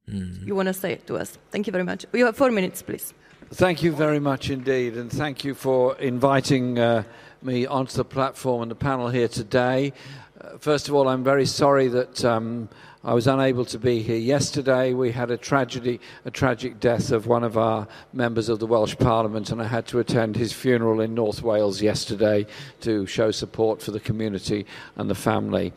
[0.46, 1.40] You want to say it to us?
[1.52, 2.06] Thank you very much.
[2.14, 3.14] You have four minutes, please.
[3.52, 7.04] Thank you very much indeed, and thank you for inviting uh,
[7.42, 9.94] me onto the platform and the panel here today.
[10.40, 12.70] Uh, first of all, I'm very sorry that um,
[13.04, 14.94] I was unable to be here yesterday.
[14.94, 18.98] We had a tragedy, a tragic death of one of our members of the Welsh
[18.98, 22.48] Parliament, and I had to attend his funeral in North Wales yesterday
[22.82, 25.72] to show support for the community and the family.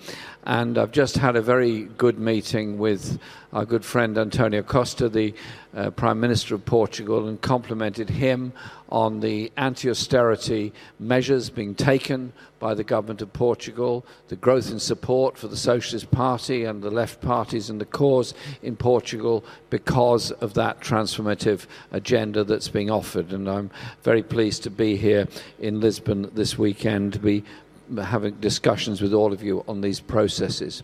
[0.48, 3.18] And I've just had a very good meeting with
[3.52, 5.34] our good friend Antonio Costa, the
[5.74, 8.54] uh, Prime Minister of Portugal, and complimented him
[8.88, 14.80] on the anti austerity measures being taken by the government of Portugal, the growth in
[14.80, 20.30] support for the Socialist Party and the left parties and the cause in Portugal because
[20.30, 23.34] of that transformative agenda that's being offered.
[23.34, 23.70] And I'm
[24.02, 25.28] very pleased to be here
[25.58, 27.44] in Lisbon this weekend to be
[27.96, 30.82] having discussions with all of you on these processes.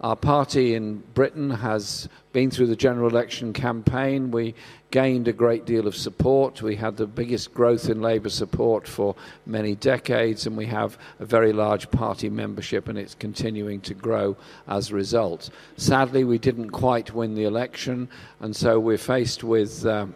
[0.00, 4.30] Our party in Britain has been through the general election campaign.
[4.30, 4.54] We
[4.90, 6.60] gained a great deal of support.
[6.60, 9.14] We had the biggest growth in Labour support for
[9.46, 14.36] many decades, and we have a very large party membership, and it's continuing to grow
[14.68, 15.48] as a result.
[15.78, 18.08] Sadly, we didn't quite win the election,
[18.40, 20.14] and so we're faced with um,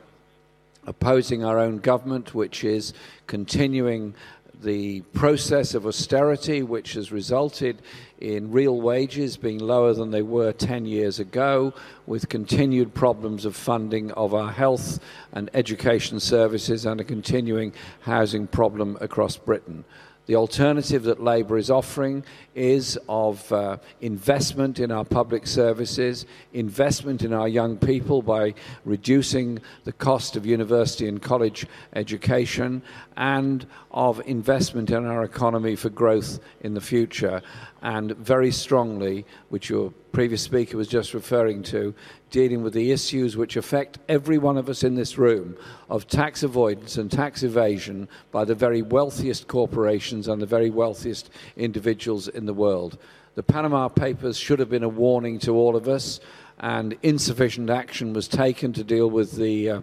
[0.86, 2.92] opposing our own government, which is
[3.26, 4.14] continuing
[4.62, 7.80] the process of austerity, which has resulted
[8.20, 11.72] in real wages being lower than they were 10 years ago,
[12.06, 14.98] with continued problems of funding of our health
[15.32, 19.84] and education services, and a continuing housing problem across Britain.
[20.28, 22.22] The alternative that Labour is offering
[22.54, 28.52] is of uh, investment in our public services, investment in our young people by
[28.84, 32.82] reducing the cost of university and college education,
[33.18, 37.42] and of investment in our economy for growth in the future.
[37.82, 41.94] And very strongly, which your previous speaker was just referring to,
[42.30, 45.56] dealing with the issues which affect every one of us in this room
[45.90, 51.28] of tax avoidance and tax evasion by the very wealthiest corporations and the very wealthiest
[51.56, 52.98] individuals in the world.
[53.34, 56.20] The Panama Papers should have been a warning to all of us,
[56.60, 59.80] and insufficient action was taken to deal with the uh,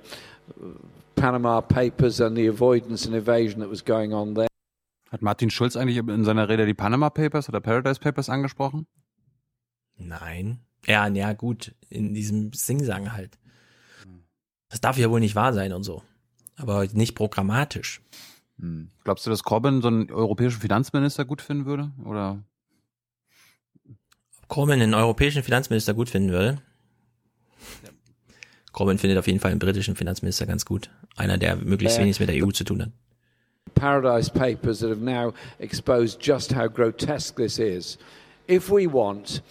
[1.15, 4.47] Panama Papers and the avoidance and evasion that was going on there.
[5.11, 8.87] Hat Martin Schulz eigentlich in seiner Rede die Panama Papers oder Paradise Papers angesprochen?
[9.97, 10.59] Nein.
[10.85, 13.39] Ja, ja, gut, in diesem Singsang halt.
[14.69, 16.03] Das darf ja wohl nicht wahr sein und so.
[16.57, 18.01] Aber nicht programmatisch.
[18.59, 18.89] Hm.
[19.03, 21.91] Glaubst du, dass Corbyn so einen europäischen Finanzminister gut finden würde?
[22.03, 22.43] Oder?
[24.37, 26.61] Ob Corbyn einen europäischen Finanzminister gut finden würde?
[28.75, 30.89] Corbyn findet auf jeden Fall einen britischen Finanzminister ganz gut.
[31.15, 32.89] Einer, der möglichst wenig mit der EU zu tun hat.
[33.73, 37.97] Paradise Papers that have now exposed just how grotesque this is.
[38.49, 39.41] If we want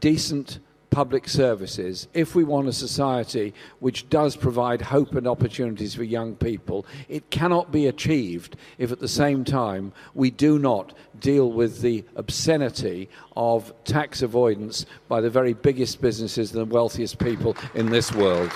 [0.00, 0.60] decent
[0.90, 6.34] public services, if we want a society which does provide hope and opportunities for young
[6.34, 11.80] people, it cannot be achieved if at the same time we do not deal with
[11.80, 17.90] the obscenity of tax avoidance by the very biggest businesses and the wealthiest people in
[17.90, 18.50] this world.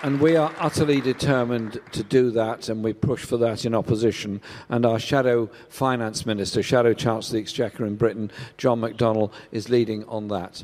[0.00, 4.40] And we are utterly determined to do that, and we push for that in opposition.
[4.68, 9.68] And our shadow finance minister, shadow chancellor of the Exchequer in Britain, John McDonnell, is
[9.68, 10.62] leading on that.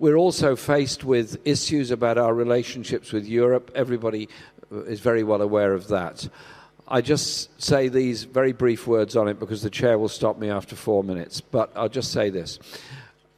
[0.00, 3.70] We're also faced with issues about our relationships with Europe.
[3.76, 4.28] Everybody
[4.72, 6.28] uh, is very well aware of that.
[6.88, 10.50] I just say these very brief words on it because the chair will stop me
[10.50, 11.40] after four minutes.
[11.40, 12.58] But I'll just say this.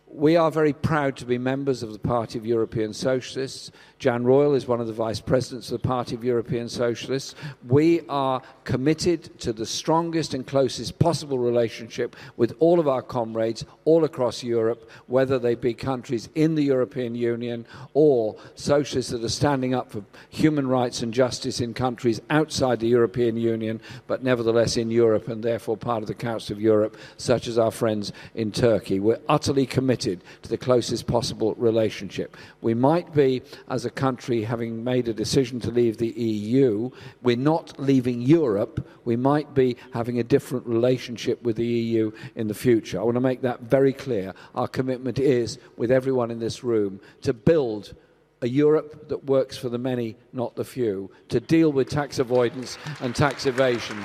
[0.08, 3.70] We are very proud to be members of the Party of European Socialists.
[4.04, 7.34] Jan Royal is one of the vice presidents of the Party of European Socialists.
[7.66, 13.64] We are committed to the strongest and closest possible relationship with all of our comrades
[13.86, 19.28] all across Europe, whether they be countries in the European Union or socialists that are
[19.30, 24.76] standing up for human rights and justice in countries outside the European Union, but nevertheless
[24.76, 28.52] in Europe and therefore part of the Council of Europe, such as our friends in
[28.52, 29.00] Turkey.
[29.00, 32.36] We're utterly committed to the closest possible relationship.
[32.60, 36.90] We might be, as a country, having made a decision to leave the EU,
[37.22, 38.86] we're not leaving Europe.
[39.04, 43.00] We might be having a different relationship with the EU in the future.
[43.00, 44.34] I want to make that very clear.
[44.54, 47.94] Our commitment is, with everyone in this room, to build
[48.42, 52.76] a Europe that works for the many, not the few, to deal with tax avoidance
[53.00, 53.96] and tax evasion,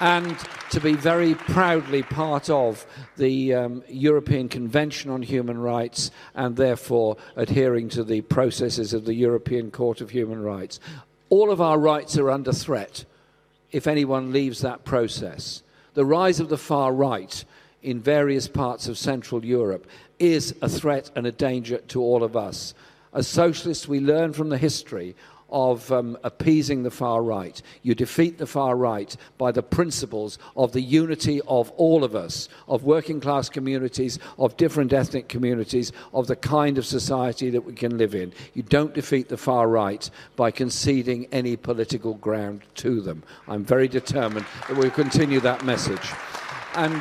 [0.00, 0.36] and
[0.70, 2.86] to be very proudly part of
[3.16, 9.14] the um, European Convention on Human Rights and therefore adhering to the processes of the
[9.14, 10.78] European Court of Human Rights.
[11.30, 13.04] All of our rights are under threat
[13.72, 15.62] if anyone leaves that process.
[15.94, 17.44] The rise of the far right
[17.82, 19.86] in various parts of Central Europe
[20.18, 22.74] is a threat and a danger to all of us.
[23.12, 25.16] As socialists, we learn from the history
[25.50, 27.60] of um, appeasing the far right.
[27.82, 32.48] You defeat the far right by the principles of the unity of all of us,
[32.66, 37.72] of working class communities, of different ethnic communities, of the kind of society that we
[37.72, 38.32] can live in.
[38.54, 43.22] You don't defeat the far right by conceding any political ground to them.
[43.46, 46.12] I'm very determined that we'll continue that message.
[46.74, 47.00] And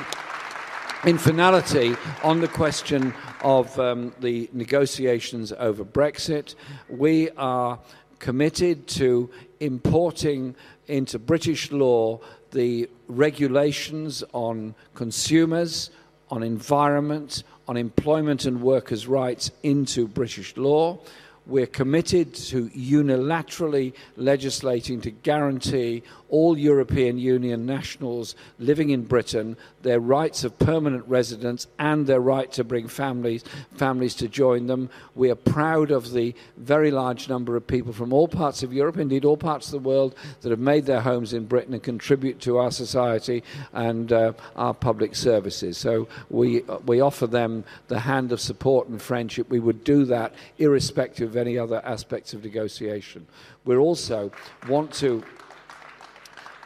[1.06, 6.56] in finality, on the question of um, the negotiations over Brexit,
[6.90, 7.80] we are
[8.20, 9.30] committed to
[9.60, 10.56] importing
[10.88, 12.20] into British law
[12.52, 15.90] the regulations on consumers,
[16.30, 20.98] on environment, on employment and workers' rights into British law.
[21.46, 30.00] We're committed to unilaterally legislating to guarantee all European Union nationals living in Britain their
[30.00, 33.44] rights of permanent residence and their right to bring families,
[33.76, 34.90] families to join them.
[35.16, 38.98] We are proud of the very large number of people from all parts of Europe,
[38.98, 42.42] indeed all parts of the world, that have made their homes in Britain and contribute
[42.42, 45.78] to our society and uh, our public services.
[45.78, 49.50] So we, we offer them the hand of support and friendship.
[49.50, 53.28] We would do that irrespective of any other aspects of negotiation.
[53.64, 54.32] We also
[54.68, 55.24] want to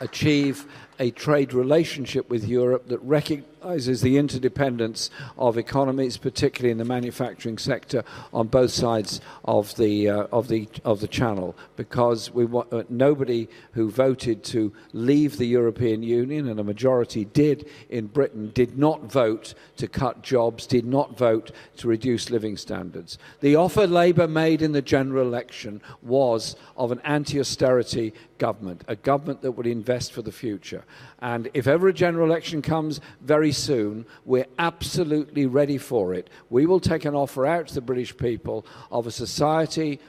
[0.02, 0.66] achieve
[1.00, 3.00] a trade relationship with Europe that
[3.62, 10.10] recognizes the interdependence of economies, particularly in the manufacturing sector, on both sides of the
[10.10, 11.56] uh, of the of the channel.
[11.76, 17.26] Because we want uh, nobody who voted to leave the European Union, and a majority
[17.26, 22.58] did in Britain, did not vote to cut jobs, did not vote to reduce living
[22.58, 23.20] standards.
[23.42, 29.42] The offer Labour made in the general election was of an anti-austerity government, a government
[29.44, 30.84] that would invest for the future.
[31.22, 36.30] And if ever a general election comes very soon, we're absolutely ready for it.
[36.50, 40.00] We will take an offer out to the British people of a society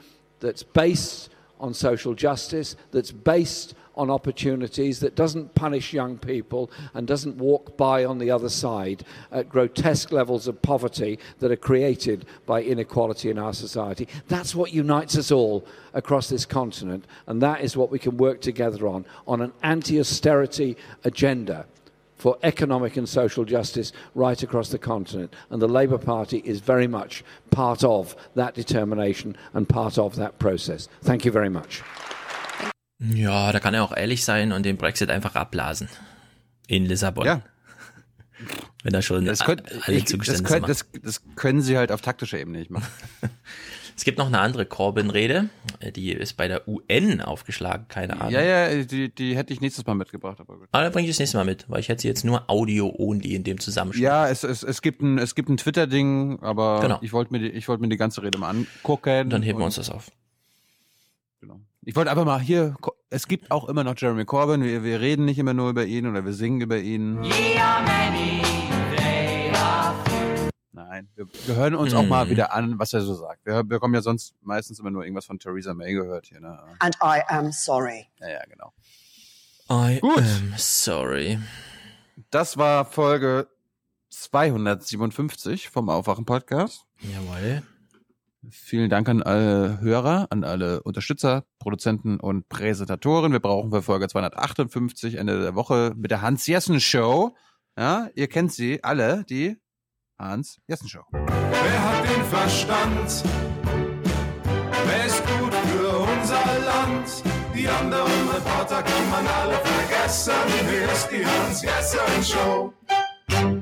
[0.40, 1.28] that's based
[1.60, 7.76] on social justice, that's based on opportunities, that doesn't punish young people and doesn't walk
[7.76, 13.30] by on the other side at grotesque levels of poverty that are created by inequality
[13.30, 14.08] in our society.
[14.28, 18.40] That's what unites us all across this continent, and that is what we can work
[18.40, 21.66] together on, on an anti austerity agenda
[22.22, 25.34] for economic and social justice right across the continent.
[25.50, 30.38] And the Labour Party is very much part of that determination and part of that
[30.38, 30.88] process.
[31.02, 31.82] Thank you very much.
[33.14, 35.88] Ja, da kann er auch ehrlich sein und den Brexit einfach abblasen.
[36.68, 37.26] In Lissabon.
[37.26, 37.42] Ja.
[38.82, 40.70] Wenn er schon Das, könnt, alle ich, das, Zugeständnisse könnt, macht.
[40.70, 42.86] das, das können sie halt auf taktischer Ebene nicht machen.
[43.94, 45.50] Es gibt noch eine andere Corbyn-Rede,
[45.80, 48.32] äh, die ist bei der UN aufgeschlagen, keine Ahnung.
[48.32, 50.40] Ja, ja, die, die hätte ich nächstes Mal mitgebracht.
[50.40, 50.66] Aber gut.
[50.72, 53.34] Aber dann bringe ich das nächste Mal mit, weil ich hätte sie jetzt nur Audio-only
[53.34, 54.02] in dem Zusammenschnitt.
[54.02, 56.98] Ja, es, es, es gibt ein, es gibt ein Twitter-Ding, aber Genau.
[57.02, 59.28] ich wollte mir, die- ich wollte mir die ganze Rede mal angucken.
[59.28, 60.10] Dann heben wir uns das auf.
[61.84, 62.76] Ich wollte einfach mal hier,
[63.10, 66.06] es gibt auch immer noch Jeremy Corbyn, wir, wir reden nicht immer nur über ihn
[66.06, 67.20] oder wir singen über ihn.
[70.74, 72.30] Nein, wir, wir hören uns auch mal Mm.
[72.30, 73.44] wieder an, was er so sagt.
[73.44, 76.40] Wir, wir bekommen ja sonst meistens immer nur irgendwas von Theresa May gehört hier.
[76.40, 76.58] Ne?
[76.78, 78.06] And I am sorry.
[78.20, 78.72] Ja, ja, genau.
[79.70, 80.18] I Gut.
[80.18, 81.38] am sorry.
[82.30, 83.48] Das war Folge
[84.10, 86.84] 257 vom Aufwachen-Podcast.
[87.00, 87.62] Jawohl.
[88.50, 93.30] Vielen Dank an alle Hörer, an alle Unterstützer, Produzenten und Präsentatoren.
[93.30, 97.36] Wir brauchen für Folge 258 Ende der Woche mit der Hans-Jessen-Show.
[97.78, 99.56] Ja, ihr kennt sie alle, die
[100.18, 101.04] Hans-Jessen-Show.
[101.12, 103.24] Wer hat den Verstand?
[104.86, 107.22] Wer ist gut für unser Land?
[107.54, 110.32] Die anderen Reporter kann man alle vergessen.
[110.68, 112.72] Hier ist die Hans-Jessen-Show.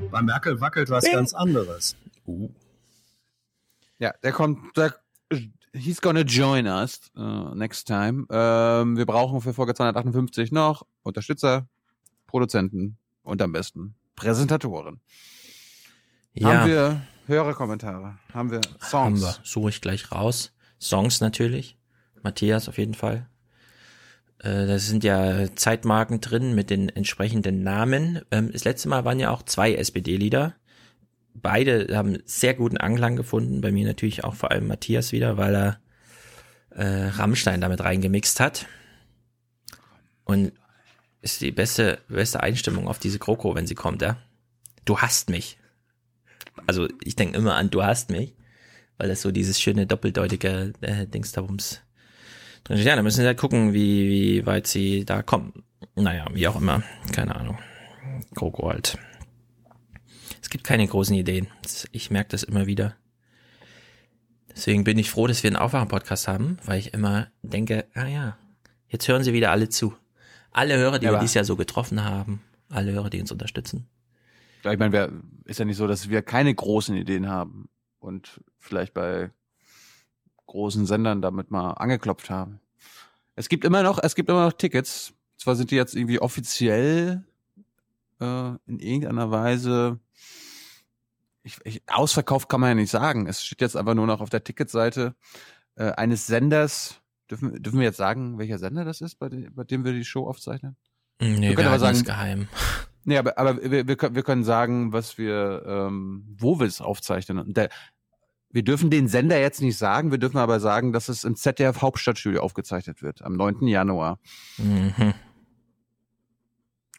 [0.09, 1.13] Bei Merkel wackelt was Bing.
[1.13, 1.95] ganz anderes.
[4.01, 4.95] Ja, der kommt, der,
[5.73, 8.25] he's gonna join us uh, next time.
[8.31, 11.67] Ähm, wir brauchen für Folge 258 noch Unterstützer,
[12.25, 15.01] Produzenten und am besten Präsentatoren.
[16.33, 16.61] Ja.
[16.61, 18.17] Haben wir höhere Kommentare?
[18.33, 18.93] Haben wir Songs?
[18.93, 19.35] Haben wir.
[19.43, 20.51] Suche ich gleich raus.
[20.79, 21.77] Songs natürlich.
[22.23, 23.29] Matthias auf jeden Fall.
[24.39, 28.21] Äh, Da sind ja Zeitmarken drin mit den entsprechenden Namen.
[28.31, 30.55] Ähm, Das letzte Mal waren ja auch zwei SPD-Lieder.
[31.33, 33.61] Beide haben sehr guten Anklang gefunden.
[33.61, 35.79] Bei mir natürlich auch vor allem Matthias wieder, weil er
[36.71, 38.65] äh, Rammstein damit reingemixt hat.
[40.23, 40.51] Und
[41.21, 44.17] ist die beste, beste Einstimmung auf diese Kroko, wenn sie kommt, ja.
[44.85, 45.57] Du hast mich.
[46.67, 48.35] Also ich denke immer an Du hast mich,
[48.97, 51.81] weil das so dieses schöne doppeldeutige äh, Dings da Bums
[52.63, 52.87] drin steht.
[52.87, 55.63] Ja, da müssen sie halt gucken, wie, wie weit sie da kommen.
[55.95, 56.83] Naja, wie auch immer.
[57.11, 57.59] Keine Ahnung.
[58.35, 58.97] Kroko halt.
[60.41, 61.47] Es gibt keine großen Ideen.
[61.91, 62.95] Ich merke das immer wieder.
[64.53, 68.37] Deswegen bin ich froh, dass wir einen Aufwachen-Podcast haben, weil ich immer denke, ah ja,
[68.89, 69.95] jetzt hören sie wieder alle zu.
[70.51, 73.87] Alle Hörer, die Ja, wir dieses Jahr so getroffen haben, alle Hörer, die uns unterstützen.
[74.63, 75.11] Ja, Ich meine, wir,
[75.45, 79.31] ist ja nicht so, dass wir keine großen Ideen haben und vielleicht bei
[80.47, 82.59] großen Sendern damit mal angeklopft haben.
[83.35, 85.13] Es gibt immer noch, es gibt immer noch Tickets.
[85.37, 87.23] Zwar sind die jetzt irgendwie offiziell
[88.19, 89.99] äh, in irgendeiner Weise
[91.43, 93.27] ich, ich, ausverkauft kann man ja nicht sagen.
[93.27, 95.15] Es steht jetzt einfach nur noch auf der Ticketseite
[95.75, 97.01] äh, eines Senders.
[97.29, 100.03] Dürfen, dürfen wir jetzt sagen, welcher Sender das ist, bei, dem, bei dem wir die
[100.05, 100.75] Show aufzeichnen?
[101.19, 102.47] Nee, wir wir können aber sagen, geheim.
[103.03, 106.81] Nee, aber, aber wir, wir, können- wir können sagen, was wir, ähm, wo wir es
[106.81, 107.39] aufzeichnen.
[107.39, 107.69] Und der,
[108.51, 111.81] wir dürfen den Sender jetzt nicht sagen, wir dürfen aber sagen, dass es im ZDF
[111.81, 113.65] Hauptstadtstudio aufgezeichnet wird, am 9.
[113.65, 114.19] Januar.
[114.59, 115.15] Mhm.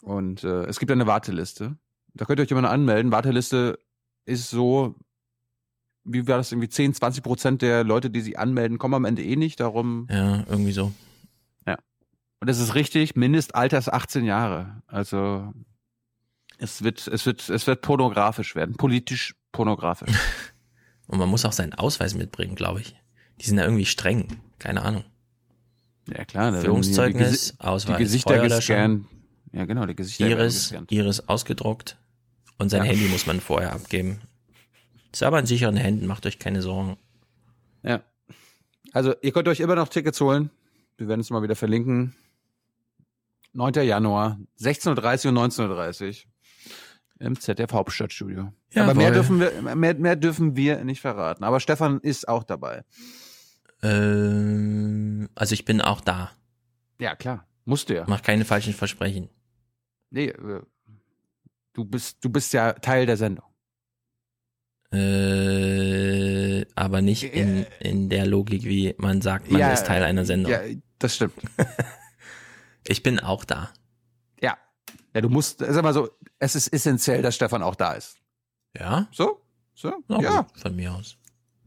[0.03, 1.77] Und äh, es gibt eine Warteliste.
[2.15, 3.12] Da könnt ihr euch immer noch anmelden.
[3.12, 3.79] Warteliste
[4.25, 4.94] ist so,
[6.05, 9.23] wie war das irgendwie, 10, 20 Prozent der Leute, die sich anmelden, kommen am Ende
[9.23, 9.60] eh nicht.
[9.60, 10.92] Darum Ja, irgendwie so.
[11.67, 11.76] Ja.
[12.41, 14.83] Und es ist richtig, Mindestalter ist 18 Jahre.
[14.86, 15.52] Also
[16.59, 20.10] es wird, es wird, es wird pornografisch werden, politisch pornografisch.
[21.07, 22.97] Und man muss auch seinen Ausweis mitbringen, glaube ich.
[23.41, 24.41] Die sind da irgendwie streng.
[24.59, 25.05] Keine Ahnung.
[26.09, 29.07] Ja klar, Führungszeugnis, die, Gesi- Ausweis, die Gesichter gescannt.
[29.52, 30.75] Ja, genau, die Gesichter Iris.
[30.89, 31.99] Iris ausgedruckt.
[32.62, 32.91] Und sein Ja.
[32.92, 34.20] Handy muss man vorher abgeben.
[35.12, 36.97] Ist aber in sicheren Händen, macht euch keine Sorgen.
[37.82, 38.02] Ja.
[38.92, 40.50] Also ihr könnt euch immer noch Tickets holen.
[40.97, 42.15] Wir werden es mal wieder verlinken.
[43.52, 43.74] 9.
[43.84, 46.24] Januar, 16.30 und 19.30
[47.18, 48.52] im ZDF Hauptstadtstudio.
[48.74, 51.44] Aber mehr dürfen wir, mehr, mehr dürfen wir nicht verraten.
[51.44, 52.84] Aber Stefan ist auch dabei.
[53.82, 56.31] Ähm, also ich bin auch da.
[57.00, 57.47] Ja, klar.
[57.65, 58.05] Musste ja.
[58.07, 59.28] Mach keine falschen Versprechen.
[60.10, 60.62] Nee, äh,
[61.73, 63.47] du bist, du bist ja Teil der Sendung.
[64.92, 70.25] Äh, aber nicht in, in der Logik, wie man sagt, man Ja, ist Teil einer
[70.25, 70.52] Sendung.
[70.52, 70.60] Ja,
[70.99, 71.34] das stimmt.
[72.84, 73.70] Ich bin auch da.
[74.41, 74.59] Ja.
[75.15, 76.10] Ja, du musst, sag mal so,
[76.41, 78.17] es ist essentiell, dass Stefan auch da ist.
[78.76, 79.07] Ja?
[79.12, 79.41] So?
[79.73, 80.02] So?
[80.09, 80.41] Na ja.
[80.41, 81.17] gut, von mir aus.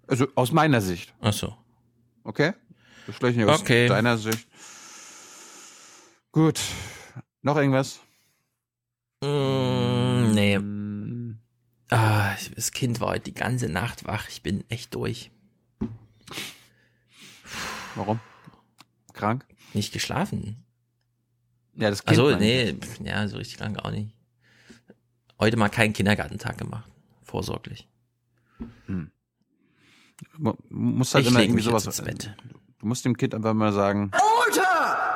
[0.07, 1.13] Also aus meiner Sicht.
[1.21, 1.55] Ach so.
[2.25, 2.51] Okay?
[3.07, 3.87] Das vielleicht nicht aus Okay.
[3.87, 4.45] deiner Sicht.
[6.33, 6.59] Gut.
[7.41, 8.01] Noch irgendwas?
[9.23, 9.27] Mm,
[10.35, 10.59] nee.
[11.89, 14.27] Ah, das Kind war heute die ganze Nacht wach.
[14.29, 15.31] Ich bin echt durch.
[17.95, 18.19] Warum?
[19.13, 19.45] Krank?
[19.73, 20.65] Nicht geschlafen.
[21.75, 22.09] Ja, das Kind.
[22.19, 22.39] Also, ich.
[22.39, 24.13] nee, pf, ja, so richtig krank auch nicht.
[25.39, 26.89] Heute mal keinen Kindergartentag gemacht.
[27.23, 27.87] Vorsorglich.
[28.87, 29.07] Du
[30.69, 31.85] musst halt Ich immer leg irgendwie sowas.
[31.85, 32.35] ins Bett.
[32.79, 35.14] Du musst dem Kind einfach mal sagen, Order!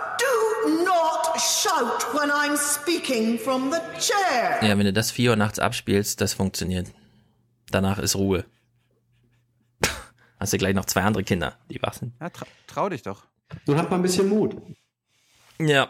[1.39, 4.59] Shout when I'm speaking from the chair.
[4.61, 6.87] Ja, wenn du das 4 Uhr nachts abspielst, das funktioniert.
[7.71, 8.45] Danach ist Ruhe.
[10.39, 12.13] Hast du gleich noch zwei andere Kinder, die wach sind.
[12.19, 13.23] ja, tra trau dich doch.
[13.65, 14.55] Nun hat man ein bisschen Mut.
[15.59, 15.89] Ja,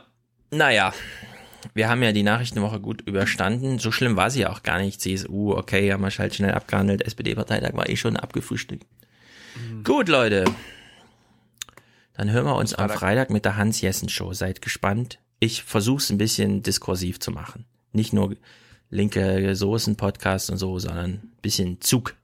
[0.52, 0.94] naja.
[1.74, 3.80] Wir haben ja die Nachrichtenwoche gut überstanden.
[3.80, 5.02] So schlimm war sie ja auch gar nicht.
[5.02, 7.02] CSU, okay, haben wir halt schnell abgehandelt.
[7.06, 8.88] SPD-Parteitag war eh schon abgefrühstückt.
[9.84, 10.46] Gut, Leute.
[12.14, 13.00] Dann hören wir uns am Freitag.
[13.00, 14.34] Freitag mit der Hans-Jessen-Show.
[14.34, 15.20] Seid gespannt.
[15.40, 17.66] Ich versuche es ein bisschen diskursiv zu machen.
[17.94, 18.36] Nicht nur
[18.90, 22.16] linke Soßen-Podcast und so, sondern ein bisschen Zug.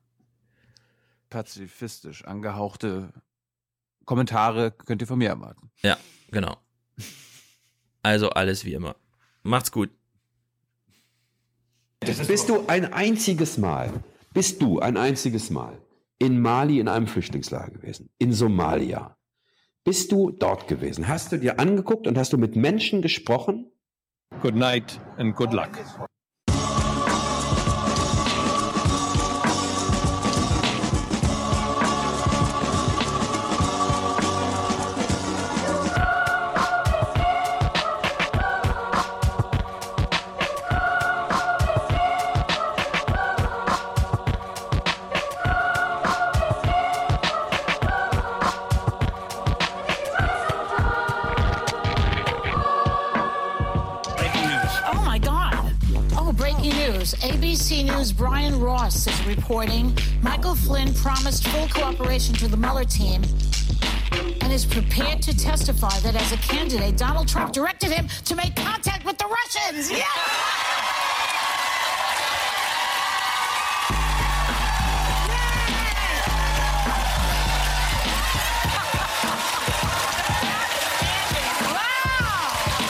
[1.30, 3.14] Pazifistisch angehauchte
[4.06, 5.72] Kommentare könnt ihr von mir erwarten.
[5.82, 5.98] Ja,
[6.30, 6.58] genau.
[8.04, 8.96] Also alles wie immer.
[9.44, 9.90] Macht's gut.
[12.00, 13.92] Bist du ein einziges Mal,
[14.34, 15.82] bist du ein einziges Mal
[16.20, 19.18] in Mali in einem Flüchtlingslager gewesen, in Somalia?
[19.86, 21.08] Bist du dort gewesen?
[21.08, 23.72] Hast du dir angeguckt und hast du mit Menschen gesprochen?
[24.42, 25.78] Good night and good luck.
[58.18, 63.22] Brian Ross is reporting Michael Flynn promised full cooperation to the Mueller team
[64.42, 68.56] and is prepared to testify that as a candidate, Donald Trump directed him to make
[68.56, 69.90] contact with the Russians.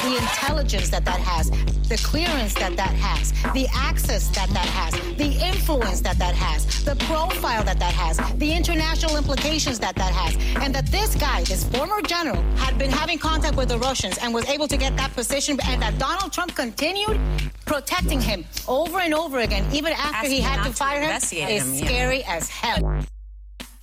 [0.03, 1.49] The intelligence that that has,
[1.88, 6.83] the clearance that that has, the access that that has, the influence that that has,
[6.83, 11.43] the profile that that has, the international implications that that has, and that this guy,
[11.43, 14.95] this former general, had been having contact with the Russians and was able to get
[14.97, 17.19] that position, and that Donald Trump continued
[17.65, 21.41] protecting him over and over again, even after he had to fire him, is him,
[21.41, 21.85] yeah.
[21.85, 23.03] scary as hell.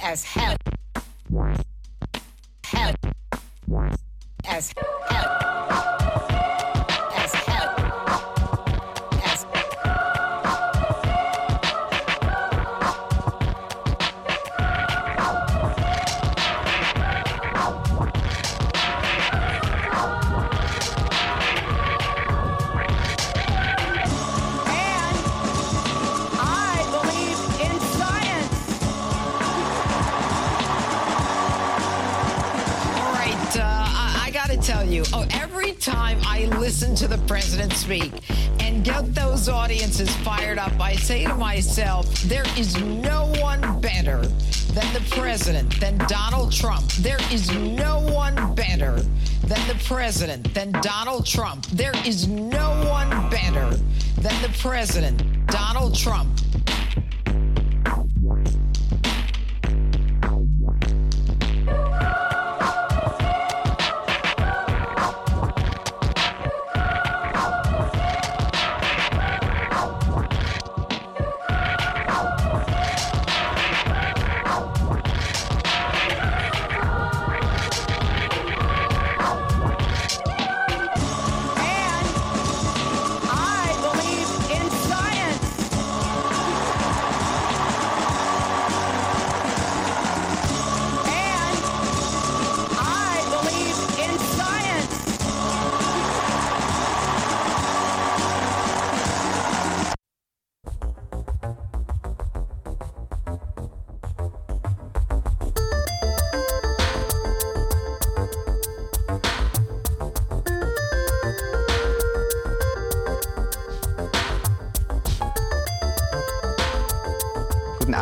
[0.01, 0.57] As hell.
[2.65, 2.95] Hell.
[4.45, 5.02] As hell.
[36.73, 38.11] Listen to the president speak
[38.61, 44.23] and get those audiences fired up, I say to myself, there is no one better
[44.73, 46.91] than the president, than Donald Trump.
[46.93, 49.03] There is no one better
[49.43, 51.67] than the president, than Donald Trump.
[51.67, 53.77] There is no one better
[54.23, 56.31] than the president, Donald Trump.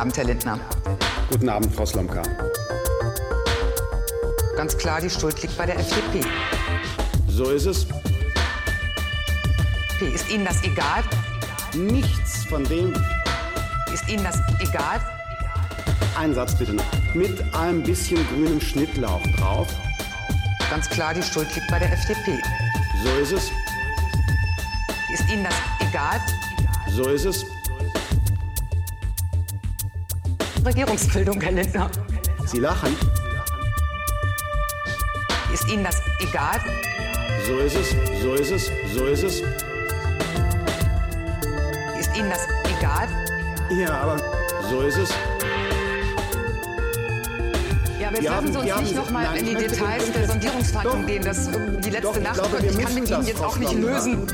[0.01, 0.59] Abend, Herr Lindner.
[1.31, 2.23] Guten Abend, Frau Slomka.
[4.57, 6.27] Ganz klar, die Schuld liegt bei der FDP.
[7.29, 7.87] So ist es.
[10.01, 11.03] Ist Ihnen das egal?
[11.75, 12.95] Nichts von dem.
[13.93, 15.03] Ist Ihnen das egal?
[16.19, 16.85] Ein Satz bitte noch.
[17.13, 19.69] Mit ein bisschen grünem Schnittlauch drauf.
[20.71, 22.41] Ganz klar, die Schuld liegt bei der FDP.
[23.05, 23.51] So ist es.
[25.13, 25.55] Ist Ihnen das
[25.87, 26.19] egal?
[26.89, 27.60] So ist es.
[30.65, 31.91] Regierungsbildung, Herr Lindner.
[32.47, 32.95] Sie lachen.
[35.53, 36.61] Ist Ihnen das egal?
[37.47, 37.91] So ist es.
[38.23, 38.71] So ist es.
[38.95, 39.35] So ist es.
[41.99, 42.47] Ist Ihnen das
[42.79, 43.09] egal?
[43.71, 44.17] Ja, aber
[44.69, 45.11] so ist es.
[48.01, 49.55] Ja, aber jetzt Wir lassen haben- Sie uns nicht haben- noch mal Nein, in die
[49.55, 51.25] Details den- der Sondierungsverhandlungen gehen.
[51.25, 53.57] Das die letzte Doch, ich Nacht glaube, und wir ich kann mit Ihnen jetzt auch
[53.57, 54.27] nicht lösen.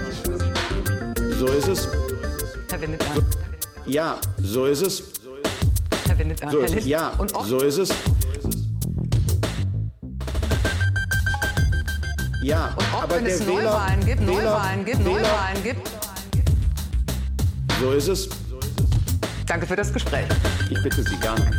[1.39, 1.89] So ist es.
[2.71, 3.07] Herr Winneter.
[3.87, 5.03] Ja, so ist es.
[6.53, 6.69] Winneter.
[6.69, 6.87] So ist.
[6.87, 7.91] Ja, Und so ist es.
[12.43, 15.91] Ja, Und ob, aber wenn es Wähler, Neuwahlen gibt, Wähler, Neuwahlen gibt, Wähler, Neuwahlen gibt.
[17.81, 18.29] So ist es.
[19.47, 20.27] Danke für das Gespräch.
[20.71, 21.51] Ich bitte Sie gerne.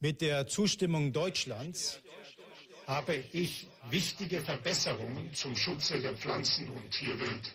[0.00, 2.00] Mit der Zustimmung Deutschlands
[2.86, 7.54] habe ich wichtige Verbesserungen zum Schutze der Pflanzen- und Tierwelt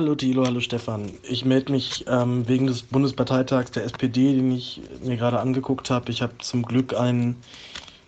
[0.00, 1.12] Hallo Thilo, hallo Stefan.
[1.24, 6.10] Ich melde mich ähm, wegen des Bundesparteitags der SPD, den ich mir gerade angeguckt habe.
[6.10, 7.36] Ich habe zum Glück einen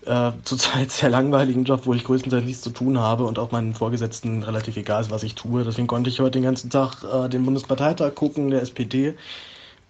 [0.06, 3.74] äh, zurzeit sehr langweiligen Job, wo ich größtenteils nichts zu tun habe und auch meinen
[3.74, 5.64] Vorgesetzten relativ egal ist, was ich tue.
[5.64, 9.14] Deswegen konnte ich heute den ganzen Tag äh, den Bundesparteitag gucken, der SPD,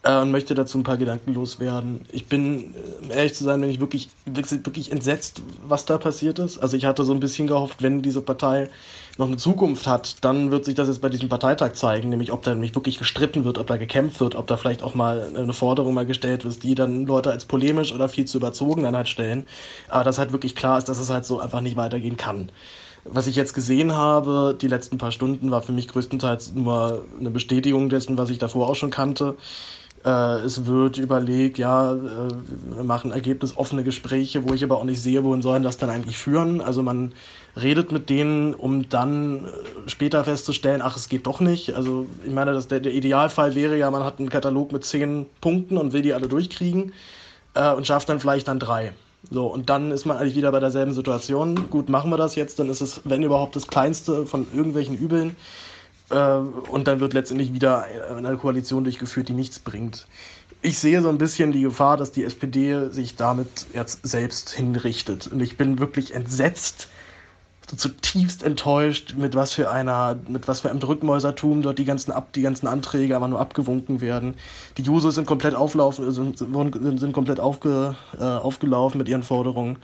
[0.04, 2.00] und möchte dazu ein paar Gedanken loswerden.
[2.10, 6.40] Ich bin, um ehrlich zu sein, bin ich wirklich, wirklich, wirklich entsetzt, was da passiert
[6.40, 6.58] ist.
[6.58, 8.68] Also ich hatte so ein bisschen gehofft, wenn diese Partei
[9.16, 12.42] noch eine Zukunft hat, dann wird sich das jetzt bei diesem Parteitag zeigen, nämlich ob
[12.42, 15.52] da nämlich wirklich gestritten wird, ob da gekämpft wird, ob da vielleicht auch mal eine
[15.52, 19.08] Forderung mal gestellt wird, die dann Leute als polemisch oder viel zu überzogen dann halt
[19.08, 19.46] stellen.
[19.88, 22.50] Aber das halt wirklich klar ist, dass es halt so einfach nicht weitergehen kann.
[23.04, 27.30] Was ich jetzt gesehen habe, die letzten paar Stunden, war für mich größtenteils nur eine
[27.30, 29.36] Bestätigung dessen, was ich davor auch schon kannte.
[30.04, 31.98] Äh, es wird überlegt, ja, äh,
[32.74, 36.18] wir machen ergebnisoffene Gespräche, wo ich aber auch nicht sehe, wohin sollen das dann eigentlich
[36.18, 36.60] führen.
[36.60, 37.12] Also man
[37.60, 39.50] redet mit denen, um dann äh,
[39.86, 41.74] später festzustellen, ach, es geht doch nicht.
[41.74, 45.26] Also ich meine, das, der, der Idealfall wäre ja, man hat einen Katalog mit zehn
[45.40, 46.92] Punkten und will die alle durchkriegen
[47.54, 48.92] äh, und schafft dann vielleicht dann drei.
[49.30, 51.70] So, und dann ist man eigentlich wieder bei derselben Situation.
[51.70, 55.36] Gut, machen wir das jetzt, dann ist es, wenn überhaupt, das kleinste von irgendwelchen Übeln.
[56.12, 60.06] Äh, und dann wird letztendlich wieder eine Koalition durchgeführt, die nichts bringt.
[60.60, 65.26] Ich sehe so ein bisschen die Gefahr, dass die SPD sich damit jetzt selbst hinrichtet.
[65.26, 66.88] Und ich bin wirklich entsetzt,
[67.76, 72.32] zutiefst enttäuscht, mit was für einer, mit was für einem Drückmäusertum dort die ganzen, Ab,
[72.34, 74.34] die ganzen Anträge aber nur abgewunken werden.
[74.76, 79.78] Die Jusos sind komplett auflaufen, sind, sind komplett aufge, äh, aufgelaufen mit ihren Forderungen.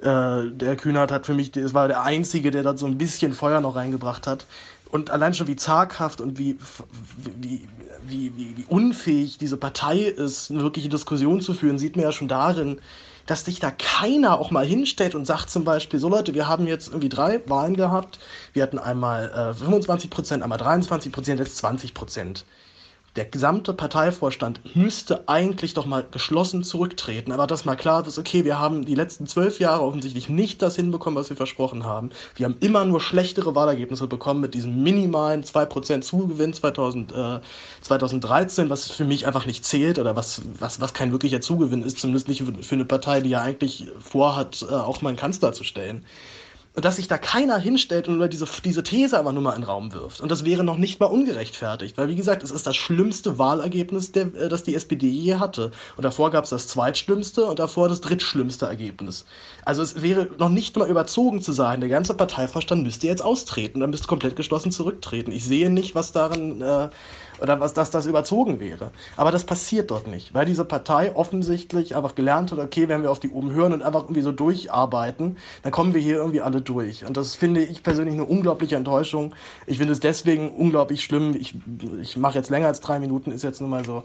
[0.00, 3.34] Äh, der Kühnert hat für mich, es war der Einzige, der da so ein bisschen
[3.34, 4.46] Feuer noch reingebracht hat.
[4.92, 6.58] Und allein schon wie zaghaft und wie,
[7.40, 7.66] wie,
[8.06, 12.28] wie, wie, unfähig diese Partei ist, eine wirkliche Diskussion zu führen, sieht man ja schon
[12.28, 12.78] darin,
[13.24, 16.66] dass sich da keiner auch mal hinstellt und sagt zum Beispiel, so Leute, wir haben
[16.66, 18.18] jetzt irgendwie drei Wahlen gehabt,
[18.52, 22.44] wir hatten einmal äh, 25 Prozent, einmal 23 Prozent, jetzt 20 Prozent
[23.16, 27.30] der gesamte Parteivorstand müsste eigentlich doch mal geschlossen zurücktreten.
[27.32, 30.76] Aber das mal klar ist, okay, wir haben die letzten zwölf Jahre offensichtlich nicht das
[30.76, 32.08] hinbekommen, was wir versprochen haben.
[32.36, 37.40] Wir haben immer nur schlechtere Wahlergebnisse bekommen mit diesem minimalen 2% Zugewinn 2000, äh,
[37.82, 41.98] 2013, was für mich einfach nicht zählt oder was, was, was kein wirklicher Zugewinn ist,
[41.98, 45.64] zumindest nicht für eine Partei, die ja eigentlich vorhat, äh, auch mal einen Kanzler zu
[45.64, 46.06] stellen.
[46.74, 49.60] Und dass sich da keiner hinstellt und nur diese, diese These aber nur mal in
[49.60, 50.22] den Raum wirft.
[50.22, 54.12] Und das wäre noch nicht mal ungerechtfertigt, weil wie gesagt, es ist das schlimmste Wahlergebnis,
[54.12, 55.70] der, äh, das die SPD je hatte.
[55.96, 59.26] Und davor gab es das zweitschlimmste und davor das drittschlimmste Ergebnis.
[59.66, 63.80] Also es wäre noch nicht mal überzogen zu sein, der ganze Parteivorstand müsste jetzt austreten,
[63.80, 65.30] dann müsste komplett geschlossen zurücktreten.
[65.30, 66.88] Ich sehe nicht, was darin äh,
[67.42, 68.92] oder was, dass das überzogen wäre.
[69.16, 73.10] Aber das passiert dort nicht, weil diese Partei offensichtlich einfach gelernt hat, okay, wenn wir
[73.10, 76.60] auf die oben hören und einfach irgendwie so durcharbeiten, dann kommen wir hier irgendwie alle
[76.60, 77.04] durch.
[77.04, 79.34] Und das finde ich persönlich eine unglaubliche Enttäuschung.
[79.66, 81.34] Ich finde es deswegen unglaublich schlimm.
[81.34, 81.54] Ich,
[82.00, 84.04] ich mache jetzt länger als drei Minuten, ist jetzt nun mal so.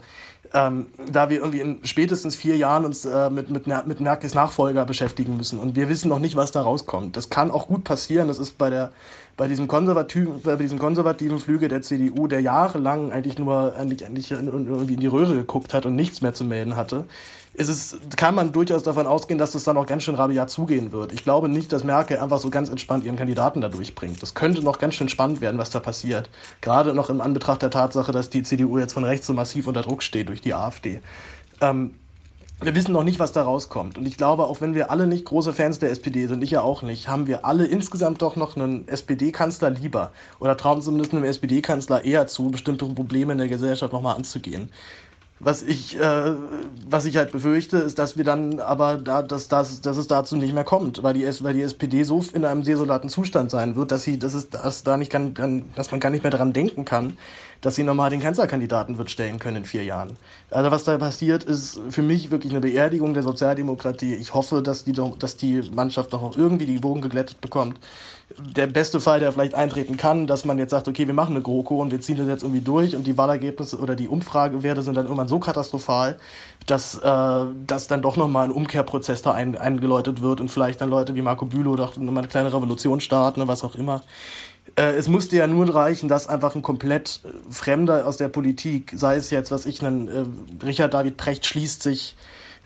[0.54, 4.84] Ähm, da wir irgendwie in spätestens vier Jahren uns äh, mit, mit, mit Merkels Nachfolger
[4.84, 5.58] beschäftigen müssen.
[5.58, 7.16] Und wir wissen noch nicht, was da rauskommt.
[7.16, 8.28] Das kann auch gut passieren.
[8.28, 8.92] Das ist bei der
[9.38, 14.32] bei diesem konservativen, bei diesem konservativen Flügel der CDU, der jahrelang eigentlich nur eigentlich, eigentlich
[14.32, 17.06] irgendwie in die Röhre geguckt hat und nichts mehr zu melden hatte,
[17.54, 20.90] ist es, kann man durchaus davon ausgehen, dass es dann auch ganz schön rabiat zugehen
[20.90, 21.12] wird.
[21.12, 24.20] Ich glaube nicht, dass Merkel einfach so ganz entspannt ihren Kandidaten da durchbringt.
[24.20, 26.28] Das könnte noch ganz schön spannend werden, was da passiert.
[26.60, 29.82] Gerade noch im Anbetracht der Tatsache, dass die CDU jetzt von rechts so massiv unter
[29.82, 31.00] Druck steht durch die AfD.
[31.60, 31.94] Ähm,
[32.60, 33.98] wir wissen noch nicht, was da rauskommt.
[33.98, 36.62] Und ich glaube, auch wenn wir alle nicht große Fans der SPD sind, ich ja
[36.62, 40.10] auch nicht, haben wir alle insgesamt doch noch einen SPD-Kanzler lieber.
[40.40, 44.70] Oder trauen zumindest einem SPD-Kanzler eher zu, bestimmte Probleme in der Gesellschaft nochmal anzugehen.
[45.40, 46.34] Was ich, äh,
[46.88, 50.34] was ich halt befürchte, ist, dass wir dann aber da, dass, dass, dass es dazu
[50.34, 53.92] nicht mehr kommt, weil die, weil die SPD so in einem desolaten Zustand sein wird,
[53.92, 56.84] dass sie, dass es, dass da nicht kann, dass man gar nicht mehr daran denken
[56.84, 57.16] kann,
[57.60, 60.16] dass sie nochmal den Kanzlerkandidaten wird stellen können in vier Jahren.
[60.50, 64.14] Also was da passiert, ist für mich wirklich eine Beerdigung der Sozialdemokratie.
[64.14, 67.78] Ich hoffe, dass die, dass die Mannschaft noch irgendwie die Bogen geglättet bekommt.
[68.38, 71.42] Der beste Fall, der vielleicht eintreten kann, dass man jetzt sagt, okay, wir machen eine
[71.42, 74.96] GroKo und wir ziehen das jetzt irgendwie durch und die Wahlergebnisse oder die Umfragewerte sind
[74.96, 76.18] dann irgendwann so katastrophal,
[76.66, 80.90] dass, äh, dass dann doch nochmal ein Umkehrprozess da ein, eingeläutet wird und vielleicht dann
[80.90, 84.02] Leute wie Marco Bülow doch nochmal eine kleine Revolution starten oder was auch immer.
[84.76, 88.92] Äh, es musste ja nur reichen, dass einfach ein komplett äh, Fremder aus der Politik,
[88.94, 92.16] sei es jetzt, was ich nenne, äh, Richard David Precht schließt sich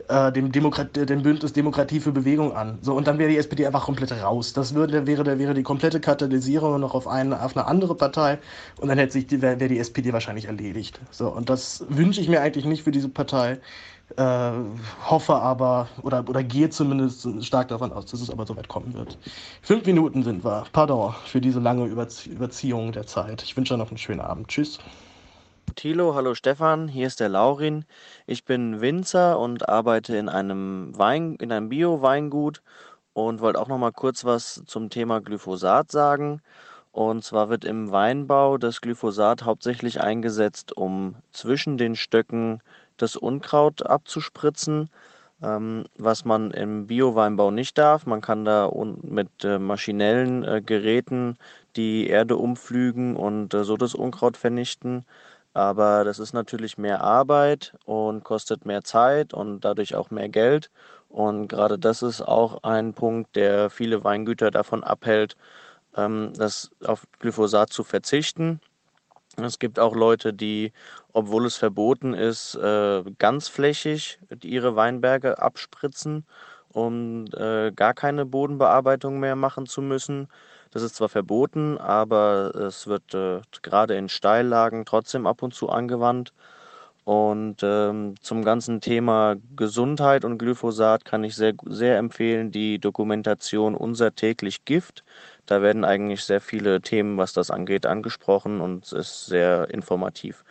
[0.08, 2.78] äh, dem, Demokrat dem Bündnis Demokratie für Bewegung an.
[2.82, 4.52] So, und dann wäre die SPD einfach komplett raus.
[4.52, 8.38] Das würde, wäre, wäre die komplette Katalysierung noch auf eine, auf eine andere Partei
[8.80, 11.00] und dann hätte sich die, wäre die SPD wahrscheinlich erledigt.
[11.10, 13.58] So, und das wünsche ich mir eigentlich nicht für diese Partei.
[14.16, 14.52] Äh,
[15.08, 18.92] hoffe aber oder, oder gehe zumindest stark davon aus, dass es aber so weit kommen
[18.94, 19.18] wird.
[19.62, 20.64] Fünf Minuten sind wir.
[20.72, 23.42] Pardon für diese lange Überzie Überziehung der Zeit.
[23.42, 24.48] Ich wünsche euch noch einen schönen Abend.
[24.48, 24.78] Tschüss.
[25.76, 27.86] Thilo, hallo Stefan, hier ist der Laurin.
[28.26, 32.62] Ich bin Winzer und arbeite in einem einem Bio-Weingut
[33.14, 36.42] und wollte auch noch mal kurz was zum Thema Glyphosat sagen.
[36.90, 42.60] Und zwar wird im Weinbau das Glyphosat hauptsächlich eingesetzt, um zwischen den Stöcken
[42.96, 44.90] das Unkraut abzuspritzen,
[45.42, 48.06] ähm, was man im Bio-Weinbau nicht darf.
[48.06, 48.70] Man kann da
[49.02, 51.36] mit äh, maschinellen äh, Geräten
[51.76, 55.04] die Erde umflügen und äh, so das Unkraut vernichten.
[55.54, 60.70] Aber das ist natürlich mehr Arbeit und kostet mehr Zeit und dadurch auch mehr Geld.
[61.08, 65.36] Und gerade das ist auch ein Punkt, der viele Weingüter davon abhält,
[65.96, 68.60] ähm, das auf Glyphosat zu verzichten.
[69.36, 70.72] Es gibt auch Leute, die,
[71.12, 76.26] obwohl es verboten ist, äh, ganzflächig ihre Weinberge abspritzen,
[76.68, 80.28] um äh, gar keine Bodenbearbeitung mehr machen zu müssen.
[80.70, 85.68] Das ist zwar verboten, aber es wird äh, gerade in Steillagen trotzdem ab und zu
[85.70, 86.32] angewandt.
[87.04, 93.74] Und ähm, zum ganzen Thema Gesundheit und Glyphosat kann ich sehr, sehr empfehlen die Dokumentation
[93.74, 95.02] Unser täglich Gift.
[95.52, 100.44] Da werden eigentlich sehr viele Themen, was das angeht, angesprochen und es ist sehr informativ.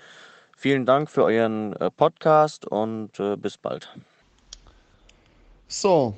[0.56, 3.90] Vielen Dank für euren äh, Podcast und äh, bis bald.
[5.68, 6.16] So,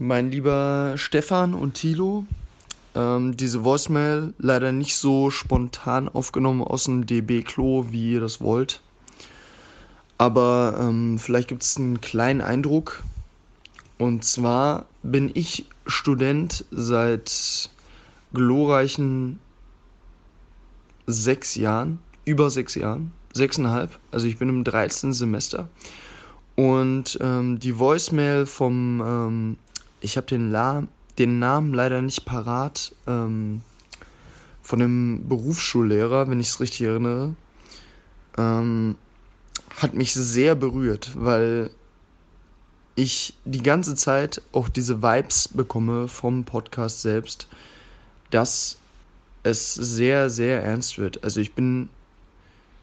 [0.00, 2.26] mein lieber Stefan und Thilo,
[2.96, 8.80] ähm, diese Voicemail leider nicht so spontan aufgenommen aus dem DB-Klo, wie ihr das wollt.
[10.18, 13.04] Aber ähm, vielleicht gibt es einen kleinen Eindruck.
[13.98, 17.70] Und zwar bin ich Student seit
[18.36, 19.40] glorreichen
[21.06, 23.98] sechs Jahren, über sechs Jahren, sechseinhalb.
[24.10, 25.14] Also ich bin im 13.
[25.14, 25.68] Semester.
[26.54, 29.56] Und ähm, die Voicemail vom, ähm,
[30.00, 30.54] ich habe den,
[31.18, 33.62] den Namen leider nicht parat, ähm,
[34.62, 37.34] von dem Berufsschullehrer, wenn ich es richtig erinnere,
[38.36, 38.96] ähm,
[39.80, 41.70] hat mich sehr berührt, weil
[42.96, 47.46] ich die ganze Zeit auch diese Vibes bekomme vom Podcast selbst,
[48.30, 48.78] dass
[49.42, 51.22] es sehr, sehr ernst wird.
[51.22, 51.88] Also ich bin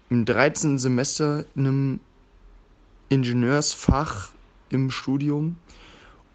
[0.10, 0.78] im 13.
[0.80, 2.00] Semester in einem
[3.10, 4.32] Ingenieursfach
[4.70, 5.58] im Studium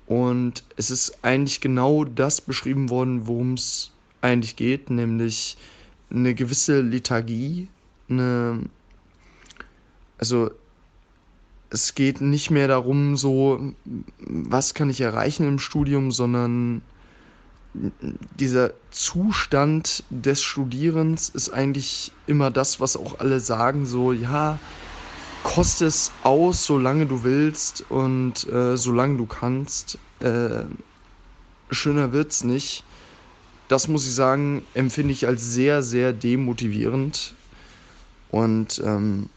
[0.06, 5.56] und es ist eigentlich genau das beschrieben worden, worum es eigentlich geht, nämlich
[6.10, 7.68] eine gewisse Lethargie,
[8.08, 8.60] eine
[10.18, 10.50] also
[11.70, 13.72] es geht nicht mehr darum, so,
[14.18, 16.82] was kann ich erreichen im Studium, sondern
[18.38, 24.58] dieser Zustand des Studierens ist eigentlich immer das, was auch alle sagen, so, ja,
[25.42, 29.98] koste es aus, solange du willst und äh, solange du kannst.
[30.20, 30.64] Äh,
[31.70, 32.84] schöner wird's nicht.
[33.68, 37.34] Das muss ich sagen, empfinde ich als sehr, sehr demotivierend.
[38.30, 39.28] Und ähm,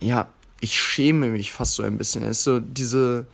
[0.00, 0.28] ja,
[0.60, 2.22] ich schäme mich fast so ein bisschen.
[2.22, 3.26] Es ist so diese,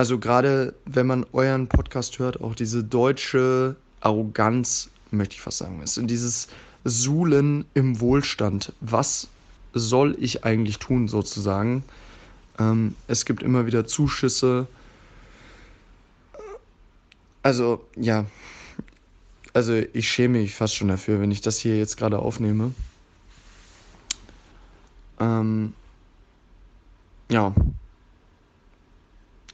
[0.00, 5.82] also gerade wenn man euren Podcast hört, auch diese deutsche Arroganz, möchte ich fast sagen,
[5.82, 5.98] ist.
[5.98, 6.48] Und dieses
[6.84, 8.72] Suhlen im Wohlstand.
[8.80, 9.28] Was
[9.74, 11.84] soll ich eigentlich tun, sozusagen?
[12.58, 14.66] Ähm, es gibt immer wieder Zuschüsse.
[17.42, 18.24] Also, ja.
[19.52, 22.72] Also, ich schäme mich fast schon dafür, wenn ich das hier jetzt gerade aufnehme.
[25.18, 25.74] Ähm,
[27.30, 27.54] ja.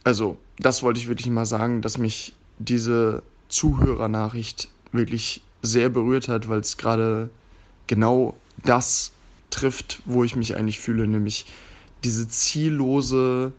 [0.07, 6.49] Also, das wollte ich wirklich mal sagen, dass mich diese Zuhörernachricht wirklich sehr berührt hat,
[6.49, 7.29] weil es gerade
[7.89, 9.11] genau das
[9.51, 11.47] trifft, wo ich mich eigentlich fühle, nämlich
[12.05, 13.53] diese ziellose,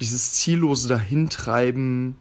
[0.00, 2.16] dieses ziellose Dahintreiben,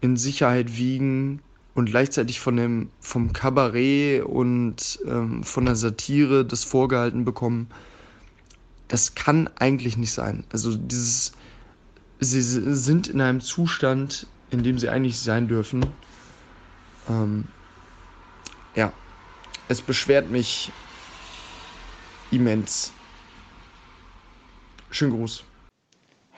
[0.00, 1.40] in Sicherheit wiegen
[1.74, 7.66] und gleichzeitig von dem, vom Kabarett und ähm, von der Satire das vorgehalten bekommen,
[8.86, 10.44] das kann eigentlich nicht sein.
[10.52, 11.32] Also dieses,
[12.20, 15.86] sie sind in einem Zustand, in dem sie eigentlich sein dürfen.
[17.08, 17.44] Ähm,
[18.74, 18.92] ja,
[19.68, 20.70] es beschwert mich
[22.30, 22.92] immens.
[24.90, 25.44] Schönen Gruß.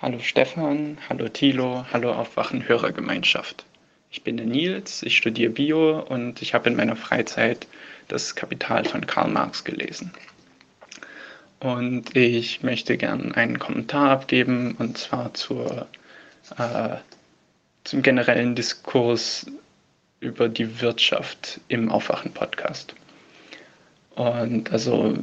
[0.01, 3.65] Hallo Stefan, hallo Thilo, hallo Aufwachen Hörergemeinschaft.
[4.11, 7.67] Ich bin der Nils, ich studiere Bio und ich habe in meiner Freizeit
[8.07, 10.13] das Kapital von Karl Marx gelesen.
[11.61, 15.89] Und ich möchte gern einen Kommentar abgeben und zwar zur,
[16.57, 16.97] äh,
[17.85, 19.47] zum generellen Diskurs
[20.21, 22.95] über die Wirtschaft im Aufwachen-Podcast.
[24.15, 25.15] Und also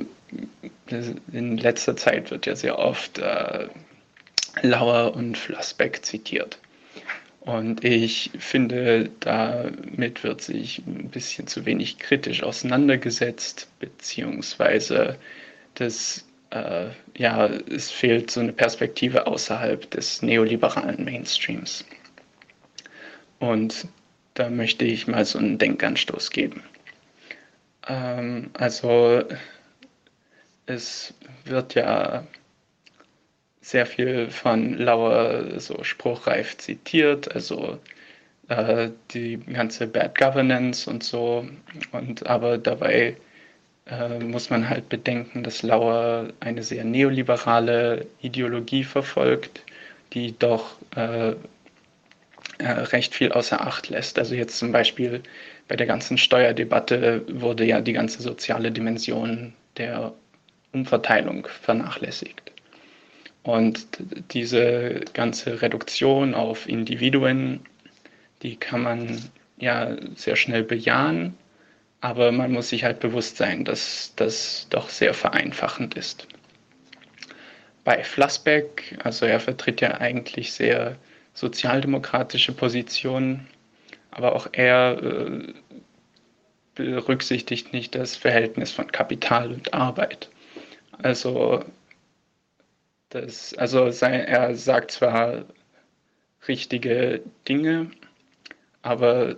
[1.32, 3.68] in letzter Zeit wird ja sehr oft äh,
[4.62, 6.60] Lauer und Flassbeck zitiert.
[7.42, 15.18] Und ich finde, damit wird sich ein bisschen zu wenig kritisch auseinandergesetzt, beziehungsweise
[15.76, 16.88] das, äh,
[17.18, 21.86] ja, es fehlt so eine Perspektive außerhalb des neoliberalen Mainstreams.
[23.40, 23.88] Und
[24.34, 26.64] da möchte ich mal so einen Denkanstoß geben.
[27.88, 29.24] Ähm, also
[30.66, 31.14] es
[31.46, 32.26] wird ja
[33.62, 37.80] sehr viel von Lauer so spruchreif zitiert, also
[38.48, 41.48] äh, die ganze Bad Governance und so.
[41.92, 43.18] Und aber dabei
[43.88, 49.64] äh, muss man halt bedenken, dass Lauer eine sehr neoliberale Ideologie verfolgt,
[50.14, 51.36] die doch äh, äh,
[52.64, 54.18] recht viel außer Acht lässt.
[54.18, 55.22] Also jetzt zum Beispiel
[55.68, 60.14] bei der ganzen Steuerdebatte wurde ja die ganze soziale Dimension der
[60.72, 62.42] Umverteilung vernachlässigt.
[63.44, 63.88] Und
[64.32, 67.62] diese ganze Reduktion auf Individuen,
[68.42, 69.22] die kann man
[69.58, 71.38] ja sehr schnell bejahen,
[72.02, 76.28] aber man muss sich halt bewusst sein, dass das doch sehr vereinfachend ist.
[77.84, 80.98] Bei Flassbeck, also er vertritt ja eigentlich sehr
[81.34, 83.48] sozialdemokratische Positionen,
[84.12, 85.54] aber auch er äh,
[86.76, 90.30] berücksichtigt nicht das Verhältnis von Kapital und Arbeit.
[91.02, 91.64] Also
[93.10, 95.46] das, also sein, er sagt zwar
[96.48, 97.92] richtige Dinge,
[98.82, 99.38] aber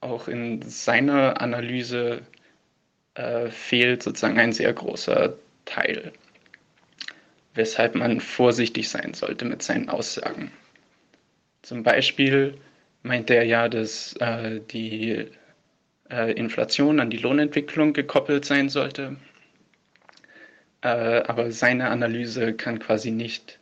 [0.00, 2.22] auch in seiner Analyse
[3.14, 6.12] äh, fehlt sozusagen ein sehr großer Teil,
[7.54, 10.52] weshalb man vorsichtig sein sollte mit seinen Aussagen.
[11.62, 12.54] Zum Beispiel
[13.02, 15.26] meint er ja, dass äh, die
[16.10, 19.16] äh, Inflation an die Lohnentwicklung gekoppelt sein sollte.
[20.82, 23.58] Äh, aber seine Analyse kann quasi nicht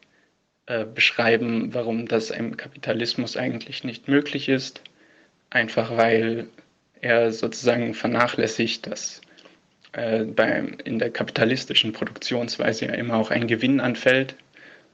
[0.66, 4.82] äh, beschreiben, warum das im Kapitalismus eigentlich nicht möglich ist,
[5.56, 6.48] einfach weil
[7.00, 9.20] er sozusagen vernachlässigt, dass
[9.92, 14.36] äh, beim, in der kapitalistischen Produktionsweise ja immer auch ein Gewinn anfällt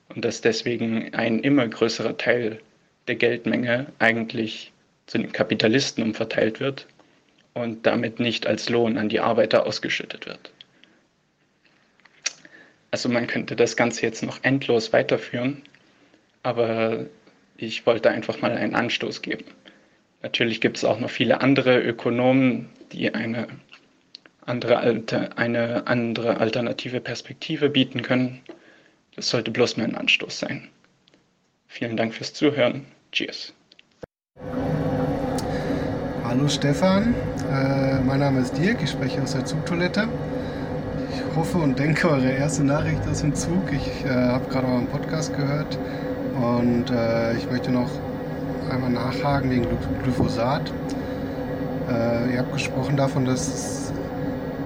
[0.09, 2.61] und dass deswegen ein immer größerer Teil
[3.09, 4.73] der Geldmenge eigentlich
[5.07, 6.87] zu den Kapitalisten umverteilt wird
[7.55, 10.53] und damit nicht als Lohn an die Arbeiter ausgeschüttet wird.
[12.93, 15.63] Also man könnte das Ganze jetzt noch endlos weiterführen,
[16.43, 17.07] aber
[17.57, 19.45] ich wollte einfach mal einen Anstoß geben.
[20.23, 23.49] Natürlich gibt es auch noch viele andere Ökonomen, die eine
[24.47, 24.79] andere,
[25.37, 28.41] eine andere alternative Perspektive bieten können.
[29.17, 30.69] Das sollte bloß mal ein Anstoß sein.
[31.67, 32.87] Vielen Dank fürs Zuhören.
[33.11, 33.53] Cheers.
[36.25, 37.15] Hallo Stefan,
[37.51, 40.09] äh, mein Name ist Dirk, ich spreche aus der Zugtoilette.
[41.11, 43.71] Ich hoffe und denke, eure erste Nachricht ist im Zug.
[43.73, 45.79] Ich äh, habe gerade euren Podcast gehört
[46.37, 47.91] und äh, ich möchte noch
[48.71, 49.67] einmal nachhaken wegen
[50.03, 50.73] Glyphosat.
[51.89, 53.93] Äh, ihr habt gesprochen davon, dass es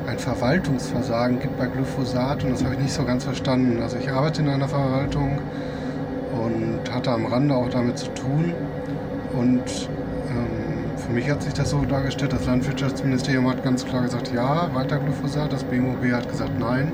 [0.07, 3.83] ein Verwaltungsversagen gibt bei Glyphosat und das habe ich nicht so ganz verstanden.
[3.83, 5.39] Also ich arbeite in einer Verwaltung
[6.33, 8.53] und hatte am Rande auch damit zu tun.
[9.33, 9.89] Und
[10.31, 14.73] ähm, für mich hat sich das so dargestellt, das Landwirtschaftsministerium hat ganz klar gesagt, ja,
[14.75, 15.53] weiter Glyphosat.
[15.53, 16.93] Das BMOB hat gesagt, nein.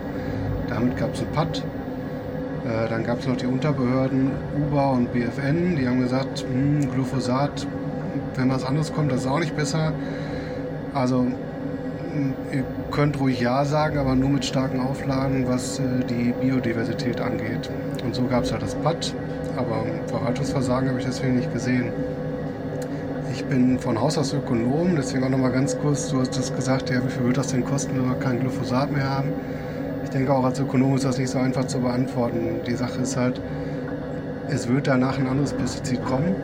[0.68, 1.62] Damit gab es einen Patt.
[2.64, 7.66] Äh, dann gab es noch die Unterbehörden, UBA und BFN, die haben gesagt, hm, Glyphosat,
[8.36, 9.92] wenn was anderes kommt, das ist auch nicht besser.
[10.94, 11.26] Also
[12.52, 17.70] ihr könnt ruhig Ja sagen, aber nur mit starken Auflagen, was äh, die Biodiversität angeht.
[18.04, 19.14] Und so gab es halt das PAD,
[19.56, 21.92] aber Verwaltungsversagen habe ich deswegen nicht gesehen.
[23.32, 26.90] Ich bin von Haus aus Ökonom, deswegen auch nochmal ganz kurz, du hast das gesagt,
[26.90, 29.30] ja, wie viel wird das denn kosten, wenn wir kein Glyphosat mehr haben?
[30.12, 32.60] Ich denke auch als Ökonom ist das nicht so einfach zu beantworten.
[32.66, 33.40] Die Sache ist halt,
[34.50, 36.34] es wird danach ein anderes Pestizid kommen.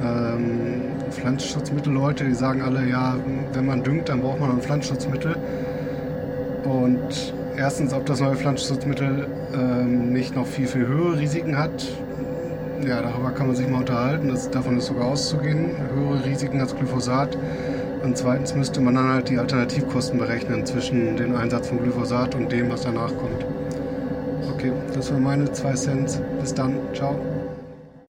[0.00, 3.16] Ähm, Pflanzenschutzmittelleute, die sagen alle, ja,
[3.52, 5.34] wenn man düngt, dann braucht man ein Pflanzenschutzmittel.
[6.62, 11.84] Und erstens, ob das neue Pflanzenschutzmittel ähm, nicht noch viel, viel höhere Risiken hat.
[12.86, 14.28] Ja, darüber kann man sich mal unterhalten.
[14.28, 15.70] Das, davon ist sogar auszugehen.
[15.92, 17.36] Höhere Risiken als Glyphosat.
[18.02, 22.50] Und zweitens müsste man dann halt die Alternativkosten berechnen zwischen dem Einsatz von Glyphosat und
[22.50, 23.44] dem, was danach kommt.
[24.54, 26.20] Okay, das waren meine zwei Cent.
[26.40, 26.76] Bis dann.
[26.94, 27.18] Ciao.